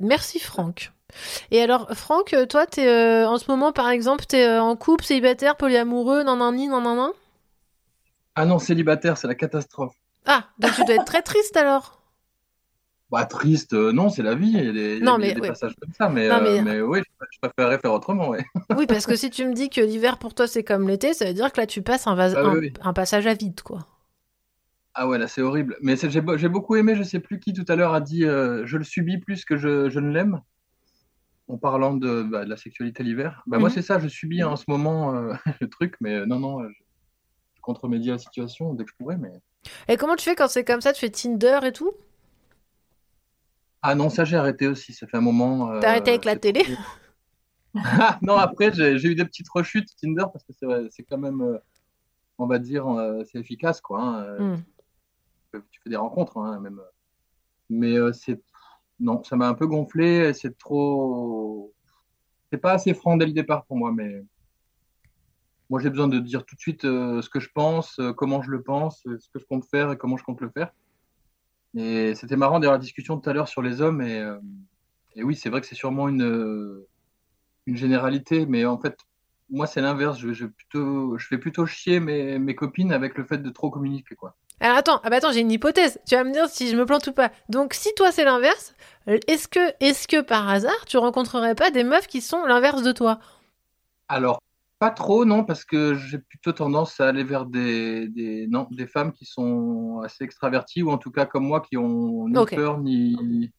Merci, 0.00 0.38
Franck. 0.38 0.92
Et 1.50 1.62
alors, 1.62 1.90
Franck, 1.96 2.34
euh, 2.34 2.46
toi, 2.46 2.66
t'es 2.66 2.88
euh, 2.88 3.28
en 3.28 3.38
ce 3.38 3.50
moment, 3.50 3.72
par 3.72 3.90
exemple, 3.90 4.26
t'es 4.26 4.44
euh, 4.46 4.62
en 4.62 4.76
couple, 4.76 5.04
célibataire, 5.04 5.56
polyamoureux, 5.56 6.22
nanani, 6.24 6.68
nanana? 6.68 7.10
Ah 8.34 8.46
non, 8.46 8.58
célibataire, 8.58 9.18
c'est 9.18 9.26
la 9.26 9.34
catastrophe. 9.34 9.94
Ah, 10.26 10.48
donc 10.60 10.74
tu 10.74 10.84
dois 10.84 10.94
être 10.96 11.04
très 11.04 11.22
triste 11.22 11.56
alors? 11.56 11.97
Bah, 13.10 13.24
triste, 13.24 13.72
euh, 13.72 13.90
non, 13.92 14.10
c'est 14.10 14.22
la 14.22 14.34
vie, 14.34 14.50
il 14.54 14.64
y 14.64 14.68
a 14.68 14.72
des, 14.72 15.00
Non, 15.00 15.16
mais 15.18 15.32
des 15.32 15.40
ouais. 15.40 15.48
passages 15.48 15.74
comme 15.80 15.92
ça, 15.94 16.08
mais, 16.10 16.28
Non, 16.28 16.42
euh, 16.42 16.62
mais- 16.62 16.80
oui, 16.82 17.00
je, 17.32 17.38
préférerais 17.40 17.78
faire 17.78 17.92
autrement, 17.94 18.28
ouais. 18.28 18.44
Oui, 18.78 18.86
parce 18.86 19.06
que 19.06 19.16
si 19.16 19.30
tu 19.30 19.46
me 19.46 19.54
dis 19.54 19.70
que 19.70 19.80
l'hiver 19.80 20.18
pour 20.18 20.34
toi 20.34 20.46
c'est 20.46 20.62
comme 20.62 20.86
l'été, 20.88 21.14
ça 21.14 21.24
veut 21.24 21.32
dire 21.32 21.50
que 21.52 21.60
là 21.60 21.66
tu 21.66 21.80
passes 21.80 22.06
un, 22.06 22.18
Ah 22.18 22.28
oui, 22.28 22.36
un, 22.50 22.54
oui. 22.58 22.72
un 22.82 22.92
passage 22.92 23.26
à 23.26 23.32
vide, 23.32 23.62
quoi. 23.62 23.86
Ah 24.94 25.06
ouais, 25.08 25.16
là, 25.16 25.28
c'est 25.28 25.42
horrible. 25.42 25.76
Mais 25.80 25.96
j'ai, 25.96 26.20
be- 26.20 26.36
j'ai 26.36 26.48
beaucoup 26.48 26.74
aimé, 26.76 26.96
je 26.96 27.02
sais 27.04 27.20
plus 27.20 27.38
qui 27.38 27.52
tout 27.52 27.64
à 27.68 27.76
l'heure 27.76 27.94
a 27.94 28.00
dit 28.00 28.24
euh, 28.24 28.66
je 28.66 28.76
le 28.76 28.84
subis 28.84 29.18
plus 29.18 29.44
que 29.44 29.56
je, 29.56 29.88
je 29.88 30.00
ne 30.00 30.10
l'aime, 30.10 30.40
en 31.46 31.56
parlant 31.56 31.94
de, 31.94 32.24
bah, 32.24 32.44
de 32.44 32.50
la 32.50 32.56
sexualité 32.56 33.02
l'hiver. 33.04 33.42
Bah, 33.46 33.58
moi, 33.58 33.68
Mhm. 33.68 33.74
c'est 33.76 33.82
ça, 33.82 33.98
je 34.00 34.08
subis 34.08 34.42
en 34.42 34.56
ce 34.56 34.64
moment 34.68 35.12
le 35.60 35.68
truc, 35.70 35.94
mais 36.00 36.26
non, 36.26 36.38
non, 36.40 36.62
je, 36.64 36.68
je 36.68 38.10
à 38.10 38.12
la 38.12 38.18
situation 38.18 38.74
dès 38.74 38.84
que 38.84 38.90
je 38.90 38.96
pourrai, 38.96 39.16
mais. 39.16 39.32
Et 39.88 39.96
comment 39.96 40.16
tu 40.16 40.24
fais 40.24 40.34
quand 40.34 40.48
c'est 40.48 40.64
comme 40.64 40.80
ça 40.80 40.92
Tu 40.92 41.00
fais 41.00 41.10
Tinder 41.10 41.60
et 41.64 41.72
tout? 41.72 41.92
Ah 43.82 43.94
non, 43.94 44.08
ça 44.10 44.24
j'ai 44.24 44.36
arrêté 44.36 44.66
aussi, 44.66 44.92
ça 44.92 45.06
fait 45.06 45.16
un 45.16 45.20
moment. 45.22 45.70
euh, 45.70 45.80
T'as 45.80 45.90
arrêté 45.90 46.10
avec 46.10 46.24
la 46.24 46.36
télé 46.36 46.64
non, 48.22 48.36
après 48.36 48.72
j'ai 48.72 48.94
eu 49.08 49.14
des 49.14 49.24
petites 49.24 49.48
rechutes 49.50 49.94
Tinder 50.00 50.24
parce 50.32 50.44
que 50.44 50.88
c'est 50.90 51.02
quand 51.04 51.18
même, 51.18 51.40
euh, 51.42 51.58
on 52.38 52.46
va 52.46 52.58
dire, 52.58 52.86
euh, 52.88 53.22
c'est 53.24 53.38
efficace 53.38 53.80
quoi. 53.80 54.00
hein, 54.02 54.38
Hmm. 54.38 54.56
tu, 55.52 55.60
tu 55.70 55.80
fais 55.84 55.90
des 55.90 55.96
rencontres 55.96 56.38
hein, 56.38 56.58
même. 56.60 56.80
Mais 57.70 57.94
c'est 58.14 58.40
non, 58.98 59.22
ça 59.22 59.36
m'a 59.36 59.46
un 59.48 59.54
peu 59.54 59.66
gonflé. 59.66 60.32
C'est 60.32 60.56
trop, 60.58 61.72
c'est 62.50 62.58
pas 62.58 62.72
assez 62.72 62.94
franc 62.94 63.16
dès 63.16 63.26
le 63.26 63.32
départ 63.32 63.64
pour 63.66 63.76
moi. 63.76 63.92
Mais 63.92 64.24
moi 65.70 65.78
j'ai 65.80 65.90
besoin 65.90 66.08
de 66.08 66.18
dire 66.18 66.44
tout 66.46 66.56
de 66.56 66.60
suite 66.60 66.84
euh, 66.84 67.20
ce 67.22 67.28
que 67.28 67.38
je 67.40 67.50
pense, 67.54 67.98
euh, 68.00 68.12
comment 68.12 68.42
je 68.42 68.50
le 68.50 68.62
pense, 68.62 69.06
euh, 69.06 69.18
ce 69.20 69.28
que 69.28 69.38
je 69.38 69.44
compte 69.44 69.66
faire 69.66 69.92
et 69.92 69.98
comment 69.98 70.16
je 70.16 70.24
compte 70.24 70.40
le 70.40 70.48
faire. 70.50 70.72
Et 71.76 72.14
c'était 72.14 72.36
marrant 72.36 72.60
d'avoir 72.60 72.78
la 72.78 72.82
discussion 72.82 73.18
tout 73.18 73.28
à 73.28 73.32
l'heure 73.32 73.48
sur 73.48 73.62
les 73.62 73.80
hommes 73.80 74.00
et, 74.02 74.18
euh, 74.20 74.38
et 75.16 75.22
oui, 75.22 75.36
c'est 75.36 75.50
vrai 75.50 75.60
que 75.60 75.66
c'est 75.66 75.74
sûrement 75.74 76.08
une 76.08 76.84
une 77.66 77.76
généralité, 77.76 78.46
mais 78.46 78.64
en 78.64 78.78
fait, 78.78 78.96
moi, 79.50 79.66
c'est 79.66 79.80
l'inverse. 79.82 80.18
Je, 80.18 80.32
je, 80.32 80.46
plutôt, 80.46 81.18
je 81.18 81.26
fais 81.26 81.38
plutôt 81.38 81.66
chier 81.66 82.00
mes, 82.00 82.38
mes 82.38 82.54
copines 82.54 82.92
avec 82.92 83.16
le 83.16 83.24
fait 83.24 83.38
de 83.38 83.50
trop 83.50 83.70
communiquer, 83.70 84.14
quoi. 84.14 84.34
Alors 84.60 84.76
attends, 84.76 85.00
ah 85.04 85.10
bah 85.10 85.16
attends, 85.16 85.30
j'ai 85.30 85.40
une 85.40 85.52
hypothèse. 85.52 86.00
Tu 86.06 86.16
vas 86.16 86.24
me 86.24 86.32
dire 86.32 86.48
si 86.48 86.68
je 86.68 86.76
me 86.76 86.84
plante 86.84 87.06
ou 87.06 87.12
pas. 87.12 87.30
Donc 87.48 87.74
si 87.74 87.94
toi 87.94 88.10
c'est 88.10 88.24
l'inverse, 88.24 88.74
est-ce 89.06 89.46
que, 89.46 89.60
est-ce 89.78 90.08
que 90.08 90.20
par 90.20 90.48
hasard 90.48 90.84
tu 90.86 90.96
rencontrerais 90.98 91.54
pas 91.54 91.70
des 91.70 91.84
meufs 91.84 92.08
qui 92.08 92.20
sont 92.20 92.44
l'inverse 92.44 92.82
de 92.82 92.90
toi? 92.90 93.20
Alors, 94.08 94.42
pas 94.78 94.90
trop, 94.90 95.24
non, 95.24 95.44
parce 95.44 95.64
que 95.64 95.94
j'ai 95.94 96.18
plutôt 96.18 96.52
tendance 96.52 97.00
à 97.00 97.08
aller 97.08 97.24
vers 97.24 97.46
des, 97.46 98.08
des, 98.08 98.46
non, 98.48 98.68
des 98.70 98.86
femmes 98.86 99.12
qui 99.12 99.24
sont 99.24 100.00
assez 100.04 100.24
extraverties, 100.24 100.82
ou 100.82 100.90
en 100.90 100.98
tout 100.98 101.10
cas 101.10 101.26
comme 101.26 101.44
moi, 101.46 101.60
qui 101.60 101.76
ont 101.76 102.28
ni 102.28 102.34
peur, 102.46 102.78
ni. 102.78 103.50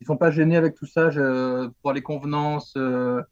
Ils 0.00 0.06
sont 0.06 0.16
pas 0.18 0.30
gênés 0.30 0.56
avec 0.56 0.74
tout 0.74 0.86
ça, 0.86 1.10
je, 1.10 1.68
pour 1.82 1.92
les 1.92 2.02
convenances. 2.02 2.74
euh, 2.76 3.22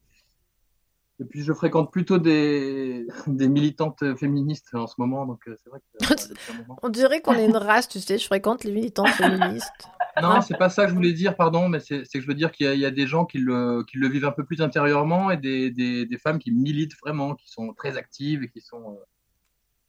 Et 1.21 1.25
puis, 1.25 1.43
je 1.43 1.53
fréquente 1.53 1.93
plutôt 1.93 2.19
des, 2.19 3.07
des 3.29 3.49
militantes 3.49 4.03
féministes 4.17 4.75
en 4.75 4.87
ce 4.89 4.95
moment, 4.99 5.27
donc 5.27 5.41
euh, 5.47 5.55
c'est 5.63 5.71
vrai 5.71 5.81
que. 5.81 6.05
euh, 6.13 6.75
On 6.83 6.89
dirait 6.89 7.21
qu'on 7.21 7.35
est 7.35 7.47
une 7.47 7.57
race, 7.57 7.89
tu 7.89 8.01
sais, 8.01 8.19
je 8.19 8.27
fréquente 8.27 8.65
les 8.65 8.73
militants 8.73 9.07
féministes. 9.07 9.73
Non, 10.23 10.41
c'est 10.43 10.57
pas 10.57 10.71
ça 10.71 10.85
que 10.85 10.91
je 10.91 10.95
voulais 10.95 11.13
dire, 11.13 11.35
pardon, 11.35 11.69
mais 11.69 11.81
c'est 11.81 12.05
que 12.05 12.21
je 12.21 12.27
veux 12.29 12.35
dire 12.35 12.53
qu'il 12.53 12.67
y, 12.67 12.69
a- 12.69 12.75
il 12.75 12.81
y 12.81 12.87
a 12.87 12.93
des 12.93 13.09
gens 13.09 13.25
qui 13.25 13.39
le, 13.39 13.83
qui 13.83 13.99
le 13.99 14.07
vivent 14.09 14.27
un 14.27 14.31
peu 14.31 14.45
plus 14.45 14.63
intérieurement 14.63 15.33
et 15.33 15.37
des, 15.37 15.73
des, 15.73 16.07
des 16.07 16.19
femmes 16.19 16.39
qui 16.39 16.53
militent 16.53 16.95
vraiment, 17.03 17.35
qui 17.35 17.51
sont 17.51 17.73
très 17.75 17.97
actives 17.97 18.45
et 18.45 18.49
qui 18.49 18.61
sont. 18.61 18.93
euh, 18.93 19.05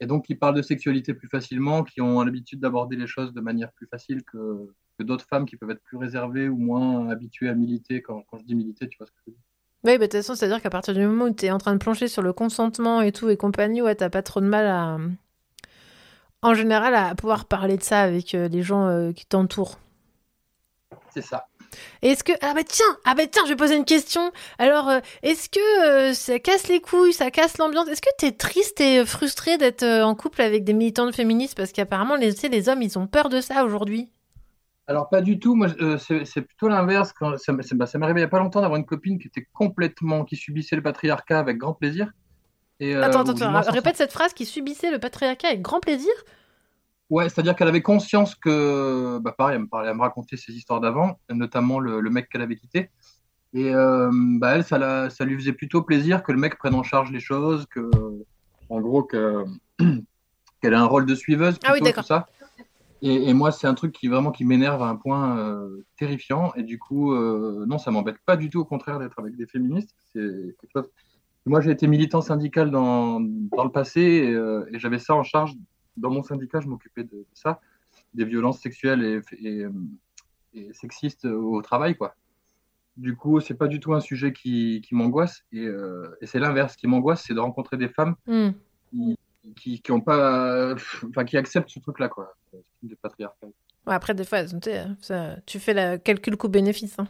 et 0.00 0.06
donc 0.06 0.26
qui 0.26 0.34
parlent 0.34 0.56
de 0.56 0.62
sexualité 0.62 1.14
plus 1.14 1.28
facilement, 1.28 1.84
qui 1.84 2.00
ont 2.00 2.22
l'habitude 2.24 2.58
d'aborder 2.58 2.96
les 2.96 3.06
choses 3.06 3.32
de 3.34 3.40
manière 3.40 3.70
plus 3.74 3.86
facile 3.86 4.24
que, 4.24 4.66
que 4.98 5.04
d'autres 5.04 5.24
femmes 5.26 5.46
qui 5.46 5.56
peuvent 5.56 5.70
être 5.70 5.82
plus 5.84 5.96
réservées 5.96 6.48
ou 6.48 6.58
moins 6.58 7.08
habituées 7.08 7.48
à 7.48 7.54
militer. 7.54 8.02
Quand, 8.02 8.22
quand 8.28 8.38
je 8.38 8.44
dis 8.44 8.56
militer, 8.56 8.88
tu 8.88 8.98
vois 8.98 9.06
ce 9.06 9.12
que 9.12 9.18
je 9.26 9.30
veux 9.30 9.36
dire. 9.36 9.42
Oui, 9.86 9.98
bah, 9.98 9.98
de 9.98 10.02
toute 10.06 10.12
façon, 10.14 10.34
c'est-à-dire 10.34 10.60
qu'à 10.60 10.70
partir 10.70 10.94
du 10.94 11.06
moment 11.06 11.26
où 11.26 11.34
tu 11.34 11.46
es 11.46 11.50
en 11.52 11.58
train 11.58 11.72
de 11.72 11.78
plancher 11.78 12.08
sur 12.08 12.20
le 12.20 12.32
consentement 12.32 13.02
et 13.02 13.12
tout 13.12 13.30
et 13.30 13.36
compagnie, 13.36 13.82
ouais, 13.82 13.94
t'as 13.94 14.10
pas 14.10 14.22
trop 14.22 14.40
de 14.40 14.46
mal 14.46 14.66
à. 14.66 14.98
En 16.42 16.54
général, 16.54 16.94
à 16.94 17.14
pouvoir 17.14 17.44
parler 17.44 17.76
de 17.76 17.82
ça 17.82 18.00
avec 18.00 18.34
euh, 18.34 18.48
les 18.48 18.62
gens 18.62 18.86
euh, 18.88 19.12
qui 19.12 19.26
t'entourent. 19.26 19.78
C'est 21.14 21.22
ça. 21.22 21.46
Est-ce 22.02 22.24
que. 22.24 22.32
Ah 22.40 22.52
bah 22.52 22.64
tiens, 22.64 22.96
ah 23.04 23.14
bah 23.14 23.26
tiens, 23.30 23.44
je 23.44 23.50
vais 23.50 23.56
poser 23.56 23.76
une 23.76 23.84
question. 23.84 24.32
Alors, 24.58 24.88
euh, 24.88 25.00
est-ce 25.22 25.48
que 25.48 25.86
euh, 25.86 26.14
ça 26.14 26.38
casse 26.40 26.66
les 26.68 26.80
couilles, 26.80 27.12
ça 27.12 27.30
casse 27.30 27.58
l'ambiance? 27.58 27.88
Est-ce 27.88 28.02
que 28.02 28.14
t'es 28.18 28.32
triste 28.32 28.80
et 28.80 29.04
frustré 29.06 29.56
d'être 29.56 29.84
euh, 29.84 30.04
en 30.04 30.14
couple 30.14 30.42
avec 30.42 30.64
des 30.64 30.72
militantes 30.72 31.14
féministes? 31.14 31.56
Parce 31.56 31.72
qu'apparemment, 31.72 32.16
les, 32.16 32.34
tu 32.34 32.40
sais, 32.40 32.48
les 32.48 32.68
hommes, 32.68 32.82
ils 32.82 32.98
ont 32.98 33.06
peur 33.06 33.28
de 33.28 33.40
ça 33.40 33.64
aujourd'hui. 33.64 34.08
Alors 34.88 35.08
pas 35.08 35.20
du 35.20 35.38
tout, 35.40 35.56
moi 35.56 35.68
euh, 35.80 35.98
c'est 35.98 36.42
plutôt 36.42 36.68
l'inverse. 36.68 37.12
Ça, 37.38 37.52
bah, 37.52 37.86
ça 37.86 37.98
m'est 37.98 38.04
arrivé 38.04 38.20
il 38.20 38.22
y 38.22 38.26
a 38.26 38.28
pas 38.28 38.38
longtemps 38.38 38.60
d'avoir 38.60 38.78
une 38.78 38.86
copine 38.86 39.18
qui 39.18 39.26
était 39.26 39.46
complètement, 39.52 40.24
qui 40.24 40.36
subissait 40.36 40.76
le 40.76 40.82
patriarcat 40.82 41.40
avec 41.40 41.58
grand 41.58 41.74
plaisir. 41.74 42.12
Et, 42.78 42.94
euh, 42.94 43.02
attends, 43.02 43.22
attends, 43.22 43.54
attends, 43.54 43.72
répète 43.72 43.96
cette 43.96 44.12
phrase 44.12 44.32
qui 44.32 44.46
subissait 44.46 44.90
le 44.90 44.98
patriarcat 44.98 45.48
avec 45.48 45.62
grand 45.62 45.80
plaisir? 45.80 46.12
Ouais, 47.10 47.28
c'est-à-dire 47.28 47.54
qu'elle 47.56 47.68
avait 47.68 47.82
conscience 47.82 48.34
que, 48.34 49.18
bah 49.18 49.34
pareil, 49.36 49.56
elle 49.56 49.62
me 49.62 49.68
parlait, 49.68 49.90
elle 49.90 49.96
me 49.96 50.02
racontait 50.02 50.36
ses 50.36 50.52
histoires 50.52 50.80
d'avant, 50.80 51.18
notamment 51.30 51.78
le, 51.80 52.00
le 52.00 52.10
mec 52.10 52.28
qu'elle 52.28 52.42
avait 52.42 52.56
quitté. 52.56 52.90
Et 53.54 53.74
euh, 53.74 54.10
bah 54.12 54.56
elle, 54.56 54.64
ça, 54.64 54.76
la- 54.78 55.08
ça 55.10 55.24
lui 55.24 55.36
faisait 55.36 55.52
plutôt 55.52 55.82
plaisir 55.82 56.22
que 56.22 56.32
le 56.32 56.38
mec 56.38 56.58
prenne 56.58 56.74
en 56.74 56.82
charge 56.82 57.10
les 57.12 57.20
choses, 57.20 57.66
que, 57.70 57.88
en 58.68 58.80
gros, 58.80 59.04
que, 59.04 59.44
qu'elle 60.60 60.74
a 60.74 60.80
un 60.80 60.86
rôle 60.86 61.06
de 61.06 61.14
suiveuse 61.14 61.58
Ah 61.62 61.72
oui, 61.72 61.80
plutôt, 61.80 61.84
d'accord. 61.84 62.26
Et, 63.02 63.28
et 63.28 63.34
moi, 63.34 63.52
c'est 63.52 63.66
un 63.66 63.74
truc 63.74 63.92
qui 63.92 64.08
vraiment 64.08 64.30
qui 64.30 64.44
m'énerve 64.44 64.82
à 64.82 64.86
un 64.88 64.96
point 64.96 65.38
euh, 65.38 65.84
terrifiant. 65.98 66.52
Et 66.54 66.62
du 66.62 66.78
coup, 66.78 67.12
euh, 67.12 67.64
non, 67.66 67.78
ça 67.78 67.90
m'embête 67.90 68.16
pas 68.24 68.36
du 68.36 68.50
tout, 68.50 68.60
au 68.60 68.64
contraire, 68.64 68.98
d'être 68.98 69.18
avec 69.18 69.36
des 69.36 69.46
féministes. 69.46 69.94
C'est 70.12 70.54
chose. 70.72 70.88
Moi, 71.44 71.60
j'ai 71.60 71.70
été 71.70 71.86
militant 71.86 72.22
syndical 72.22 72.70
dans, 72.70 73.20
dans 73.20 73.64
le 73.64 73.70
passé 73.70 74.00
et, 74.00 74.30
euh, 74.32 74.68
et 74.72 74.78
j'avais 74.78 74.98
ça 74.98 75.14
en 75.14 75.22
charge. 75.22 75.52
Dans 75.96 76.10
mon 76.10 76.22
syndicat, 76.22 76.60
je 76.60 76.68
m'occupais 76.68 77.04
de, 77.04 77.10
de 77.10 77.26
ça, 77.34 77.60
des 78.14 78.24
violences 78.24 78.60
sexuelles 78.60 79.22
et, 79.32 79.66
sexistes 80.72 81.26
au 81.26 81.60
travail, 81.62 81.96
quoi. 81.96 82.14
Du 82.96 83.14
coup, 83.14 83.40
c'est 83.40 83.54
pas 83.54 83.68
du 83.68 83.78
tout 83.78 83.92
un 83.92 84.00
sujet 84.00 84.32
qui, 84.32 84.80
qui 84.82 84.94
m'angoisse. 84.94 85.44
Et, 85.52 85.68
c'est 86.22 86.40
l'inverse. 86.40 86.76
Qui 86.76 86.86
m'angoisse, 86.86 87.24
c'est 87.26 87.34
de 87.34 87.40
rencontrer 87.40 87.76
des 87.76 87.88
femmes 87.88 88.16
Hmm. 88.26 88.50
qui, 88.90 89.16
qui, 89.54 89.80
qui 89.80 89.92
pas, 90.00 90.74
enfin, 91.08 91.24
qui 91.24 91.36
acceptent 91.36 91.68
ce 91.70 91.78
truc-là, 91.80 92.08
quoi, 92.08 92.34
après, 93.94 94.14
des 94.14 94.24
fois, 94.24 94.38
ça- 95.00 95.36
tu 95.46 95.60
fais 95.60 95.74
le 95.74 95.96
calcul 95.98 96.36
coût-bénéfice. 96.36 96.98
hein. 96.98 97.06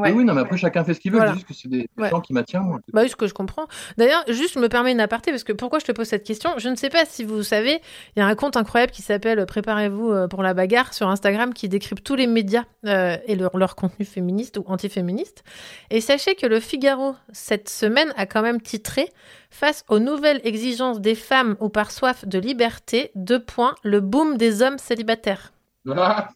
Oui, 0.00 0.10
oui, 0.10 0.24
non, 0.24 0.34
mais 0.34 0.42
après, 0.42 0.56
chacun 0.56 0.84
fait 0.84 0.94
ce 0.94 1.00
qu'il 1.00 1.12
veut. 1.12 1.18
Voilà. 1.18 1.32
C'est 1.32 1.38
juste 1.38 1.48
que 1.48 1.54
c'est 1.54 1.68
des, 1.68 1.78
des 1.78 1.88
Ouais. 1.98 2.10
gens 2.10 2.20
qui 2.20 2.32
m'attirent, 2.32 2.62
moi. 2.62 2.80
Bah 2.92 3.02
oui, 3.02 3.08
ce 3.08 3.16
que 3.16 3.26
je 3.26 3.34
comprends. 3.34 3.66
D'ailleurs, 3.96 4.24
juste 4.28 4.54
je 4.54 4.58
me 4.58 4.68
permets 4.68 4.92
une 4.92 5.00
aparté 5.00 5.30
parce 5.30 5.44
que 5.44 5.52
pourquoi 5.52 5.78
je 5.78 5.84
te 5.84 5.92
pose 5.92 6.06
cette 6.06 6.24
question? 6.24 6.50
Je 6.58 6.68
ne 6.68 6.76
sais 6.76 6.88
pas 6.90 7.04
si 7.04 7.24
vous 7.24 7.42
savez, 7.42 7.80
il 8.16 8.20
y 8.20 8.22
a 8.22 8.26
un 8.26 8.34
compte 8.34 8.56
incroyable 8.56 8.92
qui 8.92 9.02
s'appelle 9.02 9.44
Préparez-vous 9.46 10.10
euh, 10.12 10.28
pour 10.28 10.42
la 10.42 10.54
bagarre 10.54 10.92
sur 10.94 11.08
Instagram 11.08 11.54
qui 11.54 11.68
décrypte 11.68 12.04
tous 12.04 12.14
les 12.16 12.26
médias 12.26 12.64
euh, 12.86 13.16
et 13.26 13.36
leur, 13.36 13.56
leur 13.56 13.76
contenu 13.76 14.04
féministe 14.06 14.56
ou 14.58 14.64
antiféministe. 14.66 15.44
Et 15.90 16.00
sachez 16.00 16.34
que 16.34 16.46
le 16.46 16.60
Figaro 16.60 17.14
cette 17.32 17.68
semaine 17.68 18.12
a 18.16 18.26
quand 18.26 18.42
même 18.42 18.60
titré 18.60 19.08
face 19.50 19.84
aux 19.88 19.98
nouvelles 19.98 20.40
exigences 20.44 21.00
des 21.00 21.14
femmes 21.14 21.56
ou 21.60 21.68
par 21.68 21.90
soif 21.90 22.26
de 22.26 22.38
liberté, 22.38 23.10
deux 23.14 23.42
points, 23.42 23.74
le 23.82 24.00
boom 24.00 24.36
des 24.36 24.60
hommes 24.62 24.78
célibataires. 24.78 25.52
Ah, 25.96 26.28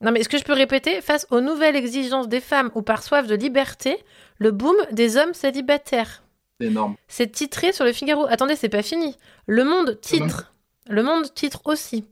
Non, 0.00 0.12
mais 0.12 0.20
est-ce 0.20 0.28
que 0.28 0.38
je 0.38 0.44
peux 0.44 0.54
répéter? 0.54 1.00
Face 1.02 1.26
aux 1.30 1.40
nouvelles 1.40 1.76
exigences 1.76 2.28
des 2.28 2.40
femmes 2.40 2.70
ou 2.74 2.82
par 2.82 3.02
soif 3.02 3.26
de 3.26 3.34
liberté, 3.34 4.02
le 4.38 4.50
boom 4.50 4.76
des 4.92 5.16
hommes 5.18 5.34
célibataires. 5.34 6.22
c'est 6.58 6.68
énorme. 6.68 6.96
C'est 7.08 7.30
titré 7.30 7.72
sur 7.72 7.84
le 7.84 7.92
Figaro. 7.92 8.26
Attendez, 8.28 8.56
c'est 8.56 8.70
pas 8.70 8.82
fini. 8.82 9.16
Le 9.46 9.64
Monde 9.64 9.98
titre. 10.00 10.54
Le 10.88 11.02
Monde 11.02 11.32
titre 11.34 11.60
aussi. 11.66 12.04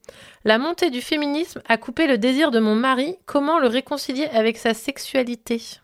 La 0.45 0.59
montée 0.59 0.91
du 0.91 1.01
féminisme 1.01 1.62
a 1.66 1.78
coupé 1.78 2.07
le 2.07 2.18
désir 2.18 2.51
de 2.51 2.61
mon 2.61 2.74
mari. 2.74 3.16
Comment 3.26 3.59
le 3.59 3.68
réconcilier 3.68 4.26
avec 4.26 4.59
sa 4.59 4.74
sexualité? 4.74 5.80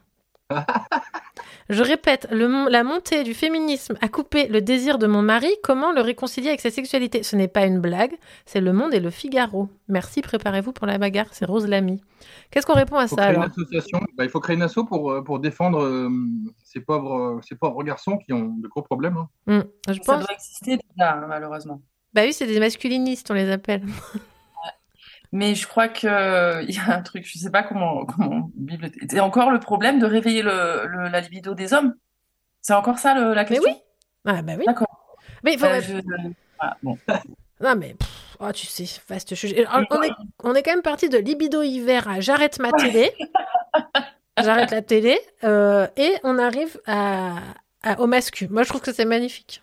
Je 1.70 1.82
répète, 1.82 2.28
le 2.30 2.68
la 2.70 2.84
montée 2.84 3.24
du 3.24 3.32
féminisme 3.32 3.96
a 4.02 4.08
coupé 4.08 4.48
le 4.48 4.60
désir 4.60 4.98
de 4.98 5.06
mon 5.06 5.22
mari. 5.22 5.48
Comment 5.62 5.92
le 5.92 6.02
réconcilier 6.02 6.48
avec 6.48 6.60
sa 6.60 6.70
sexualité? 6.70 7.22
Ce 7.22 7.36
n'est 7.36 7.48
pas 7.48 7.64
une 7.64 7.80
blague, 7.80 8.12
c'est 8.44 8.60
Le 8.60 8.72
Monde 8.74 8.92
et 8.92 9.00
le 9.00 9.08
Figaro. 9.10 9.70
Merci, 9.88 10.20
préparez-vous 10.20 10.72
pour 10.72 10.86
la 10.86 10.98
bagarre. 10.98 11.28
C'est 11.32 11.46
Rose 11.46 11.66
Lamy. 11.66 12.02
Qu'est-ce 12.50 12.66
qu'on 12.66 12.74
répond 12.74 12.96
à 12.96 13.04
Il 13.04 13.08
faut 13.08 13.16
ça 13.16 13.22
créer 13.22 13.36
alors? 13.36 13.44
une 13.44 13.50
association. 13.50 14.00
Bah, 14.16 14.24
il 14.24 14.30
faut 14.30 14.40
créer 14.40 14.56
une 14.56 14.62
asso 14.62 14.80
pour, 14.86 15.10
euh, 15.10 15.22
pour 15.24 15.38
défendre 15.38 15.80
euh, 15.82 16.10
ces, 16.64 16.80
pauvres, 16.80 17.14
euh, 17.38 17.40
ces 17.42 17.54
pauvres 17.54 17.82
garçons 17.82 18.18
qui 18.18 18.32
ont 18.34 18.54
de 18.58 18.68
gros 18.68 18.82
problèmes. 18.82 19.16
hein. 19.16 19.28
Hmm, 19.46 19.62
Je 19.88 19.94
Ça 20.02 20.16
pense. 20.16 20.24
doit 20.26 20.34
exister 20.34 20.76
déjà, 20.76 21.14
hein, 21.14 21.24
malheureusement. 21.26 21.80
Bah 22.12 22.22
oui, 22.24 22.34
c'est 22.34 22.46
des 22.46 22.60
masculinistes, 22.60 23.30
on 23.30 23.34
les 23.34 23.50
appelle. 23.50 23.82
Mais 25.36 25.56
je 25.56 25.66
crois 25.66 25.88
que 25.88 26.06
euh, 26.06 26.62
il 26.68 26.74
y 26.74 26.78
a 26.78 26.94
un 26.96 27.02
truc, 27.02 27.26
je 27.26 27.36
sais 27.38 27.50
pas 27.50 27.64
comment, 27.64 28.06
comment. 28.06 28.50
C'est 29.10 29.18
encore 29.20 29.50
le 29.50 29.58
problème 29.58 29.98
de 29.98 30.06
réveiller 30.06 30.42
le, 30.42 30.86
le- 30.86 31.08
la 31.08 31.20
libido 31.20 31.54
des 31.54 31.74
hommes. 31.74 31.94
C'est 32.62 32.72
encore 32.74 32.98
ça 32.98 33.14
le- 33.14 33.34
la 33.34 33.44
question? 33.44 33.70
oui. 33.70 33.76
Ah 34.24 34.40
bah 34.42 34.52
oui. 34.56 34.64
D'accord. 34.64 35.16
Mais 35.42 35.58
faut. 35.58 35.66
Euh, 35.66 35.80
je- 35.82 35.94
voilà, 36.58 36.76
bon. 36.82 36.96
Non 37.60 37.74
mais, 37.76 37.94
pff, 37.94 38.36
oh, 38.40 38.52
tu 38.52 38.66
sais, 38.66 38.84
vaste 39.08 39.34
sujet. 39.34 39.66
Alors, 39.66 39.84
on, 39.90 40.02
est, 40.02 40.10
on 40.44 40.54
est 40.54 40.62
quand 40.62 40.70
même 40.72 40.82
parti 40.82 41.08
de 41.08 41.18
libido 41.18 41.62
hiver 41.62 42.08
à 42.08 42.20
j'arrête 42.20 42.58
ma 42.60 42.70
télé. 42.72 43.12
j'arrête 44.42 44.70
la 44.70 44.82
télé. 44.82 45.18
euh, 45.42 45.86
et 45.96 46.12
on 46.22 46.38
arrive 46.38 46.80
à, 46.86 47.38
à- 47.82 48.00
au 48.00 48.06
mascu. 48.06 48.46
Moi, 48.48 48.62
je 48.62 48.68
trouve 48.68 48.80
que 48.82 48.92
c'est 48.92 49.04
magnifique. 49.04 49.62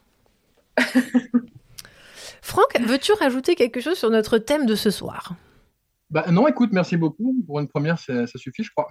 Franck, 2.41 2.79
veux-tu 2.81 3.13
rajouter 3.13 3.55
quelque 3.55 3.79
chose 3.81 3.97
sur 3.97 4.09
notre 4.09 4.37
thème 4.37 4.65
de 4.65 4.75
ce 4.75 4.89
soir? 4.89 5.33
Bah, 6.11 6.25
non, 6.29 6.45
écoute, 6.47 6.71
merci 6.73 6.97
beaucoup. 6.97 7.33
Pour 7.47 7.59
une 7.61 7.67
première, 7.69 7.97
ça, 7.97 8.27
ça 8.27 8.37
suffit, 8.37 8.63
je 8.63 8.69
crois. 8.71 8.89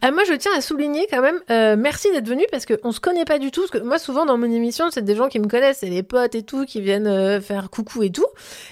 Ah, 0.00 0.10
moi, 0.10 0.24
je 0.24 0.32
tiens 0.32 0.52
à 0.56 0.62
souligner 0.62 1.06
quand 1.10 1.20
même, 1.20 1.38
euh, 1.50 1.76
merci 1.78 2.10
d'être 2.12 2.26
venu 2.26 2.44
parce 2.50 2.64
qu'on 2.64 2.92
se 2.92 2.98
connaît 3.00 3.26
pas 3.26 3.38
du 3.38 3.50
tout. 3.50 3.60
Parce 3.60 3.70
que 3.72 3.78
moi, 3.86 3.98
souvent 3.98 4.24
dans 4.24 4.38
mon 4.38 4.50
émission, 4.50 4.90
c'est 4.90 5.04
des 5.04 5.14
gens 5.14 5.28
qui 5.28 5.38
me 5.38 5.46
connaissent, 5.48 5.78
c'est 5.80 5.90
les 5.90 6.02
potes 6.02 6.34
et 6.34 6.42
tout, 6.44 6.64
qui 6.64 6.80
viennent 6.80 7.06
euh, 7.06 7.40
faire 7.42 7.68
coucou 7.68 8.02
et 8.02 8.10
tout. 8.10 8.26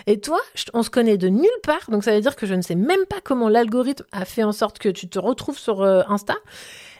Et 0.06 0.18
toi, 0.18 0.38
je- 0.54 0.64
on 0.72 0.82
se 0.82 0.88
connaît 0.88 1.18
de 1.18 1.28
nulle 1.28 1.48
part. 1.62 1.90
Donc 1.90 2.02
ça 2.02 2.14
veut 2.14 2.20
dire 2.22 2.36
que 2.36 2.46
je 2.46 2.54
ne 2.54 2.62
sais 2.62 2.74
même 2.74 3.04
pas 3.06 3.20
comment 3.22 3.50
l'algorithme 3.50 4.06
a 4.12 4.24
fait 4.24 4.44
en 4.44 4.52
sorte 4.52 4.78
que 4.78 4.88
tu 4.88 5.08
te 5.08 5.18
retrouves 5.18 5.58
sur 5.58 5.82
euh, 5.82 6.00
Insta. 6.08 6.36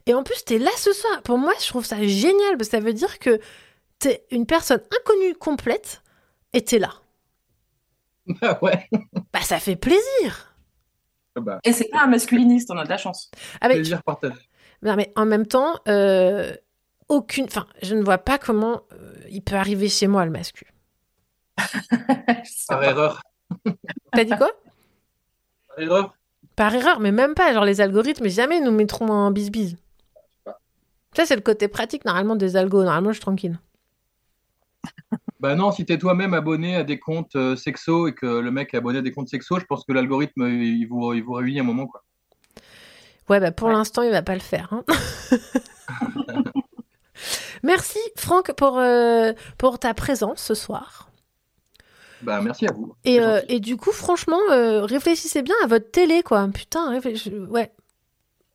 Et 0.06 0.12
en 0.12 0.22
plus, 0.22 0.44
t'es 0.44 0.58
là 0.58 0.70
ce 0.76 0.92
soir. 0.92 1.22
Pour 1.22 1.38
moi, 1.38 1.52
je 1.62 1.66
trouve 1.68 1.86
ça 1.86 1.96
génial 2.06 2.58
parce 2.58 2.68
que 2.68 2.76
ça 2.76 2.80
veut 2.82 2.92
dire 2.92 3.18
que 3.18 3.40
t'es 3.98 4.24
une 4.30 4.44
personne 4.44 4.80
inconnue 5.00 5.34
complète 5.34 6.02
et 6.52 6.62
t'es 6.62 6.78
là. 6.78 6.92
Ah 8.42 8.58
ouais. 8.62 8.86
Bah, 9.32 9.40
ça 9.42 9.58
fait 9.58 9.76
plaisir. 9.76 10.49
Bah, 11.36 11.60
Et 11.64 11.72
c'est 11.72 11.88
pas 11.88 12.02
un 12.02 12.06
masculiniste, 12.06 12.70
on 12.70 12.78
a 12.78 12.84
de 12.84 12.88
la 12.88 12.98
chance. 12.98 13.30
Ah, 13.60 13.68
mais 13.68 13.74
plaisir 13.74 14.02
partagé. 14.02 14.34
Non, 14.82 14.96
mais 14.96 15.12
en 15.16 15.26
même 15.26 15.46
temps, 15.46 15.76
euh, 15.88 16.54
aucune. 17.08 17.44
Enfin, 17.44 17.66
je 17.82 17.94
ne 17.94 18.02
vois 18.02 18.18
pas 18.18 18.38
comment 18.38 18.82
euh, 18.92 19.14
il 19.30 19.42
peut 19.42 19.56
arriver 19.56 19.88
chez 19.88 20.06
moi 20.06 20.24
le 20.24 20.30
mascu. 20.30 20.72
Par 22.68 22.82
erreur. 22.82 23.22
T'as 24.12 24.24
dit 24.24 24.36
quoi? 24.36 24.50
Par 25.68 25.78
erreur. 25.78 26.14
Par 26.56 26.74
erreur, 26.74 27.00
mais 27.00 27.12
même 27.12 27.34
pas. 27.34 27.52
Genre, 27.52 27.64
les 27.64 27.80
algorithmes, 27.80 28.28
jamais 28.28 28.58
ils 28.58 28.64
nous 28.64 28.70
mettront 28.70 29.08
en 29.08 29.30
bis-bis. 29.30 29.76
Ça, 31.16 31.26
c'est 31.26 31.36
le 31.36 31.42
côté 31.42 31.68
pratique, 31.68 32.04
normalement, 32.04 32.36
des 32.36 32.56
algos. 32.56 32.82
Normalement, 32.82 33.10
je 33.10 33.14
suis 33.14 33.22
tranquille. 33.22 33.58
Bah 35.40 35.54
non, 35.54 35.72
si 35.72 35.86
t'es 35.86 35.96
toi-même 35.98 36.34
abonné 36.34 36.76
à 36.76 36.84
des 36.84 36.98
comptes 36.98 37.34
euh, 37.34 37.56
sexo 37.56 38.06
et 38.06 38.14
que 38.14 38.26
le 38.26 38.50
mec 38.50 38.74
est 38.74 38.76
abonné 38.76 38.98
à 38.98 39.02
des 39.02 39.10
comptes 39.10 39.28
sexo, 39.28 39.58
je 39.58 39.64
pense 39.64 39.84
que 39.84 39.92
l'algorithme, 39.92 40.46
il 40.48 40.84
vous, 40.86 41.14
il 41.14 41.22
vous 41.22 41.32
réunit 41.32 41.60
un 41.60 41.64
moment, 41.64 41.86
quoi. 41.86 42.04
Ouais, 43.30 43.40
bah, 43.40 43.50
pour 43.50 43.70
l'instant, 43.70 44.02
il 44.02 44.10
va 44.10 44.22
pas 44.22 44.34
le 44.34 44.40
faire. 44.40 44.72
hein. 44.72 44.84
Merci, 47.62 47.98
Franck, 48.16 48.52
pour, 48.54 48.78
euh, 48.78 49.32
pour 49.58 49.78
ta 49.78 49.92
présence 49.94 50.40
ce 50.42 50.54
soir. 50.54 51.08
Bah 52.22 52.40
merci 52.42 52.66
à 52.66 52.72
vous. 52.72 52.94
Et, 53.04 53.20
euh, 53.20 53.40
et 53.48 53.60
du 53.60 53.76
coup, 53.78 53.92
franchement, 53.92 54.38
euh, 54.50 54.84
réfléchissez 54.84 55.42
bien 55.42 55.54
à 55.64 55.66
votre 55.66 55.90
télé, 55.90 56.22
quoi. 56.22 56.46
Putain, 56.48 56.90
réfléch- 56.90 57.28
Ouais. 57.48 57.72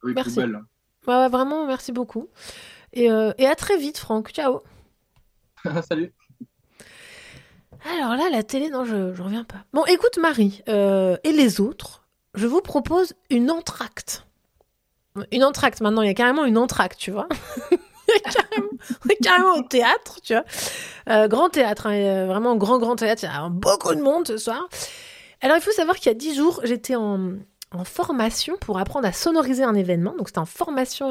Oui, 0.03 0.13
Merci. 0.15 0.39
Ouais, 1.07 1.15
ouais, 1.15 1.29
vraiment, 1.29 1.65
merci 1.65 1.91
beaucoup. 1.91 2.29
Et, 2.93 3.11
euh, 3.11 3.31
et 3.39 3.47
à 3.47 3.55
très 3.55 3.77
vite, 3.77 3.97
Franck. 3.97 4.29
Ciao. 4.29 4.61
Salut. 5.87 6.13
Alors 7.89 8.15
là, 8.15 8.29
la 8.31 8.43
télé, 8.43 8.69
non, 8.69 8.83
je, 8.85 9.13
je 9.13 9.21
reviens 9.21 9.43
pas. 9.43 9.63
Bon, 9.73 9.85
écoute, 9.85 10.17
Marie 10.17 10.63
euh, 10.69 11.17
et 11.23 11.31
les 11.31 11.61
autres, 11.61 12.03
je 12.33 12.47
vous 12.47 12.61
propose 12.61 13.13
une 13.29 13.51
entracte. 13.51 14.25
Une 15.31 15.43
entracte, 15.43 15.81
maintenant, 15.81 16.01
il 16.01 16.07
y 16.07 16.11
a 16.11 16.15
carrément 16.15 16.45
une 16.45 16.57
entracte, 16.57 16.99
tu 16.99 17.11
vois. 17.11 17.27
Carrément- 18.23 18.69
On 19.05 19.09
est 19.09 19.15
carrément 19.23 19.55
au 19.55 19.61
théâtre, 19.63 20.19
tu 20.23 20.33
vois. 20.33 20.43
Euh, 21.09 21.27
grand 21.27 21.49
théâtre, 21.49 21.87
hein, 21.87 21.93
euh, 21.93 22.25
vraiment 22.27 22.55
grand, 22.55 22.77
grand 22.77 22.95
théâtre. 22.95 23.23
Il 23.23 23.25
y 23.25 23.29
a 23.29 23.49
beaucoup 23.49 23.95
de 23.95 24.01
monde 24.01 24.27
ce 24.27 24.37
soir. 24.37 24.67
Alors, 25.41 25.57
il 25.57 25.61
faut 25.61 25.71
savoir 25.71 25.95
qu'il 25.97 26.07
y 26.07 26.11
a 26.11 26.17
dix 26.17 26.35
jours, 26.35 26.61
j'étais 26.63 26.95
en, 26.95 27.33
formation 27.83 28.55
pour 28.61 28.79
apprendre 28.79 29.07
à 29.07 29.11
sonoriser 29.11 29.63
un 29.63 29.73
événement. 29.75 30.13
Donc, 30.17 30.27
c'était 30.29 30.39
en 30.39 30.45
formation 30.45 31.09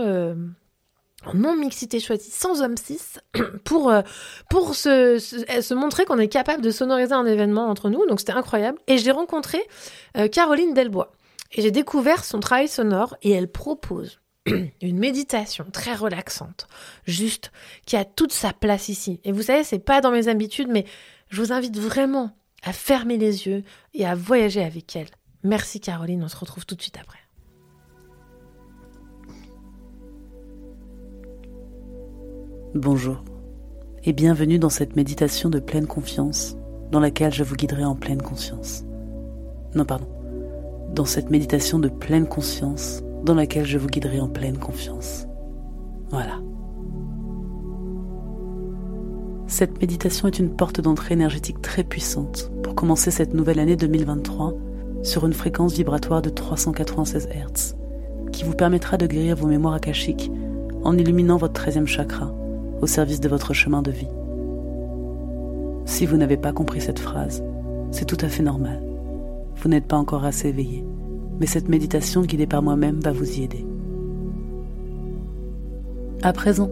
non-mixité 1.33 2.01
choisie, 2.01 2.31
sans 2.31 2.61
homme 2.61 2.77
6, 2.77 3.21
pour, 3.65 3.91
euh, 3.91 4.03
pour 4.51 4.75
se, 4.75 5.19
se, 5.19 5.63
se 5.63 5.75
montrer 5.75 6.05
qu'on 6.05 6.19
est 6.19 6.29
capable 6.29 6.63
de 6.63 6.71
sonoriser 6.71 7.15
un 7.15 7.25
événement 7.25 7.69
entre 7.69 7.89
nous. 7.89 8.05
Donc, 8.07 8.21
c'était 8.21 8.33
incroyable. 8.33 8.79
Et 8.87 8.99
j'ai 8.99 9.13
rencontré 9.13 9.63
euh, 10.17 10.29
Caroline 10.29 10.75
Delbois. 10.75 11.13
Et 11.53 11.63
j'ai 11.63 11.71
découvert 11.71 12.25
son 12.25 12.41
travail 12.41 12.69
sonore 12.69 13.17
et 13.23 13.31
elle 13.31 13.49
propose 13.49 14.21
une 14.83 14.99
méditation 14.99 15.65
très 15.73 15.95
relaxante, 15.95 16.67
juste, 17.07 17.53
qui 17.87 17.97
a 17.97 18.05
toute 18.05 18.33
sa 18.33 18.53
place 18.53 18.89
ici. 18.89 19.21
Et 19.25 19.33
vous 19.33 19.43
savez, 19.43 19.65
c'est 19.65 19.79
pas 19.79 20.01
dans 20.01 20.11
mes 20.11 20.29
habitudes, 20.29 20.69
mais 20.69 20.85
je 21.31 21.41
vous 21.41 21.53
invite 21.53 21.79
vraiment 21.79 22.37
à 22.63 22.73
fermer 22.73 23.17
les 23.17 23.47
yeux 23.47 23.63
et 23.95 24.05
à 24.05 24.15
voyager 24.15 24.63
avec 24.63 24.97
elle. 24.97 25.09
Merci 25.43 25.81
Caroline, 25.81 26.25
on 26.25 26.29
se 26.29 26.37
retrouve 26.37 26.67
tout 26.67 26.75
de 26.75 26.83
suite 26.83 26.99
après. 26.99 27.24
Bonjour 32.75 33.23
et 34.03 34.13
bienvenue 34.13 34.59
dans 34.59 34.69
cette 34.69 34.97
méditation 34.97 35.49
de 35.49 35.61
pleine 35.61 35.87
confiance 35.87 36.57
dans 36.91 36.99
laquelle 36.99 37.33
je 37.33 37.45
vous 37.45 37.55
guiderai 37.55 37.85
en 37.85 37.95
pleine 37.95 38.21
conscience. 38.21 38.85
Non, 39.77 39.85
pardon. 39.85 40.09
Dans 40.93 41.05
cette 41.05 41.31
méditation 41.31 41.79
de 41.79 41.89
pleine 41.89 42.27
conscience 42.27 43.05
dans 43.23 43.37
laquelle 43.37 43.65
je 43.65 43.79
vous 43.79 43.87
guiderai 43.87 44.19
en 44.19 44.29
pleine 44.29 44.59
confiance. 44.59 45.29
Voilà. 46.11 46.41
Cette 49.47 49.81
méditation 49.81 50.27
est 50.27 50.41
une 50.41 50.51
porte 50.51 50.81
d'entrée 50.81 51.15
énergétique 51.15 51.63
très 51.63 51.85
puissante 51.85 52.51
pour 52.65 52.75
commencer 52.75 53.13
cette 53.13 53.35
nouvelle 53.35 53.61
année 53.61 53.77
2023 53.77 54.53
sur 55.05 55.25
une 55.27 55.33
fréquence 55.33 55.75
vibratoire 55.75 56.23
de 56.23 56.31
396 56.31 57.29
Hz 57.29 57.77
qui 58.33 58.43
vous 58.43 58.55
permettra 58.55 58.97
de 58.97 59.07
guérir 59.07 59.37
vos 59.37 59.47
mémoires 59.47 59.75
akashiques 59.75 60.33
en 60.83 60.99
illuminant 60.99 61.37
votre 61.37 61.63
13e 61.63 61.87
chakra 61.87 62.35
au 62.85 62.87
service 62.87 63.21
de 63.21 63.31
votre 63.31 63.55
chemin 63.55 63.81
de 63.81 63.91
vie. 63.91 64.11
Si 65.87 66.05
vous 66.05 66.19
n'avez 66.19 66.37
pas 66.37 66.53
compris 66.53 66.83
cette 66.83 66.99
phrase, 66.99 67.43
c'est 67.91 68.05
tout 68.05 68.19
à 68.21 68.29
fait 68.29 68.43
normal. 68.43 68.83
Vous 69.57 69.71
n'êtes 69.71 69.87
pas 69.87 69.97
encore 69.97 70.27
assez 70.27 70.49
éveillé, 70.49 70.85
mais 71.41 71.47
cette 71.47 71.71
méditation 71.71 72.21
guidée 72.21 72.47
par 72.47 72.63
moi-même 72.63 73.01
va 73.01 73.13
vous 73.13 73.39
y 73.39 73.45
aider. 73.45 73.65
À 76.23 76.35
présent, 76.35 76.69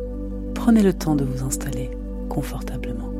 prenez 0.54 0.82
le 0.82 0.92
temps 0.92 1.16
de 1.16 1.24
vous 1.24 1.44
installer 1.44 1.90
confortablement. 2.28 3.10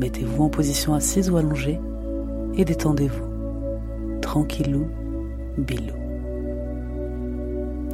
Mettez-vous 0.00 0.42
en 0.42 0.48
position 0.48 0.94
assise 0.94 1.30
ou 1.30 1.36
allongée 1.36 1.78
et 2.56 2.64
détendez-vous. 2.64 4.20
Tranquillou, 4.20 4.88
bilou. 5.58 5.94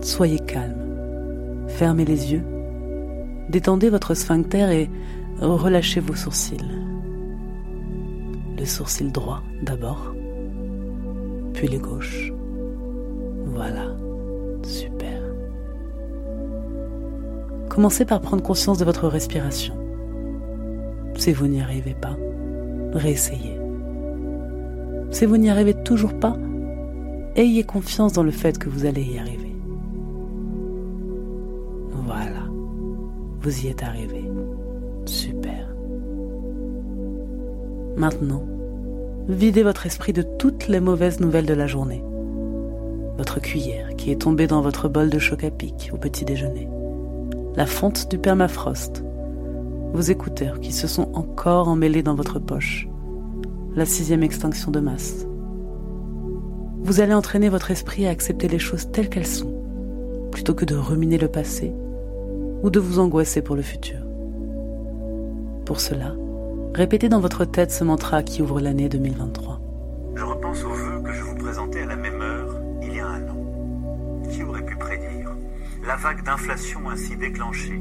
Soyez 0.00 0.38
calme. 0.38 1.66
Fermez 1.66 2.06
les 2.06 2.32
yeux. 2.32 2.42
Détendez 3.48 3.88
votre 3.88 4.14
sphincter 4.14 4.82
et 4.82 4.90
relâchez 5.40 6.00
vos 6.00 6.14
sourcils. 6.14 6.58
Le 8.58 8.64
sourcil 8.64 9.10
droit 9.10 9.42
d'abord, 9.62 10.14
puis 11.54 11.68
le 11.68 11.78
gauche. 11.78 12.32
Voilà, 13.46 13.96
super. 14.62 15.22
Commencez 17.68 18.04
par 18.04 18.20
prendre 18.20 18.42
conscience 18.42 18.78
de 18.78 18.84
votre 18.84 19.08
respiration. 19.08 19.74
Si 21.16 21.32
vous 21.32 21.46
n'y 21.46 21.60
arrivez 21.60 21.94
pas, 21.94 22.16
réessayez. 22.92 23.58
Si 25.10 25.24
vous 25.24 25.38
n'y 25.38 25.48
arrivez 25.48 25.74
toujours 25.84 26.18
pas, 26.18 26.36
ayez 27.34 27.64
confiance 27.64 28.12
dans 28.12 28.22
le 28.22 28.30
fait 28.30 28.58
que 28.58 28.68
vous 28.68 28.84
allez 28.84 29.04
y 29.04 29.18
arriver. 29.18 29.47
Vous 33.40 33.64
y 33.64 33.68
êtes 33.68 33.82
arrivé. 33.82 34.28
Super. 35.06 35.68
Maintenant, 37.96 38.44
videz 39.28 39.62
votre 39.62 39.86
esprit 39.86 40.12
de 40.12 40.22
toutes 40.22 40.68
les 40.68 40.80
mauvaises 40.80 41.20
nouvelles 41.20 41.46
de 41.46 41.54
la 41.54 41.66
journée. 41.66 42.02
Votre 43.16 43.40
cuillère 43.40 43.96
qui 43.96 44.10
est 44.10 44.22
tombée 44.22 44.46
dans 44.46 44.60
votre 44.60 44.88
bol 44.88 45.10
de 45.10 45.18
choc 45.18 45.44
à 45.44 45.50
pic 45.50 45.90
au 45.92 45.96
petit 45.96 46.24
déjeuner. 46.24 46.68
La 47.56 47.66
fonte 47.66 48.10
du 48.10 48.18
permafrost. 48.18 49.04
Vos 49.92 50.00
écouteurs 50.00 50.60
qui 50.60 50.72
se 50.72 50.86
sont 50.86 51.10
encore 51.14 51.68
emmêlés 51.68 52.02
dans 52.02 52.14
votre 52.14 52.38
poche. 52.38 52.88
La 53.74 53.86
sixième 53.86 54.22
extinction 54.22 54.70
de 54.70 54.80
masse. 54.80 55.26
Vous 56.80 57.00
allez 57.00 57.14
entraîner 57.14 57.48
votre 57.48 57.70
esprit 57.70 58.06
à 58.06 58.10
accepter 58.10 58.48
les 58.48 58.58
choses 58.58 58.90
telles 58.90 59.08
qu'elles 59.08 59.26
sont, 59.26 59.52
plutôt 60.30 60.54
que 60.54 60.64
de 60.64 60.76
ruminer 60.76 61.18
le 61.18 61.28
passé 61.28 61.72
ou 62.62 62.70
de 62.70 62.80
vous 62.80 62.98
angoisser 62.98 63.42
pour 63.42 63.56
le 63.56 63.62
futur. 63.62 63.98
Pour 65.64 65.80
cela, 65.80 66.14
répétez 66.74 67.08
dans 67.08 67.20
votre 67.20 67.44
tête 67.44 67.70
ce 67.70 67.84
mantra 67.84 68.22
qui 68.22 68.42
ouvre 68.42 68.60
l'année 68.60 68.88
2023. 68.88 69.60
Je 70.14 70.24
repense 70.24 70.64
aux 70.64 70.72
vœux 70.72 71.02
que 71.02 71.12
je 71.12 71.22
vous 71.22 71.36
présentais 71.36 71.82
à 71.82 71.86
la 71.86 71.96
même 71.96 72.20
heure 72.20 72.60
il 72.82 72.94
y 72.94 73.00
a 73.00 73.06
un 73.06 73.28
an. 73.28 74.22
Qui 74.30 74.42
aurait 74.42 74.64
pu 74.64 74.76
prédire 74.76 75.34
la 75.86 75.96
vague 75.96 76.24
d'inflation 76.24 76.88
ainsi 76.90 77.16
déclenchée 77.16 77.80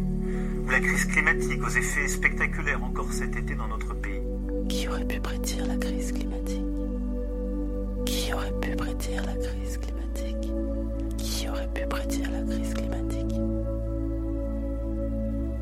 ou 0.65 0.69
la 0.69 0.79
crise 0.79 1.05
climatique 1.05 1.61
aux 1.63 1.69
effets 1.69 2.07
spectaculaires 2.07 2.83
encore 2.83 3.11
cet 3.11 3.35
été 3.35 3.55
dans 3.55 3.67
notre 3.67 3.95
pays? 3.95 4.21
Qui 4.69 4.87
aurait 4.87 5.05
pu 5.05 5.19
prédire 5.19 5.65
la 5.65 5.77
crise 5.77 6.11
climatique? 6.11 6.65
Qui 8.05 8.33
aurait 8.33 8.53
pu 8.61 8.75
prédire 8.75 9.23
la 9.25 9.33
crise 9.33 9.77
climatique? 9.77 10.51
Qui 11.17 11.49
aurait 11.49 11.69
pu 11.73 11.85
prédire 11.87 12.29
la 12.31 12.41
crise 12.41 12.73
climatique? 12.73 13.46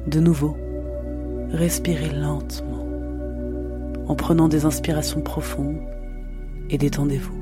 De 0.07 0.19
nouveau, 0.19 0.55
respirez 1.51 2.11
lentement 2.11 2.85
en 4.07 4.15
prenant 4.15 4.47
des 4.47 4.65
inspirations 4.65 5.21
profondes 5.21 5.79
et 6.69 6.77
détendez-vous. 6.77 7.33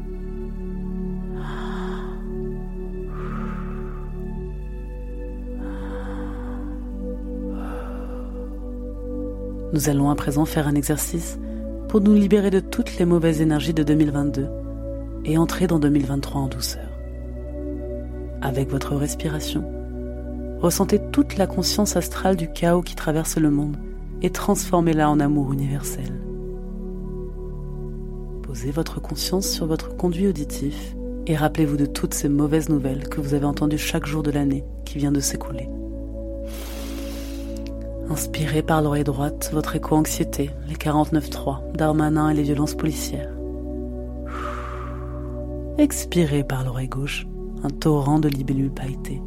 Nous 9.73 9.90
allons 9.90 10.10
à 10.10 10.15
présent 10.15 10.45
faire 10.45 10.68
un 10.68 10.76
exercice 10.76 11.40
pour 11.90 11.99
nous 11.99 12.14
libérer 12.14 12.49
de 12.49 12.60
toutes 12.61 12.98
les 12.98 13.06
mauvaises 13.06 13.41
énergies 13.41 13.73
de 13.73 13.84
2022 13.84 14.48
et 15.26 15.38
entrer 15.38 15.68
dans 15.68 15.80
2023 15.80 16.41
en 16.41 16.48
douceur. 16.48 16.90
Avec 18.41 18.69
votre 18.69 18.95
respiration, 18.95 19.82
ressentez 20.64 20.99
toute 21.11 21.35
la 21.35 21.45
conscience 21.45 21.98
astrale 21.98 22.38
du 22.38 22.49
chaos 22.49 22.81
qui 22.81 22.95
traverse 22.95 23.38
le 23.38 23.52
monde 23.52 23.76
et 24.22 24.30
transformez-la 24.30 25.10
en 25.10 25.19
amour 25.19 25.52
universel. 25.52 26.22
Posez 28.44 28.72
votre 28.72 29.02
conscience 29.02 29.45
sur 29.45 29.65
votre 29.65 29.98
conduit 29.98 30.26
auditif 30.26 30.95
et 31.27 31.35
rappelez-vous 31.35 31.76
de 31.76 31.85
toutes 31.85 32.14
ces 32.14 32.30
mauvaises 32.30 32.69
nouvelles 32.69 33.10
que 33.10 33.19
vous 33.19 33.34
avez 33.34 33.45
entendues 33.45 33.77
chaque 33.77 34.06
jour 34.06 34.23
de 34.23 34.31
l'année 34.31 34.64
qui 34.85 34.98
vient 34.98 35.11
de 35.11 35.19
s'écouler. 35.19 35.69
Inspirez 38.10 38.61
par 38.61 38.81
l'oreille 38.81 39.03
droite 39.03 39.49
votre 39.53 39.76
éco-anxiété, 39.76 40.49
les 40.69 40.76
49.3, 40.76 41.73
Darmanin 41.73 42.30
et 42.30 42.35
les 42.35 42.44
violences 42.44 42.76
policières. 42.76 43.31
Expirez 45.77 46.45
par 46.45 46.64
l'oreille 46.64 46.88
gauche 46.88 47.27
un 47.64 47.69
torrent 47.69 48.19
de 48.19 48.30
libellules 48.30 48.72
pailletées. 48.72 49.22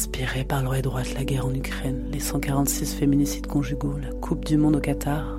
Inspirez 0.00 0.44
par 0.44 0.62
l'oreille 0.62 0.80
droite 0.80 1.12
la 1.12 1.24
guerre 1.24 1.44
en 1.44 1.52
Ukraine, 1.52 2.06
les 2.10 2.20
146 2.20 2.94
féminicides 2.94 3.46
conjugaux, 3.46 3.98
la 4.00 4.10
Coupe 4.14 4.46
du 4.46 4.56
Monde 4.56 4.76
au 4.76 4.80
Qatar. 4.80 5.38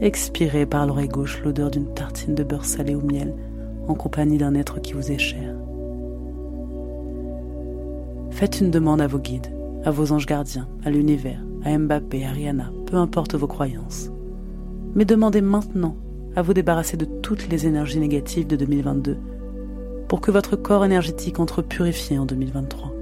Expirez 0.00 0.64
par 0.64 0.86
l'oreille 0.86 1.08
gauche 1.08 1.42
l'odeur 1.44 1.70
d'une 1.70 1.92
tartine 1.92 2.34
de 2.34 2.44
beurre 2.44 2.64
salé 2.64 2.94
au 2.94 3.02
miel 3.02 3.34
en 3.88 3.94
compagnie 3.94 4.38
d'un 4.38 4.54
être 4.54 4.80
qui 4.80 4.94
vous 4.94 5.12
est 5.12 5.18
cher. 5.18 5.54
Faites 8.30 8.62
une 8.62 8.70
demande 8.70 9.02
à 9.02 9.06
vos 9.06 9.18
guides, 9.18 9.52
à 9.84 9.90
vos 9.90 10.12
anges 10.12 10.24
gardiens, 10.24 10.68
à 10.86 10.90
l'univers, 10.90 11.44
à 11.62 11.76
Mbappé, 11.76 12.24
à 12.24 12.30
Rihanna, 12.30 12.72
peu 12.86 12.96
importe 12.96 13.34
vos 13.34 13.46
croyances. 13.46 14.10
Mais 14.94 15.04
demandez 15.04 15.42
maintenant 15.42 15.94
à 16.36 16.40
vous 16.40 16.54
débarrasser 16.54 16.96
de 16.96 17.04
toutes 17.04 17.50
les 17.50 17.66
énergies 17.66 18.00
négatives 18.00 18.46
de 18.46 18.56
2022 18.56 19.18
pour 20.08 20.20
que 20.20 20.30
votre 20.30 20.56
corps 20.56 20.84
énergétique 20.84 21.40
entre 21.40 21.62
purifié 21.62 22.18
en 22.18 22.26
2023. 22.26 22.92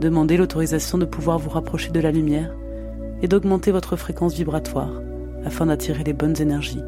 Demandez 0.00 0.36
l'autorisation 0.36 0.96
de 0.96 1.04
pouvoir 1.04 1.38
vous 1.38 1.50
rapprocher 1.50 1.90
de 1.90 2.00
la 2.00 2.12
lumière 2.12 2.54
et 3.22 3.28
d'augmenter 3.28 3.72
votre 3.72 3.96
fréquence 3.96 4.34
vibratoire 4.34 5.02
afin 5.44 5.66
d'attirer 5.66 6.04
les 6.04 6.12
bonnes 6.12 6.40
énergies, 6.40 6.82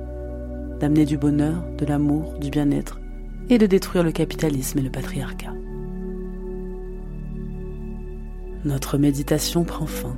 d'amener 0.78 1.04
du 1.04 1.16
bonheur, 1.16 1.62
de 1.76 1.86
l'amour, 1.86 2.34
du 2.40 2.50
bien-être 2.50 3.00
et 3.48 3.58
de 3.58 3.66
détruire 3.66 4.04
le 4.04 4.12
capitalisme 4.12 4.78
et 4.78 4.82
le 4.82 4.90
patriarcat. 4.90 5.54
Notre 8.64 8.98
méditation 8.98 9.64
prend 9.64 9.86
fin. 9.86 10.16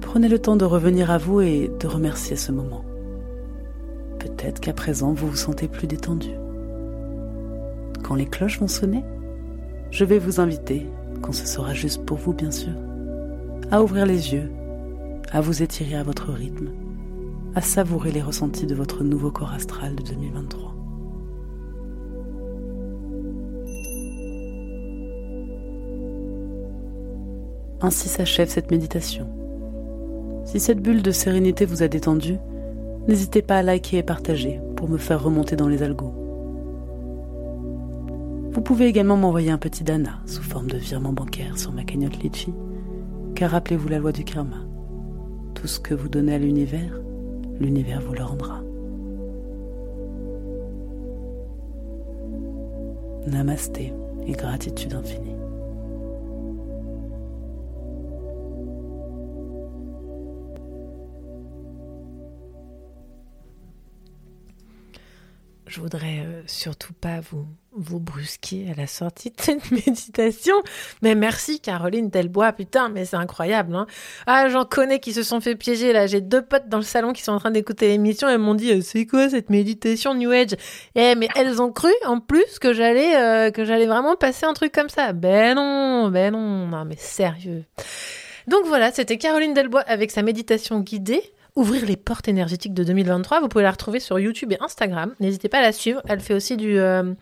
Prenez 0.00 0.28
le 0.28 0.38
temps 0.38 0.56
de 0.56 0.64
revenir 0.64 1.10
à 1.10 1.18
vous 1.18 1.40
et 1.40 1.70
de 1.80 1.86
remercier 1.86 2.36
ce 2.36 2.52
moment. 2.52 2.84
Peut-être 4.18 4.60
qu'à 4.60 4.72
présent 4.72 5.12
vous 5.12 5.28
vous 5.28 5.36
sentez 5.36 5.68
plus 5.68 5.86
détendu. 5.86 6.30
Les 8.14 8.26
cloches 8.26 8.60
vont 8.60 8.68
sonner, 8.68 9.04
je 9.90 10.04
vais 10.04 10.18
vous 10.18 10.40
inviter, 10.40 10.86
quand 11.22 11.32
ce 11.32 11.46
sera 11.46 11.72
juste 11.72 12.04
pour 12.04 12.18
vous 12.18 12.34
bien 12.34 12.50
sûr, 12.50 12.72
à 13.70 13.82
ouvrir 13.82 14.06
les 14.06 14.34
yeux, 14.34 14.50
à 15.30 15.40
vous 15.40 15.62
étirer 15.62 15.96
à 15.96 16.02
votre 16.02 16.30
rythme, 16.30 16.70
à 17.54 17.60
savourer 17.60 18.12
les 18.12 18.22
ressentis 18.22 18.66
de 18.66 18.74
votre 18.74 19.02
nouveau 19.02 19.30
corps 19.30 19.52
astral 19.52 19.94
de 19.94 20.02
2023. 20.02 20.74
Ainsi 27.80 28.08
s'achève 28.08 28.48
cette 28.48 28.70
méditation. 28.70 29.26
Si 30.44 30.60
cette 30.60 30.80
bulle 30.80 31.02
de 31.02 31.10
sérénité 31.10 31.64
vous 31.64 31.82
a 31.82 31.88
détendu, 31.88 32.36
n'hésitez 33.08 33.42
pas 33.42 33.58
à 33.58 33.62
liker 33.62 33.98
et 33.98 34.02
partager 34.02 34.60
pour 34.76 34.88
me 34.88 34.98
faire 34.98 35.22
remonter 35.22 35.56
dans 35.56 35.68
les 35.68 35.82
algos. 35.82 36.21
Vous 38.52 38.60
pouvez 38.60 38.86
également 38.86 39.16
m'envoyer 39.16 39.50
un 39.50 39.56
petit 39.56 39.82
dana 39.82 40.20
sous 40.26 40.42
forme 40.42 40.66
de 40.66 40.76
virement 40.76 41.14
bancaire 41.14 41.58
sur 41.58 41.72
ma 41.72 41.84
cagnotte 41.84 42.22
Litchi, 42.22 42.52
car 43.34 43.50
rappelez-vous 43.52 43.88
la 43.88 43.98
loi 43.98 44.12
du 44.12 44.24
karma. 44.24 44.58
Tout 45.54 45.66
ce 45.66 45.80
que 45.80 45.94
vous 45.94 46.10
donnez 46.10 46.34
à 46.34 46.38
l'univers, 46.38 47.00
l'univers 47.58 48.02
vous 48.02 48.12
le 48.12 48.22
rendra. 48.22 48.60
Namasté 53.26 53.94
et 54.26 54.32
gratitude 54.32 54.92
infinie. 54.92 55.31
Je 65.72 65.80
voudrais 65.80 66.18
euh, 66.18 66.42
surtout 66.46 66.92
pas 66.92 67.20
vous, 67.30 67.46
vous 67.74 67.98
brusquer 67.98 68.66
à 68.70 68.78
la 68.78 68.86
sortie 68.86 69.30
de 69.30 69.40
cette 69.40 69.70
méditation. 69.86 70.54
Mais 71.00 71.14
merci 71.14 71.60
Caroline 71.60 72.10
Delbois, 72.10 72.52
putain, 72.52 72.90
mais 72.90 73.06
c'est 73.06 73.16
incroyable. 73.16 73.74
Hein 73.74 73.86
ah, 74.26 74.50
j'en 74.50 74.66
connais 74.66 75.00
qui 75.00 75.14
se 75.14 75.22
sont 75.22 75.40
fait 75.40 75.54
piéger 75.54 75.94
là. 75.94 76.06
J'ai 76.06 76.20
deux 76.20 76.42
potes 76.42 76.68
dans 76.68 76.76
le 76.76 76.82
salon 76.82 77.14
qui 77.14 77.22
sont 77.22 77.32
en 77.32 77.38
train 77.38 77.50
d'écouter 77.50 77.88
l'émission 77.88 78.28
et 78.28 78.36
m'ont 78.36 78.54
dit 78.54 78.70
euh, 78.70 78.80
c'est 78.82 79.06
quoi 79.06 79.30
cette 79.30 79.48
méditation 79.48 80.12
New 80.12 80.30
Age? 80.30 80.56
Eh, 80.94 81.14
mais 81.14 81.28
elles 81.36 81.62
ont 81.62 81.72
cru 81.72 81.92
en 82.04 82.20
plus 82.20 82.58
que 82.58 82.74
j'allais 82.74 83.16
euh, 83.16 83.50
que 83.50 83.64
j'allais 83.64 83.86
vraiment 83.86 84.14
passer 84.14 84.44
un 84.44 84.52
truc 84.52 84.72
comme 84.72 84.90
ça. 84.90 85.14
Ben 85.14 85.54
non, 85.54 86.10
ben 86.10 86.34
non, 86.34 86.66
non 86.66 86.84
mais 86.84 86.96
sérieux. 86.98 87.64
Donc 88.46 88.66
voilà, 88.66 88.92
c'était 88.92 89.16
Caroline 89.16 89.54
Delbois 89.54 89.84
avec 89.86 90.10
sa 90.10 90.20
méditation 90.20 90.80
guidée 90.80 91.32
ouvrir 91.54 91.84
les 91.84 91.96
portes 91.96 92.28
énergétiques 92.28 92.74
de 92.74 92.84
2023. 92.84 93.40
Vous 93.40 93.48
pouvez 93.48 93.64
la 93.64 93.70
retrouver 93.70 94.00
sur 94.00 94.18
YouTube 94.18 94.52
et 94.52 94.58
Instagram. 94.60 95.14
N'hésitez 95.20 95.48
pas 95.48 95.58
à 95.58 95.62
la 95.62 95.72
suivre. 95.72 96.00
Elle 96.08 96.20
fait 96.20 96.34
aussi 96.34 96.56
du, 96.56 96.78
euh, 96.78 97.12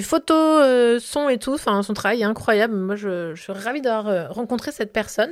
photo, 0.00 0.34
euh, 0.34 0.98
son 1.00 1.28
et 1.28 1.38
tout. 1.38 1.54
Enfin, 1.54 1.82
son 1.82 1.92
travail 1.92 2.22
est 2.22 2.24
incroyable. 2.24 2.74
Moi, 2.74 2.96
je, 2.96 3.34
je 3.34 3.42
suis 3.42 3.52
ravie 3.52 3.82
d'avoir 3.82 4.08
euh, 4.08 4.28
rencontré 4.28 4.72
cette 4.72 4.92
personne. 4.92 5.30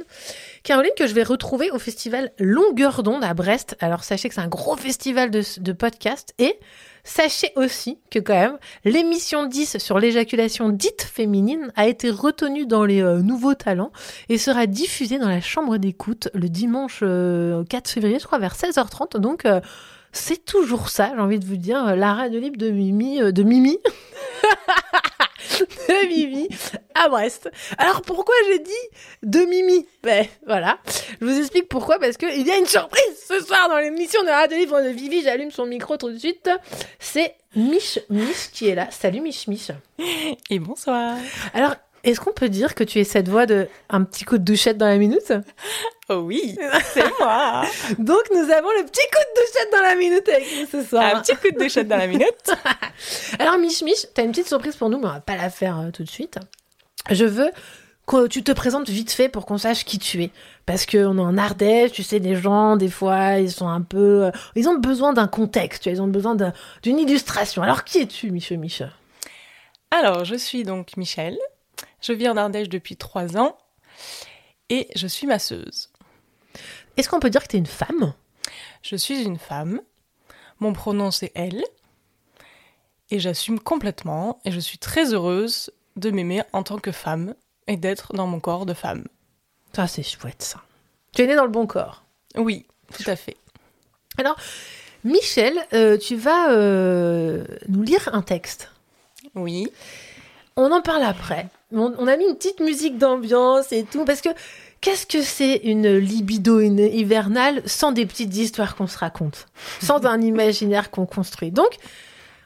Caroline, 0.65 0.93
que 0.97 1.07
je 1.07 1.15
vais 1.15 1.23
retrouver 1.23 1.71
au 1.71 1.79
festival 1.79 2.31
Longueur 2.39 3.03
d'onde 3.03 3.25
à 3.25 3.33
Brest. 3.33 3.77
Alors, 3.81 4.05
sachez 4.05 4.29
que 4.29 4.35
c'est 4.35 4.41
un 4.41 4.49
gros 4.49 4.77
festival 4.77 5.31
de, 5.31 5.43
de 5.61 5.73
podcasts. 5.73 6.35
Et 6.39 6.59
sachez 7.07 7.53
aussi 7.57 7.99
que, 8.11 8.19
quand 8.19 8.35
même, 8.35 8.59
l'émission 8.85 9.47
10 9.47 9.79
sur 9.79 9.99
l'éjaculation 9.99 10.69
dite 10.69 11.03
féminine 11.03 11.73
a 11.77 11.87
été 11.87 12.11
retenue 12.11 12.67
dans 12.67 12.85
les 12.85 13.03
euh, 13.03 13.23
nouveaux 13.23 13.55
talents 13.55 13.93
et 14.29 14.37
sera 14.37 14.67
diffusée 14.67 15.19
dans 15.19 15.29
la 15.29 15.41
chambre 15.41 15.79
d'écoute 15.79 16.29
le 16.35 16.49
dimanche 16.51 17.01
euh, 17.03 17.65
4 17.65 17.89
février, 17.89 18.19
je 18.19 18.27
crois, 18.27 18.39
vers 18.39 18.55
16h30. 18.55 19.19
Donc, 19.19 19.47
euh, 19.47 19.61
c'est 20.17 20.45
toujours 20.45 20.89
ça, 20.89 21.13
j'ai 21.15 21.21
envie 21.21 21.39
de 21.39 21.45
vous 21.45 21.57
dire, 21.57 21.87
euh, 21.87 21.95
la 21.95 22.15
radio 22.15 22.41
libre 22.41 22.57
de 22.57 22.71
Mimi, 22.71 23.21
euh, 23.21 23.33
de 23.33 23.43
Mimi, 23.43 23.79
de 25.61 26.09
Mimi 26.09 26.49
à 26.95 27.09
Brest. 27.09 27.51
Alors 27.79 28.03
pourquoi 28.03 28.35
j'ai 28.49 28.59
dit 28.59 28.71
de 29.23 29.41
Mimi? 29.41 29.87
Ben 30.03 30.27
voilà, 30.47 30.79
je 31.21 31.27
vous 31.27 31.39
explique 31.39 31.69
pourquoi, 31.69 31.99
parce 31.99 32.17
qu'il 32.17 32.47
y 32.47 32.51
a 32.51 32.59
une 32.59 32.67
surprise 32.67 33.03
ce 33.27 33.41
soir 33.41 33.69
dans 33.69 33.79
l'émission 33.79 34.23
de 34.23 34.29
radio 34.29 34.57
libre 34.57 34.83
de 34.83 34.89
Vivi, 34.89 35.23
j'allume 35.23 35.51
son 35.51 35.67
micro 35.67 35.97
tout 35.97 36.11
de 36.11 36.19
suite, 36.19 36.51
c'est 36.99 37.35
Mich 37.55 37.99
Mich 38.11 38.51
qui 38.53 38.69
est 38.69 38.75
là. 38.75 38.89
Salut 38.91 39.21
Mich 39.21 39.49
Mich. 39.49 39.71
Et 40.51 40.59
bonsoir. 40.59 41.17
Alors, 41.55 41.75
est-ce 42.07 42.21
qu'on 42.21 42.33
peut 42.33 42.49
dire 42.49 42.75
que 42.75 42.85
tu 42.85 42.99
es 43.01 43.05
cette 43.05 43.29
voix 43.29 43.45
de 43.47 43.69
un 43.91 44.03
petit 44.05 44.25
coup 44.25 44.39
de 44.39 44.45
douchette 44.45 44.79
dans 44.79 44.87
la 44.87 44.97
minute 44.97 45.33
Oh 46.09 46.19
oui, 46.25 46.57
c'est 46.95 47.05
moi. 47.19 47.65
Donc 47.99 48.21
nous 48.33 48.49
avons 48.51 48.69
le 48.79 48.85
petit 48.85 49.01
coup 49.13 49.23
de 49.35 49.41
douchette 49.41 49.73
dans 49.73 49.83
la 49.83 49.95
minute 49.97 50.29
avec 50.29 50.47
nous 50.61 50.67
ce 50.81 50.87
soir. 50.89 51.17
Un 51.17 51.21
petit 51.21 51.35
coup 51.35 51.51
de 51.51 51.59
douchette 51.59 51.89
dans 51.89 51.97
la 51.97 52.07
minute. 52.07 52.53
Alors 53.41 53.59
Mich 53.59 53.83
Mich, 53.83 54.07
t'as 54.15 54.23
une 54.23 54.31
petite 54.31 54.47
surprise 54.47 54.77
pour 54.77 54.89
nous, 54.89 54.99
mais 55.01 55.07
on 55.07 55.13
va 55.13 55.21
pas 55.21 55.37
la 55.37 55.51
faire 55.51 55.81
euh, 55.81 55.91
tout 55.91 56.05
de 56.05 56.09
suite. 56.09 56.39
Je 57.11 57.25
veux 57.25 57.51
que 58.07 58.29
tu 58.29 58.45
te 58.45 58.53
présentes 58.53 58.89
vite 58.89 59.11
fait 59.11 59.29
pour 59.29 59.47
qu'on 59.47 59.59
sache 59.59 59.85
qui 59.85 59.99
tu 59.99 60.23
es. 60.23 60.31
Parce 60.65 60.87
qu'on 60.87 61.19
est 61.19 61.21
en 61.21 61.37
Ardèche, 61.37 61.91
tu 61.91 62.05
sais, 62.05 62.21
les 62.21 62.37
gens, 62.37 62.77
des 62.77 62.89
fois, 62.89 63.39
ils 63.41 63.51
sont 63.51 63.67
un 63.67 63.81
peu... 63.83 64.27
euh, 64.27 64.31
Ils 64.55 64.69
ont 64.69 64.77
besoin 64.79 65.13
d'un 65.13 65.27
contexte, 65.27 65.83
tu 65.83 65.89
vois, 65.91 65.97
ils 65.99 66.01
ont 66.03 66.07
besoin 66.07 66.37
d'un- 66.37 66.53
d'une 66.85 67.01
illustration. 67.01 67.63
Alors 67.65 67.83
qui 67.83 67.99
es-tu, 67.99 68.31
Michel 68.31 68.59
Michel 68.59 68.93
Alors, 69.91 70.25
je 70.25 70.37
suis 70.37 70.63
donc 70.63 70.97
Michel. 70.97 71.37
Je 72.07 72.13
vis 72.13 72.29
en 72.29 72.37
Ardèche 72.37 72.69
depuis 72.69 72.97
trois 72.97 73.37
ans 73.37 73.59
et 74.69 74.87
je 74.95 75.09
suis 75.09 75.27
masseuse. 75.27 75.91
Est-ce 76.97 77.09
qu'on 77.09 77.19
peut 77.19 77.31
dire 77.31 77.43
que 77.43 77.49
tu 77.49 77.57
es 77.57 77.59
une 77.59 77.67
femme? 77.67 78.15
Je 78.83 78.95
suis 78.95 79.25
une 79.25 79.41
femme. 79.41 79.81
Mon 80.61 80.73
pronom 80.73 81.11
c'est 81.11 81.33
elle. 81.35 81.65
Et 83.11 83.19
j'assume 83.19 83.59
complètement 83.59 84.39
et 84.45 84.53
je 84.53 84.61
suis 84.61 84.79
très 84.79 85.15
heureuse 85.15 85.73
de 85.97 86.13
m'aimer 86.13 86.45
en 86.53 86.63
tant 86.63 86.79
que 86.79 86.93
femme 86.93 87.35
et 87.67 87.77
d'être 87.77 88.13
dans 88.13 88.29
mon 88.29 88.39
corps 88.39 88.67
de 88.67 88.75
femme. 88.75 89.09
Ça, 89.73 89.89
c'est 89.89 90.05
chouette, 90.05 90.43
ça. 90.43 90.63
Tu 91.13 91.23
es 91.23 91.27
née 91.27 91.35
dans 91.35 91.45
le 91.45 91.51
bon 91.51 91.67
corps. 91.67 92.05
Oui, 92.37 92.67
tout 92.97 93.11
à 93.11 93.17
fait. 93.17 93.37
Alors, 94.17 94.37
Michel, 95.03 95.59
euh, 95.73 95.99
tu 95.99 96.15
vas 96.15 96.53
euh, 96.53 97.45
nous 97.67 97.83
lire 97.83 98.09
un 98.13 98.23
texte. 98.23 98.71
Oui. 99.35 99.73
On 100.57 100.73
en 100.73 100.81
parle 100.81 101.03
après. 101.03 101.49
On, 101.75 101.93
on 101.99 102.07
a 102.07 102.17
mis 102.17 102.25
une 102.25 102.35
petite 102.35 102.61
musique 102.61 102.97
d'ambiance 102.97 103.73
et 103.73 103.85
tout, 103.85 104.05
parce 104.07 104.23
que 104.23 104.31
qu'est-ce 104.81 105.07
que 105.07 105.21
c'est 105.21 105.57
une 105.65 105.97
libido 105.99 106.61
une- 106.61 106.79
hivernale 106.79 107.63
sans 107.67 107.93
des 107.93 108.07
petites 108.07 108.35
histoires 108.35 108.75
qu'on 108.75 108.87
se 108.87 108.97
raconte, 108.97 109.47
sans 109.83 110.05
un 110.07 110.21
imaginaire 110.23 110.91
qu'on 110.91 111.05
construit? 111.05 111.51
Donc, 111.51 111.77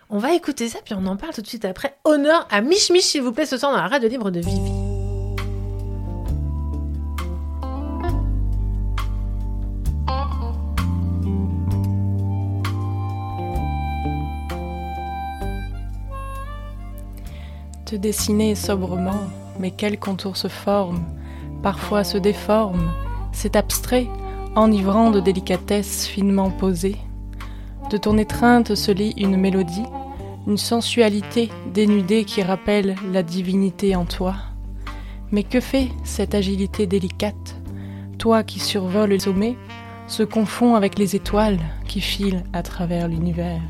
on 0.08 0.18
va 0.18 0.32
écouter 0.34 0.68
ça, 0.68 0.80
puis 0.84 0.94
on 0.98 1.06
en 1.06 1.16
parle 1.16 1.32
tout 1.34 1.42
de 1.42 1.46
suite 1.46 1.64
après. 1.64 1.94
Honneur 2.04 2.48
à 2.50 2.62
Mich 2.62 2.90
Mich, 2.90 3.04
s'il 3.04 3.22
vous 3.22 3.32
plaît, 3.32 3.46
ce 3.46 3.56
soir 3.56 3.70
dans 3.70 3.78
la 3.80 3.86
radio 3.86 4.08
libre 4.08 4.30
de 4.32 4.40
Vivi. 4.40 4.70
Dessiner 17.96 18.54
sobrement, 18.54 19.26
mais 19.58 19.72
quel 19.72 19.98
contour 19.98 20.36
se 20.36 20.46
forme, 20.46 21.02
parfois 21.62 22.04
se 22.04 22.18
déforme, 22.18 22.92
c'est 23.32 23.56
abstrait, 23.56 24.06
enivrant 24.54 25.10
de 25.10 25.18
délicatesse 25.18 26.06
finement 26.06 26.50
posée. 26.50 26.96
De 27.90 27.96
ton 27.96 28.16
étreinte 28.16 28.76
se 28.76 28.92
lit 28.92 29.12
une 29.16 29.36
mélodie, 29.36 29.82
une 30.46 30.56
sensualité 30.56 31.50
dénudée 31.74 32.24
qui 32.24 32.42
rappelle 32.42 32.94
la 33.12 33.24
divinité 33.24 33.96
en 33.96 34.04
toi. 34.04 34.34
Mais 35.32 35.42
que 35.42 35.60
fait 35.60 35.88
cette 36.04 36.34
agilité 36.34 36.86
délicate 36.86 37.56
Toi 38.18 38.44
qui 38.44 38.60
survoles 38.60 39.10
le 39.10 39.18
sommet, 39.18 39.56
se 40.06 40.22
confond 40.22 40.74
avec 40.76 40.98
les 40.98 41.16
étoiles 41.16 41.60
qui 41.86 42.00
filent 42.00 42.44
à 42.52 42.62
travers 42.62 43.08
l'univers? 43.08 43.60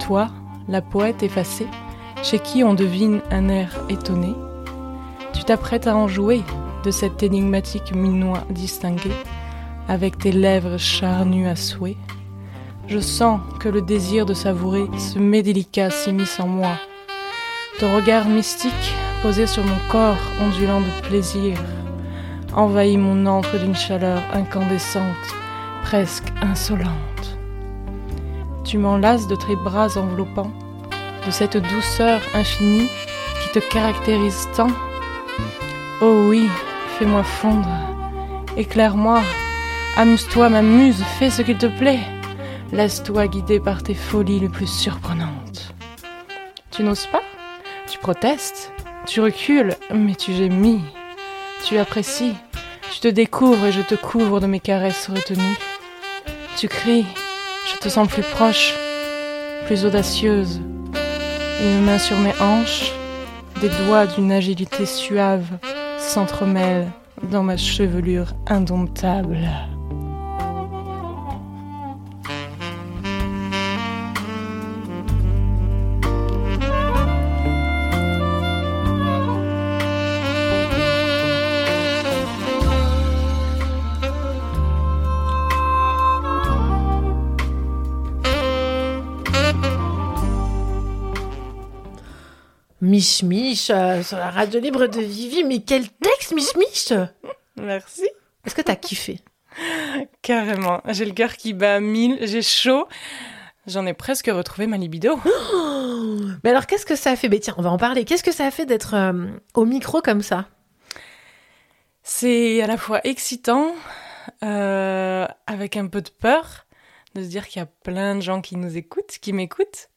Toi, 0.00 0.28
la 0.68 0.82
poète 0.82 1.22
effacée, 1.22 1.66
chez 2.22 2.38
qui 2.38 2.64
on 2.64 2.74
devine 2.74 3.20
un 3.30 3.48
air 3.48 3.70
étonné, 3.88 4.34
tu 5.32 5.44
t'apprêtes 5.44 5.86
à 5.86 5.96
en 5.96 6.08
jouer 6.08 6.42
de 6.84 6.90
cet 6.90 7.22
énigmatique 7.22 7.94
minois 7.94 8.44
distingué, 8.50 9.10
avec 9.88 10.18
tes 10.18 10.32
lèvres 10.32 10.78
charnues 10.78 11.46
à 11.46 11.56
souhait. 11.56 11.96
Je 12.88 13.00
sens 13.00 13.40
que 13.60 13.68
le 13.68 13.82
désir 13.82 14.26
de 14.26 14.34
savourer 14.34 14.86
ce 14.98 15.18
mets 15.18 15.42
délicat 15.42 15.90
s'immisce 15.90 16.38
en 16.38 16.46
moi. 16.46 16.76
Ton 17.80 17.94
regard 17.96 18.26
mystique, 18.26 18.94
posé 19.22 19.46
sur 19.46 19.64
mon 19.64 19.78
corps 19.90 20.16
ondulant 20.40 20.80
de 20.80 21.08
plaisir, 21.08 21.58
envahit 22.54 22.98
mon 22.98 23.26
antre 23.26 23.58
d'une 23.58 23.74
chaleur 23.74 24.22
incandescente, 24.32 25.02
presque 25.82 26.32
insolente. 26.40 27.38
Tu 28.64 28.78
m'enlaces 28.78 29.26
de 29.26 29.36
tes 29.36 29.56
bras 29.56 29.98
enveloppants, 29.98 30.52
de 31.26 31.30
cette 31.30 31.56
douceur 31.56 32.20
infinie 32.34 32.88
qui 33.42 33.50
te 33.52 33.58
caractérise 33.58 34.48
tant. 34.56 34.70
Oh 36.00 36.26
oui, 36.28 36.48
fais-moi 36.98 37.24
fondre, 37.24 37.68
éclaire-moi, 38.56 39.22
amuse-toi, 39.96 40.48
m'amuse, 40.48 41.02
fais 41.18 41.30
ce 41.30 41.42
qu'il 41.42 41.58
te 41.58 41.66
plaît. 41.66 42.00
Laisse-toi 42.72 43.26
guider 43.28 43.60
par 43.60 43.82
tes 43.82 43.94
folies 43.94 44.40
les 44.40 44.48
plus 44.48 44.66
surprenantes. 44.66 45.74
Tu 46.70 46.82
n'oses 46.82 47.06
pas? 47.06 47.22
Tu 47.88 47.98
protestes 47.98 48.72
Tu 49.06 49.20
recules 49.20 49.74
Mais 49.94 50.14
tu 50.14 50.32
gémis. 50.32 50.82
Tu 51.64 51.78
apprécies 51.78 52.34
Tu 52.92 53.00
te 53.00 53.08
découvres 53.08 53.66
et 53.66 53.72
je 53.72 53.82
te 53.82 53.94
couvre 53.94 54.40
de 54.40 54.46
mes 54.46 54.60
caresses 54.60 55.08
retenues. 55.08 55.58
Tu 56.56 56.68
cries 56.68 57.06
Je 57.72 57.78
te 57.78 57.88
sens 57.88 58.08
plus 58.08 58.22
proche, 58.22 58.74
plus 59.66 59.84
audacieuse. 59.84 60.60
Une 61.60 61.84
main 61.84 61.98
sur 61.98 62.18
mes 62.18 62.34
hanches, 62.40 62.92
des 63.60 63.70
doigts 63.84 64.06
d'une 64.06 64.30
agilité 64.30 64.84
suave 64.84 65.46
s'entremêlent 65.98 66.90
dans 67.30 67.42
ma 67.42 67.56
chevelure 67.56 68.32
indomptable. 68.46 69.38
Mich 92.96 93.22
Mich 93.22 93.68
euh, 93.68 94.02
sur 94.02 94.16
la 94.16 94.30
radio 94.30 94.58
libre 94.58 94.86
de 94.86 95.02
Vivi. 95.02 95.44
Mais 95.44 95.58
quel 95.60 95.86
texte, 95.86 96.32
Mich 96.32 96.56
Mich 96.56 96.94
Merci. 97.60 98.08
Est-ce 98.46 98.54
que 98.54 98.62
t'as 98.62 98.74
kiffé 98.74 99.20
Carrément. 100.22 100.80
J'ai 100.88 101.04
le 101.04 101.12
cœur 101.12 101.36
qui 101.36 101.52
bat 101.52 101.74
à 101.74 101.80
mille, 101.80 102.16
j'ai 102.22 102.40
chaud. 102.40 102.88
J'en 103.66 103.84
ai 103.84 103.92
presque 103.92 104.28
retrouvé 104.28 104.66
ma 104.66 104.78
libido. 104.78 105.20
Mais 106.42 106.48
alors, 106.48 106.64
qu'est-ce 106.64 106.86
que 106.86 106.96
ça 106.96 107.10
a 107.10 107.16
fait? 107.16 107.28
Mais 107.28 107.38
tiens, 107.38 107.54
on 107.58 107.62
va 107.62 107.70
en 107.70 107.76
parler. 107.76 108.06
Qu'est-ce 108.06 108.24
que 108.24 108.32
ça 108.32 108.46
a 108.46 108.50
fait 108.50 108.64
d'être 108.64 108.94
euh, 108.94 109.26
au 109.52 109.66
micro 109.66 110.00
comme 110.00 110.22
ça? 110.22 110.48
C'est 112.02 112.62
à 112.62 112.66
la 112.66 112.78
fois 112.78 113.02
excitant, 113.04 113.74
euh, 114.42 115.26
avec 115.46 115.76
un 115.76 115.88
peu 115.88 116.00
de 116.00 116.08
peur, 116.08 116.64
de 117.14 117.22
se 117.22 117.28
dire 117.28 117.46
qu'il 117.46 117.60
y 117.60 117.62
a 117.62 117.66
plein 117.66 118.14
de 118.14 118.22
gens 118.22 118.40
qui 118.40 118.56
nous 118.56 118.78
écoutent, 118.78 119.18
qui 119.20 119.34
m'écoutent. 119.34 119.90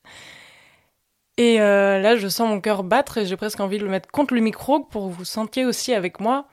Et 1.41 1.61
euh, 1.61 1.99
là, 2.01 2.17
je 2.17 2.27
sens 2.27 2.49
mon 2.49 2.59
cœur 2.59 2.83
battre 2.83 3.17
et 3.19 3.25
j'ai 3.25 3.37
presque 3.37 3.61
envie 3.61 3.77
de 3.77 3.83
le 3.85 3.89
mettre 3.89 4.09
contre 4.11 4.33
le 4.33 4.41
micro 4.41 4.81
pour 4.81 5.07
que 5.09 5.13
vous 5.15 5.23
sentiez 5.23 5.65
aussi 5.65 5.93
avec 5.93 6.19
moi. 6.19 6.47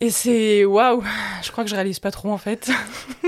Et 0.00 0.10
c'est 0.10 0.64
waouh, 0.64 1.02
je 1.42 1.50
crois 1.50 1.64
que 1.64 1.70
je 1.70 1.74
réalise 1.74 1.98
pas 1.98 2.10
trop 2.10 2.30
en 2.30 2.38
fait. 2.38 2.70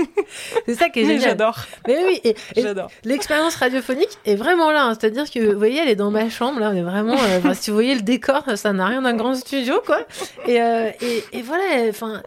C'est 0.65 0.75
ça 0.75 0.89
qui 0.89 0.99
est 0.99 1.03
Mais 1.03 1.09
génial. 1.15 1.29
j'adore. 1.29 1.59
Mais 1.87 1.97
oui, 2.05 2.19
et, 2.23 2.35
et 2.55 2.61
J'adore. 2.61 2.89
l'expérience 3.03 3.55
radiophonique 3.55 4.17
est 4.25 4.35
vraiment 4.35 4.71
là. 4.71 4.83
hein. 4.85 4.93
C'est-à-dire 4.99 5.29
que, 5.29 5.51
vous 5.53 5.57
voyez, 5.57 5.79
elle 5.81 5.89
est 5.89 5.95
dans 5.95 6.11
ma 6.11 6.29
chambre, 6.29 6.59
là, 6.59 6.71
vraiment... 6.71 7.13
euh, 7.13 7.39
enfin, 7.39 7.53
si 7.53 7.69
vous 7.69 7.75
voyez 7.75 7.95
le 7.95 8.01
décor, 8.01 8.43
ça 8.55 8.73
n'a 8.73 8.85
rien 8.85 9.01
d'un 9.01 9.15
grand 9.15 9.35
studio, 9.35 9.81
quoi. 9.85 9.99
Et, 10.45 10.61
euh, 10.61 10.91
et, 11.01 11.23
et 11.33 11.41
voilà, 11.41 11.63
enfin... 11.89 12.21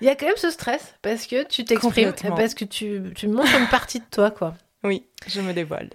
Il 0.00 0.06
y 0.06 0.08
a 0.10 0.16
quand 0.16 0.26
même 0.26 0.36
ce 0.36 0.50
stress, 0.50 0.94
parce 1.02 1.26
que 1.26 1.44
tu 1.44 1.64
t'exprimes, 1.64 2.12
parce 2.34 2.54
que 2.54 2.64
tu, 2.64 3.02
tu 3.14 3.28
montres 3.28 3.54
une 3.56 3.68
partie 3.68 4.00
de 4.00 4.04
toi, 4.10 4.30
quoi. 4.32 4.54
Oui, 4.82 5.06
je 5.28 5.40
me 5.40 5.52
dévoile. 5.52 5.90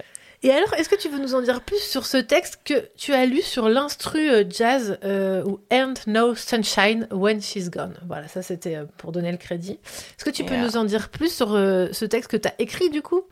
Et 0.48 0.52
alors, 0.52 0.74
est-ce 0.76 0.88
que 0.88 0.96
tu 0.96 1.10
veux 1.10 1.20
nous 1.20 1.36
en 1.36 1.42
dire 1.42 1.60
plus 1.60 1.82
sur 1.82 2.06
ce 2.06 2.16
texte 2.16 2.62
que 2.64 2.88
tu 2.96 3.14
as 3.14 3.26
lu 3.26 3.42
sur 3.42 3.68
l'instru 3.68 4.30
euh, 4.30 4.46
jazz 4.50 4.98
euh, 5.04 5.44
ou 5.44 5.60
And 5.74 5.96
No 6.08 6.36
Sunshine 6.36 7.06
When 7.12 7.42
She's 7.42 7.70
Gone? 7.70 7.96
Voilà, 8.08 8.30
ça 8.30 8.42
c'était 8.42 8.78
euh, 8.78 8.86
pour 8.98 9.12
donner 9.12 9.34
le 9.34 9.38
crédit. 9.38 9.74
Est-ce 9.74 10.24
que 10.24 10.30
tu 10.30 10.46
peux 10.46 10.54
Yeah. 10.54 10.64
nous 10.64 10.78
en 10.78 10.86
dire 10.86 11.10
plus 11.10 11.36
sur 11.36 11.54
euh, 11.54 11.90
ce 11.92 12.06
texte 12.06 12.32
que 12.32 12.38
tu 12.38 12.48
as 12.48 12.54
écrit 12.60 12.90
du 12.90 13.02
coup? 13.02 13.24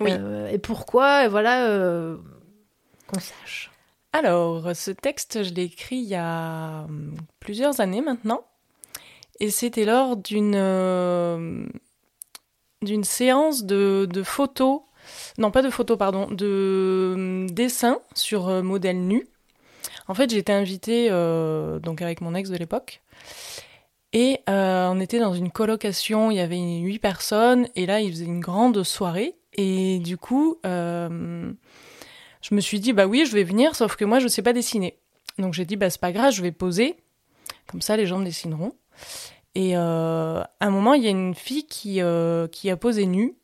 Oui. 0.00 0.10
Euh, 0.12 0.48
et 0.48 0.58
pourquoi, 0.58 1.26
et 1.26 1.28
voilà, 1.28 2.16
qu'on 3.06 3.20
sache. 3.20 3.70
Alors, 4.12 4.74
ce 4.74 4.90
texte, 4.90 5.44
je 5.44 5.54
l'ai 5.54 5.62
écrit 5.66 5.98
il 5.98 6.08
y 6.08 6.16
a 6.16 6.86
hum, 6.88 7.14
plusieurs 7.38 7.80
années 7.80 8.00
maintenant. 8.00 8.44
Et 9.38 9.50
c'était 9.50 9.84
lors 9.84 10.16
d'une 10.16 11.68
d'une 12.82 13.04
séance 13.04 13.64
de, 13.64 14.08
de 14.10 14.22
photos, 14.24 14.80
non 15.38 15.50
pas 15.50 15.62
de 15.62 15.70
photos, 15.70 15.98
pardon, 15.98 16.28
de 16.30 17.12
hum, 17.14 17.50
dessins 17.50 17.98
sur 18.14 18.48
euh, 18.48 18.62
modèle 18.62 19.00
nu. 19.00 19.26
En 20.08 20.14
fait, 20.14 20.32
été 20.32 20.52
invitée 20.52 21.08
euh, 21.10 21.78
donc 21.78 22.02
avec 22.02 22.20
mon 22.20 22.34
ex 22.34 22.50
de 22.50 22.56
l'époque. 22.56 23.00
Et 24.12 24.40
euh, 24.48 24.88
on 24.90 25.00
était 25.00 25.18
dans 25.18 25.34
une 25.34 25.50
colocation, 25.50 26.30
il 26.30 26.36
y 26.36 26.40
avait 26.40 26.58
huit 26.58 27.00
personnes, 27.00 27.66
et 27.74 27.84
là, 27.84 28.00
il 28.00 28.12
faisait 28.12 28.26
une 28.26 28.40
grande 28.40 28.82
soirée. 28.84 29.34
Et 29.54 29.98
du 29.98 30.16
coup, 30.16 30.58
euh, 30.64 31.52
je 32.40 32.54
me 32.54 32.60
suis 32.60 32.78
dit, 32.78 32.92
bah 32.92 33.06
oui, 33.06 33.26
je 33.26 33.32
vais 33.32 33.44
venir, 33.44 33.74
sauf 33.74 33.96
que 33.96 34.04
moi, 34.04 34.20
je 34.20 34.28
sais 34.28 34.42
pas 34.42 34.52
dessiner. 34.52 34.98
Donc 35.38 35.54
j'ai 35.54 35.64
dit, 35.64 35.76
bah 35.76 35.90
c'est 35.90 36.00
pas 36.00 36.12
grave, 36.12 36.32
je 36.32 36.42
vais 36.42 36.52
poser. 36.52 36.96
Comme 37.66 37.80
ça, 37.80 37.96
les 37.96 38.06
gens 38.06 38.20
dessineront. 38.20 38.72
Et 39.54 39.76
euh, 39.76 40.40
à 40.40 40.48
un 40.60 40.70
moment, 40.70 40.94
il 40.94 41.02
y 41.02 41.06
a 41.06 41.10
une 41.10 41.34
fille 41.34 41.66
qui, 41.66 42.00
euh, 42.00 42.46
qui 42.48 42.70
a 42.70 42.76
posé 42.76 43.06
nue. 43.06 43.34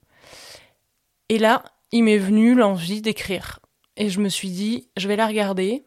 Et 1.30 1.38
là, 1.38 1.62
il 1.92 2.02
m'est 2.02 2.18
venu 2.18 2.56
l'envie 2.56 3.02
d'écrire. 3.02 3.60
Et 3.96 4.10
je 4.10 4.18
me 4.18 4.28
suis 4.28 4.50
dit, 4.50 4.90
je 4.96 5.06
vais 5.06 5.14
la 5.14 5.28
regarder. 5.28 5.86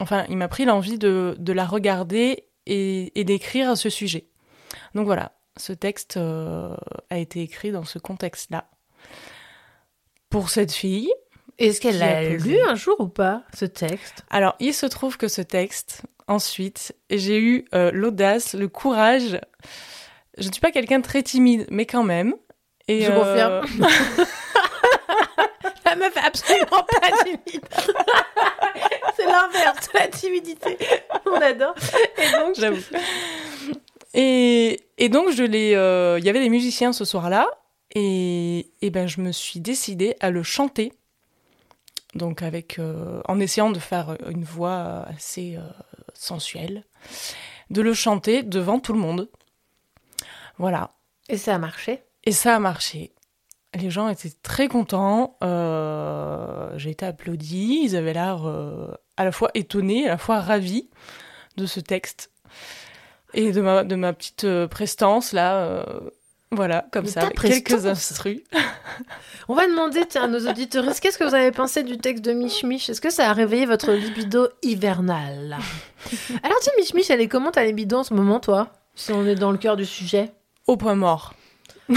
Enfin, 0.00 0.26
il 0.28 0.36
m'a 0.36 0.48
pris 0.48 0.66
l'envie 0.66 0.98
de, 0.98 1.34
de 1.38 1.52
la 1.54 1.64
regarder 1.64 2.44
et, 2.66 3.18
et 3.18 3.24
d'écrire 3.24 3.70
à 3.70 3.76
ce 3.76 3.88
sujet. 3.88 4.26
Donc 4.94 5.06
voilà, 5.06 5.32
ce 5.56 5.72
texte 5.72 6.18
euh, 6.18 6.76
a 7.08 7.16
été 7.16 7.40
écrit 7.40 7.72
dans 7.72 7.84
ce 7.84 7.98
contexte-là. 7.98 8.68
Pour 10.28 10.50
cette 10.50 10.72
fille. 10.72 11.10
Est-ce 11.56 11.80
qu'elle 11.80 11.98
l'a 11.98 12.28
lu 12.28 12.58
un 12.68 12.74
jour 12.74 13.00
ou 13.00 13.08
pas, 13.08 13.44
ce 13.54 13.64
texte? 13.64 14.24
Alors, 14.28 14.56
il 14.60 14.74
se 14.74 14.84
trouve 14.84 15.16
que 15.16 15.28
ce 15.28 15.40
texte, 15.40 16.02
ensuite, 16.28 16.94
j'ai 17.08 17.40
eu 17.40 17.64
euh, 17.74 17.90
l'audace, 17.92 18.54
le 18.54 18.68
courage. 18.68 19.40
Je 20.36 20.48
ne 20.48 20.52
suis 20.52 20.60
pas 20.60 20.72
quelqu'un 20.72 20.98
de 20.98 21.04
très 21.04 21.22
timide, 21.22 21.66
mais 21.70 21.86
quand 21.86 22.04
même. 22.04 22.34
Et, 22.88 23.02
Je 23.02 23.10
euh, 23.10 23.60
confirme. 23.62 23.86
La 25.86 25.96
meuf 25.96 26.16
est 26.16 26.20
absolument 26.20 26.82
pas 27.00 27.10
timide. 27.24 27.64
C'est 29.16 29.26
l'inverse 29.26 29.88
la 29.94 30.08
timidité. 30.08 30.76
On 31.26 31.34
adore. 31.40 31.74
Et 32.18 32.30
donc, 32.32 32.54
J'avoue. 32.56 32.82
Et, 34.12 34.80
et 34.98 35.08
donc, 35.08 35.30
je 35.30 35.42
l'ai. 35.44 35.74
euh, 35.74 36.18
Il 36.18 36.24
y 36.24 36.28
avait 36.28 36.40
des 36.40 36.48
musiciens 36.48 36.92
ce 36.92 37.04
soir-là, 37.04 37.46
et, 37.94 38.70
et 38.82 38.90
ben, 38.90 39.06
je 39.06 39.20
me 39.20 39.30
suis 39.32 39.60
décidée 39.60 40.16
à 40.20 40.30
le 40.30 40.42
chanter. 40.42 40.92
Donc, 42.14 42.42
avec, 42.42 42.78
euh, 42.78 43.20
en 43.26 43.40
essayant 43.40 43.70
de 43.70 43.78
faire 43.78 44.16
une 44.28 44.44
voix 44.44 45.04
assez 45.08 45.56
euh, 45.56 45.62
sensuelle, 46.14 46.84
de 47.70 47.82
le 47.82 47.92
chanter 47.94 48.42
devant 48.42 48.78
tout 48.80 48.92
le 48.92 49.00
monde. 49.00 49.28
Voilà. 50.58 50.90
Et 51.28 51.36
ça 51.36 51.54
a 51.54 51.58
marché? 51.58 52.02
Et 52.24 52.32
ça 52.32 52.56
a 52.56 52.58
marché. 52.58 53.12
Les 53.74 53.90
gens 53.90 54.08
étaient 54.08 54.30
très 54.42 54.68
contents. 54.68 55.36
euh, 55.42 56.70
J'ai 56.76 56.90
été 56.90 57.04
applaudie. 57.06 57.80
Ils 57.84 57.96
avaient 57.96 58.12
l'air 58.14 58.46
euh, 58.46 58.88
à 59.16 59.24
la 59.24 59.32
fois 59.32 59.50
étonnés, 59.54 60.06
à 60.06 60.10
la 60.12 60.18
fois 60.18 60.40
ravis 60.40 60.88
de 61.56 61.66
ce 61.66 61.80
texte 61.80 62.30
et 63.32 63.52
de 63.52 63.60
ma, 63.60 63.84
de 63.84 63.96
ma 63.96 64.12
petite 64.12 64.44
euh, 64.44 64.66
prestance 64.68 65.32
là. 65.32 65.56
euh, 65.56 65.84
voilà, 66.52 66.86
comme 66.92 67.04
De 67.04 67.10
ça, 67.10 67.28
quelques 67.30 67.84
instrus. 67.86 68.42
On 69.48 69.54
va 69.56 69.66
demander 69.66 70.06
tiens, 70.08 70.24
à 70.24 70.28
nos 70.28 70.48
auditeurs, 70.48 70.84
qu'est-ce 71.00 71.18
que 71.18 71.24
vous 71.24 71.34
avez 71.34 71.50
pensé 71.50 71.82
du 71.82 71.98
texte 71.98 72.24
de 72.24 72.32
Mich 72.32 72.62
Mich? 72.62 72.88
Est-ce 72.88 73.00
que 73.00 73.10
ça 73.10 73.28
a 73.28 73.32
réveillé 73.32 73.66
votre 73.66 73.90
libido 73.90 74.48
hivernale? 74.62 75.56
Alors 76.44 76.58
tiens, 76.60 76.72
Mich 76.78 76.94
Mich, 76.94 77.10
elle 77.10 77.20
est 77.20 77.26
comment 77.28 77.50
ta 77.50 77.64
libido 77.64 77.96
en 77.98 78.04
ce 78.04 78.14
moment, 78.14 78.38
toi? 78.38 78.68
Si 78.94 79.10
on 79.12 79.26
est 79.26 79.34
dans 79.34 79.50
le 79.50 79.58
cœur 79.58 79.76
du 79.76 79.84
sujet? 79.84 80.30
Au 80.68 80.76
point 80.76 80.94
mort. 80.94 81.34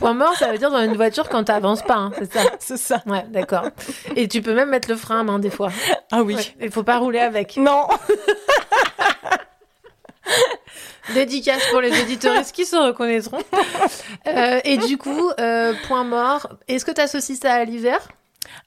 Point 0.00 0.14
mort, 0.14 0.34
ça 0.34 0.50
veut 0.50 0.56
dire 0.56 0.70
dans 0.70 0.82
une 0.82 0.96
voiture 0.96 1.28
quand 1.28 1.44
t'avances 1.44 1.82
pas, 1.82 1.96
hein, 1.96 2.10
c'est 2.16 2.32
ça 2.32 2.40
C'est 2.58 2.78
ça. 2.78 3.02
Ouais, 3.04 3.26
d'accord. 3.28 3.64
Et 4.16 4.28
tu 4.28 4.40
peux 4.40 4.54
même 4.54 4.70
mettre 4.70 4.88
le 4.88 4.96
frein 4.96 5.20
à 5.20 5.22
main 5.22 5.38
des 5.38 5.50
fois. 5.50 5.70
Ah 6.10 6.22
oui. 6.22 6.36
Ouais, 6.36 6.56
Il 6.62 6.70
faut 6.70 6.82
pas 6.82 6.96
rouler 6.96 7.18
avec. 7.18 7.58
Non. 7.58 7.86
Dédicace 11.14 11.62
pour 11.70 11.82
les 11.82 12.00
auditeuristes 12.00 12.54
qui 12.54 12.64
se 12.64 12.76
reconnaîtront. 12.76 13.42
Euh, 14.26 14.60
et 14.64 14.78
du 14.78 14.96
coup, 14.96 15.30
euh, 15.38 15.74
point 15.86 16.04
mort. 16.04 16.48
Est-ce 16.68 16.86
que 16.86 16.92
tu 16.92 17.00
associes 17.00 17.36
ça 17.36 17.52
à 17.54 17.64
l'hiver? 17.64 17.98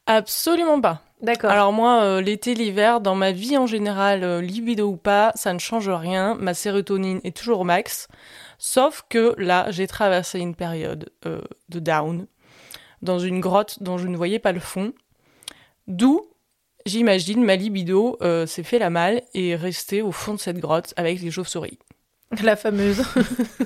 Absolument 0.06 0.82
pas. 0.82 1.02
D'accord. 1.22 1.50
Alors 1.50 1.72
moi, 1.72 2.02
euh, 2.02 2.22
l'été, 2.22 2.54
l'hiver, 2.54 3.00
dans 3.02 3.16
ma 3.16 3.32
vie 3.32 3.58
en 3.58 3.66
général, 3.66 4.40
libido 4.42 4.90
ou 4.90 4.98
pas, 4.98 5.32
ça 5.36 5.54
ne 5.54 5.60
change 5.60 5.90
rien. 5.90 6.36
Ma 6.36 6.54
sérotonine 6.54 7.22
est 7.24 7.36
toujours 7.36 7.62
au 7.62 7.64
max. 7.64 8.08
Sauf 8.66 9.04
que 9.10 9.36
là, 9.38 9.70
j'ai 9.72 9.88
traversé 9.88 10.40
une 10.40 10.56
période 10.56 11.10
euh, 11.26 11.42
de 11.68 11.80
down 11.80 12.28
dans 13.02 13.20
une 13.20 13.42
grotte 13.42 13.84
dont 13.84 13.98
je 13.98 14.08
ne 14.08 14.16
voyais 14.16 14.40
pas 14.40 14.54
le 14.54 14.62
fond. 14.62 14.94
D'où, 15.88 16.30
j'imagine, 16.86 17.44
ma 17.44 17.58
libido 17.58 18.18
euh, 18.22 18.46
s'est 18.46 18.64
fait 18.64 18.80
la 18.80 18.90
malle 18.90 19.22
et 19.34 19.50
est 19.50 19.56
restée 19.58 20.02
au 20.02 20.14
fond 20.14 20.34
de 20.34 20.40
cette 20.40 20.60
grotte 20.60 20.94
avec 20.96 21.20
les 21.20 21.30
chauves-souris. 21.30 21.78
La 22.42 22.56
fameuse. 22.56 23.04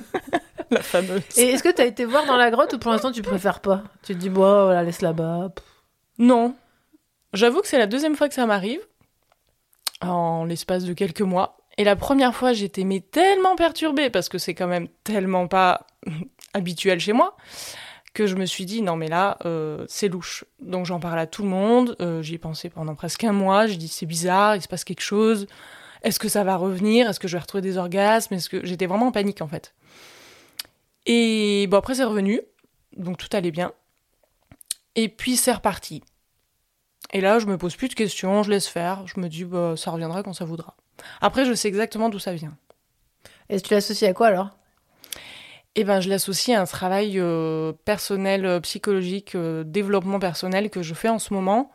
La 0.72 0.82
fameuse. 0.82 1.22
Et 1.36 1.50
est-ce 1.50 1.62
que 1.62 1.72
tu 1.72 1.80
as 1.80 1.86
été 1.86 2.04
voir 2.04 2.26
dans 2.26 2.36
la 2.36 2.50
grotte 2.50 2.72
ou 2.72 2.80
pour 2.80 2.90
l'instant 2.90 3.12
tu 3.12 3.22
préfères 3.22 3.60
pas? 3.60 3.84
Tu 4.02 4.14
te 4.14 4.18
dis, 4.18 4.30
bon, 4.30 4.64
voilà, 4.64 4.82
laisse 4.82 5.00
là-bas. 5.00 5.52
Non. 6.18 6.56
J'avoue 7.34 7.60
que 7.60 7.68
c'est 7.68 7.78
la 7.78 7.86
deuxième 7.86 8.16
fois 8.16 8.28
que 8.28 8.34
ça 8.34 8.46
m'arrive, 8.46 8.80
en 10.00 10.44
l'espace 10.44 10.82
de 10.82 10.92
quelques 10.92 11.20
mois. 11.20 11.56
Et 11.78 11.84
la 11.84 11.96
première 11.96 12.34
fois, 12.34 12.52
j'étais 12.52 12.82
mais 12.82 13.00
tellement 13.00 13.54
perturbée, 13.54 14.10
parce 14.10 14.28
que 14.28 14.36
c'est 14.36 14.54
quand 14.54 14.66
même 14.66 14.88
tellement 15.04 15.46
pas 15.46 15.86
habituel 16.52 16.98
chez 16.98 17.12
moi, 17.12 17.36
que 18.14 18.26
je 18.26 18.34
me 18.34 18.46
suis 18.46 18.66
dit, 18.66 18.82
non 18.82 18.96
mais 18.96 19.06
là, 19.06 19.38
euh, 19.44 19.84
c'est 19.88 20.08
louche. 20.08 20.44
Donc 20.60 20.86
j'en 20.86 20.98
parle 20.98 21.20
à 21.20 21.26
tout 21.28 21.42
le 21.44 21.48
monde, 21.48 21.96
euh, 22.00 22.20
j'y 22.20 22.34
ai 22.34 22.38
pensé 22.38 22.68
pendant 22.68 22.96
presque 22.96 23.22
un 23.22 23.32
mois, 23.32 23.68
j'ai 23.68 23.76
dit, 23.76 23.86
c'est 23.86 24.06
bizarre, 24.06 24.56
il 24.56 24.62
se 24.62 24.66
passe 24.66 24.82
quelque 24.82 25.02
chose, 25.02 25.46
est-ce 26.02 26.18
que 26.18 26.28
ça 26.28 26.42
va 26.42 26.56
revenir, 26.56 27.08
est-ce 27.08 27.20
que 27.20 27.28
je 27.28 27.36
vais 27.36 27.40
retrouver 27.40 27.62
des 27.62 27.76
orgasmes, 27.78 28.34
est-ce 28.34 28.48
que... 28.48 28.66
J'étais 28.66 28.86
vraiment 28.86 29.06
en 29.06 29.12
panique 29.12 29.40
en 29.40 29.48
fait. 29.48 29.72
Et 31.06 31.68
bon, 31.68 31.76
après 31.76 31.94
c'est 31.94 32.04
revenu, 32.04 32.40
donc 32.96 33.18
tout 33.18 33.28
allait 33.32 33.52
bien. 33.52 33.72
Et 34.96 35.08
puis 35.08 35.36
c'est 35.36 35.52
reparti. 35.52 36.02
Et 37.12 37.20
là, 37.20 37.38
je 37.38 37.46
me 37.46 37.56
pose 37.56 37.76
plus 37.76 37.88
de 37.88 37.94
questions, 37.94 38.42
je 38.42 38.50
laisse 38.50 38.66
faire. 38.66 39.06
Je 39.06 39.20
me 39.20 39.28
dis, 39.28 39.44
bah, 39.44 39.74
ça 39.76 39.90
reviendra 39.92 40.22
quand 40.22 40.34
ça 40.34 40.44
voudra. 40.44 40.76
Après, 41.20 41.44
je 41.44 41.52
sais 41.52 41.68
exactement 41.68 42.08
d'où 42.08 42.18
ça 42.18 42.34
vient. 42.34 42.56
Et 43.48 43.60
tu 43.60 43.72
l'associes 43.72 44.08
à 44.08 44.14
quoi 44.14 44.28
alors? 44.28 44.50
Eh 45.74 45.84
ben, 45.84 46.00
je 46.00 46.08
l'associe 46.08 46.58
à 46.58 46.60
un 46.60 46.64
travail 46.64 47.18
euh, 47.20 47.72
personnel, 47.84 48.44
euh, 48.46 48.60
psychologique, 48.60 49.34
euh, 49.34 49.62
développement 49.64 50.18
personnel 50.18 50.70
que 50.70 50.82
je 50.82 50.94
fais 50.94 51.08
en 51.08 51.18
ce 51.18 51.32
moment. 51.32 51.70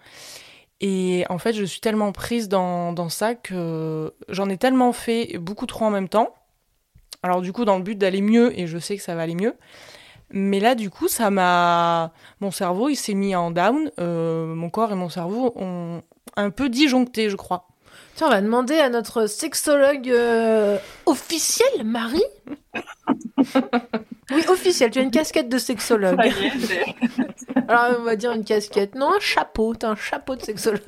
Et 0.81 1.23
en 1.29 1.37
fait, 1.37 1.53
je 1.53 1.63
suis 1.63 1.79
tellement 1.79 2.11
prise 2.11 2.49
dans, 2.49 2.91
dans 2.91 3.07
ça 3.07 3.35
que 3.35 4.13
j'en 4.27 4.49
ai 4.49 4.57
tellement 4.57 4.91
fait 4.91 5.37
beaucoup 5.37 5.65
trop 5.65 5.85
en 5.85 5.89
même 5.89 6.09
temps. 6.09 6.33
Alors 7.21 7.39
du 7.39 7.53
coup, 7.53 7.63
dans 7.63 7.77
le 7.77 7.83
but 7.83 7.97
d'aller 7.97 8.21
mieux, 8.21 8.57
et 8.59 8.67
je 8.67 8.77
sais 8.77 8.97
que 8.97 9.03
ça 9.03 9.15
va 9.15 9.21
aller 9.21 9.35
mieux. 9.35 9.55
Mais 10.29 10.59
là, 10.59 10.75
du 10.75 10.89
coup, 10.89 11.07
ça 11.07 11.29
m'a... 11.29 12.11
Mon 12.41 12.51
cerveau, 12.51 12.89
il 12.89 12.97
s'est 12.97 13.13
mis 13.13 13.35
en 13.35 13.51
down. 13.51 13.91
euh, 13.99 14.53
mon 14.53 14.69
corps 14.69 14.91
et 14.91 14.95
mon 14.95 15.07
cerveau 15.07 15.53
ont 15.55 16.01
un 16.35 16.49
peu 16.49 16.67
disjoncté, 16.67 17.29
je 17.29 17.37
crois. 17.37 17.67
Tiens, 18.15 18.27
on 18.27 18.29
va 18.29 18.41
demander 18.41 18.77
à 18.79 18.89
notre 18.89 19.25
sexologue 19.27 20.09
euh, 20.09 20.77
officiel, 21.07 21.83
Marie. 21.83 22.23
oui, 24.31 24.43
officiel. 24.49 24.91
Tu 24.91 24.99
as 24.99 25.01
une 25.01 25.11
casquette 25.11 25.49
de 25.49 25.57
sexologue. 25.57 26.15
Ça 26.17 26.27
y 26.27 26.29
est, 26.29 26.51
j'ai- 26.67 26.95
Alors, 27.67 27.99
on 27.99 28.03
va 28.03 28.15
dire 28.15 28.31
une 28.31 28.43
casquette. 28.43 28.93
Non, 28.95 29.13
un 29.15 29.19
chapeau. 29.19 29.73
T'as 29.73 29.89
un 29.89 29.95
chapeau 29.95 30.35
de 30.35 30.41
sexologue. 30.43 30.81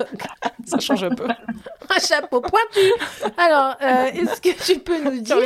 Ça 0.66 0.78
change 0.78 1.02
un 1.04 1.10
peu. 1.10 1.26
un 1.26 1.98
chapeau 1.98 2.40
pointu. 2.40 2.92
Alors, 3.38 3.74
euh, 3.82 4.04
est-ce 4.06 4.40
que 4.40 4.64
tu 4.64 4.78
peux 4.78 5.00
nous 5.02 5.20
dire 5.20 5.38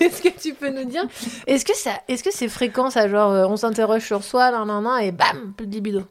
Est-ce 0.00 0.22
que 0.22 0.28
tu 0.28 0.54
peux 0.54 0.70
nous 0.70 0.84
dire 0.84 1.04
Est-ce 1.46 1.64
que 1.64 1.76
ça, 1.76 1.92
est-ce 2.08 2.24
que 2.24 2.32
c'est 2.32 2.48
fréquent 2.48 2.90
ça 2.90 3.08
Genre, 3.08 3.30
euh, 3.30 3.46
on 3.46 3.56
s'interroge 3.56 4.04
sur 4.04 4.24
soi, 4.24 4.50
nan, 4.50 4.66
nan, 4.66 4.82
nan, 4.82 5.00
et 5.02 5.12
bam, 5.12 5.52
plus 5.56 5.66
de 5.66 5.72
libido? 5.74 6.02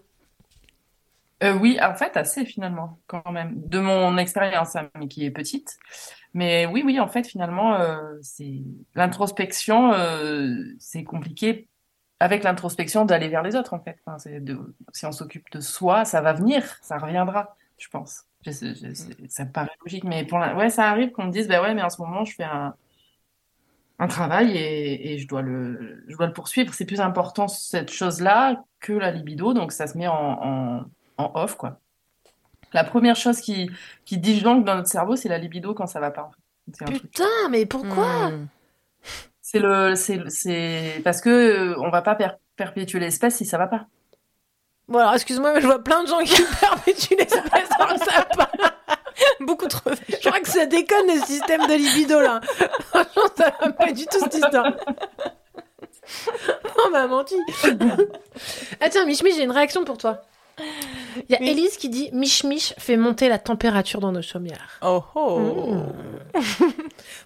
Euh, 1.43 1.57
oui, 1.59 1.77
en 1.81 1.93
fait, 1.95 2.15
assez 2.17 2.45
finalement, 2.45 2.99
quand 3.07 3.29
même, 3.31 3.53
de 3.67 3.79
mon 3.79 4.17
expérience, 4.17 4.75
hein, 4.75 4.89
mais 4.97 5.07
qui 5.07 5.25
est 5.25 5.31
petite. 5.31 5.77
Mais 6.33 6.65
oui, 6.65 6.81
oui, 6.85 6.99
en 6.99 7.07
fait, 7.07 7.27
finalement, 7.27 7.75
euh, 7.75 8.17
c'est 8.21 8.61
l'introspection, 8.95 9.91
euh, 9.93 10.55
c'est 10.79 11.03
compliqué 11.03 11.67
avec 12.21 12.43
l'introspection 12.43 13.03
d'aller 13.05 13.27
vers 13.29 13.43
les 13.43 13.55
autres, 13.57 13.73
en 13.73 13.79
fait. 13.81 13.97
Enfin, 14.05 14.17
c'est 14.17 14.39
de... 14.39 14.57
Si 14.93 15.05
on 15.05 15.11
s'occupe 15.11 15.49
de 15.51 15.59
soi, 15.59 16.05
ça 16.05 16.21
va 16.21 16.31
venir, 16.33 16.63
ça 16.81 16.97
reviendra, 16.97 17.55
je 17.77 17.89
pense. 17.89 18.23
Je 18.45 18.51
sais- 18.51 18.75
je 18.75 18.93
sais- 18.93 19.15
ça 19.29 19.43
me 19.45 19.51
paraît 19.51 19.71
logique, 19.85 20.05
mais 20.05 20.25
pour 20.25 20.39
la... 20.39 20.55
ouais, 20.55 20.69
ça 20.69 20.89
arrive 20.89 21.11
qu'on 21.11 21.25
me 21.25 21.31
dise, 21.31 21.47
bah 21.49 21.61
ouais, 21.61 21.73
mais 21.73 21.83
en 21.83 21.89
ce 21.89 22.01
moment, 22.01 22.23
je 22.25 22.33
fais 22.35 22.43
un, 22.45 22.75
un 23.99 24.07
travail 24.07 24.57
et, 24.57 25.13
et 25.13 25.17
je 25.17 25.27
dois 25.27 25.41
le, 25.41 26.03
je 26.07 26.15
dois 26.17 26.27
le 26.27 26.33
poursuivre. 26.33 26.73
C'est 26.73 26.85
plus 26.85 27.01
important 27.01 27.47
cette 27.47 27.91
chose-là 27.91 28.63
que 28.79 28.93
la 28.93 29.11
libido, 29.11 29.53
donc 29.53 29.71
ça 29.71 29.87
se 29.87 29.97
met 29.97 30.07
en, 30.07 30.13
en, 30.15 30.85
en 31.17 31.31
off, 31.35 31.55
quoi. 31.55 31.79
La 32.73 32.83
première 32.83 33.15
chose 33.15 33.39
qui, 33.39 33.69
qui 34.05 34.17
disjoncte 34.17 34.65
dans 34.65 34.75
notre 34.75 34.89
cerveau, 34.89 35.15
c'est 35.15 35.29
la 35.29 35.37
libido 35.37 35.73
quand 35.73 35.87
ça 35.87 35.99
va 35.99 36.11
pas. 36.11 36.23
en 36.23 36.31
fait. 36.31 36.37
C'est 36.73 36.83
un 36.83 36.87
truc. 36.87 37.01
Putain, 37.03 37.49
mais 37.49 37.65
pourquoi 37.65 38.31
C'est 39.41 39.59
le, 39.59 39.95
c'est, 39.95 40.19
c'est 40.29 41.01
parce 41.03 41.21
que 41.21 41.29
euh, 41.29 41.75
on 41.79 41.89
va 41.89 42.01
pas 42.01 42.15
per- 42.15 42.31
perpétuer 42.55 42.99
l'espèce 42.99 43.35
si 43.35 43.45
ça 43.45 43.57
va 43.57 43.67
pas. 43.67 43.85
Bon, 44.87 44.99
alors, 44.99 45.13
excuse-moi, 45.13 45.53
mais 45.53 45.61
je 45.61 45.65
vois 45.67 45.83
plein 45.83 46.03
de 46.03 46.07
gens 46.09 46.19
qui 46.19 46.41
perpétuent 46.59 47.15
l'espèce 47.17 47.69
alors 47.79 47.93
que 47.93 47.99
ça 47.99 48.11
va 48.17 48.25
pas. 48.25 48.51
Beaucoup 49.39 49.67
trop. 49.67 49.91
Je 50.09 50.27
crois 50.27 50.39
que 50.41 50.47
ça 50.49 50.65
déconne 50.65 51.07
le 51.07 51.21
système 51.25 51.61
de 51.67 51.73
libido 51.73 52.19
là. 52.19 52.41
Franchement, 52.89 53.23
ça 53.37 53.53
va 53.61 53.71
pas 53.71 53.91
du 53.93 54.05
tout 54.05 54.19
cette 54.19 54.33
histoire. 54.35 54.73
On 56.85 56.89
m'a 56.91 57.07
menti. 57.07 57.35
ah 58.79 58.89
tiens, 58.89 59.05
Mich 59.05 59.23
Mich, 59.23 59.35
j'ai 59.35 59.43
une 59.43 59.51
réaction 59.51 59.83
pour 59.85 59.97
toi. 59.97 60.21
Il 61.29 61.33
y 61.33 61.35
a 61.35 61.41
Élise 61.41 61.77
qui 61.77 61.89
dit 61.89 62.09
Mich 62.13 62.43
Mich 62.43 62.73
fait 62.77 62.97
monter 62.97 63.29
la 63.29 63.39
température 63.39 63.99
dans 63.99 64.11
nos 64.11 64.21
chaumières. 64.21 64.79
Oh 64.81 65.03
oh. 65.15 65.39
Mmh. 65.39 65.93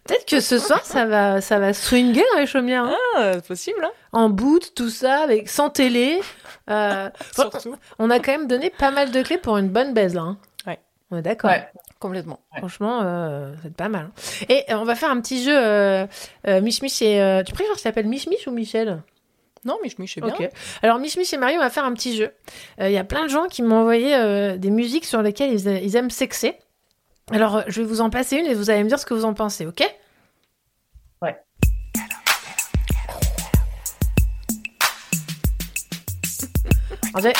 Peut-être 0.06 0.26
que 0.26 0.39
ce 0.39 0.57
soir 0.60 0.85
ça 0.85 1.06
va 1.06 1.41
ça 1.41 1.60
va 1.60 1.73
swinguer 1.73 2.23
dans 2.34 2.39
les 2.39 2.45
chaumières. 2.47 2.85
hein. 2.85 2.95
Ah, 3.18 3.31
possible. 3.47 3.84
Hein 3.84 3.91
En 4.11 4.30
boot, 4.30 4.73
tout 4.76 4.89
ça, 4.89 5.22
avec 5.23 5.49
sans 5.49 5.69
télé. 5.69 6.19
Euh, 6.69 7.10
Surtout. 7.34 7.76
On 7.97 8.10
a 8.10 8.19
quand 8.19 8.31
même 8.31 8.47
donné 8.47 8.69
pas 8.69 8.91
mal 8.91 9.11
de 9.11 9.22
clés 9.22 9.38
pour 9.38 9.57
une 9.57 9.69
bonne 9.69 9.93
baise 9.93 10.14
là. 10.15 10.22
hein. 10.22 10.38
Ouais. 10.68 10.80
On 11.11 11.18
est 11.18 11.22
d'accord. 11.22 11.51
Complètement. 11.99 12.39
Franchement, 12.57 13.01
euh, 13.03 13.51
c'est 13.64 13.73
pas 13.76 13.89
mal. 13.89 14.10
Et 14.47 14.64
euh, 14.69 14.77
on 14.77 14.85
va 14.85 14.95
faire 14.95 15.11
un 15.11 15.19
petit 15.19 15.43
jeu. 15.43 15.51
Euh, 15.53 16.07
Mich 16.61 16.81
Mich 16.81 17.01
et. 17.01 17.41
tu 17.45 17.53
préfères 17.53 17.77
s'appelle 17.80 18.07
Mich 18.07 18.27
Mich 18.27 18.47
ou 18.47 18.51
Michel? 18.51 19.01
Non, 19.65 19.77
Mich 19.84 19.98
Mich, 19.99 20.14
c'est 20.14 20.22
bien. 20.22 20.34
Ok. 20.34 20.49
Alors, 20.81 20.99
Mich 20.99 21.18
Mich 21.18 21.34
et 21.34 21.38
Marie, 21.38 21.56
on 21.57 21.60
va 21.61 21.69
faire 21.69 21.84
un 21.86 21.94
petit 21.94 22.15
jeu. 22.15 22.31
Euh, 22.80 22.88
Il 22.90 22.94
y 22.94 22.98
a 22.98 23.03
plein 23.03 23.23
de 23.23 23.30
gens 23.30 23.48
qui 23.48 23.61
m'ont 23.61 23.81
envoyé 23.81 24.15
euh, 24.15 24.57
des 24.57 24.69
musiques 24.69 25.06
sur 25.06 25.22
lesquelles 25.22 25.52
ils, 25.53 25.68
ils 25.84 25.95
aiment 25.95 26.10
sexer. 26.11 26.56
Alors, 27.31 27.57
euh, 27.57 27.61
je 27.68 27.81
vais 27.81 27.88
vous 27.88 28.02
en 28.02 28.10
passer 28.10 28.38
une 28.38 28.45
et 28.45 28.53
vous 28.53 28.69
allez 28.69 28.84
me 28.84 28.90
dire 28.90 28.99
ce 28.99 29.06
que 29.06 29.14
vous 29.14 29.26
en 29.26 29.34
pensez, 29.34 29.65
ok? 29.68 29.84
Ouais. 31.22 31.36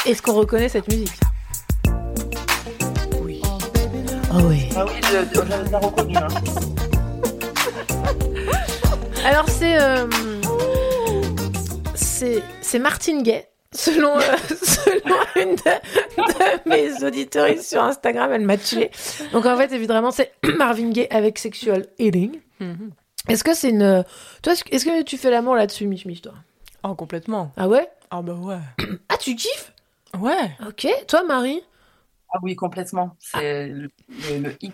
Est-ce 0.06 0.22
qu'on 0.22 0.34
reconnaît 0.34 0.70
cette 0.70 0.88
musique? 0.88 1.14
Oui. 3.22 3.42
Ah 4.32 4.38
oui. 4.44 4.70
Ah 4.76 4.86
oui, 4.86 4.94
je, 5.04 5.40
je 5.40 5.42
l'ai 5.72 5.78
reconnu. 5.78 6.18
hein. 6.18 6.28
Alors 9.26 9.48
c'est 9.50 9.80
euh, 9.80 10.08
c'est 12.20 12.44
c'est 12.62 12.80
Martine 12.80 13.24
Gay. 13.24 13.46
Selon, 13.72 14.18
euh, 14.18 14.22
selon 14.48 15.16
une 15.36 15.56
de, 15.56 16.64
de 16.66 16.70
mes 16.70 17.04
auditoristes 17.04 17.70
sur 17.70 17.84
Instagram, 17.84 18.32
elle 18.34 18.42
m'a 18.46 18.58
tué. 18.58 18.90
Donc 19.32 19.46
en 19.46 19.56
fait, 19.58 19.72
évidemment, 19.72 20.10
c'est 20.12 20.34
Marvin 20.58 20.90
Gaye 20.90 21.08
avec 21.12 21.38
Sexual 21.38 21.86
Healing. 22.00 22.40
Mhm. 22.60 22.90
Est-ce 23.28 23.44
que 23.44 23.54
c'est 23.54 23.70
une... 23.70 24.04
Toi, 24.42 24.54
est-ce 24.54 24.86
que- 24.86 25.04
tu 25.04 25.18
fais 25.18 25.30
l'amour 25.30 25.56
là-dessus, 25.56 25.86
Mich 25.86 26.06
Mich, 26.06 26.22
toi? 26.24 26.34
Oh, 26.84 26.96
complètement. 26.96 27.52
Ah 27.58 27.68
ouais? 27.68 27.88
Ah 28.10 28.24
bah 28.24 28.34
ouais. 28.34 28.58
Ah, 29.08 29.18
tu 29.18 29.36
kiffes? 29.36 29.72
Ouais. 30.20 30.50
Ok. 30.68 30.88
Toi, 31.08 31.24
Marie? 31.24 31.62
Ah 32.34 32.40
oui, 32.42 32.56
complètement. 32.56 33.16
C'est 33.20 33.68
le, 33.68 33.90
le, 34.10 34.38
le 34.40 34.56
hit. 34.62 34.74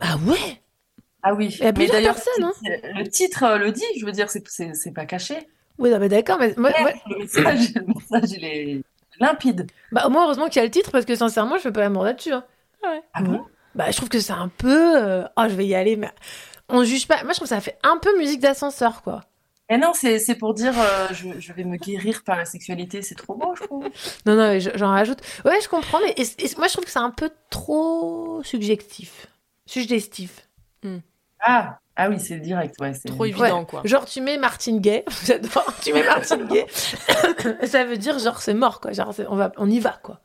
Ah 0.00 0.16
ouais? 0.26 0.60
Ah 1.22 1.32
oui. 1.32 1.46
Il 1.50 1.58
y 1.58 1.62
a 1.62 1.66
Mais 1.66 1.72
plusieurs 1.72 1.96
d'ailleurs, 1.96 2.14
personnes, 2.14 2.44
hein. 2.44 2.52
le 2.94 3.08
titre 3.08 3.42
euh, 3.44 3.56
le 3.58 3.72
dit, 3.72 3.84
je 3.98 4.04
veux 4.04 4.12
dire, 4.12 4.28
c'est, 4.30 4.46
c'est, 4.48 4.74
c'est 4.74 4.92
pas 4.92 5.06
caché. 5.06 5.48
Oui, 5.78 5.90
non, 5.90 5.98
mais 5.98 6.08
d'accord, 6.08 6.38
mais 6.38 6.54
moi, 6.56 6.70
moi- 6.80 6.92
Le 7.08 7.18
message, 7.18 7.74
le 7.74 7.82
message, 7.86 8.30
il 8.36 8.44
est 8.44 8.82
limpide. 9.20 9.66
Bah, 9.92 10.04
au 10.06 10.10
moins, 10.10 10.24
heureusement 10.24 10.46
qu'il 10.48 10.56
y 10.56 10.60
a 10.60 10.64
le 10.64 10.70
titre, 10.70 10.90
parce 10.90 11.04
que 11.04 11.14
sincèrement, 11.14 11.56
je 11.56 11.62
fais 11.62 11.72
pas 11.72 11.80
l'amour 11.80 12.04
là-dessus. 12.04 12.32
hein. 12.32 12.44
Ah 13.14 13.22
bon? 13.22 13.44
Bah, 13.74 13.90
je 13.90 13.96
trouve 13.96 14.08
que 14.08 14.20
c'est 14.20 14.32
un 14.32 14.48
peu... 14.48 14.96
euh, 15.02 15.24
Oh, 15.36 15.44
je 15.48 15.54
vais 15.54 15.66
y 15.66 15.74
aller, 15.74 15.96
mais... 15.96 16.10
On 16.68 16.84
juge 16.84 17.06
pas. 17.08 17.22
Moi, 17.24 17.32
je 17.32 17.36
trouve 17.38 17.48
que 17.48 17.54
ça 17.54 17.60
fait 17.60 17.78
un 17.82 17.96
peu 17.98 18.16
musique 18.18 18.40
d'ascenseur, 18.40 19.02
quoi. 19.02 19.24
Et 19.70 19.76
non, 19.76 19.92
c'est, 19.94 20.18
c'est 20.18 20.34
pour 20.34 20.54
dire, 20.54 20.72
euh, 20.78 21.08
je, 21.12 21.28
je 21.38 21.52
vais 21.52 21.64
me 21.64 21.76
guérir 21.76 22.22
par 22.24 22.36
la 22.36 22.44
sexualité, 22.44 23.02
c'est 23.02 23.14
trop 23.14 23.34
beau, 23.34 23.54
je 23.54 23.64
trouve. 23.64 23.84
Non, 24.26 24.34
non, 24.34 24.48
mais 24.48 24.60
je- 24.60 24.70
j'en 24.74 24.88
rajoute. 24.88 25.18
Ouais, 25.44 25.58
je 25.62 25.68
comprends, 25.68 25.98
mais 26.00 26.12
et- 26.12 26.22
et 26.44 26.48
moi, 26.56 26.68
je 26.68 26.72
trouve 26.72 26.84
que 26.84 26.90
c'est 26.90 26.98
un 26.98 27.10
peu 27.10 27.30
trop 27.50 28.42
subjectif. 28.42 29.26
Suggestif. 29.66 30.48
Ah, 31.40 31.78
ah 32.00 32.08
oui, 32.08 32.20
c'est 32.20 32.38
direct, 32.38 32.76
ouais. 32.80 32.94
C'est... 32.94 33.10
Ouais. 33.10 33.32
Genre, 33.84 34.04
tu 34.04 34.20
mets 34.20 34.38
Martine 34.38 34.80
Gay, 34.80 35.04
j'adore, 35.24 35.74
tu 35.82 35.92
mets 35.92 36.04
Martine 36.04 36.46
Gay, 36.46 36.64
ça 37.66 37.84
veut 37.84 37.96
dire, 37.96 38.20
genre, 38.20 38.40
c'est 38.40 38.54
mort, 38.54 38.80
quoi. 38.80 38.92
Genre, 38.92 39.12
c'est- 39.12 39.26
on, 39.26 39.34
va, 39.34 39.50
on 39.56 39.68
y 39.68 39.80
va, 39.80 39.98
quoi. 40.00 40.20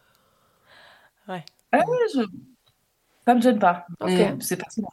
Ouais. 1.28 1.44
Ah 1.72 1.80
je... 2.14 2.22
ça 3.26 3.34
me 3.34 3.42
gêne 3.42 3.58
pas. 3.58 3.88
Ok. 4.00 4.10
Mais 4.10 4.36
c'est 4.40 4.58
parti. 4.58 4.84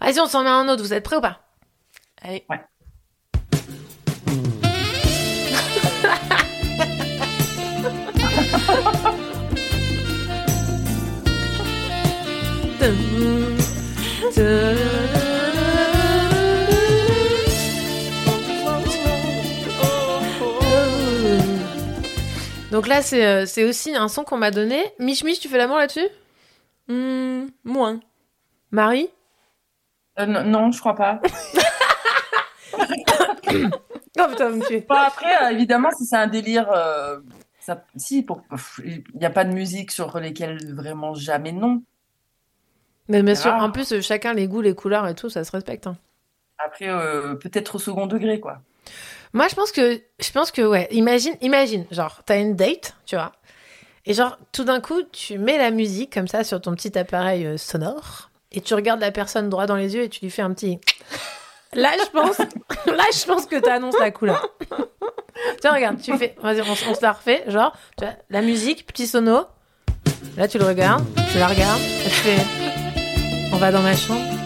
Vas-y, 0.00 0.18
on 0.18 0.26
s'en 0.26 0.42
met 0.42 0.50
un 0.50 0.68
autre, 0.68 0.82
vous 0.82 0.92
êtes 0.92 1.04
prêts 1.04 1.16
ou 1.16 1.20
pas? 1.20 1.38
Allez. 2.20 2.44
Ouais. 2.50 2.60
Donc 22.74 22.88
là, 22.88 23.02
c'est 23.02 23.24
euh, 23.24 23.46
c'est 23.46 23.62
aussi 23.62 23.94
un 23.94 24.08
son 24.08 24.24
qu'on 24.24 24.36
m'a 24.36 24.50
donné. 24.50 24.82
Mich 24.98 25.22
Mich, 25.22 25.38
tu 25.38 25.48
fais 25.48 25.58
l'amour 25.58 25.76
là-dessus? 25.76 26.08
Hmm, 26.88 27.46
moins. 27.62 28.00
Marie? 28.72 29.10
Euh, 30.18 30.26
non, 30.26 30.42
non, 30.42 30.72
je 30.72 30.80
crois 30.80 30.96
pas. 30.96 31.20
Oh 34.16 34.26
putain. 34.28 34.50
Bon, 34.50 34.94
après, 34.94 35.44
euh, 35.44 35.50
évidemment, 35.50 35.90
si 35.96 36.04
c'est 36.04 36.16
un 36.16 36.26
délire, 36.28 36.70
euh, 36.72 37.18
ça, 37.60 37.84
si, 37.96 38.22
pour, 38.22 38.42
il 38.84 39.02
n'y 39.14 39.24
a 39.26 39.30
pas 39.30 39.44
de 39.44 39.52
musique 39.52 39.90
sur 39.90 40.18
lesquelles 40.18 40.72
vraiment 40.74 41.14
jamais 41.14 41.50
non. 41.52 41.82
Mais 43.08 43.22
bien 43.22 43.34
sûr, 43.34 43.52
en 43.52 43.70
plus, 43.70 44.00
chacun 44.02 44.34
les 44.34 44.46
goûts, 44.48 44.62
les 44.62 44.74
couleurs 44.74 45.06
et 45.08 45.14
tout, 45.16 45.28
ça 45.30 45.42
se 45.44 45.50
respecte. 45.52 45.86
hein. 45.88 45.96
Après, 46.58 46.88
euh, 46.88 47.34
peut-être 47.34 47.74
au 47.76 47.78
second 47.78 48.06
degré, 48.06 48.38
quoi. 48.40 48.62
Moi, 49.34 49.48
je 49.48 49.54
pense 49.56 49.72
que, 49.72 50.00
je 50.20 50.30
pense 50.30 50.52
que, 50.52 50.62
ouais, 50.62 50.86
imagine, 50.92 51.34
imagine, 51.40 51.86
genre, 51.90 52.22
t'as 52.24 52.38
une 52.38 52.54
date, 52.54 52.94
tu 53.04 53.16
vois, 53.16 53.32
et 54.06 54.14
genre, 54.14 54.38
tout 54.52 54.62
d'un 54.62 54.80
coup, 54.80 55.02
tu 55.10 55.38
mets 55.38 55.58
la 55.58 55.72
musique 55.72 56.12
comme 56.14 56.28
ça 56.28 56.44
sur 56.44 56.60
ton 56.60 56.74
petit 56.74 56.96
appareil 56.96 57.44
euh, 57.44 57.56
sonore, 57.56 58.30
et 58.52 58.60
tu 58.60 58.74
regardes 58.74 59.00
la 59.00 59.10
personne 59.10 59.50
droit 59.50 59.66
dans 59.66 59.74
les 59.74 59.96
yeux 59.96 60.04
et 60.04 60.08
tu 60.08 60.20
lui 60.20 60.30
fais 60.30 60.42
un 60.42 60.52
petit. 60.54 60.78
Là, 61.72 61.90
je 61.98 62.08
pense, 62.10 62.38
là, 62.86 63.04
je 63.12 63.24
pense 63.26 63.46
que 63.46 63.56
t'annonces 63.56 63.98
la 63.98 64.12
couleur. 64.12 64.48
Tiens, 65.60 65.72
regarde, 65.72 66.00
tu 66.00 66.16
fais, 66.16 66.36
vas-y, 66.40 66.60
on, 66.60 66.70
on 66.88 66.94
se 66.94 67.02
la 67.02 67.10
refait, 67.10 67.42
genre, 67.48 67.76
tu 67.98 68.04
vois, 68.04 68.14
la 68.30 68.42
musique, 68.42 68.86
petit 68.86 69.08
sono. 69.08 69.46
Là, 70.36 70.46
tu 70.46 70.58
le 70.58 70.66
regardes, 70.66 71.04
tu 71.32 71.38
la 71.38 71.48
regardes, 71.48 71.82
tu 72.04 72.10
fais, 72.10 73.50
on 73.52 73.56
va 73.56 73.72
dans 73.72 73.82
ma 73.82 73.96
chambre. 73.96 74.43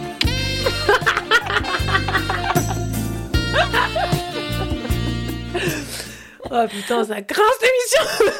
Oh 6.50 6.64
putain, 6.68 7.04
ça 7.04 7.22
craint 7.22 7.42
cette 7.60 7.70
émission 7.70 8.32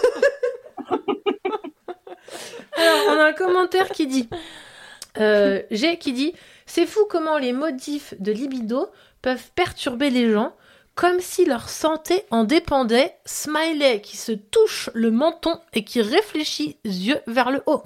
Alors, 2.77 3.07
on 3.09 3.19
a 3.21 3.25
un 3.27 3.33
commentaire 3.33 3.91
qui 3.91 4.07
dit... 4.07 4.29
Euh, 5.19 5.63
G 5.71 5.99
qui 5.99 6.13
dit... 6.13 6.35
C'est 6.67 6.87
fou 6.87 7.07
comment 7.09 7.39
les 7.39 7.53
modifs 7.53 8.15
de 8.21 8.31
libido 8.31 8.89
peuvent 9.23 9.51
perturber 9.55 10.11
les 10.11 10.31
gens, 10.31 10.55
comme 10.95 11.21
si 11.21 11.45
leur 11.47 11.69
santé 11.71 12.25
en 12.31 12.45
dépendait. 12.45 13.15
Smiley 13.25 14.01
qui 14.03 14.17
se 14.17 14.33
touche 14.33 14.91
le 14.95 15.11
menton 15.11 15.59
et 15.73 15.83
qui 15.83 16.03
réfléchit, 16.03 16.77
yeux 16.85 17.21
vers 17.27 17.51
le 17.51 17.63
haut. 17.67 17.83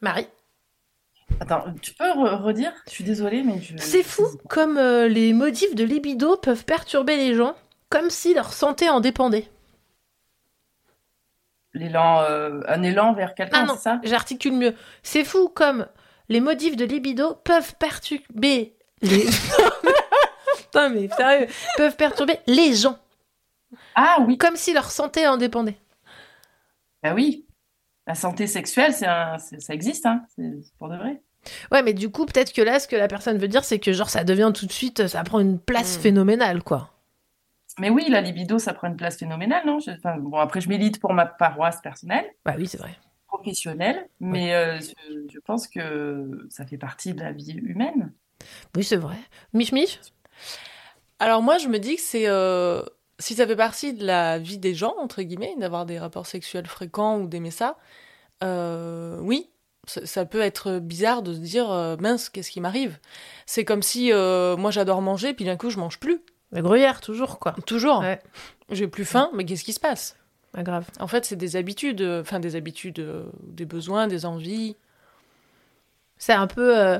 Marie. 0.00 0.26
Attends, 1.40 1.64
tu 1.80 1.94
peux 1.94 2.04
re- 2.04 2.42
redire? 2.42 2.72
Je 2.86 2.90
suis 2.92 3.04
désolée, 3.04 3.42
mais 3.42 3.60
je... 3.60 3.74
C'est 3.78 4.02
fou 4.02 4.26
comme 4.48 4.76
euh, 4.76 5.08
les 5.08 5.32
motifs 5.32 5.74
de 5.74 5.82
libido 5.84 6.36
peuvent 6.36 6.64
perturber 6.64 7.16
les 7.16 7.34
gens, 7.34 7.56
comme 7.90 8.10
si 8.10 8.34
leur 8.34 8.52
santé 8.52 8.88
en 8.88 9.00
dépendait. 9.00 9.48
L'élan, 11.72 12.20
euh, 12.22 12.60
un 12.68 12.82
élan 12.82 13.14
vers 13.14 13.34
quelqu'un, 13.34 13.60
Ah 13.62 13.66
non, 13.66 13.74
c'est 13.74 13.82
ça? 13.82 14.00
j'articule 14.04 14.52
mieux. 14.52 14.74
C'est 15.02 15.24
fou 15.24 15.48
comme 15.48 15.86
les 16.28 16.40
motifs 16.40 16.76
de 16.76 16.84
libido 16.84 17.34
peuvent 17.44 17.74
perturber 17.76 18.76
les... 19.02 19.26
Putain, 20.56 20.88
mais 20.90 21.08
sérieux, 21.08 21.48
peuvent 21.76 21.96
perturber 21.96 22.38
les 22.46 22.74
gens. 22.74 22.98
Ah 23.96 24.18
oui. 24.20 24.38
Comme 24.38 24.56
si 24.56 24.72
leur 24.72 24.90
santé 24.90 25.26
en 25.26 25.36
dépendait. 25.36 25.76
Bah 27.02 27.12
oui. 27.14 27.44
La 28.06 28.14
santé 28.14 28.46
sexuelle, 28.46 28.92
c'est 28.94 29.06
un... 29.06 29.38
ça 29.38 29.74
existe, 29.74 30.06
hein. 30.06 30.22
C'est 30.36 30.44
pour 30.78 30.88
de 30.88 30.96
vrai. 30.96 31.22
Ouais, 31.72 31.82
mais 31.82 31.92
du 31.92 32.10
coup, 32.10 32.24
peut-être 32.24 32.52
que 32.52 32.62
là, 32.62 32.78
ce 32.78 32.86
que 32.88 32.96
la 32.96 33.08
personne 33.08 33.36
veut 33.38 33.48
dire, 33.48 33.64
c'est 33.64 33.78
que 33.80 33.92
genre 33.92 34.10
ça 34.10 34.24
devient 34.24 34.52
tout 34.54 34.66
de 34.66 34.72
suite, 34.72 35.08
ça 35.08 35.22
prend 35.24 35.40
une 35.40 35.58
place 35.58 35.96
phénoménale, 35.96 36.62
quoi. 36.62 36.90
Mais 37.78 37.90
oui, 37.90 38.06
la 38.08 38.20
libido, 38.20 38.58
ça 38.58 38.72
prend 38.72 38.88
une 38.88 38.96
place 38.96 39.18
phénoménale, 39.18 39.66
non? 39.66 39.78
Je- 39.80 39.90
enfin, 39.90 40.16
Bon, 40.18 40.38
après, 40.38 40.60
je 40.60 40.68
milite 40.68 41.00
pour 41.00 41.12
ma 41.12 41.26
paroisse 41.26 41.80
personnelle. 41.80 42.26
Bah 42.44 42.54
oui, 42.56 42.66
c'est 42.66 42.78
vrai. 42.78 42.96
Professionnelle, 43.26 44.08
mais 44.20 44.54
euh, 44.54 44.78
je, 44.80 45.26
je 45.32 45.38
pense 45.40 45.66
que 45.66 46.46
ça 46.50 46.64
fait 46.66 46.78
partie 46.78 47.14
de 47.14 47.20
la 47.20 47.32
vie 47.32 47.52
humaine. 47.52 48.12
Oui, 48.76 48.84
c'est 48.84 48.96
vrai. 48.96 49.16
Mich 49.52 49.72
Mich? 49.72 50.00
Alors 51.18 51.42
moi, 51.42 51.58
je 51.58 51.68
me 51.68 51.78
dis 51.78 51.96
que 51.96 52.02
c'est 52.02 52.28
euh, 52.28 52.82
si 53.18 53.34
ça 53.34 53.46
fait 53.46 53.56
partie 53.56 53.92
de 53.92 54.04
la 54.06 54.38
vie 54.38 54.58
des 54.58 54.74
gens 54.74 54.94
entre 55.00 55.22
guillemets 55.22 55.54
d'avoir 55.58 55.86
des 55.86 55.98
rapports 55.98 56.26
sexuels 56.26 56.66
fréquents 56.66 57.18
ou 57.20 57.26
d'aimer 57.26 57.50
ça, 57.50 57.76
euh, 58.42 59.18
oui, 59.20 59.50
ça, 59.86 60.24
peut 60.26 60.40
être 60.40 60.78
bizarre 60.78 61.22
de 61.22 61.34
se 61.34 61.38
dire 61.38 61.96
mince, 62.00 62.28
qu'est-ce 62.30 62.50
qui 62.50 62.60
m'arrive? 62.60 62.98
C'est 63.46 63.64
comme 63.64 63.82
si 63.82 64.12
euh, 64.12 64.56
moi 64.56 64.70
j'adore 64.70 65.02
manger 65.02 65.34
puis 65.34 65.44
d'un 65.44 65.56
coup 65.56 65.70
je 65.70 65.78
mange 65.78 65.98
plus. 66.00 66.20
La 66.54 66.62
gruyère, 66.62 67.00
toujours 67.02 67.38
quoi. 67.38 67.54
Toujours. 67.66 68.02
J'ai 68.70 68.88
plus 68.88 69.04
faim, 69.04 69.28
mais 69.34 69.44
qu'est-ce 69.44 69.64
qui 69.64 69.72
se 69.74 69.80
passe? 69.80 70.16
Pas 70.52 70.62
grave. 70.62 70.86
En 71.00 71.06
fait, 71.08 71.24
c'est 71.26 71.36
des 71.36 71.56
habitudes, 71.56 72.00
enfin 72.20 72.40
des 72.40 72.54
habitudes, 72.56 73.00
euh, 73.00 73.24
des 73.42 73.64
besoins, 73.66 74.06
des 74.06 74.24
envies. 74.24 74.76
C'est 76.16 76.32
un 76.32 76.46
peu, 76.46 76.78
euh, 76.78 76.98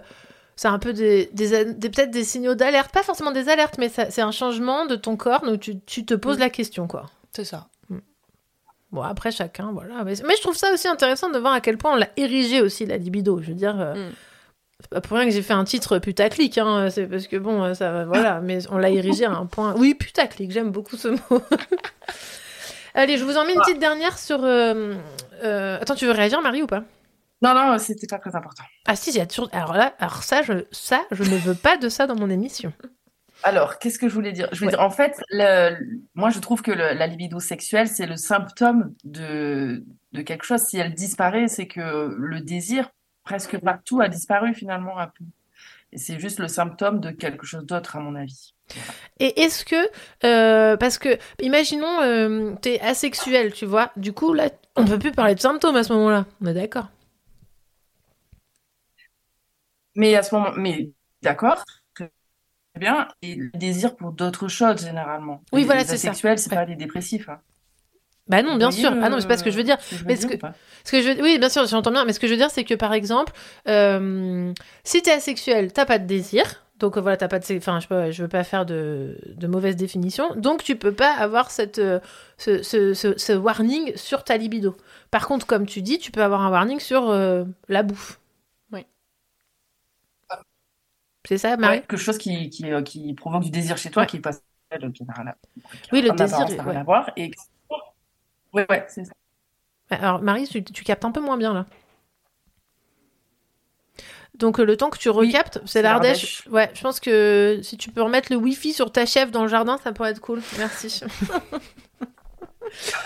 c'est 0.56 0.68
un 0.68 0.78
peu 0.80 0.92
des, 0.92 1.30
des, 1.32 1.64
des- 1.72 1.88
peut-être 1.88 2.10
des 2.10 2.24
signaux 2.24 2.54
d'alerte, 2.56 2.92
pas 2.92 3.02
forcément 3.04 3.30
des 3.30 3.48
alertes, 3.48 3.78
mais 3.78 3.88
c'est 3.88 4.20
un 4.22 4.32
changement 4.32 4.86
de 4.86 4.96
ton 4.96 5.16
corps, 5.16 5.42
donc 5.46 5.60
tu, 5.60 5.78
tu 5.80 6.04
te 6.04 6.14
poses 6.14 6.38
la 6.38 6.50
question, 6.50 6.86
quoi. 6.88 7.06
C'est 7.32 7.44
ça. 7.44 7.68
Bon, 8.90 9.02
après 9.02 9.32
chacun, 9.32 9.72
voilà. 9.72 10.04
Mais, 10.04 10.14
mais 10.26 10.36
je 10.36 10.40
trouve 10.42 10.56
ça 10.56 10.72
aussi 10.72 10.86
intéressant 10.86 11.28
de 11.30 11.38
voir 11.38 11.52
à 11.52 11.60
quel 11.60 11.78
point 11.78 11.94
on 11.94 11.96
l'a 11.96 12.10
érigé 12.16 12.60
aussi 12.60 12.86
la 12.86 12.96
libido. 12.96 13.40
Je 13.42 13.48
veux 13.48 13.54
dire, 13.54 13.80
euh, 13.80 13.94
c'est 13.94 14.10
pas 14.90 15.00
pour 15.00 15.16
rien 15.16 15.26
que 15.26 15.32
j'ai 15.32 15.42
fait 15.42 15.52
un 15.52 15.64
titre 15.64 15.98
putaclic, 15.98 16.58
hein. 16.58 16.90
C'est 16.90 17.06
parce 17.06 17.26
que 17.26 17.36
bon, 17.36 17.74
ça, 17.74 17.90
va, 17.92 18.04
voilà. 18.04 18.40
Mais 18.40 18.58
on 18.70 18.78
l'a 18.78 18.90
érigé 18.90 19.24
à 19.24 19.32
un 19.32 19.46
point. 19.46 19.74
Oui, 19.76 19.94
putaclic, 19.94 20.50
j'aime 20.50 20.70
beaucoup 20.70 20.96
ce 20.96 21.08
mot. 21.08 21.18
Allez, 22.94 23.18
je 23.18 23.24
vous 23.24 23.36
en 23.36 23.44
mets 23.44 23.54
une 23.54 23.60
petite 23.60 23.80
dernière 23.80 24.18
sur. 24.18 24.44
euh, 24.44 24.94
euh, 25.42 25.78
Attends, 25.80 25.94
tu 25.96 26.06
veux 26.06 26.12
réagir, 26.12 26.40
Marie, 26.42 26.62
ou 26.62 26.66
pas? 26.66 26.84
Non, 27.42 27.52
non, 27.54 27.78
c'était 27.78 28.06
pas 28.06 28.18
très 28.18 28.34
important. 28.36 28.62
Ah 28.86 28.94
si, 28.96 29.10
il 29.10 29.16
y 29.16 29.20
a 29.20 29.26
toujours. 29.26 29.48
Alors 29.52 29.74
là, 29.74 29.94
alors 29.98 30.22
ça, 30.22 30.42
je, 30.42 30.64
ça, 30.70 31.02
je 31.10 31.22
ne 31.24 31.36
veux 31.38 31.54
pas 31.54 31.76
de 31.76 31.88
ça 31.88 32.06
dans 32.06 32.14
mon 32.14 32.30
émission. 32.30 32.72
Alors, 33.42 33.78
qu'est-ce 33.78 33.98
que 33.98 34.08
je 34.08 34.14
voulais 34.14 34.32
dire? 34.32 34.48
Je 34.52 34.58
voulais 34.60 34.70
dire, 34.70 34.80
en 34.80 34.90
fait, 34.90 35.20
le- 35.30 35.76
moi, 36.14 36.30
je 36.30 36.38
trouve 36.38 36.62
que 36.62 36.70
le- 36.70 36.94
la 36.94 37.06
libido 37.06 37.40
sexuelle, 37.40 37.88
c'est 37.88 38.06
le 38.06 38.16
symptôme 38.16 38.94
de, 39.04 39.84
de 40.12 40.22
quelque 40.22 40.44
chose. 40.44 40.60
Si 40.62 40.78
elle 40.78 40.94
disparaît, 40.94 41.48
c'est 41.48 41.66
que 41.66 42.14
le 42.16 42.40
désir, 42.40 42.88
presque 43.24 43.58
partout, 43.58 44.00
a 44.00 44.08
disparu 44.08 44.54
finalement 44.54 44.98
un 44.98 45.06
peu. 45.08 45.24
Et 45.92 45.98
c'est 45.98 46.18
juste 46.18 46.40
le 46.40 46.48
symptôme 46.48 47.00
de 47.00 47.10
quelque 47.10 47.46
chose 47.46 47.64
d'autre, 47.64 47.96
à 47.96 48.00
mon 48.00 48.14
avis. 48.16 48.54
Et 49.20 49.40
est-ce 49.42 49.64
que, 49.64 49.76
euh, 50.24 50.76
parce 50.76 50.98
que, 50.98 51.18
imaginons, 51.40 52.00
euh, 52.00 52.52
t'es 52.60 52.80
asexuel, 52.80 53.52
tu 53.52 53.64
vois, 53.66 53.92
du 53.96 54.12
coup, 54.12 54.32
là, 54.32 54.50
on 54.76 54.84
peut 54.84 54.98
plus 54.98 55.12
parler 55.12 55.34
de 55.36 55.40
symptômes 55.40 55.76
à 55.76 55.84
ce 55.84 55.92
moment-là. 55.92 56.26
On 56.40 56.46
est 56.46 56.54
d'accord. 56.54 56.88
Mais 59.94 60.14
à 60.16 60.22
ce 60.22 60.34
moment, 60.34 60.52
mais 60.56 60.90
d'accord, 61.22 61.64
très 61.94 62.10
bien. 62.76 63.08
Et 63.22 63.36
le 63.36 63.50
désir 63.54 63.94
pour 63.96 64.12
d'autres 64.12 64.48
choses, 64.48 64.80
généralement. 64.82 65.42
Oui, 65.52 65.60
Les- 65.60 65.66
voilà, 65.66 65.82
c'est 65.82 65.96
ça. 65.96 66.08
asexuels, 66.08 66.38
c'est 66.38 66.50
pas 66.50 66.66
des 66.66 66.76
dépressifs. 66.76 67.28
hein. 67.28 67.40
Bah 68.28 68.42
non, 68.42 68.56
bien 68.56 68.70
sûr. 68.70 68.90
le- 68.90 69.00
Ah 69.02 69.10
non, 69.10 69.20
c'est 69.20 69.26
pas 69.28 69.36
ce 69.36 69.44
que 69.44 69.50
je 69.50 69.56
veux 69.56 69.64
dire. 69.64 69.76
je 69.92 70.04
Mais 70.06 70.16
ce 70.16 70.26
que, 70.26 70.34
ce 70.84 70.92
que 70.92 71.02
je 71.02 71.10
veux, 71.10 71.22
oui, 71.22 71.38
bien 71.38 71.48
sûr, 71.50 71.66
j'entends 71.66 71.90
bien. 71.90 72.04
Mais 72.04 72.12
ce 72.12 72.20
que 72.20 72.26
je 72.26 72.32
veux 72.32 72.38
dire, 72.38 72.50
c'est 72.50 72.64
que 72.64 72.74
par 72.74 72.92
exemple, 72.94 73.32
euh, 73.68 74.52
si 74.82 75.02
t'es 75.02 75.12
asexuel, 75.12 75.72
t'as 75.72 75.84
pas 75.86 75.98
de 75.98 76.06
désir. 76.06 76.62
Donc 76.80 76.98
voilà, 76.98 77.16
t'as 77.16 77.28
pas 77.28 77.38
de, 77.38 77.56
enfin, 77.56 77.78
je, 77.80 77.86
pas, 77.86 78.10
je 78.10 78.22
veux 78.22 78.28
pas 78.28 78.42
faire 78.42 78.66
de, 78.66 79.16
de 79.26 79.46
mauvaise 79.46 79.76
définition. 79.76 80.34
Donc 80.36 80.62
tu 80.64 80.74
peux 80.76 80.92
pas 80.92 81.12
avoir 81.12 81.50
cette, 81.50 81.78
euh, 81.78 82.00
ce, 82.36 82.62
ce, 82.62 82.94
ce- 82.94 83.16
ce 83.16 83.32
warning 83.32 83.94
sur 83.96 84.24
ta 84.24 84.36
libido. 84.36 84.76
Par 85.10 85.26
contre, 85.28 85.46
comme 85.46 85.66
tu 85.66 85.82
dis, 85.82 85.98
tu 85.98 86.10
peux 86.10 86.22
avoir 86.22 86.40
un 86.42 86.50
warning 86.50 86.80
sur 86.80 87.10
euh, 87.10 87.44
la 87.68 87.82
bouffe. 87.84 88.18
Oui. 88.72 88.84
C'est 91.26 91.38
ça, 91.38 91.56
Marie? 91.56 91.76
Ouais, 91.78 91.80
quelque 91.80 91.96
chose 91.96 92.18
qui, 92.18 92.50
qui, 92.50 92.70
euh, 92.70 92.82
qui 92.82 93.14
provoque 93.14 93.44
du 93.44 93.50
désir 93.50 93.76
chez 93.78 93.90
toi, 93.90 94.04
qui 94.06 94.18
est 94.18 94.20
pas 94.20 94.32
sexuel, 94.32 94.92
qui 94.92 95.04
n'a 95.04 95.14
rien 95.14 95.26
à- 95.28 95.36
Oui, 95.92 96.02
le 96.02 96.10
désir, 96.12 96.40
n'a 96.40 96.62
rien 96.62 96.66
ouais. 96.72 96.76
à 96.76 96.84
voir. 96.84 97.10
Et... 97.16 97.30
Ouais, 98.54 98.66
ouais, 98.70 98.84
c'est 98.88 99.04
ça. 99.04 99.12
Alors, 99.90 100.22
Marie, 100.22 100.48
tu, 100.48 100.64
tu 100.64 100.84
captes 100.84 101.04
un 101.04 101.10
peu 101.10 101.20
moins 101.20 101.36
bien 101.36 101.52
là. 101.52 101.66
Donc, 104.34 104.58
euh, 104.58 104.64
le 104.64 104.76
temps 104.76 104.90
que 104.90 104.98
tu 104.98 105.10
recaptes, 105.10 105.60
c'est 105.64 105.82
l'Ardèche. 105.82 106.48
Ouais, 106.48 106.70
je 106.74 106.80
pense 106.80 106.98
que 106.98 107.60
si 107.62 107.76
tu 107.76 107.90
peux 107.90 108.02
remettre 108.02 108.32
le 108.32 108.38
Wi-Fi 108.38 108.72
sur 108.72 108.90
ta 108.90 109.06
chef 109.06 109.30
dans 109.30 109.42
le 109.42 109.48
jardin, 109.48 109.78
ça 109.84 109.92
pourrait 109.92 110.10
être 110.10 110.20
cool. 110.20 110.42
Merci. 110.58 111.02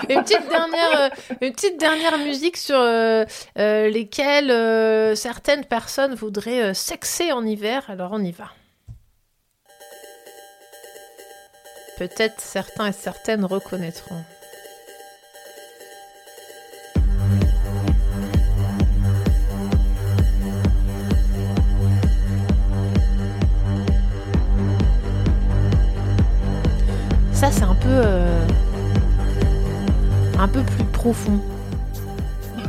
une, 0.09 0.23
petite 0.23 0.49
dernière, 0.49 1.01
euh, 1.01 1.09
une 1.41 1.53
petite 1.53 1.79
dernière 1.79 2.19
musique 2.19 2.57
sur 2.57 2.79
euh, 2.79 3.25
euh, 3.59 3.89
lesquelles 3.89 4.51
euh, 4.51 5.15
certaines 5.15 5.65
personnes 5.65 6.15
voudraient 6.15 6.75
sexer 6.75 7.33
en 7.33 7.45
hiver. 7.45 7.85
Alors, 7.89 8.11
on 8.12 8.23
y 8.23 8.33
va. 8.33 8.51
Peut-être 11.99 12.41
certains 12.41 12.87
et 12.87 12.93
certaines 12.93 13.45
reconnaîtront. 13.45 14.23
Ça, 27.39 27.52
c'est 27.52 27.62
un 27.62 27.74
peu. 27.74 27.89
euh, 27.89 28.47
un 30.40 30.48
peu 30.48 30.60
plus 30.62 30.85
profond. 30.85 31.40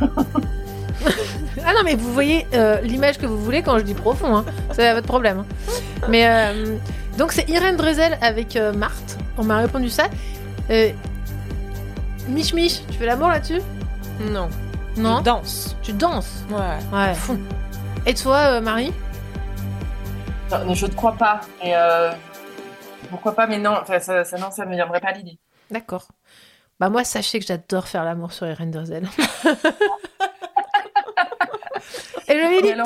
ah 0.00 1.72
non, 1.74 1.80
mais 1.84 1.94
vous 1.96 2.12
voyez 2.12 2.46
euh, 2.54 2.80
l'image 2.82 3.18
que 3.18 3.26
vous 3.26 3.38
voulez 3.42 3.62
quand 3.62 3.78
je 3.78 3.84
dis 3.84 3.94
profond, 3.94 4.36
hein. 4.36 4.44
c'est 4.72 4.92
votre 4.94 5.06
problème. 5.06 5.40
hein. 5.40 5.46
Mais 6.08 6.26
euh, 6.28 6.76
donc, 7.18 7.32
c'est 7.32 7.48
Irène 7.48 7.76
Drezel 7.76 8.16
avec 8.22 8.54
euh, 8.56 8.72
Marthe. 8.72 9.18
On 9.38 9.44
m'a 9.44 9.58
répondu 9.58 9.88
ça. 9.90 10.04
Euh, 10.70 10.90
Mich 12.28 12.54
Mich, 12.54 12.84
tu 12.90 12.98
fais 12.98 13.06
l'amour 13.06 13.28
là-dessus? 13.28 13.60
Non. 14.20 14.48
Non? 14.96 15.18
Je 15.18 15.22
danse. 15.24 15.76
Tu 15.82 15.92
danses? 15.92 16.44
Ouais. 16.50 16.78
Ouais. 16.96 17.14
Et 18.06 18.14
toi, 18.14 18.36
euh, 18.36 18.60
Marie? 18.60 18.92
Non, 20.50 20.74
je 20.74 20.86
ne 20.86 20.92
crois 20.92 21.12
pas. 21.14 21.40
Et 21.62 21.72
euh, 21.76 22.10
pourquoi 23.10 23.34
pas, 23.34 23.46
mais 23.46 23.58
non, 23.58 23.76
enfin, 23.80 24.00
ça, 24.00 24.24
ça, 24.24 24.38
non, 24.38 24.50
ça 24.50 24.64
me 24.64 24.74
viendrait 24.74 25.00
pas 25.00 25.12
l'idée. 25.12 25.38
D'accord. 25.70 26.08
Bah 26.78 26.88
moi, 26.88 27.04
sachez 27.04 27.38
que 27.38 27.46
j'adore 27.46 27.86
faire 27.88 28.04
l'amour 28.04 28.32
sur 28.32 28.46
Irène 28.46 28.70
Drezel. 28.70 29.06
Et 32.28 32.38
je 32.38 32.48
milite 32.48 32.76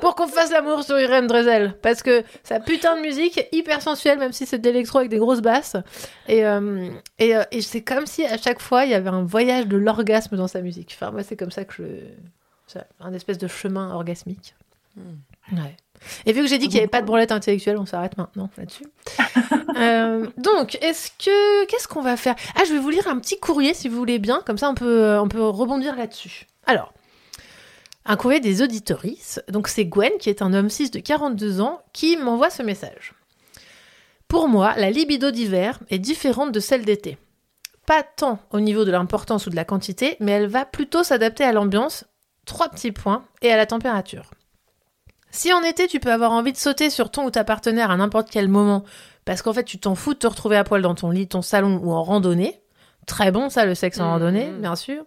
pour 0.00 0.14
qu'on 0.14 0.26
fasse 0.28 0.50
l'amour 0.50 0.82
sur 0.82 0.98
Irène 0.98 1.26
Drezel. 1.26 1.74
Parce 1.80 2.02
que 2.02 2.24
sa 2.42 2.60
putain 2.60 2.96
de 2.96 3.00
musique, 3.00 3.46
hyper 3.52 3.80
sensuelle, 3.80 4.18
même 4.18 4.32
si 4.32 4.44
c'est 4.46 4.58
de 4.58 4.68
l'électro 4.68 4.98
avec 4.98 5.10
des 5.10 5.18
grosses 5.18 5.40
basses. 5.40 5.76
Et, 6.28 6.44
euh, 6.44 6.90
et, 7.18 7.36
euh, 7.36 7.44
et 7.50 7.62
c'est 7.62 7.82
comme 7.82 8.06
si 8.06 8.24
à 8.26 8.36
chaque 8.38 8.60
fois, 8.60 8.84
il 8.84 8.90
y 8.90 8.94
avait 8.94 9.08
un 9.08 9.22
voyage 9.24 9.66
de 9.66 9.76
l'orgasme 9.76 10.36
dans 10.36 10.48
sa 10.48 10.60
musique. 10.60 10.96
Enfin, 11.00 11.10
moi, 11.10 11.22
c'est 11.22 11.36
comme 11.36 11.50
ça 11.50 11.64
que 11.64 11.74
je... 11.74 11.84
c'est 12.66 12.84
un 13.00 13.12
espèce 13.12 13.38
de 13.38 13.48
chemin 13.48 13.92
orgasmique. 13.92 14.54
Ouais. 15.52 15.76
Et 16.26 16.32
vu 16.32 16.42
que 16.42 16.46
j'ai 16.46 16.58
dit 16.58 16.66
qu'il 16.66 16.74
n'y 16.74 16.80
avait 16.80 16.88
pas 16.88 17.00
de 17.00 17.06
branlette 17.06 17.32
intellectuelle, 17.32 17.78
on 17.78 17.86
s'arrête 17.86 18.16
maintenant 18.16 18.50
là-dessus. 18.56 18.86
Euh, 19.76 20.26
donc, 20.38 20.76
est-ce 20.80 21.10
que 21.10 21.64
qu'est-ce 21.66 21.86
qu'on 21.86 22.02
va 22.02 22.16
faire? 22.16 22.34
Ah, 22.56 22.64
je 22.66 22.72
vais 22.72 22.80
vous 22.80 22.90
lire 22.90 23.06
un 23.06 23.16
petit 23.20 23.38
courrier 23.38 23.74
si 23.74 23.88
vous 23.88 23.96
voulez 23.96 24.18
bien, 24.18 24.42
comme 24.44 24.58
ça 24.58 24.68
on 24.68 24.74
peut 24.74 25.16
on 25.20 25.28
peut 25.28 25.46
rebondir 25.46 25.94
là-dessus. 25.94 26.46
Alors, 26.66 26.92
un 28.04 28.16
courrier 28.16 28.40
des 28.40 28.60
auditorices. 28.60 29.40
Donc 29.48 29.68
c'est 29.68 29.84
Gwen 29.84 30.10
qui 30.18 30.30
est 30.30 30.42
un 30.42 30.52
homme 30.52 30.70
cis 30.70 30.90
de 30.90 30.98
42 30.98 31.60
ans 31.60 31.80
qui 31.92 32.16
m'envoie 32.16 32.50
ce 32.50 32.64
message. 32.64 33.14
Pour 34.26 34.48
moi, 34.48 34.74
la 34.76 34.90
libido 34.90 35.30
d'hiver 35.30 35.78
est 35.90 35.98
différente 35.98 36.52
de 36.52 36.60
celle 36.60 36.84
d'été. 36.84 37.18
Pas 37.86 38.02
tant 38.02 38.38
au 38.50 38.60
niveau 38.60 38.84
de 38.84 38.90
l'importance 38.90 39.46
ou 39.46 39.50
de 39.50 39.56
la 39.56 39.64
quantité, 39.64 40.16
mais 40.20 40.32
elle 40.32 40.46
va 40.46 40.66
plutôt 40.66 41.02
s'adapter 41.02 41.44
à 41.44 41.52
l'ambiance, 41.52 42.04
trois 42.44 42.68
petits 42.68 42.92
points, 42.92 43.24
et 43.40 43.50
à 43.50 43.56
la 43.56 43.64
température. 43.64 44.30
Si 45.30 45.52
en 45.52 45.62
été 45.62 45.86
tu 45.86 46.00
peux 46.00 46.12
avoir 46.12 46.32
envie 46.32 46.52
de 46.52 46.56
sauter 46.56 46.90
sur 46.90 47.10
ton 47.10 47.24
ou 47.24 47.30
ta 47.30 47.44
partenaire 47.44 47.90
à 47.90 47.96
n'importe 47.96 48.30
quel 48.30 48.48
moment, 48.48 48.84
parce 49.24 49.42
qu'en 49.42 49.52
fait 49.52 49.64
tu 49.64 49.78
t'en 49.78 49.94
fous 49.94 50.14
de 50.14 50.18
te 50.18 50.26
retrouver 50.26 50.56
à 50.56 50.64
poil 50.64 50.82
dans 50.82 50.94
ton 50.94 51.10
lit, 51.10 51.28
ton 51.28 51.42
salon 51.42 51.80
ou 51.82 51.92
en 51.92 52.02
randonnée, 52.02 52.60
très 53.06 53.30
bon 53.30 53.50
ça 53.50 53.64
le 53.64 53.74
sexe 53.74 54.00
en 54.00 54.10
randonnée, 54.10 54.50
bien 54.58 54.76
sûr. 54.76 55.04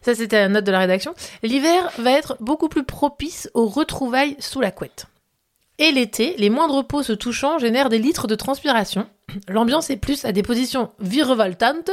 Ça 0.00 0.14
c'était 0.14 0.40
la 0.40 0.48
note 0.48 0.64
de 0.64 0.72
la 0.72 0.80
rédaction. 0.80 1.14
L'hiver 1.42 1.90
va 1.98 2.12
être 2.12 2.36
beaucoup 2.40 2.68
plus 2.68 2.84
propice 2.84 3.50
aux 3.54 3.66
retrouvailles 3.66 4.36
sous 4.38 4.60
la 4.60 4.70
couette. 4.70 5.06
Et 5.78 5.90
l'été, 5.90 6.34
les 6.38 6.50
moindres 6.50 6.86
peaux 6.86 7.02
se 7.02 7.12
touchant 7.12 7.58
génèrent 7.58 7.88
des 7.88 7.98
litres 7.98 8.26
de 8.26 8.34
transpiration. 8.34 9.08
L'ambiance 9.48 9.90
est 9.90 9.96
plus 9.96 10.24
à 10.24 10.32
des 10.32 10.42
positions 10.42 10.92
virevoltantes, 11.00 11.90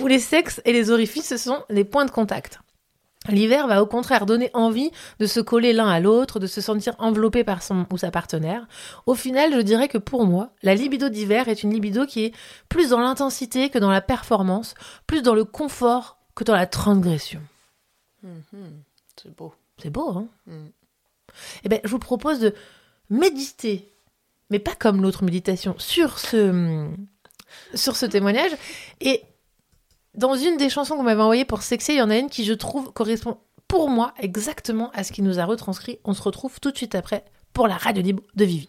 où 0.00 0.06
les 0.06 0.18
sexes 0.18 0.60
et 0.64 0.72
les 0.72 0.90
orifices 0.90 1.36
sont 1.36 1.62
les 1.70 1.84
points 1.84 2.04
de 2.04 2.10
contact. 2.10 2.60
L'hiver 3.28 3.68
va 3.68 3.82
au 3.82 3.86
contraire 3.86 4.26
donner 4.26 4.50
envie 4.52 4.90
de 5.20 5.26
se 5.26 5.38
coller 5.38 5.72
l'un 5.72 5.88
à 5.88 6.00
l'autre, 6.00 6.40
de 6.40 6.48
se 6.48 6.60
sentir 6.60 6.94
enveloppé 6.98 7.44
par 7.44 7.62
son 7.62 7.86
ou 7.92 7.98
sa 7.98 8.10
partenaire. 8.10 8.66
Au 9.06 9.14
final, 9.14 9.52
je 9.54 9.60
dirais 9.60 9.88
que 9.88 9.98
pour 9.98 10.26
moi, 10.26 10.50
la 10.62 10.74
libido 10.74 11.08
d'hiver 11.08 11.48
est 11.48 11.62
une 11.62 11.72
libido 11.72 12.04
qui 12.04 12.24
est 12.24 12.34
plus 12.68 12.90
dans 12.90 13.00
l'intensité 13.00 13.70
que 13.70 13.78
dans 13.78 13.90
la 13.90 14.00
performance, 14.00 14.74
plus 15.06 15.22
dans 15.22 15.34
le 15.34 15.44
confort 15.44 16.18
que 16.34 16.42
dans 16.42 16.54
la 16.54 16.66
transgression. 16.66 17.40
Mhm. 18.22 18.82
C'est 19.22 19.36
beau. 19.36 19.54
C'est 19.80 19.90
beau, 19.90 20.10
hein? 20.10 20.26
Mm. 20.46 20.66
Eh 21.64 21.68
bien, 21.68 21.80
je 21.84 21.90
vous 21.90 21.98
propose 21.98 22.40
de 22.40 22.54
méditer, 23.10 23.88
mais 24.50 24.58
pas 24.58 24.74
comme 24.74 25.02
l'autre 25.02 25.24
méditation, 25.24 25.74
sur 25.78 26.18
ce, 26.18 26.88
sur 27.74 27.96
ce 27.96 28.06
témoignage. 28.06 28.52
Et 29.00 29.22
dans 30.14 30.34
une 30.34 30.56
des 30.56 30.68
chansons 30.68 30.96
qu'on 30.96 31.02
m'avait 31.02 31.22
envoyées 31.22 31.44
pour 31.44 31.62
Sexy, 31.62 31.92
il 31.92 31.98
y 31.98 32.02
en 32.02 32.10
a 32.10 32.18
une 32.18 32.28
qui, 32.28 32.44
je 32.44 32.52
trouve, 32.52 32.92
correspond 32.92 33.38
pour 33.66 33.88
moi 33.88 34.12
exactement 34.18 34.90
à 34.92 35.04
ce 35.04 35.12
qu'il 35.12 35.24
nous 35.24 35.38
a 35.38 35.44
retranscrit. 35.44 35.98
On 36.04 36.12
se 36.12 36.22
retrouve 36.22 36.60
tout 36.60 36.70
de 36.70 36.76
suite 36.76 36.94
après 36.94 37.24
pour 37.54 37.68
la 37.68 37.76
radio 37.76 38.02
libre 38.02 38.22
de 38.34 38.44
Vivi. 38.44 38.68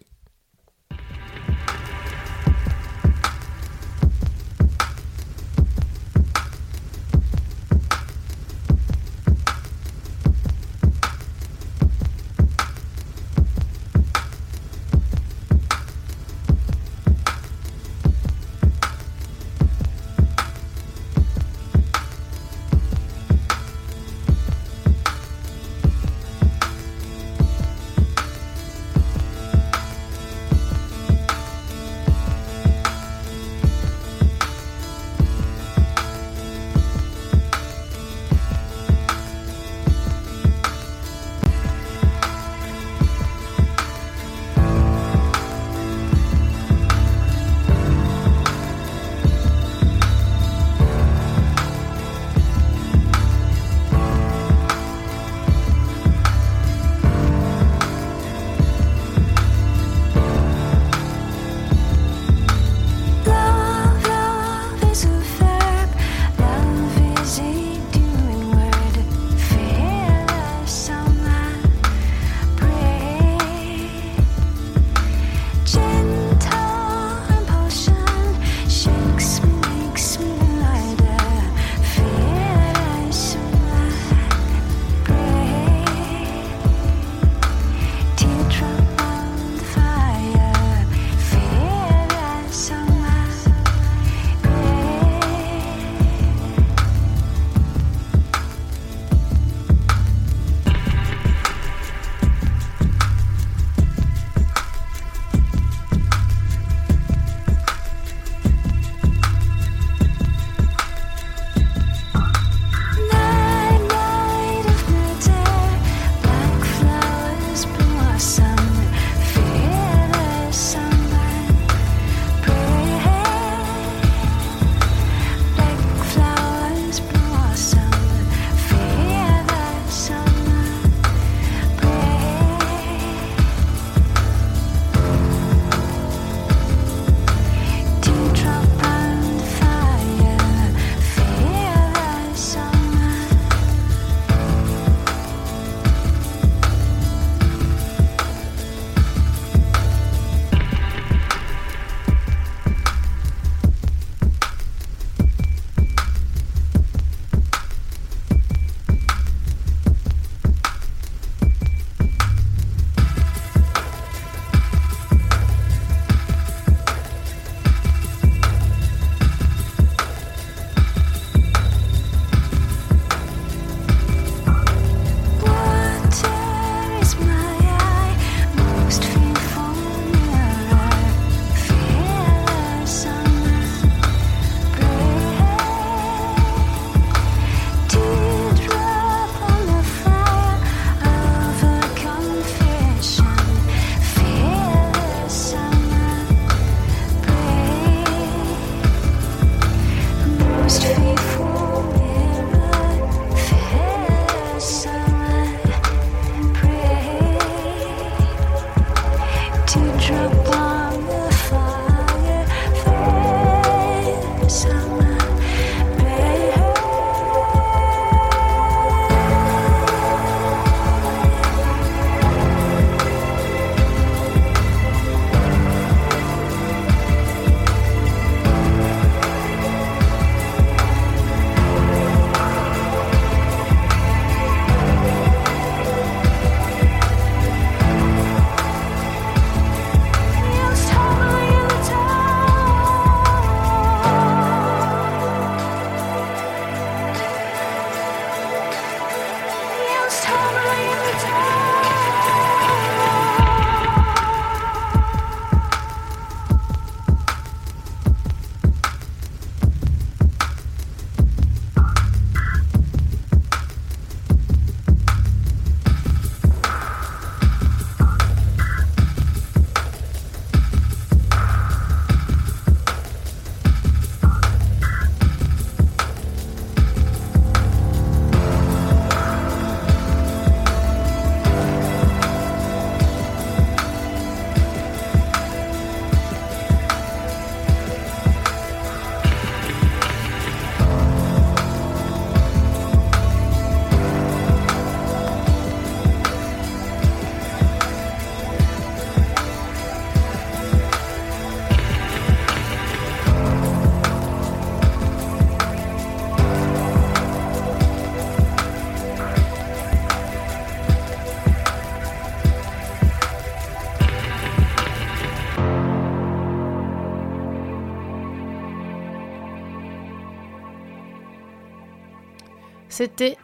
C'était 322.93 323.37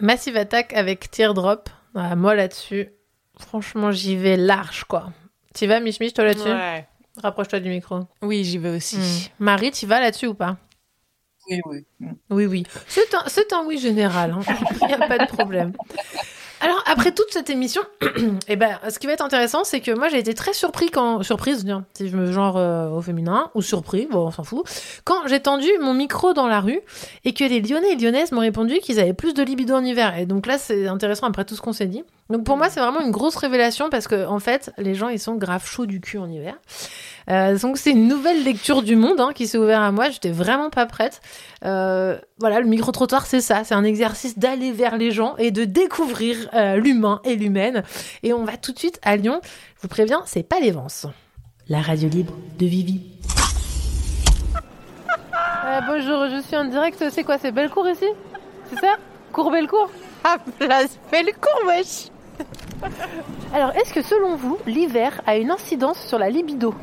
Massive 0.00 0.34
Attack 0.38 0.72
avec 0.72 1.10
Teardrop. 1.10 1.68
Ah, 1.94 2.16
moi 2.16 2.34
là-dessus, 2.34 2.88
franchement, 3.38 3.90
j'y 3.92 4.16
vais 4.16 4.38
large 4.38 4.84
quoi. 4.84 5.12
Tu 5.54 5.66
vas, 5.66 5.78
Mich 5.78 6.00
Mich, 6.00 6.14
toi 6.14 6.24
là-dessus? 6.24 6.48
Ouais. 6.48 6.88
Rapproche-toi 7.22 7.60
du 7.60 7.68
micro. 7.68 8.00
Oui, 8.22 8.44
j'y 8.44 8.56
vais 8.56 8.74
aussi. 8.74 8.96
Hmm. 8.96 9.44
Marie, 9.44 9.72
tu 9.72 9.84
vas 9.84 10.00
là-dessus 10.00 10.28
ou 10.28 10.32
pas? 10.32 10.56
Oui, 11.50 11.60
oui. 11.66 11.84
Oui, 12.30 12.46
oui. 12.46 12.62
C'est 12.88 13.14
un, 13.14 13.24
c'est 13.26 13.52
un 13.52 13.66
oui 13.66 13.76
général. 13.76 14.32
hein. 14.32 14.40
Il 14.80 14.86
n'y 14.86 14.94
a 14.94 15.06
pas 15.06 15.18
de 15.18 15.26
problème. 15.26 15.74
Après 16.94 17.10
toute 17.10 17.32
cette 17.32 17.50
émission, 17.50 17.82
eh 18.48 18.54
ben, 18.54 18.78
ce 18.88 19.00
qui 19.00 19.08
va 19.08 19.14
être 19.14 19.24
intéressant, 19.24 19.64
c'est 19.64 19.80
que 19.80 19.90
moi, 19.90 20.08
j'ai 20.08 20.18
été 20.18 20.32
très 20.32 20.52
surpris 20.52 20.90
quand... 20.90 21.24
Surprise, 21.24 21.66
si 21.94 22.08
je 22.08 22.16
me 22.16 22.30
genre 22.30 22.56
euh, 22.56 22.88
au 22.88 23.02
féminin, 23.02 23.50
ou 23.56 23.62
surpris, 23.62 24.06
bon, 24.08 24.28
on 24.28 24.30
s'en 24.30 24.44
fout, 24.44 24.64
quand 25.02 25.26
j'ai 25.26 25.40
tendu 25.40 25.68
mon 25.80 25.92
micro 25.92 26.34
dans 26.34 26.46
la 26.46 26.60
rue 26.60 26.80
et 27.24 27.34
que 27.34 27.42
les 27.42 27.60
Lyonnais 27.60 27.94
et 27.94 27.96
Lyonnaises 27.96 28.30
m'ont 28.30 28.42
répondu 28.42 28.78
qu'ils 28.78 29.00
avaient 29.00 29.12
plus 29.12 29.34
de 29.34 29.42
libido 29.42 29.74
en 29.74 29.84
hiver. 29.84 30.16
Et 30.16 30.24
donc 30.24 30.46
là, 30.46 30.56
c'est 30.56 30.86
intéressant 30.86 31.26
après 31.26 31.44
tout 31.44 31.56
ce 31.56 31.62
qu'on 31.62 31.72
s'est 31.72 31.86
dit. 31.86 32.04
Donc 32.30 32.44
pour 32.44 32.56
moi, 32.56 32.70
c'est 32.70 32.78
vraiment 32.78 33.00
une 33.00 33.10
grosse 33.10 33.36
révélation 33.36 33.90
parce 33.90 34.06
que, 34.06 34.26
en 34.26 34.38
fait, 34.38 34.70
les 34.78 34.94
gens, 34.94 35.08
ils 35.08 35.18
sont 35.18 35.34
grave 35.34 35.66
chauds 35.66 35.86
du 35.86 36.00
cul 36.00 36.18
en 36.18 36.30
hiver. 36.30 36.54
Euh, 37.30 37.58
donc 37.58 37.78
c'est 37.78 37.90
une 37.90 38.08
nouvelle 38.08 38.44
lecture 38.44 38.82
du 38.82 38.96
monde 38.96 39.20
hein, 39.20 39.30
qui 39.34 39.46
s'est 39.46 39.58
ouverte 39.58 39.82
à 39.82 39.92
moi. 39.92 40.10
J'étais 40.10 40.30
vraiment 40.30 40.70
pas 40.70 40.86
prête. 40.86 41.20
Euh, 41.64 42.18
voilà, 42.38 42.60
le 42.60 42.66
micro-trottoir, 42.66 43.26
c'est 43.26 43.40
ça. 43.40 43.64
C'est 43.64 43.74
un 43.74 43.84
exercice 43.84 44.38
d'aller 44.38 44.72
vers 44.72 44.96
les 44.96 45.10
gens 45.10 45.36
et 45.36 45.50
de 45.50 45.64
découvrir 45.64 46.36
euh, 46.54 46.76
l'humain 46.76 47.20
et 47.24 47.36
l'humaine. 47.36 47.82
Et 48.22 48.32
on 48.32 48.44
va 48.44 48.56
tout 48.56 48.72
de 48.72 48.78
suite 48.78 49.00
à 49.02 49.16
Lyon. 49.16 49.40
Je 49.76 49.82
vous 49.82 49.88
préviens, 49.88 50.22
c'est 50.26 50.42
pas 50.42 50.60
l'Évance. 50.60 51.06
La 51.68 51.80
radio 51.80 52.08
libre 52.08 52.34
de 52.58 52.66
Vivi. 52.66 53.00
Euh, 55.66 55.80
bonjour, 55.86 56.28
je 56.28 56.42
suis 56.46 56.56
en 56.56 56.66
direct. 56.66 57.02
C'est 57.10 57.24
quoi 57.24 57.38
C'est 57.38 57.52
Bellecour 57.52 57.88
ici? 57.88 58.06
C'est 58.70 58.80
ça? 58.80 58.96
Cour 59.32 59.50
Bellecour? 59.50 59.90
Ah, 60.22 60.36
place 60.58 60.98
Bellecour, 61.10 61.58
wesh 61.66 62.10
Alors, 63.54 63.70
est-ce 63.76 63.92
que 63.94 64.02
selon 64.02 64.36
vous, 64.36 64.58
l'hiver 64.66 65.20
a 65.26 65.36
une 65.36 65.50
incidence 65.50 65.98
sur 66.06 66.18
la 66.18 66.28
libido? 66.30 66.74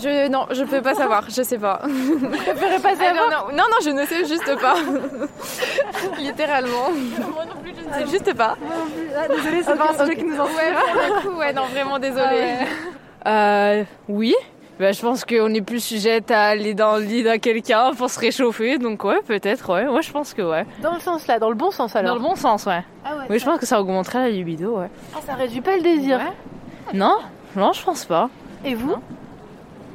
Je 0.00 0.28
non, 0.28 0.46
je 0.52 0.62
peux 0.62 0.80
pas 0.80 0.94
savoir, 0.94 1.24
je 1.28 1.42
sais 1.42 1.58
pas. 1.58 1.80
Vous 1.84 2.28
préférez 2.28 2.78
pas 2.78 2.90
Ah, 2.92 3.04
savoir? 3.04 3.14
non, 3.30 3.48
non, 3.50 3.56
non, 3.56 3.64
non, 3.68 3.76
je 3.82 3.90
ne 3.90 4.04
sais 4.06 4.24
juste 4.26 4.54
pas. 4.60 4.76
Littéralement. 6.18 6.90
Moi 7.34 7.44
non 7.46 7.60
plus, 7.60 7.72
je 7.76 7.88
ne 7.88 7.92
sais 8.06 8.10
juste 8.10 8.32
pas. 8.34 8.56
désolée, 9.28 9.62
c'est 9.64 9.76
pas 9.76 9.90
un 9.90 9.98
sujet 10.04 10.16
qui 10.16 10.24
nous 10.24 10.40
inspire. 10.40 10.56
Ouais, 10.56 10.72
pour 10.92 11.16
le 11.16 11.20
coup, 11.32 11.38
ouais, 11.40 11.52
non, 11.52 11.62
vraiment 11.66 11.98
désolée. 11.98 12.54
Euh, 13.26 13.82
oui. 14.08 14.34
Bah, 14.78 14.92
je 14.92 15.00
pense 15.00 15.24
qu'on 15.24 15.52
est 15.54 15.60
plus 15.60 15.80
sujette 15.82 16.30
à 16.30 16.44
aller 16.44 16.72
dans 16.72 16.96
le 16.98 17.02
lit 17.02 17.24
d'un 17.24 17.38
quelqu'un 17.38 17.92
pour 17.94 18.08
se 18.10 18.20
réchauffer, 18.20 18.78
donc 18.78 19.02
ouais, 19.02 19.20
peut-être, 19.26 19.72
ouais. 19.74 19.86
Moi, 19.86 20.02
je 20.02 20.12
pense 20.12 20.34
que 20.34 20.42
ouais. 20.42 20.64
Dans 20.82 20.94
le 20.94 21.00
sens 21.00 21.26
là, 21.26 21.40
dans 21.40 21.48
le 21.48 21.56
bon 21.56 21.72
sens 21.72 21.96
alors 21.96 22.14
Dans 22.14 22.22
le 22.22 22.28
bon 22.28 22.36
sens, 22.36 22.64
ouais. 22.66 22.84
Ah 23.04 23.16
ouais, 23.16 23.24
oui, 23.30 23.38
je 23.40 23.44
pense 23.44 23.58
que 23.58 23.66
ça 23.66 23.80
augmenterait 23.80 24.20
la 24.20 24.30
libido, 24.30 24.78
ouais. 24.78 24.88
Ah, 25.14 25.18
ça 25.26 25.34
réduit 25.34 25.60
pas 25.60 25.76
le 25.76 25.82
désir. 25.82 26.20
Non 26.94 27.16
Non, 27.56 27.72
je 27.72 27.82
pense 27.82 28.04
pas. 28.04 28.30
Et 28.64 28.74
vous 28.76 28.94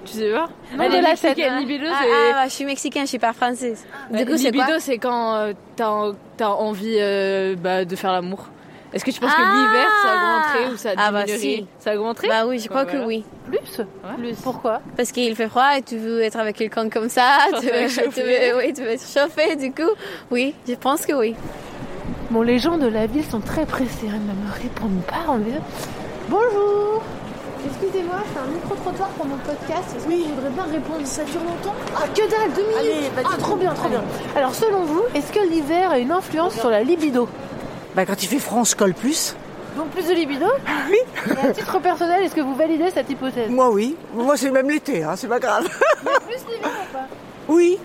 Tu 0.05 0.11
sais 0.17 0.31
pas 0.31 0.49
Non, 0.75 0.83
Elle 0.83 0.95
est 0.95 1.01
mexicaine, 1.01 1.53
hein. 1.53 1.59
libido, 1.61 1.85
Ah, 1.89 1.99
c'est... 2.01 2.09
ah, 2.11 2.33
bah, 2.33 2.43
je 2.47 2.53
suis 2.53 2.65
mexicaine, 2.65 3.03
je 3.03 3.09
suis 3.09 3.19
pas 3.19 3.31
française. 3.33 3.85
Du 4.11 4.21
Euh, 4.21 4.25
coup, 4.25 4.37
c'est 4.37 4.51
quoi 4.51 4.65
libido, 4.65 4.79
c'est 4.79 4.97
quand 4.97 5.35
euh, 5.35 5.53
t'as, 5.77 6.11
t'as 6.35 6.49
envie 6.49 6.97
euh, 6.99 7.55
bah, 7.57 7.85
de 7.85 7.95
faire 7.95 8.11
l'amour. 8.11 8.47
Est-ce 8.93 9.03
que 9.03 9.11
tu 9.11 9.19
penses 9.19 9.31
Ah 9.35 9.41
que 9.41 9.57
l'hiver, 9.57 9.89
ça 10.03 10.13
augmenterait 10.15 10.73
ou 10.73 10.77
ça 10.77 10.89
Ah, 10.97 11.11
bah, 11.11 11.23
diminuerait 11.23 11.39
si. 11.57 11.67
Ça 11.79 11.95
augmenterait 11.95 12.27
Bah 12.27 12.45
oui, 12.45 12.59
je 12.59 12.67
crois 12.69 12.85
Bah, 12.85 12.91
que 12.91 12.97
oui. 13.05 13.23
Plus 13.47 13.81
Plus. 14.17 14.35
Pourquoi 14.43 14.81
Parce 14.95 15.11
qu'il 15.11 15.35
fait 15.35 15.47
froid 15.49 15.77
et 15.77 15.81
tu 15.81 15.97
veux 15.97 16.21
être 16.21 16.37
avec 16.37 16.55
quelqu'un 16.57 16.89
comme 16.89 17.09
ça, 17.09 17.37
tu 17.59 17.65
veux, 17.67 17.87
tu 18.13 18.21
veux- 18.21 18.57
oui, 18.57 18.73
tu 18.73 18.81
veux 18.83 18.89
être 18.91 19.03
chauffé, 19.05 19.55
du 19.55 19.71
coup, 19.71 19.89
oui, 20.31 20.53
je 20.67 20.75
pense 20.75 21.05
que 21.05 21.13
oui. 21.13 21.35
Bon, 22.29 22.41
les 22.41 22.59
gens 22.59 22.77
de 22.77 22.87
la 22.87 23.05
ville 23.07 23.25
sont 23.25 23.39
très 23.41 23.65
pressés, 23.65 24.07
hein, 24.09 24.19
ne 24.27 24.33
me 24.47 24.53
répondent 24.61 25.03
pas. 25.07 25.25
On 25.27 25.39
est... 25.39 25.61
Bonjour 26.29 27.01
Excusez-moi, 27.65 28.15
c'est 28.33 28.39
un 28.39 28.53
micro-trottoir 28.53 29.09
pour 29.09 29.25
mon 29.25 29.37
podcast. 29.37 29.95
Est-ce 29.97 30.07
oui. 30.07 30.23
que 30.23 30.27
vous 30.29 30.35
voudrez 30.35 30.49
bien 30.49 30.63
répondre 30.63 31.05
Ça 31.05 31.23
dure 31.23 31.39
longtemps 31.41 31.73
Ah, 31.95 32.01
que 32.13 32.29
dalle, 32.29 32.53
deux 32.55 32.67
minutes 32.91 33.11
Ah, 33.23 33.37
trop 33.37 33.55
bien, 33.55 33.73
trop 33.73 33.87
bien. 33.89 34.03
Alors, 34.35 34.53
selon 34.53 34.81
vous, 34.83 35.03
est-ce 35.15 35.31
que 35.31 35.39
l'hiver 35.49 35.91
a 35.91 35.97
une 35.99 36.11
influence 36.11 36.55
sur 36.59 36.69
la 36.69 36.83
libido 36.83 37.29
Bah, 37.95 38.05
quand 38.05 38.21
il 38.23 38.27
fait 38.27 38.39
froid, 38.39 38.59
on 38.61 38.65
se 38.65 38.75
colle 38.75 38.93
plus. 38.93 39.35
Donc, 39.77 39.89
plus 39.89 40.07
de 40.07 40.13
libido 40.13 40.45
Oui 40.89 40.97
Et 41.31 41.47
à 41.47 41.51
titre 41.51 41.79
personnel, 41.79 42.23
est-ce 42.23 42.35
que 42.35 42.41
vous 42.41 42.55
validez 42.55 42.91
cette 42.91 43.09
hypothèse? 43.09 43.49
Moi, 43.49 43.69
oui. 43.71 43.95
Moi, 44.13 44.37
c'est 44.37 44.51
même 44.51 44.69
l'été, 44.69 45.03
hein, 45.03 45.15
c'est 45.15 45.27
pas 45.27 45.39
grave. 45.39 45.67
Mais 46.03 46.11
plus 46.27 46.53
l'hiver 46.53 46.69
ou 46.89 46.93
pas? 46.93 47.07
Oui, 47.47 47.79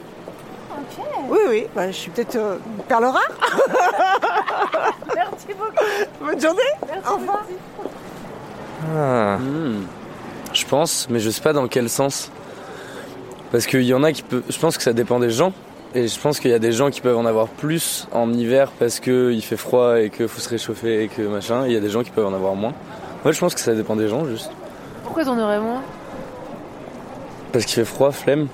Ok 0.70 1.04
oui, 1.28 1.38
oui. 1.48 1.66
Bah, 1.74 1.90
je 1.90 1.96
suis 1.96 2.10
peut-être 2.10 2.36
euh, 2.36 2.56
perle 2.86 3.04
rare. 3.06 3.28
Merci 5.14 5.46
beaucoup 5.58 5.84
Bonne 6.20 6.40
journée. 6.40 6.60
Merci 6.86 7.08
Au 7.08 7.14
revoir. 7.16 7.44
Ah. 8.96 9.38
Je 10.52 10.64
pense, 10.66 11.08
mais 11.10 11.20
je 11.20 11.30
sais 11.30 11.40
pas 11.40 11.52
dans 11.52 11.66
quel 11.68 11.88
sens. 11.88 12.30
Parce 13.50 13.66
qu'il 13.66 13.82
y 13.82 13.94
en 13.94 14.02
a 14.04 14.12
qui 14.12 14.22
peuvent. 14.22 14.44
Je 14.48 14.58
pense 14.58 14.76
que 14.76 14.82
ça 14.82 14.92
dépend 14.92 15.18
des 15.18 15.30
gens. 15.30 15.52
Et 15.94 16.06
je 16.06 16.20
pense 16.20 16.38
qu'il 16.38 16.50
y 16.50 16.54
a 16.54 16.58
des 16.58 16.72
gens 16.72 16.90
qui 16.90 17.00
peuvent 17.00 17.16
en 17.16 17.24
avoir 17.24 17.48
plus 17.48 18.06
en 18.12 18.32
hiver 18.32 18.70
parce 18.78 19.00
qu'il 19.00 19.42
fait 19.42 19.56
froid 19.56 20.00
et 20.00 20.10
qu'il 20.10 20.28
faut 20.28 20.40
se 20.40 20.48
réchauffer 20.48 21.04
et 21.04 21.08
que 21.08 21.22
machin. 21.22 21.64
Et 21.64 21.68
il 21.68 21.72
y 21.72 21.76
a 21.76 21.80
des 21.80 21.90
gens 21.90 22.02
qui 22.02 22.10
peuvent 22.10 22.26
en 22.26 22.34
avoir 22.34 22.54
moins. 22.54 22.74
Moi, 23.24 23.32
je 23.32 23.40
pense 23.40 23.54
que 23.54 23.60
ça 23.60 23.74
dépend 23.74 23.96
des 23.96 24.08
gens 24.08 24.26
juste. 24.26 24.50
Pourquoi 25.02 25.22
ils 25.22 25.28
en 25.28 25.38
auraient 25.38 25.60
moins? 25.60 25.82
Parce 27.52 27.64
qu'il 27.64 27.74
fait 27.74 27.84
froid, 27.86 28.12
flemme. 28.12 28.48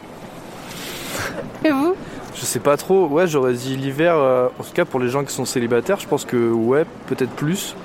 Et 1.65 1.70
vous? 1.70 1.94
Je 2.35 2.44
sais 2.44 2.61
pas 2.61 2.77
trop, 2.77 3.06
ouais, 3.06 3.27
j'aurais 3.28 3.55
dit 3.55 3.77
l'hiver, 3.77 4.16
euh, 4.16 4.48
en 4.59 4.65
tout 4.65 4.73
cas 4.74 4.85
pour 4.85 4.98
les 4.98 5.09
gens 5.09 5.24
qui 5.24 5.32
sont 5.32 5.44
célibataires, 5.44 6.01
je 6.01 6.09
pense 6.09 6.24
que 6.24 6.51
ouais, 6.51 6.85
peut-être 7.06 7.31
plus. 7.31 7.77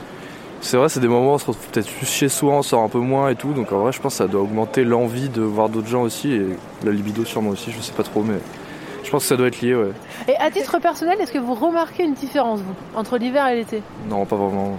C'est 0.61 0.76
vrai, 0.76 0.89
c'est 0.89 0.99
des 0.99 1.07
moments 1.07 1.31
où 1.31 1.35
on 1.35 1.38
se 1.38 1.45
retrouve 1.45 1.67
peut-être 1.67 1.88
plus 1.88 2.07
chez 2.07 2.30
soi, 2.30 2.53
on 2.53 2.61
sort 2.63 2.81
un 2.81 2.89
peu 2.89 2.97
moins 2.97 3.30
et 3.30 3.35
tout, 3.35 3.53
donc 3.53 3.71
en 3.71 3.80
vrai, 3.80 3.91
je 3.91 4.01
pense 4.01 4.13
que 4.13 4.17
ça 4.17 4.27
doit 4.27 4.41
augmenter 4.41 4.84
l'envie 4.84 5.30
de 5.30 5.43
voir 5.43 5.69
d'autres 5.69 5.88
gens 5.88 6.01
aussi, 6.01 6.34
et 6.34 6.45
la 6.84 6.91
libido 6.91 7.26
sûrement 7.26 7.51
aussi, 7.51 7.71
je 7.71 7.80
sais 7.80 7.93
pas 7.93 8.03
trop, 8.03 8.23
mais 8.23 8.39
je 9.10 9.11
pense 9.11 9.23
que 9.23 9.30
ça 9.30 9.38
doit 9.38 9.48
être 9.48 9.60
lié, 9.61 9.73
ouais. 9.73 9.91
Et 10.27 10.36
à 10.36 10.52
titre 10.52 10.77
personnel, 10.77 11.19
est-ce 11.19 11.31
que 11.31 11.40
vous 11.40 11.56
remarquez 11.56 12.03
une 12.03 12.14
différence, 12.14 12.60
vous, 12.60 12.76
entre 12.95 13.18
l'hiver 13.18 13.48
et 13.48 13.56
l'été? 13.56 13.81
Non, 14.07 14.23
pas 14.23 14.36
vraiment. 14.36 14.77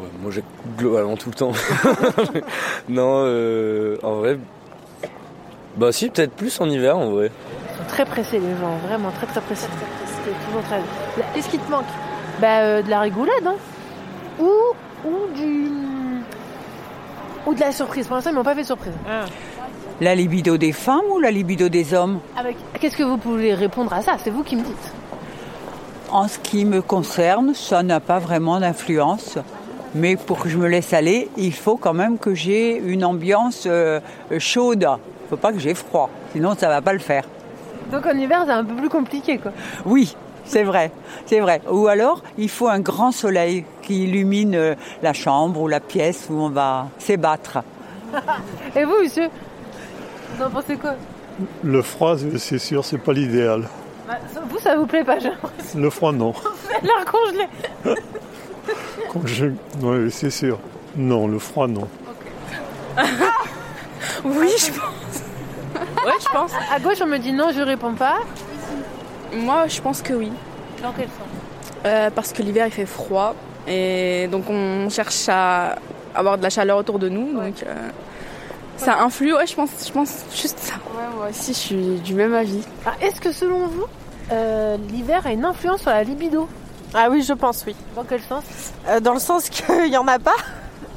Ouais, 0.00 0.08
moi, 0.20 0.32
j'ai 0.32 0.42
globalement 0.76 1.16
tout 1.16 1.28
le 1.28 1.36
temps. 1.36 1.52
non, 2.88 3.22
euh, 3.24 3.96
en 4.02 4.16
vrai. 4.16 4.36
Bah, 5.76 5.92
si, 5.92 6.10
peut-être 6.10 6.32
plus 6.32 6.60
en 6.60 6.68
hiver 6.68 6.98
en 6.98 7.10
vrai. 7.10 7.30
Ils 7.30 7.78
sont 7.78 7.88
très 7.88 8.04
pressés, 8.04 8.40
les 8.40 8.56
gens, 8.60 8.78
vraiment 8.88 9.12
très 9.12 9.28
très 9.28 9.42
pressés. 9.42 9.68
Toujours 10.48 10.62
très. 10.62 10.80
Qu'est-ce 11.32 11.48
qui 11.48 11.60
te 11.60 11.70
manque? 11.70 11.84
Bah, 12.40 12.58
euh, 12.62 12.82
de 12.82 12.90
la 12.90 12.98
rigolade, 12.98 13.46
hein. 13.46 13.54
Ou, 14.40 14.50
ou 15.08 15.32
du. 15.36 15.68
Ou 17.46 17.54
de 17.54 17.60
la 17.60 17.70
surprise. 17.70 18.08
Pour 18.08 18.16
l'instant, 18.16 18.30
ils 18.30 18.36
m'ont 18.36 18.42
pas 18.42 18.56
fait 18.56 18.62
de 18.62 18.66
surprise. 18.66 18.94
La 20.00 20.14
libido 20.14 20.56
des 20.56 20.70
femmes 20.70 21.10
ou 21.10 21.18
la 21.18 21.32
libido 21.32 21.68
des 21.68 21.92
hommes 21.92 22.20
Avec... 22.36 22.56
Qu'est-ce 22.78 22.96
que 22.96 23.02
vous 23.02 23.16
pouvez 23.16 23.52
répondre 23.52 23.92
à 23.92 24.00
ça? 24.00 24.16
C'est 24.22 24.30
vous 24.30 24.44
qui 24.44 24.54
me 24.54 24.62
dites. 24.62 24.92
En 26.10 26.28
ce 26.28 26.38
qui 26.38 26.64
me 26.64 26.80
concerne, 26.82 27.52
ça 27.52 27.82
n'a 27.82 27.98
pas 27.98 28.20
vraiment 28.20 28.60
d'influence. 28.60 29.38
Mais 29.96 30.14
pour 30.14 30.38
que 30.38 30.48
je 30.48 30.56
me 30.56 30.68
laisse 30.68 30.92
aller, 30.92 31.28
il 31.36 31.52
faut 31.52 31.76
quand 31.76 31.94
même 31.94 32.16
que 32.18 32.32
j'ai 32.32 32.76
une 32.76 33.04
ambiance 33.04 33.64
euh, 33.66 33.98
chaude. 34.38 34.86
Il 34.88 35.28
faut 35.30 35.36
pas 35.36 35.52
que 35.52 35.58
j'ai 35.58 35.74
froid, 35.74 36.08
sinon 36.32 36.54
ça 36.56 36.68
va 36.68 36.80
pas 36.80 36.92
le 36.92 37.00
faire. 37.00 37.24
Donc 37.90 38.06
en 38.06 38.16
hiver, 38.16 38.44
c'est 38.46 38.52
un 38.52 38.64
peu 38.64 38.74
plus 38.74 38.88
compliqué, 38.88 39.38
quoi. 39.38 39.50
Oui, 39.84 40.14
c'est 40.44 40.62
vrai, 40.62 40.92
c'est 41.26 41.40
vrai. 41.40 41.60
Ou 41.70 41.88
alors, 41.88 42.22
il 42.36 42.48
faut 42.48 42.68
un 42.68 42.80
grand 42.80 43.10
soleil 43.10 43.64
qui 43.82 44.04
illumine 44.04 44.54
euh, 44.54 44.74
la 45.02 45.12
chambre 45.12 45.60
ou 45.60 45.66
la 45.66 45.80
pièce 45.80 46.28
où 46.30 46.34
on 46.34 46.50
va 46.50 46.86
s'ébattre. 46.98 47.58
Et 48.76 48.84
vous, 48.84 49.02
monsieur? 49.02 49.28
Vous 50.38 50.44
en 50.44 50.50
pensez 50.50 50.76
quoi 50.76 50.94
Le 51.64 51.82
froid, 51.82 52.16
c'est 52.36 52.58
sûr, 52.58 52.84
c'est 52.84 52.98
pas 52.98 53.12
l'idéal. 53.12 53.64
Bah, 54.06 54.14
Vous, 54.48 54.58
ça 54.58 54.76
vous 54.76 54.86
plaît 54.86 55.04
pas, 55.04 55.16
l'impression. 55.16 55.78
Le 55.78 55.90
froid, 55.90 56.12
non. 56.12 56.30
Vous 56.64 56.74
avez 56.76 56.86
l'air 56.86 57.04
congelé. 59.12 59.52
Oui, 59.82 60.10
c'est 60.10 60.30
sûr. 60.30 60.58
Non, 60.96 61.26
le 61.26 61.38
froid, 61.38 61.66
non. 61.66 61.88
Oui, 64.24 64.48
je 64.58 64.72
pense. 64.72 66.06
Ouais, 66.06 66.12
je 66.20 66.28
pense. 66.30 66.52
À 66.72 66.78
gauche, 66.78 66.98
on 67.02 67.06
me 67.06 67.18
dit 67.18 67.32
non, 67.32 67.50
je 67.54 67.60
réponds 67.60 67.94
pas. 67.94 68.18
Moi, 69.34 69.66
je 69.66 69.80
pense 69.80 70.02
que 70.02 70.12
oui. 70.12 70.30
Dans 70.82 70.92
quel 70.92 71.06
sens? 71.06 71.26
Euh, 71.84 72.10
parce 72.14 72.32
que 72.32 72.42
l'hiver 72.42 72.66
il 72.66 72.72
fait 72.72 72.86
froid 72.86 73.34
et 73.66 74.28
donc 74.32 74.50
on 74.50 74.88
cherche 74.90 75.28
à 75.28 75.76
avoir 76.12 76.36
de 76.36 76.42
la 76.42 76.50
chaleur 76.50 76.76
autour 76.76 76.98
de 76.98 77.08
nous 77.08 77.34
donc 77.34 77.62
euh, 77.64 77.90
ça 78.78 79.00
influe 79.00 79.34
ouais 79.34 79.46
je 79.46 79.54
pense 79.54 79.70
je 79.86 79.92
pense 79.92 80.10
juste 80.34 80.58
ça 80.58 80.74
ouais 80.74 81.16
moi 81.16 81.26
aussi 81.30 81.52
je 81.52 81.58
suis 81.58 82.00
du 82.00 82.14
même 82.14 82.34
avis 82.34 82.62
Ah, 82.86 82.92
Est-ce 83.00 83.20
que 83.20 83.32
selon 83.32 83.66
vous, 83.66 83.84
euh, 84.32 84.76
l'hiver 84.90 85.26
a 85.26 85.32
une 85.32 85.44
influence 85.44 85.80
sur 85.82 85.90
la 85.90 86.02
libido? 86.04 86.48
Ah 86.94 87.08
oui, 87.10 87.22
je 87.22 87.34
pense, 87.34 87.64
oui. 87.66 87.76
Dans 87.94 88.04
quel 88.04 88.20
sens? 88.22 88.44
Euh, 88.88 88.98
dans 89.00 89.12
le 89.12 89.20
sens 89.20 89.48
qu'il 89.50 89.90
n'y 89.90 89.96
en 89.98 90.08
a 90.08 90.18
pas 90.18 90.36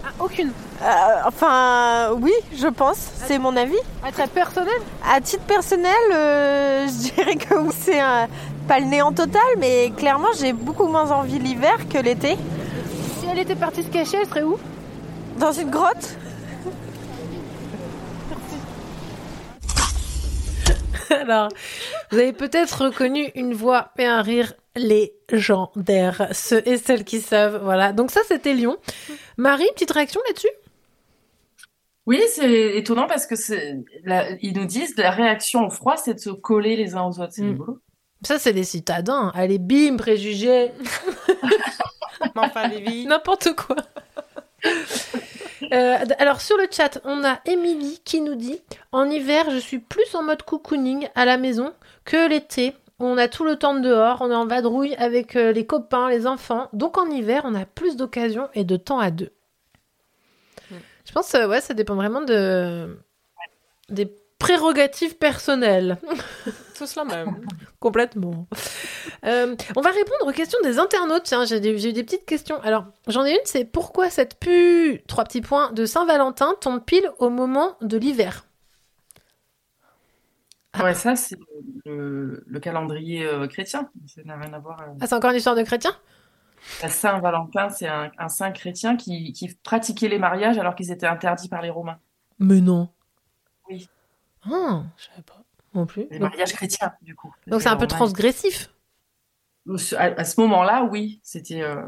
Ah, 0.06 0.10
Aucune. 0.20 0.52
Euh, 0.82 0.86
enfin, 1.28 2.12
oui, 2.20 2.32
je 2.56 2.68
pense. 2.68 2.98
C'est 3.28 3.38
mon 3.38 3.56
avis. 3.58 3.76
À 4.06 4.12
titre 4.12 4.30
personnel? 4.30 4.74
À 5.14 5.20
titre 5.20 5.44
personnel, 5.44 5.92
euh, 6.14 6.88
je 6.88 7.12
dirais 7.14 7.36
que 7.36 7.54
c'est 7.78 8.00
un- 8.00 8.28
pas 8.70 8.80
le 8.80 8.86
néant 8.86 9.12
total, 9.12 9.42
mais 9.60 9.92
clairement, 9.98 10.30
j'ai 10.40 10.54
beaucoup 10.54 10.88
moins 10.88 11.12
envie 11.12 11.40
l'hiver 11.40 11.78
que 11.90 11.98
l'été. 11.98 12.38
Si 13.20 13.26
elle 13.30 13.40
était 13.40 13.56
partie 13.56 13.84
se 13.84 13.90
cacher, 13.90 14.18
elle 14.22 14.28
serait 14.30 14.44
où? 14.44 14.58
Dans 15.40 15.52
une 15.52 15.70
grotte 15.70 16.16
Alors, 21.22 21.50
vous 22.12 22.18
avez 22.20 22.34
peut-être 22.34 22.86
reconnu 22.86 23.32
une 23.36 23.54
voix 23.54 23.92
et 23.98 24.06
un 24.06 24.22
rire 24.22 24.54
légendaires, 24.76 26.30
ceux 26.32 26.62
et 26.68 26.78
celles 26.78 27.04
qui 27.04 27.20
savent. 27.22 27.62
Voilà. 27.64 27.92
Donc 27.94 28.12
ça, 28.12 28.22
c'était 28.28 28.54
Lyon. 28.54 28.78
Marie, 29.38 29.68
petite 29.74 29.92
réaction 29.92 30.22
là-dessus? 30.28 30.48
Oui, 32.08 32.22
c'est 32.34 32.78
étonnant 32.78 33.06
parce 33.08 33.28
que 33.28 33.36
la- 34.04 34.32
ils 34.42 34.54
nous 34.58 34.66
disent 34.66 34.96
la 34.98 35.12
réaction 35.12 35.68
au 35.68 35.70
froid, 35.70 35.98
c'est 35.98 36.16
de 36.16 36.20
se 36.20 36.30
coller 36.32 36.76
les 36.76 36.96
uns 36.96 37.04
aux 37.04 37.20
autres. 37.20 37.34
C'est 37.34 37.44
rigolo. 37.44 37.80
Ça, 38.24 38.40
c'est 38.40 38.54
des 38.54 38.64
citadins. 38.64 39.32
Allez, 39.36 39.60
bim, 39.60 39.98
préjugés. 39.98 40.72
enfin. 42.36 42.70
N'importe 43.06 43.56
quoi. 43.56 43.76
Euh, 45.74 45.98
alors 46.20 46.42
sur 46.42 46.58
le 46.58 46.68
chat, 46.70 47.00
on 47.06 47.24
a 47.24 47.40
Émilie 47.46 48.02
qui 48.04 48.22
nous 48.22 48.36
dit 48.36 48.60
En 48.92 49.10
hiver, 49.10 49.50
je 49.52 49.58
suis 49.58 49.80
plus 49.80 50.16
en 50.16 50.24
mode 50.24 50.44
cocooning 50.44 51.08
à 51.16 51.26
la 51.26 51.38
maison 51.38 51.74
que 52.04 52.30
l'été. 52.30 52.76
On 53.00 53.18
a 53.18 53.28
tout 53.28 53.46
le 53.46 53.56
temps 53.56 53.74
dehors, 53.76 54.22
on 54.22 54.30
est 54.30 54.36
en 54.36 54.46
vadrouille 54.46 54.96
avec 54.96 55.36
euh, 55.36 55.52
les 55.52 55.66
copains, 55.66 56.10
les 56.10 56.28
enfants. 56.28 56.68
Donc 56.74 56.98
en 56.98 57.10
hiver, 57.10 57.44
on 57.46 57.56
a 57.56 57.66
plus 57.66 57.96
d'occasions 57.96 58.50
et 58.54 58.64
de 58.64 58.78
temps 58.78 59.00
à 59.00 59.12
deux. 59.12 59.32
Je 61.06 61.12
pense 61.14 61.32
que 61.32 61.48
ouais, 61.48 61.62
ça 61.62 61.74
dépend 61.74 61.96
vraiment 61.96 62.22
de 62.22 62.98
des 63.90 64.14
prérogatives 64.42 65.18
personnelles. 65.18 65.98
Tout 66.78 66.88
cela 66.88 67.06
même. 67.06 67.46
Complètement. 67.80 68.48
Euh, 69.26 69.56
on 69.76 69.82
va 69.82 69.92
répondre 69.92 70.28
aux 70.28 70.32
questions 70.32 70.58
des 70.64 70.80
internautes. 70.80 71.24
Tiens, 71.24 71.46
j'ai 71.46 71.58
eu 71.58 71.94
des 71.94 72.04
petites 72.04 72.26
questions. 72.26 72.60
Alors, 72.62 72.86
j'en 73.08 73.24
ai 73.26 73.32
une, 73.32 73.38
c'est 73.46 73.66
pourquoi 73.66 74.10
cette 74.10 74.40
pu, 74.40 75.04
trois 75.08 75.24
petits 75.26 75.42
points, 75.42 75.72
de 75.74 75.86
Saint-Valentin 75.86 76.56
tombe 76.60 76.84
pile 76.84 77.10
au 77.20 77.30
moment 77.30 77.78
de 77.82 77.98
l'hiver 77.98 78.46
Ouais, 80.82 80.94
ça, 80.94 81.16
c'est 81.16 81.38
le, 81.86 82.44
le 82.48 82.60
calendrier 82.60 83.26
euh, 83.26 83.46
chrétien. 83.48 83.90
Ça 84.08 84.22
n'a 84.24 84.38
rien 84.38 84.54
à 84.54 84.60
voir. 84.60 84.82
euh. 84.82 84.94
Ah, 85.02 85.08
c'est 85.08 85.16
encore 85.16 85.32
une 85.32 85.38
histoire 85.38 85.56
de 85.56 85.64
chrétien? 85.64 85.92
Saint-Valentin, 86.88 87.70
c'est 87.70 87.88
un, 87.88 88.12
un 88.18 88.30
saint 88.30 88.52
chrétien 88.52 88.96
qui, 88.96 89.34
qui 89.34 89.54
pratiquait 89.64 90.08
les 90.08 90.20
mariages 90.20 90.58
alors 90.58 90.76
qu'ils 90.76 90.92
étaient 90.92 91.08
interdits 91.08 91.50
par 91.50 91.62
les 91.62 91.70
Romains. 91.70 92.00
Mais 92.40 92.62
non. 92.62 92.90
Ah, 94.50 94.84
je 94.98 95.06
savais 95.06 95.22
pas. 95.24 95.44
Non 95.74 95.86
plus. 95.86 96.08
Les 96.12 96.20
Donc- 96.20 96.30
mariages 96.32 96.54
chrétiens, 96.54 96.94
du 97.02 97.16
coup. 97.16 97.34
Donc 97.48 97.62
c'est 97.62 97.70
un 97.70 97.76
peu 97.78 97.88
transgressif. 97.88 98.70
À, 99.98 100.04
à 100.06 100.24
ce 100.26 100.40
moment-là, 100.42 100.84
oui, 100.92 101.20
c'était, 101.24 101.62
euh, 101.62 101.84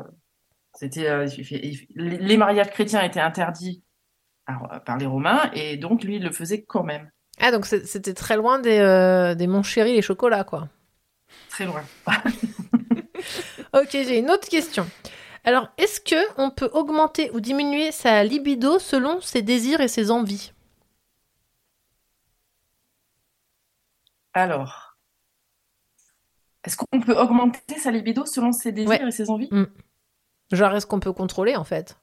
c'était, 0.76 1.10
euh, 1.10 1.28
les 1.96 2.38
mariages 2.38 2.70
chrétiens 2.70 3.02
étaient 3.02 3.20
interdits 3.20 3.84
par, 4.86 4.98
les 5.00 5.06
Romains 5.06 5.50
et 5.54 5.78
donc 5.78 6.04
lui, 6.04 6.18
il 6.18 6.24
le 6.24 6.32
faisait 6.32 6.62
quand 6.64 6.84
même, 6.84 7.10
Ah, 7.40 7.52
donc 7.52 7.66
c'était 7.66 8.14
très 8.14 8.36
loin 8.38 8.60
des, 8.60 8.78
euh, 8.78 9.34
des 9.36 9.48
Mon 9.48 9.64
Chéri, 9.64 9.94
les 9.94 10.02
chocolats, 10.02 10.44
quoi. 10.44 10.70
très 11.50 11.66
loin. 11.66 11.84
Ok, 13.74 13.90
j'ai 13.92 14.20
une 14.20 14.30
autre 14.30 14.48
question. 14.48 14.88
Alors, 15.44 15.70
est-ce 15.78 16.00
que 16.00 16.16
on 16.38 16.52
peut 16.52 16.70
augmenter 16.74 17.32
ou 17.32 17.40
diminuer 17.40 17.92
sa 17.92 18.24
libido 18.24 18.80
selon 18.80 19.20
ses 19.22 19.42
désirs 19.42 19.82
et 19.82 19.88
ses 19.88 20.12
envies? 20.12 20.53
Alors, 24.34 24.96
est-ce 26.64 26.78
qu'on 26.78 27.02
peut 27.02 27.16
augmenter 27.18 27.78
sa 27.78 27.92
libido 27.92 28.26
selon 28.26 28.52
ses 28.52 28.72
désirs 28.72 28.90
Ouais. 28.90 29.08
et 29.08 29.12
ses 29.12 29.30
envies? 29.30 29.50
Hmm. 29.52 29.66
Genre, 30.52 30.74
est-ce 30.76 30.86
qu'on 30.88 31.00
peut 31.00 31.14
contrôler, 31.14 31.56
en 31.56 31.64
fait? 31.64 31.98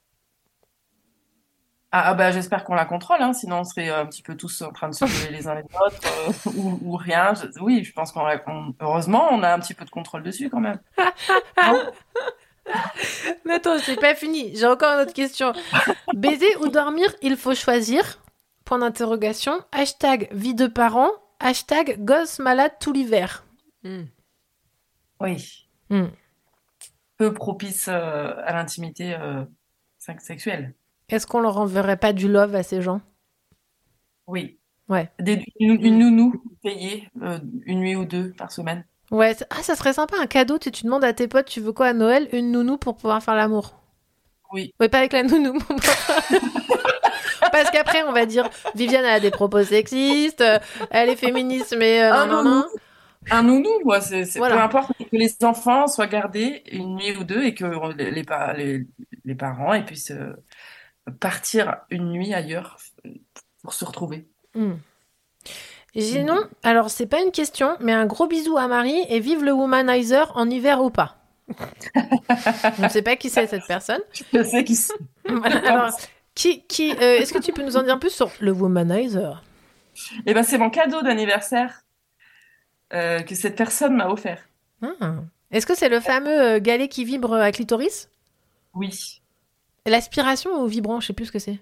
Ah, 1.92 2.10
ah 2.10 2.14
bah 2.14 2.30
j'espère 2.30 2.62
qu'on 2.62 2.74
la 2.76 2.84
contrôle, 2.84 3.20
hein, 3.20 3.32
sinon 3.32 3.60
on 3.60 3.64
serait 3.64 3.88
un 3.88 4.06
petit 4.06 4.22
peu 4.22 4.36
tous 4.36 4.62
en 4.62 4.70
train 4.70 4.88
de 4.88 4.94
se 4.94 5.04
gueuler 5.26 5.38
les 5.38 5.48
uns 5.48 5.56
les 5.56 5.62
autres 5.62 6.46
euh, 6.46 6.50
ou, 6.56 6.78
ou 6.82 6.96
rien. 6.96 7.34
Je- 7.34 7.60
oui, 7.60 7.82
je 7.82 7.92
pense 7.92 8.12
qu'on 8.12 8.20
on- 8.46 8.74
heureusement 8.80 9.26
on 9.32 9.42
a 9.42 9.52
un 9.52 9.58
petit 9.58 9.74
peu 9.74 9.84
de 9.84 9.90
contrôle 9.90 10.22
dessus 10.22 10.50
quand 10.50 10.60
même. 10.60 10.78
Mais 13.44 13.54
attends, 13.54 13.76
c'est 13.80 13.98
pas 13.98 14.14
fini. 14.14 14.54
J'ai 14.54 14.68
encore 14.68 14.92
une 14.94 15.00
autre 15.00 15.14
question. 15.14 15.52
Baiser 16.14 16.54
ou 16.60 16.68
dormir, 16.68 17.12
il 17.22 17.36
faut 17.36 17.56
choisir? 17.56 18.20
Point 18.64 18.78
d'interrogation. 18.78 19.58
Hashtag 19.72 20.28
vie 20.30 20.54
de 20.54 20.68
parents. 20.68 21.10
Hashtag 21.40 22.04
gosse 22.04 22.38
malade 22.38 22.72
tout 22.80 22.92
l'hiver. 22.92 23.44
Oui. 25.20 25.66
Hmm. 25.88 26.06
Peu 27.16 27.32
propice 27.34 27.88
euh, 27.88 28.34
à 28.44 28.52
l'intimité 28.52 29.14
euh, 29.14 29.44
sex- 29.98 30.24
sexuelle. 30.24 30.74
Est-ce 31.08 31.26
qu'on 31.26 31.40
leur 31.40 31.58
enverrait 31.58 31.96
pas 31.96 32.12
du 32.12 32.28
love 32.30 32.54
à 32.54 32.62
ces 32.62 32.82
gens? 32.82 33.00
Oui. 34.26 34.58
Ouais. 34.88 35.10
Des- 35.18 35.44
une, 35.58 35.82
une 35.84 35.98
nounou 35.98 36.42
payée 36.62 37.08
euh, 37.22 37.38
une 37.64 37.80
nuit 37.80 37.96
ou 37.96 38.04
deux 38.04 38.32
par 38.32 38.52
semaine. 38.52 38.84
Ouais, 39.10 39.34
ah, 39.50 39.62
ça 39.62 39.74
serait 39.74 39.92
sympa 39.94 40.16
un 40.20 40.26
cadeau. 40.26 40.58
Tu, 40.58 40.70
tu 40.70 40.84
demandes 40.84 41.04
à 41.04 41.12
tes 41.12 41.26
potes, 41.26 41.46
tu 41.46 41.60
veux 41.60 41.72
quoi 41.72 41.88
à 41.88 41.92
Noël? 41.92 42.28
Une 42.32 42.52
nounou 42.52 42.76
pour 42.78 42.96
pouvoir 42.96 43.22
faire 43.22 43.34
l'amour? 43.34 43.74
Oui. 44.52 44.72
Oui, 44.80 44.88
pas 44.88 44.98
avec 44.98 45.12
la 45.12 45.22
nounou. 45.24 45.54
mon 45.54 45.60
pote. 45.60 45.80
Parce 47.52 47.70
qu'après, 47.70 48.02
on 48.04 48.12
va 48.12 48.26
dire 48.26 48.48
Viviane 48.74 49.04
elle 49.04 49.10
a 49.14 49.20
des 49.20 49.30
propos 49.30 49.62
sexistes, 49.64 50.40
euh, 50.40 50.58
elle 50.90 51.08
est 51.10 51.16
féministe, 51.16 51.74
mais 51.78 52.02
euh, 52.02 52.12
Un 52.12 52.26
non, 52.26 52.42
non, 52.42 52.44
nounou. 52.44 52.56
non. 52.60 52.66
Un 53.30 53.42
nounou, 53.42 53.70
moi, 53.84 54.00
c'est, 54.00 54.24
Voilà. 54.38 54.56
peu 54.56 54.62
importe 54.62 54.92
que 54.98 55.04
les 55.16 55.36
enfants 55.42 55.86
soient 55.86 56.06
gardés 56.06 56.62
une 56.72 56.96
nuit 56.96 57.16
ou 57.18 57.24
deux 57.24 57.42
et 57.44 57.54
que 57.54 57.64
les, 57.96 58.10
les, 58.10 58.24
pa- 58.24 58.54
les- 58.54 58.86
les 59.26 59.34
parents 59.34 59.78
puissent 59.82 60.10
euh, 60.12 60.32
partir 61.20 61.76
une 61.90 62.10
nuit 62.12 62.32
ailleurs 62.32 62.78
euh, 63.06 63.10
pour 63.62 63.74
se 63.74 63.84
retrouver. 63.84 64.26
Hmm. 64.54 64.72
Sinon, 65.96 66.38
alors 66.62 66.88
c'est 66.90 67.06
pas 67.06 67.20
une 67.20 67.32
question, 67.32 67.76
mais 67.80 67.92
un 67.92 68.06
gros 68.06 68.26
bisou 68.28 68.56
à 68.56 68.68
Marie 68.68 69.04
et 69.08 69.18
vive 69.20 69.42
le 69.44 69.52
womanizer 69.52 70.32
en 70.36 70.48
hiver 70.48 70.82
ou 70.82 70.90
pas. 70.90 71.16
Je 72.78 72.82
ne 72.82 72.88
sais 72.88 73.02
pas 73.02 73.16
qui 73.16 73.28
c'est 73.28 73.46
cette 73.48 73.66
personne. 73.66 74.00
Je 74.32 74.42
sais 74.42 74.62
qui 74.64 74.76
c'est. 74.76 74.94
Alors, 75.66 75.90
qui, 76.34 76.62
qui, 76.64 76.92
euh, 76.92 77.18
est-ce 77.18 77.32
que 77.32 77.38
tu 77.38 77.52
peux 77.52 77.62
nous 77.62 77.76
en 77.76 77.82
dire 77.82 77.98
plus 77.98 78.10
sur 78.10 78.30
le 78.40 78.52
womanizer? 78.52 79.42
Eh 80.26 80.32
ben, 80.34 80.42
c'est 80.42 80.58
mon 80.58 80.70
cadeau 80.70 81.02
d'anniversaire 81.02 81.82
euh, 82.92 83.20
que 83.20 83.34
cette 83.34 83.56
personne 83.56 83.96
m'a 83.96 84.08
offert. 84.08 84.48
Ah. 84.82 85.16
Est-ce 85.50 85.66
que 85.66 85.74
c'est 85.76 85.88
le 85.88 86.00
fameux 86.00 86.40
euh, 86.40 86.60
galet 86.60 86.88
qui 86.88 87.04
vibre 87.04 87.34
à 87.34 87.50
clitoris? 87.52 88.08
Oui, 88.74 89.20
L'aspiration 89.86 90.62
ou 90.62 90.66
vibrant 90.66 91.00
Je 91.00 91.08
sais 91.08 91.12
plus 91.12 91.26
ce 91.26 91.32
que 91.32 91.38
c'est. 91.38 91.58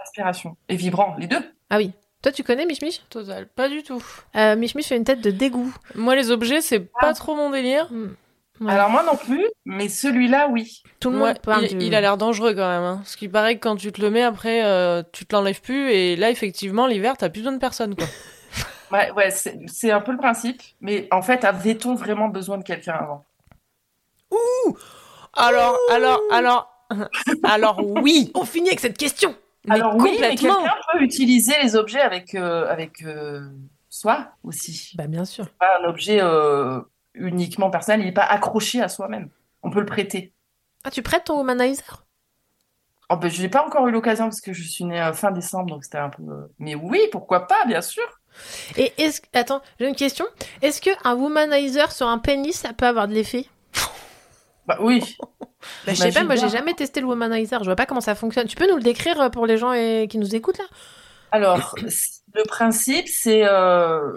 inspiration. 0.00 0.56
Et 0.68 0.76
vibrant, 0.76 1.14
les 1.18 1.26
deux. 1.26 1.40
Ah 1.70 1.76
oui. 1.78 1.92
Toi, 2.22 2.32
tu 2.32 2.42
connais 2.42 2.66
Mich 2.66 2.82
Mich 2.82 3.04
Total, 3.10 3.46
pas 3.46 3.68
du 3.68 3.82
tout. 3.84 4.02
euh, 4.34 4.56
Mich 4.56 4.74
Mich 4.74 4.88
fait 4.88 4.96
une 4.96 5.04
tête 5.04 5.20
de 5.20 5.30
dégoût. 5.30 5.72
Moi, 5.94 6.16
les 6.16 6.30
objets, 6.32 6.60
c'est 6.60 6.90
Ah. 6.96 7.00
pas 7.00 7.14
trop 7.14 7.36
mon 7.36 7.50
délire. 7.50 7.88
Ouais. 8.60 8.72
Alors 8.72 8.90
moi 8.90 9.02
non 9.04 9.16
plus, 9.16 9.44
mais 9.64 9.88
celui-là, 9.88 10.48
oui. 10.50 10.82
Tout 11.00 11.10
le 11.10 11.18
Ouais, 11.20 11.28
monde 11.28 11.38
parle 11.40 11.64
il, 11.64 11.78
du- 11.78 11.86
il 11.86 11.94
a 11.94 12.00
l'air 12.00 12.16
dangereux 12.16 12.54
quand 12.54 12.68
même. 12.68 12.82
Hein. 12.82 13.02
Ce 13.04 13.16
qui 13.16 13.28
paraît 13.28 13.54
que 13.56 13.60
quand 13.60 13.76
tu 13.76 13.92
te 13.92 14.00
le 14.00 14.10
mets, 14.10 14.22
après, 14.24 14.64
euh, 14.64 15.02
tu 15.12 15.26
te 15.26 15.34
l'enlèves 15.36 15.60
plus. 15.60 15.90
Et 15.92 16.16
là, 16.16 16.30
effectivement, 16.30 16.86
l'hiver, 16.86 17.16
t'as 17.16 17.28
plus 17.28 17.40
besoin 17.40 17.52
de 17.52 17.58
personne. 17.58 17.94
Quoi. 17.94 18.06
Ouais, 18.90 19.10
ouais, 19.12 19.30
c'est 19.30 19.90
un 19.90 20.00
peu 20.00 20.12
le 20.12 20.16
principe. 20.18 20.62
Mais 20.80 21.08
en 21.10 21.20
fait, 21.20 21.44
avait-on 21.44 21.94
vraiment 21.94 22.28
besoin 22.28 22.56
de 22.56 22.62
quelqu'un 22.64 22.94
avant? 22.94 23.22
Alors, 25.34 25.76
alors, 25.90 26.20
alors, 26.30 26.70
alors, 27.44 27.80
oui. 28.02 28.30
On 28.34 28.44
finit 28.44 28.68
avec 28.68 28.80
cette 28.80 28.96
question. 28.96 29.34
Mais 29.66 29.74
Alors 29.74 29.94
oui, 29.96 30.16
mais 30.20 30.30
complètement. 30.30 30.62
quelqu'un 30.62 30.76
peut 30.92 31.02
utiliser 31.02 31.52
les 31.62 31.76
objets 31.76 32.00
avec, 32.00 32.34
euh, 32.34 32.66
avec 32.70 33.02
euh, 33.04 33.42
soi 33.90 34.28
aussi. 34.42 34.92
Bah 34.96 35.06
bien 35.06 35.24
sûr. 35.26 35.46
Pas 35.60 35.78
un 35.82 35.88
objet 35.88 36.20
euh, 36.22 36.80
uniquement 37.14 37.70
personnel, 37.70 38.00
il 38.00 38.06
n'est 38.06 38.12
pas 38.12 38.24
accroché 38.24 38.82
à 38.82 38.88
soi-même. 38.88 39.30
On 39.62 39.70
peut 39.70 39.80
le 39.80 39.86
prêter. 39.86 40.32
Ah, 40.84 40.90
tu 40.90 41.02
prêtes 41.02 41.24
ton 41.24 41.36
womanizer? 41.38 42.04
Oh, 43.10 43.16
ben, 43.16 43.30
je 43.30 43.40
n'ai 43.40 43.48
pas 43.48 43.64
encore 43.64 43.88
eu 43.88 43.90
l'occasion 43.90 44.24
parce 44.26 44.40
que 44.40 44.52
je 44.52 44.62
suis 44.62 44.84
née 44.84 45.00
euh, 45.00 45.12
fin 45.14 45.30
décembre, 45.30 45.70
donc 45.70 45.84
c'était 45.84 45.98
un 45.98 46.10
peu... 46.10 46.22
euh, 46.22 46.46
Mais 46.58 46.74
oui, 46.74 47.00
pourquoi 47.10 47.46
pas, 47.46 47.64
bien 47.66 47.80
sûr. 47.80 48.04
Et 48.76 48.92
est-ce 48.98 49.22
attends, 49.32 49.62
j'ai 49.80 49.88
une 49.88 49.96
question. 49.96 50.26
Est-ce 50.62 50.80
que 50.80 50.90
un 51.04 51.14
womanizer 51.14 51.90
sur 51.92 52.08
un 52.08 52.18
pénis, 52.18 52.56
ça 52.56 52.72
peut 52.74 52.86
avoir 52.86 53.08
de 53.08 53.14
l'effet? 53.14 53.46
Bah 54.66 54.76
oui. 54.80 55.16
Bah, 55.84 55.92
je 55.94 56.00
sais 56.00 56.12
pas, 56.12 56.22
moi 56.22 56.36
j'ai 56.36 56.48
jamais 56.48 56.74
testé 56.74 57.00
le 57.00 57.06
womanizer. 57.06 57.60
Je 57.60 57.64
vois 57.64 57.74
pas 57.76 57.86
comment 57.86 58.00
ça 58.00 58.14
fonctionne. 58.14 58.46
Tu 58.46 58.56
peux 58.56 58.68
nous 58.70 58.76
le 58.76 58.82
décrire 58.82 59.20
euh, 59.20 59.28
pour 59.28 59.44
les 59.46 59.56
gens 59.58 59.72
euh, 59.72 60.06
qui 60.06 60.18
nous 60.18 60.36
écoutent 60.36 60.58
là? 60.58 60.64
Alors, 61.30 61.74
le 62.34 62.44
principe, 62.46 63.08
c'est 63.08 63.44
euh, 63.44 64.12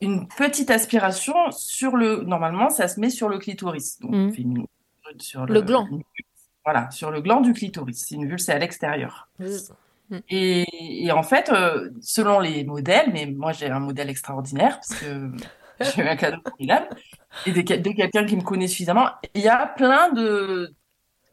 une 0.00 0.28
petite 0.28 0.70
aspiration 0.70 1.34
sur 1.50 1.96
le... 1.96 2.22
Normalement, 2.22 2.70
ça 2.70 2.88
se 2.88 3.00
met 3.00 3.10
sur 3.10 3.28
le 3.28 3.38
clitoris. 3.38 3.98
Donc, 4.00 4.12
une- 4.38 4.66
sur 5.18 5.46
Le 5.46 5.62
gland. 5.62 5.86
une- 5.90 6.02
Voilà, 6.64 6.90
sur 6.90 7.10
le 7.10 7.20
gland 7.22 7.40
du 7.40 7.52
clitoris. 7.54 8.10
Une 8.10 8.26
vulve, 8.26 8.38
c'est 8.38 8.52
à 8.52 8.58
l'extérieur. 8.58 9.28
Et, 10.30 11.04
et 11.06 11.12
en 11.12 11.22
fait, 11.22 11.50
euh, 11.50 11.90
selon 12.00 12.40
les 12.40 12.64
modèles, 12.64 13.10
mais 13.12 13.26
moi 13.26 13.52
j'ai 13.52 13.68
un 13.70 13.78
modèle 13.80 14.08
extraordinaire 14.08 14.76
parce 14.76 15.00
que 15.00 15.30
j'ai 15.80 16.02
eu 16.02 16.08
un 16.08 16.16
cadeau 16.16 16.38
formidable, 16.46 16.88
et 17.46 17.52
de, 17.52 17.60
quel- 17.60 17.82
de 17.82 17.90
quelqu'un 17.90 18.24
qui 18.24 18.36
me 18.36 18.42
connaît 18.42 18.68
suffisamment. 18.68 19.08
Il 19.34 19.42
y 19.42 19.48
a 19.48 19.66
plein 19.66 20.10
de, 20.12 20.74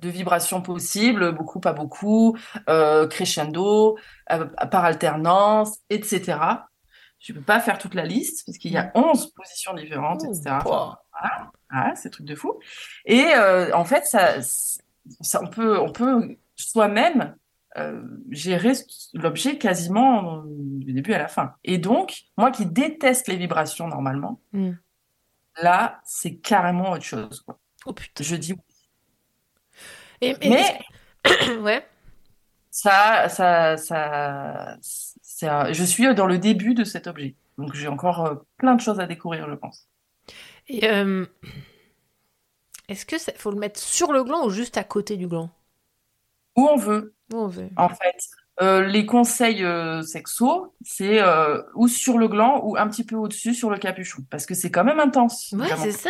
de 0.01 0.09
vibrations 0.09 0.61
possibles, 0.61 1.31
beaucoup, 1.33 1.59
pas 1.61 1.71
beaucoup, 1.73 2.37
euh, 2.69 3.07
crescendo, 3.07 3.97
euh, 4.31 4.45
par 4.69 4.83
alternance, 4.85 5.77
etc. 5.89 6.37
Je 7.26 7.34
peux 7.34 7.41
pas 7.41 7.60
faire 7.60 7.80
toute 7.80 7.95
la 7.95 8.06
liste 8.06 8.45
parce 8.45 8.60
qu'il 8.60 8.72
y 8.72 8.77
a 8.77 8.91
11 8.93 9.31
positions 9.31 9.73
différentes, 9.73 10.23
etc. 10.26 10.57
Enfin, 10.64 10.97
voilà, 11.11 11.52
Voilà, 11.72 11.95
c'est 11.95 12.11
truc 12.11 12.26
de 12.27 12.35
fou. 12.35 12.60
Et 13.06 13.26
euh, 13.35 13.73
en 13.76 13.84
fait, 13.84 14.06
ça, 14.06 14.41
ça, 14.41 15.41
on 15.41 15.47
peut, 15.47 15.80
on 15.80 15.91
peut 15.91 16.38
soi-même 16.56 17.35
euh, 17.77 18.03
gérer 18.30 18.73
l'objet 19.15 19.57
quasiment 19.57 20.43
du 20.45 20.93
début 20.93 21.14
à 21.14 21.18
la 21.18 21.27
fin. 21.27 21.56
Et 21.64 21.80
donc, 21.80 22.26
moi 22.38 22.52
qui 22.52 22.68
déteste 22.68 23.27
les 23.27 23.38
vibrations 23.38 23.88
normalement, 23.88 24.39
Mm. 24.53 24.73
là, 25.64 25.99
c'est 26.06 26.35
carrément 26.35 26.91
autre 26.91 27.03
chose. 27.03 27.41
Quoi. 27.41 27.57
Oh 27.88 27.93
putain. 27.93 28.23
Je 28.23 28.35
dis 28.35 28.53
oui. 28.53 28.60
Et, 30.22 30.35
et- 30.41 30.49
Mais 30.49 30.80
ouais. 31.60 31.85
ça, 32.69 33.30
ça, 33.30 33.77
ça, 33.77 34.77
je 35.41 35.84
suis 35.84 36.14
dans 36.16 36.26
le 36.28 36.38
début 36.38 36.74
de 36.74 36.84
cet 36.84 37.07
objet. 37.07 37.36
Donc 37.57 37.74
j'ai 37.74 37.88
encore 37.88 38.26
euh, 38.26 38.36
plein 38.57 38.76
de 38.76 38.82
choses 38.82 38.99
à 38.99 39.06
découvrir, 39.07 39.49
je 39.49 39.56
pense. 39.56 39.88
Et, 40.68 40.90
euh, 40.90 41.26
Est-ce 42.88 43.06
que 43.06 43.18
ça- 43.18 43.32
faut 43.36 43.52
le 43.52 43.57
mettre 43.57 43.80
sur 43.80 44.12
le 44.14 44.24
gland 44.24 44.45
ou 44.45 44.49
juste 44.49 44.78
à 44.78 44.84
côté 44.84 45.18
du 45.18 45.28
gland? 45.28 45.49
Où 46.56 46.68
on 46.68 46.76
veut. 46.78 47.16
Où 47.34 47.38
on 47.38 47.48
veut. 47.48 47.70
En 47.78 47.90
fait, 47.90 48.18
Euh, 48.62 48.86
les 48.86 49.06
conseils 49.06 49.66
euh, 49.66 50.02
sexo, 50.02 50.74
c'est 50.82 51.22
euh, 51.22 51.62
ou 51.76 51.90
sur 51.90 52.18
le 52.18 52.30
gland 52.30 52.62
ou 52.64 52.78
un 52.78 52.88
petit 52.88 53.03
peu 53.03 53.18
au-dessus 53.18 53.53
sur 53.53 53.70
le 53.70 53.78
capuchon, 53.78 54.24
parce 54.30 54.45
que 54.45 54.53
c'est 54.53 54.72
quand 54.72 54.86
même 54.86 55.02
intense. 55.02 55.52
Ouais, 55.52 55.68
c'est 55.76 55.91
ça. 55.91 56.10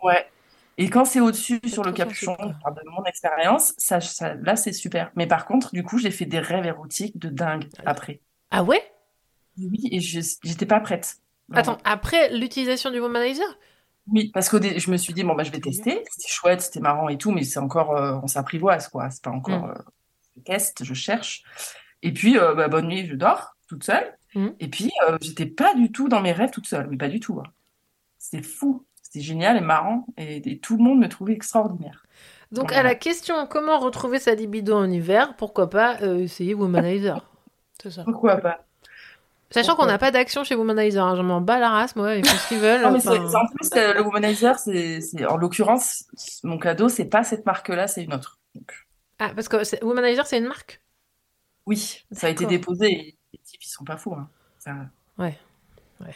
Ouais. 0.00 0.30
Et 0.78 0.88
quand 0.88 1.04
c'est 1.04 1.18
au-dessus 1.18 1.58
sur 1.66 1.82
le 1.82 1.90
capuchon, 1.90 2.36
de 2.38 2.90
mon 2.90 3.02
expérience, 3.04 3.74
ça, 3.78 4.00
ça- 4.00 4.34
là 4.34 4.54
c'est 4.54 4.72
super. 4.72 5.10
Mais 5.16 5.26
par 5.26 5.44
contre, 5.44 5.72
du 5.72 5.82
coup, 5.82 5.98
j'ai 5.98 6.12
fait 6.12 6.24
des 6.26 6.38
rêves 6.38 6.66
érotiques 6.66 7.18
de 7.18 7.30
dingue 7.30 7.68
après. 7.84 8.20
Ah 8.50 8.62
ouais? 8.62 8.82
Oui, 9.58 9.88
et 9.90 10.00
j'étais 10.00 10.66
pas 10.66 10.80
prête. 10.80 11.16
Vraiment. 11.48 11.72
Attends, 11.72 11.82
après 11.84 12.36
l'utilisation 12.36 12.90
du 12.90 13.00
womanizer? 13.00 13.44
Oui, 14.08 14.30
parce 14.32 14.48
que 14.48 14.56
je 14.78 14.90
me 14.90 14.96
suis 14.96 15.12
dit, 15.14 15.24
bon, 15.24 15.34
bah, 15.34 15.42
je 15.42 15.50
vais 15.50 15.60
tester. 15.60 16.02
C'était 16.10 16.28
chouette, 16.32 16.60
c'était 16.60 16.80
marrant 16.80 17.08
et 17.08 17.18
tout, 17.18 17.32
mais 17.32 17.42
c'est 17.42 17.58
encore, 17.58 17.96
euh, 17.96 18.18
on 18.22 18.26
s'apprivoise, 18.28 18.88
quoi. 18.88 19.10
C'est 19.10 19.22
pas 19.22 19.30
encore, 19.30 19.66
Mm. 19.66 19.70
euh, 19.70 19.82
je 20.36 20.42
teste, 20.42 20.84
je 20.84 20.94
cherche. 20.94 21.42
Et 22.02 22.12
puis, 22.12 22.38
euh, 22.38 22.54
bah, 22.54 22.68
bonne 22.68 22.86
nuit, 22.88 23.06
je 23.06 23.14
dors 23.14 23.56
toute 23.68 23.82
seule. 23.84 24.16
Mm. 24.34 24.48
Et 24.60 24.68
puis, 24.68 24.92
j'étais 25.22 25.46
pas 25.46 25.74
du 25.74 25.90
tout 25.90 26.08
dans 26.08 26.20
mes 26.20 26.32
rêves 26.32 26.50
toute 26.50 26.66
seule, 26.66 26.86
mais 26.88 26.96
pas 26.96 27.08
du 27.08 27.18
tout. 27.18 27.40
hein. 27.40 27.50
C'était 28.18 28.42
fou, 28.42 28.86
c'était 29.02 29.20
génial 29.20 29.56
et 29.56 29.60
marrant, 29.60 30.06
et, 30.16 30.36
et 30.52 30.58
tout 30.60 30.76
le 30.76 30.84
monde 30.84 30.98
me 31.00 31.08
trouvait 31.08 31.32
extraordinaire. 31.34 32.04
Donc 32.52 32.72
Voilà. 32.72 32.80
à 32.80 32.82
la 32.82 32.94
question 32.94 33.46
comment 33.46 33.78
retrouver 33.80 34.18
sa 34.20 34.34
libido 34.34 34.74
en 34.76 34.90
hiver, 34.90 35.36
pourquoi 35.36 35.68
pas 35.70 36.00
essayer 36.00 36.54
womanizer? 36.54 37.16
C'est 37.18 37.35
ça. 37.90 38.04
Pourquoi 38.04 38.36
pas 38.38 38.64
Sachant 39.50 39.76
qu'on 39.76 39.86
n'a 39.86 39.98
pas 39.98 40.10
d'action 40.10 40.42
chez 40.42 40.56
Womanizer, 40.56 41.04
hein, 41.04 41.14
je 41.16 41.22
m'en 41.22 41.40
bats 41.40 41.60
la 41.60 41.70
race, 41.70 41.94
moi, 41.94 42.16
ils 42.16 42.26
font 42.26 42.36
ce 42.36 42.48
qu'ils 42.48 42.58
veulent. 42.58 42.82
Non, 42.82 42.90
mais 42.90 42.98
c'est- 43.00 43.10
enfin. 43.10 43.28
c'est- 43.28 43.36
en 43.36 43.46
plus, 43.46 43.70
euh, 43.80 43.94
le 43.94 44.02
womanizer, 44.02 44.58
c'est, 44.58 45.24
en 45.24 45.36
l'occurrence, 45.36 46.04
mon 46.42 46.58
cadeau, 46.58 46.88
c'est 46.88 47.04
pas 47.04 47.22
cette 47.22 47.46
marque-là, 47.46 47.86
c'est 47.86 48.02
une 48.02 48.12
autre. 48.14 48.40
Ah, 49.20 49.30
parce 49.34 49.48
que 49.48 49.84
Womanizer, 49.84 50.26
c'est 50.26 50.38
une 50.38 50.48
marque? 50.48 50.82
Oui, 51.64 52.04
ça 52.10 52.26
a 52.26 52.30
été 52.30 52.44
déposé, 52.50 52.86
et 52.90 53.18
les 53.32 53.38
types, 53.38 53.62
ils 53.62 53.68
sont 53.68 53.84
pas 53.84 53.96
fous, 53.96 54.14
hein. 54.14 54.28
Ça- 54.58 54.74
Ouais. 55.18 55.38
ouais. 56.00 56.14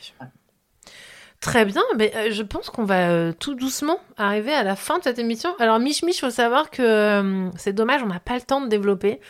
Très 1.41 1.65
bien, 1.65 1.83
mais 1.97 2.13
euh, 2.17 2.31
je 2.31 2.43
pense 2.43 2.69
qu'on 2.69 2.85
va 2.85 3.09
euh, 3.09 3.33
tout 3.33 3.55
doucement 3.55 3.99
arriver 4.19 4.53
à 4.53 4.63
la 4.63 4.77
fin 4.77 4.99
de 4.99 5.05
cette 5.05 5.19
émission. 5.19 5.51
Alors 5.59 5.79
Mich 5.79 6.03
Mich, 6.03 6.21
faut 6.21 6.29
savoir 6.29 6.71
que 6.71 6.83
euh, 6.83 7.51
c'est 7.57 7.73
dommage, 7.73 8.03
on 8.03 8.09
n'a 8.09 8.21
pas 8.21 8.35
le 8.35 8.43
temps 8.43 8.61
de 8.61 8.69
développer. 8.69 9.21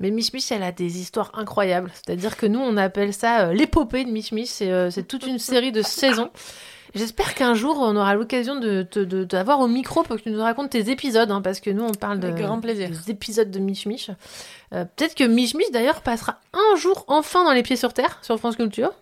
Mais 0.00 0.10
Mich 0.10 0.32
Mich, 0.32 0.50
elle 0.50 0.64
a 0.64 0.72
des 0.72 1.00
histoires 1.00 1.30
incroyables. 1.34 1.92
C'est-à-dire 1.94 2.36
que 2.36 2.46
nous, 2.46 2.58
on 2.58 2.76
appelle 2.76 3.14
ça 3.14 3.52
l'épopée 3.52 4.04
de 4.04 4.10
Mich 4.10 4.32
Mich. 4.32 4.48
C'est 4.50 5.06
toute 5.06 5.24
une 5.24 5.38
série 5.38 5.70
de 5.70 5.82
saisons. 5.82 6.30
J'espère 6.96 7.34
qu'un 7.34 7.54
jour, 7.54 7.78
on 7.80 7.96
aura 7.96 8.14
l'occasion 8.14 8.56
de 8.56 8.82
t'avoir 9.24 9.60
au 9.60 9.68
micro 9.68 10.02
pour 10.02 10.16
que 10.16 10.22
tu 10.22 10.30
nous 10.30 10.42
racontes 10.42 10.70
tes 10.70 10.90
épisodes, 10.90 11.30
hein, 11.30 11.40
parce 11.40 11.60
que 11.60 11.70
nous, 11.70 11.84
on 11.84 11.92
parle 11.94 12.18
de, 12.18 12.28
Avec 12.28 12.44
grand 12.44 12.60
plaisir. 12.60 12.90
des 12.90 13.10
épisodes 13.12 13.50
de 13.50 13.60
Mich 13.60 13.86
Mich. 13.86 14.10
Euh, 14.74 14.84
Peut-être 14.96 15.14
que 15.14 15.24
Mich 15.24 15.54
Mich, 15.54 15.70
d'ailleurs, 15.70 16.02
passera 16.02 16.40
un 16.52 16.76
jour 16.76 17.04
enfin 17.06 17.44
dans 17.44 17.52
Les 17.52 17.62
Pieds 17.62 17.76
sur 17.76 17.94
Terre, 17.94 18.18
sur 18.22 18.36
France 18.38 18.56
Culture. 18.56 18.92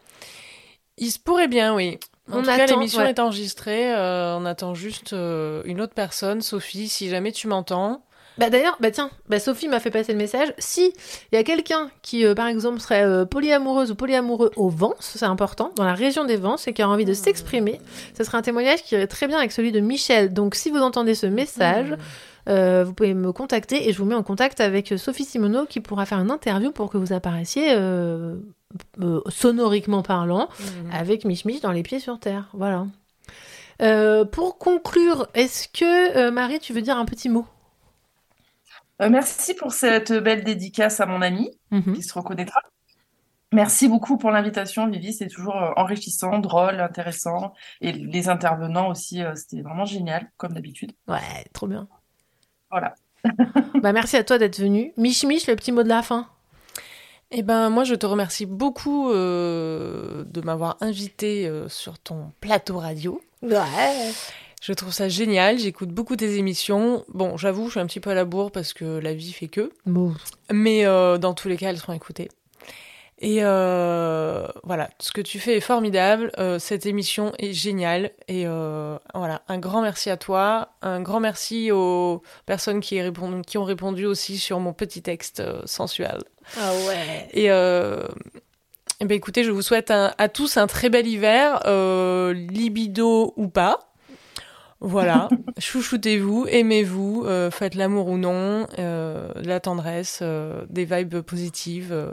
Il 0.99 1.11
se 1.11 1.19
pourrait 1.19 1.49
bien, 1.49 1.75
oui. 1.75 1.99
En 2.31 2.39
On 2.39 2.43
tout 2.43 2.47
cas, 2.47 2.67
l'émission 2.67 3.01
ouais. 3.01 3.11
est 3.11 3.19
enregistrée. 3.19 3.93
euh, 3.95 4.37
on 4.37 4.45
attend 4.45 4.75
juste 4.75 5.13
euh, 5.13 5.63
une 5.65 5.81
autre 5.81 5.95
personne, 5.95 6.41
Sophie, 6.43 6.89
si 6.89 7.09
jamais 7.11 7.33
tu 7.33 7.49
m'entends. 7.49 8.03
Bah 8.39 8.49
d'ailleurs, 8.49 8.77
bah 8.81 8.91
tiens, 8.91 9.11
bah 9.29 9.39
Sophie 9.39 9.69
m'a 9.69 9.81
fait 9.81 9.91
passer 9.91 10.13
le 10.13 10.19
message. 10.19 10.55
Si 10.57 10.95
il 11.31 11.37
y 11.37 11.39
a 11.39 11.45
quelqu'un 11.45 11.91
qui, 12.01 12.25
euh, 12.25 12.35
par 12.35 12.47
exemple, 12.47 12.81
serait 12.81 13.05
euh, 13.05 13.27
polyamoureuse 13.27 13.91
ou 13.91 13.95
polyamoureux 13.95 14.51
au 14.57 14.71
Vence, 14.71 15.13
c'est 15.17 15.27
important, 15.27 15.73
dans 15.77 15.85
la 15.85 15.93
région 15.93 16.25
des 16.25 16.37
Vences, 16.37 16.67
et 16.67 16.73
qui 16.73 16.81
a 16.81 16.89
envie 16.89 17.05
de 17.05 17.13
s'exprimer, 17.13 17.81
ce 18.17 18.25
serait 18.25 18.39
un 18.39 18.43
témoignage 18.43 18.83
qui 18.83 18.95
irait 18.95 19.09
très 19.09 19.27
bien 19.27 19.37
avec 19.37 19.53
celui 19.53 19.73
de 19.73 19.81
Michel. 19.81 20.33
Donc 20.33 20.55
si 20.55 20.71
vous 20.71 20.79
entendez 20.79 21.15
ce 21.15 21.27
message, 21.27 21.95
euh, 22.49 22.85
vous 22.85 22.95
pouvez 22.95 23.13
me 23.13 23.31
contacter 23.33 23.89
et 23.89 23.93
je 23.93 23.99
vous 23.99 24.07
mets 24.07 24.15
en 24.15 24.23
contact 24.23 24.63
avec 24.63 24.95
Sophie 24.97 25.27
Simoneau 25.27 25.67
qui 25.67 25.81
pourra 25.81 26.07
faire 26.07 26.19
une 26.19 26.31
interview 26.31 26.71
pour 26.71 26.89
que 26.89 26.97
vous 26.97 27.13
apparaissiez 27.13 27.77
sonoriquement 29.29 30.03
parlant 30.03 30.49
avec 30.93 31.27
Mich 31.27 31.45
Mich 31.45 31.61
dans 31.61 31.73
les 31.73 31.83
pieds 31.83 32.01
sur 32.01 32.19
terre. 32.19 32.49
Voilà. 32.55 32.87
Pour 34.33 34.57
conclure, 34.57 35.27
est-ce 35.35 35.69
que 35.69 36.31
Marie, 36.31 36.59
tu 36.59 36.73
veux 36.73 36.83
dire 36.83 36.97
un 36.97 37.05
petit 37.05 37.29
mot? 37.29 37.45
Merci 39.09 39.55
pour 39.55 39.73
cette 39.73 40.13
belle 40.13 40.45
dédicace 40.45 41.01
à 41.01 41.07
mon 41.07 41.23
ami 41.23 41.51
Mhm. 41.71 41.95
qui 41.95 42.03
se 42.03 42.13
reconnaîtra. 42.13 42.61
Merci 43.53 43.89
beaucoup 43.89 44.17
pour 44.17 44.31
l'invitation, 44.31 44.89
Vivi. 44.89 45.13
C'est 45.13 45.27
toujours 45.27 45.57
euh, 45.57 45.71
enrichissant, 45.77 46.39
drôle, 46.39 46.79
intéressant. 46.81 47.53
Et 47.81 47.91
les 47.93 48.29
intervenants 48.29 48.89
aussi, 48.89 49.23
euh, 49.25 49.35
c'était 49.35 49.63
vraiment 49.63 49.85
génial, 49.85 50.31
comme 50.37 50.53
d'habitude. 50.53 50.93
Ouais, 51.09 51.19
trop 51.53 51.67
bien. 51.67 51.89
Voilà. 52.71 52.95
Bah 53.83 53.93
merci 53.93 54.17
à 54.17 54.25
toi 54.25 54.39
d'être 54.39 54.59
venu. 54.61 54.93
Mich 54.97 55.25
Mich, 55.25 55.47
le 55.49 55.57
petit 55.57 55.73
mot 55.73 55.83
de 55.83 55.89
la 55.89 56.03
fin. 56.03 56.29
Eh 57.33 57.43
ben, 57.43 57.71
moi, 57.71 57.85
je 57.85 57.95
te 57.95 58.07
remercie 58.07 58.47
beaucoup 58.47 59.11
euh, 59.11 60.25
de 60.27 60.41
m'avoir 60.41 60.77
invité 60.81 61.47
euh, 61.47 61.69
sur 61.69 61.99
ton 61.99 62.33
plateau 62.41 62.79
radio. 62.79 63.21
Ouais. 63.43 64.11
Je 64.61 64.73
trouve 64.75 64.93
ça 64.93 65.09
génial. 65.09 65.59
J'écoute 65.59 65.89
beaucoup 65.89 66.17
tes 66.17 66.37
émissions. 66.37 67.05
Bon, 67.09 67.37
j'avoue, 67.39 67.67
je 67.67 67.71
suis 67.73 67.81
un 67.81 67.87
petit 67.87 68.01
peu 68.01 68.11
à 68.11 68.15
la 68.15 68.25
bourre 68.27 68.51
parce 68.53 68.73
que 68.75 68.85
la 68.99 69.15
vie 69.15 69.33
fait 69.33 69.49
que. 69.49 69.71
Bon. 69.87 70.15
Mais 70.51 70.85
euh, 70.85 71.17
dans 71.19 71.33
tous 71.35 71.49
les 71.49 71.57
cas, 71.57 71.71
elles 71.71 71.79
seront 71.79 71.95
écoutées. 71.95 72.29
Et 73.23 73.39
euh, 73.43 74.47
voilà, 74.65 74.89
ce 74.99 75.13
que 75.13 75.21
tu 75.21 75.39
fais 75.39 75.57
est 75.59 75.61
formidable. 75.61 76.31
Euh, 76.39 76.59
cette 76.59 76.87
émission 76.87 77.33
est 77.39 77.53
géniale. 77.53 78.13
Et 78.29 78.45
euh, 78.47 78.97
voilà, 79.15 79.43
un 79.49 79.59
grand 79.59 79.83
merci 79.83 80.09
à 80.11 80.17
toi. 80.17 80.71
Un 80.83 81.01
grand 81.03 81.21
merci 81.21 81.71
aux 81.73 82.23
personnes 82.47 82.81
qui, 82.81 83.01
répondent, 83.01 83.45
qui 83.45 83.59
ont 83.59 83.65
répondu 83.65 84.07
aussi 84.07 84.39
sur 84.39 84.59
mon 84.61 84.73
petit 84.73 85.03
texte 85.03 85.41
euh, 85.41 85.61
sensuel. 85.67 86.19
Ah 86.59 86.73
ouais. 86.87 87.29
Et 87.33 87.51
euh, 87.51 88.07
eh 89.01 89.05
ben 89.05 89.15
écoutez, 89.15 89.45
je 89.45 89.51
vous 89.51 89.63
souhaite 89.63 89.91
un- 89.91 90.13
à 90.19 90.29
tous 90.31 90.57
un 90.57 90.67
très 90.67 90.89
bel 90.89 91.07
hiver, 91.07 91.61
euh, 91.67 92.33
libido 92.33 93.33
ou 93.37 93.49
pas. 93.49 93.90
Voilà, 94.81 95.29
chouchoutez-vous, 95.59 96.47
aimez-vous, 96.49 97.25
euh, 97.27 97.51
faites 97.51 97.75
l'amour 97.75 98.09
ou 98.09 98.17
non, 98.17 98.67
euh, 98.79 99.33
de 99.35 99.47
la 99.49 99.61
tendresse, 99.61 100.21
euh, 100.23 100.65
des 100.71 100.85
vibes 100.87 101.21
positives. 101.21 101.93
euh, 101.93 102.13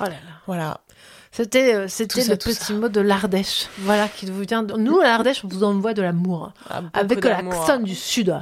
Oh 0.00 0.04
là 0.04 0.10
là. 0.10 0.16
Voilà. 0.46 0.80
C'était 1.30 1.88
c'était 1.88 2.24
le 2.24 2.36
petit 2.36 2.72
mot 2.74 2.88
de 2.88 3.00
l'Ardèche. 3.00 3.68
Voilà, 3.80 4.08
qui 4.08 4.26
vous 4.26 4.40
vient. 4.42 4.62
de- 4.62 4.74
Nous, 4.76 4.98
à 5.00 5.04
l'Ardèche, 5.04 5.44
on 5.44 5.48
vous 5.48 5.62
envoie 5.62 5.94
de 5.94 6.02
l'amour. 6.02 6.52
avec 6.92 7.20
d'amour. 7.20 7.52
l'accent 7.54 7.78
du 7.78 7.94
Sud. 7.94 8.34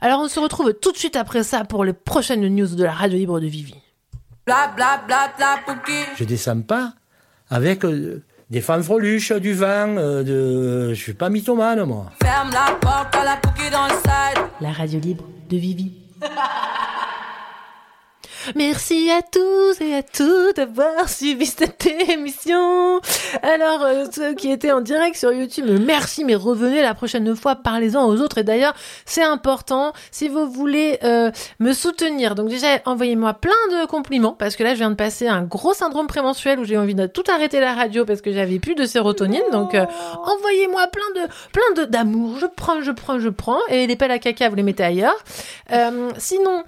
Alors, 0.00 0.20
on 0.20 0.28
se 0.28 0.38
retrouve 0.40 0.72
tout 0.74 0.92
de 0.92 0.96
suite 0.98 1.16
après 1.16 1.44
ça 1.44 1.64
pour 1.64 1.84
les 1.84 1.92
prochaines 1.92 2.46
news 2.48 2.66
de 2.74 2.84
la 2.84 2.92
radio 2.92 3.16
libre 3.16 3.40
de 3.40 3.46
Vivi. 3.46 3.74
Bla 4.44 4.68
bla 4.76 5.00
bla 5.06 5.32
bla 5.36 5.56
pouki. 5.64 5.92
Je 6.16 6.24
descends 6.24 6.60
pas 6.60 6.92
avec 7.48 7.84
euh, 7.84 8.22
des 8.50 8.60
fanfreluches, 8.60 9.32
du 9.32 9.52
vin, 9.52 9.96
euh, 9.98 10.22
de... 10.22 10.94
je 10.94 11.00
suis 11.00 11.14
pas 11.14 11.28
mythomane 11.28 11.84
moi. 11.84 12.12
Ferme 12.22 12.50
la 12.52 12.74
porte 12.80 13.14
à 13.16 13.24
la 13.24 13.36
dans 13.70 13.86
le. 13.86 14.40
La 14.60 14.72
radio 14.72 15.00
libre 15.00 15.24
de 15.50 15.56
Vivi. 15.56 15.92
Merci 18.54 19.10
à 19.10 19.22
tous 19.22 19.80
et 19.80 19.96
à 19.96 20.02
toutes 20.02 20.56
d'avoir 20.56 21.08
suivi 21.08 21.46
cette 21.46 21.84
émission. 22.08 23.00
Alors, 23.42 23.82
euh, 23.82 24.04
ceux 24.12 24.34
qui 24.34 24.50
étaient 24.50 24.70
en 24.70 24.80
direct 24.80 25.16
sur 25.16 25.32
YouTube, 25.32 25.66
merci, 25.84 26.24
mais 26.24 26.36
revenez 26.36 26.80
la 26.80 26.94
prochaine 26.94 27.34
fois, 27.34 27.56
parlez-en 27.56 28.06
aux 28.06 28.20
autres. 28.20 28.38
Et 28.38 28.44
d'ailleurs, 28.44 28.74
c'est 29.04 29.22
important, 29.22 29.92
si 30.12 30.28
vous 30.28 30.48
voulez 30.48 30.98
euh, 31.02 31.32
me 31.58 31.72
soutenir, 31.72 32.36
donc 32.36 32.48
déjà, 32.48 32.78
envoyez-moi 32.84 33.34
plein 33.34 33.52
de 33.72 33.86
compliments, 33.86 34.32
parce 34.32 34.54
que 34.54 34.62
là, 34.62 34.74
je 34.74 34.78
viens 34.78 34.90
de 34.90 34.96
passer 34.96 35.26
un 35.26 35.42
gros 35.42 35.74
syndrome 35.74 36.06
prémenstruel 36.06 36.60
où 36.60 36.64
j'ai 36.64 36.78
envie 36.78 36.94
de 36.94 37.06
tout 37.06 37.24
arrêter 37.28 37.58
la 37.58 37.74
radio 37.74 38.04
parce 38.04 38.20
que 38.20 38.32
j'avais 38.32 38.60
plus 38.60 38.76
de 38.76 38.84
sérotonine. 38.84 39.42
Donc, 39.50 39.74
euh, 39.74 39.86
envoyez-moi 40.24 40.86
plein 40.88 41.22
de 41.22 41.28
plein 41.52 41.84
de 41.84 41.90
d'amour. 41.90 42.38
Je 42.38 42.46
prends, 42.46 42.80
je 42.80 42.92
prends, 42.92 43.18
je 43.18 43.28
prends. 43.28 43.58
Et 43.70 43.86
les 43.86 43.96
pelles 43.96 44.10
à 44.12 44.18
caca, 44.18 44.48
vous 44.48 44.56
les 44.56 44.62
mettez 44.62 44.84
ailleurs. 44.84 45.16
Sinon, 46.18 46.62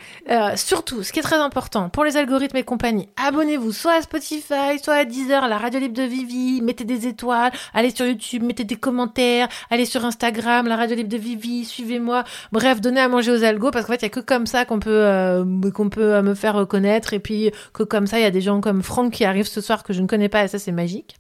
surtout, 0.57 1.03
ce 1.03 1.13
qui 1.13 1.21
est 1.21 1.23
très 1.23 1.37
important 1.37 1.68
pour 1.93 2.05
les 2.05 2.16
algorithmes 2.16 2.57
et 2.57 2.62
compagnie, 2.62 3.09
abonnez-vous 3.16 3.73
soit 3.73 3.95
à 3.95 4.03
Spotify, 4.03 4.78
soit 4.82 4.95
à 4.95 5.05
Deezer, 5.05 5.45
à 5.45 5.49
la 5.49 5.59
radio 5.59 5.81
libre 5.81 5.95
de 5.95 6.03
Vivi, 6.03 6.62
mettez 6.62 6.85
des 6.85 7.07
étoiles, 7.07 7.53
allez 7.74 7.90
sur 7.90 8.07
YouTube, 8.07 8.43
mettez 8.43 8.65
des 8.65 8.77
commentaires, 8.77 9.49
allez 9.70 9.85
sur 9.85 10.05
Instagram, 10.05 10.66
la 10.66 10.77
radio 10.77 10.97
libre 10.97 11.11
de 11.11 11.19
Vivi, 11.19 11.65
suivez-moi. 11.65 12.24
Bref, 12.53 12.81
donnez 12.81 13.01
à 13.01 13.09
manger 13.09 13.32
aux 13.32 13.45
algos 13.45 13.70
parce 13.70 13.85
qu'en 13.85 13.93
fait, 13.93 14.03
il 14.03 14.05
y 14.05 14.07
a 14.07 14.11
que 14.11 14.20
comme 14.20 14.47
ça 14.47 14.65
qu'on 14.65 14.81
peut 14.81 14.90
euh, 14.90 15.45
qu'on 15.74 15.90
peut 15.90 16.15
euh, 16.15 16.23
me 16.23 16.35
faire 16.35 16.55
reconnaître 16.55 17.12
et 17.12 17.19
puis 17.19 17.51
que 17.73 17.82
comme 17.82 18.07
ça, 18.07 18.19
il 18.19 18.23
y 18.23 18.27
a 18.27 18.31
des 18.31 18.40
gens 18.40 18.61
comme 18.61 18.82
Franck 18.82 19.12
qui 19.12 19.24
arrivent 19.24 19.47
ce 19.47 19.61
soir 19.61 19.82
que 19.82 19.93
je 19.93 20.01
ne 20.01 20.07
connais 20.07 20.28
pas 20.28 20.45
et 20.45 20.49
ça 20.49 20.59
c'est 20.59 20.73
magique. 20.73 21.16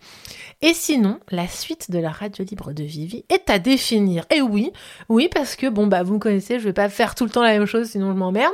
Et 0.60 0.74
sinon, 0.74 1.20
la 1.30 1.46
suite 1.46 1.92
de 1.92 2.00
la 2.00 2.10
radio 2.10 2.44
libre 2.44 2.72
de 2.72 2.82
Vivi 2.82 3.24
est 3.28 3.48
à 3.48 3.60
définir. 3.60 4.24
Et 4.34 4.40
oui, 4.40 4.72
oui, 5.08 5.28
parce 5.32 5.54
que 5.54 5.68
bon 5.68 5.86
bah 5.86 6.02
vous 6.02 6.14
me 6.14 6.18
connaissez, 6.18 6.58
je 6.58 6.64
vais 6.64 6.72
pas 6.72 6.88
faire 6.88 7.14
tout 7.14 7.22
le 7.22 7.30
temps 7.30 7.44
la 7.44 7.56
même 7.56 7.66
chose, 7.66 7.90
sinon 7.90 8.10
je 8.10 8.16
m'emmerde. 8.16 8.52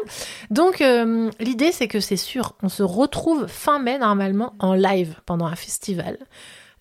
Donc 0.51 0.83
euh, 0.83 1.31
l'idée 1.41 1.73
c'est 1.73 1.84
que 1.89 2.01
c'est 2.01 2.17
sûr, 2.17 2.55
on 2.63 2.69
se 2.69 2.83
retrouve 2.83 3.47
fin 3.47 3.79
mai 3.79 3.99
normalement 3.99 4.55
en 4.59 4.75
live 4.75 5.17
pendant 5.27 5.47
un 5.47 5.57
festival. 5.57 6.19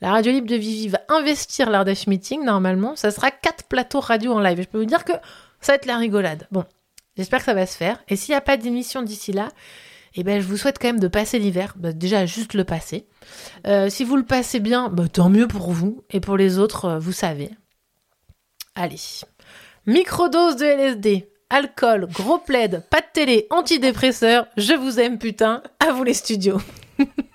La 0.02 0.12
radio 0.12 0.34
libre 0.34 0.48
de 0.48 0.56
Vivi 0.56 0.90
va 0.90 1.00
investir 1.08 1.70
l'Ardèche 1.70 2.08
Meeting 2.08 2.44
normalement. 2.44 2.96
Ça 2.98 3.10
sera 3.10 3.32
quatre 3.32 3.66
plateaux 3.70 4.02
radio 4.02 4.34
en 4.34 4.42
live. 4.42 4.60
Et 4.60 4.64
je 4.64 4.68
peux 4.68 4.80
vous 4.80 4.86
dire 4.86 5.06
que 5.06 5.14
ça 5.62 5.72
va 5.72 5.76
être 5.76 5.86
la 5.86 5.98
rigolade. 5.98 6.46
Bon, 6.52 6.66
j'espère 7.16 7.40
que 7.40 7.46
ça 7.46 7.54
va 7.54 7.66
se 7.66 7.78
faire. 7.78 8.04
Et 8.10 8.18
s'il 8.18 8.34
n'y 8.34 8.38
a 8.38 8.42
pas 8.42 8.58
d'émission 8.58 9.02
d'ici 9.02 9.32
là, 9.32 9.48
eh 10.16 10.24
ben, 10.24 10.42
je 10.42 10.46
vous 10.46 10.58
souhaite 10.58 10.78
quand 10.78 10.90
même 10.90 11.00
de 11.00 11.08
passer 11.08 11.40
l'hiver. 11.40 11.74
Bah, 11.78 11.94
déjà, 11.94 12.26
juste 12.26 12.54
le 12.54 12.66
passer. 12.66 13.08
Euh, 13.66 13.90
si 13.90 14.04
vous 14.04 14.18
le 14.18 14.26
passez 14.26 14.60
bien, 14.60 14.90
bah, 14.90 15.08
tant 15.08 15.30
mieux 15.30 15.48
pour 15.48 15.72
vous. 15.72 16.04
Et 16.10 16.20
pour 16.20 16.36
les 16.36 16.60
autres, 16.60 16.86
euh, 16.86 17.00
vous 17.00 17.14
savez. 17.14 17.50
Allez. 18.76 19.00
Microdose 19.86 20.58
de 20.58 20.66
LSD, 20.66 21.30
alcool, 21.54 22.08
gros 22.12 22.40
plaid, 22.40 22.84
pas 22.90 23.02
de 23.02 23.06
télé, 23.14 23.48
antidépresseur. 23.52 24.48
Je 24.58 24.74
vous 24.74 25.00
aime, 25.00 25.20
putain. 25.20 25.62
À 25.80 25.92
vous 25.92 26.04
les 26.04 26.16
studios. 26.16 26.60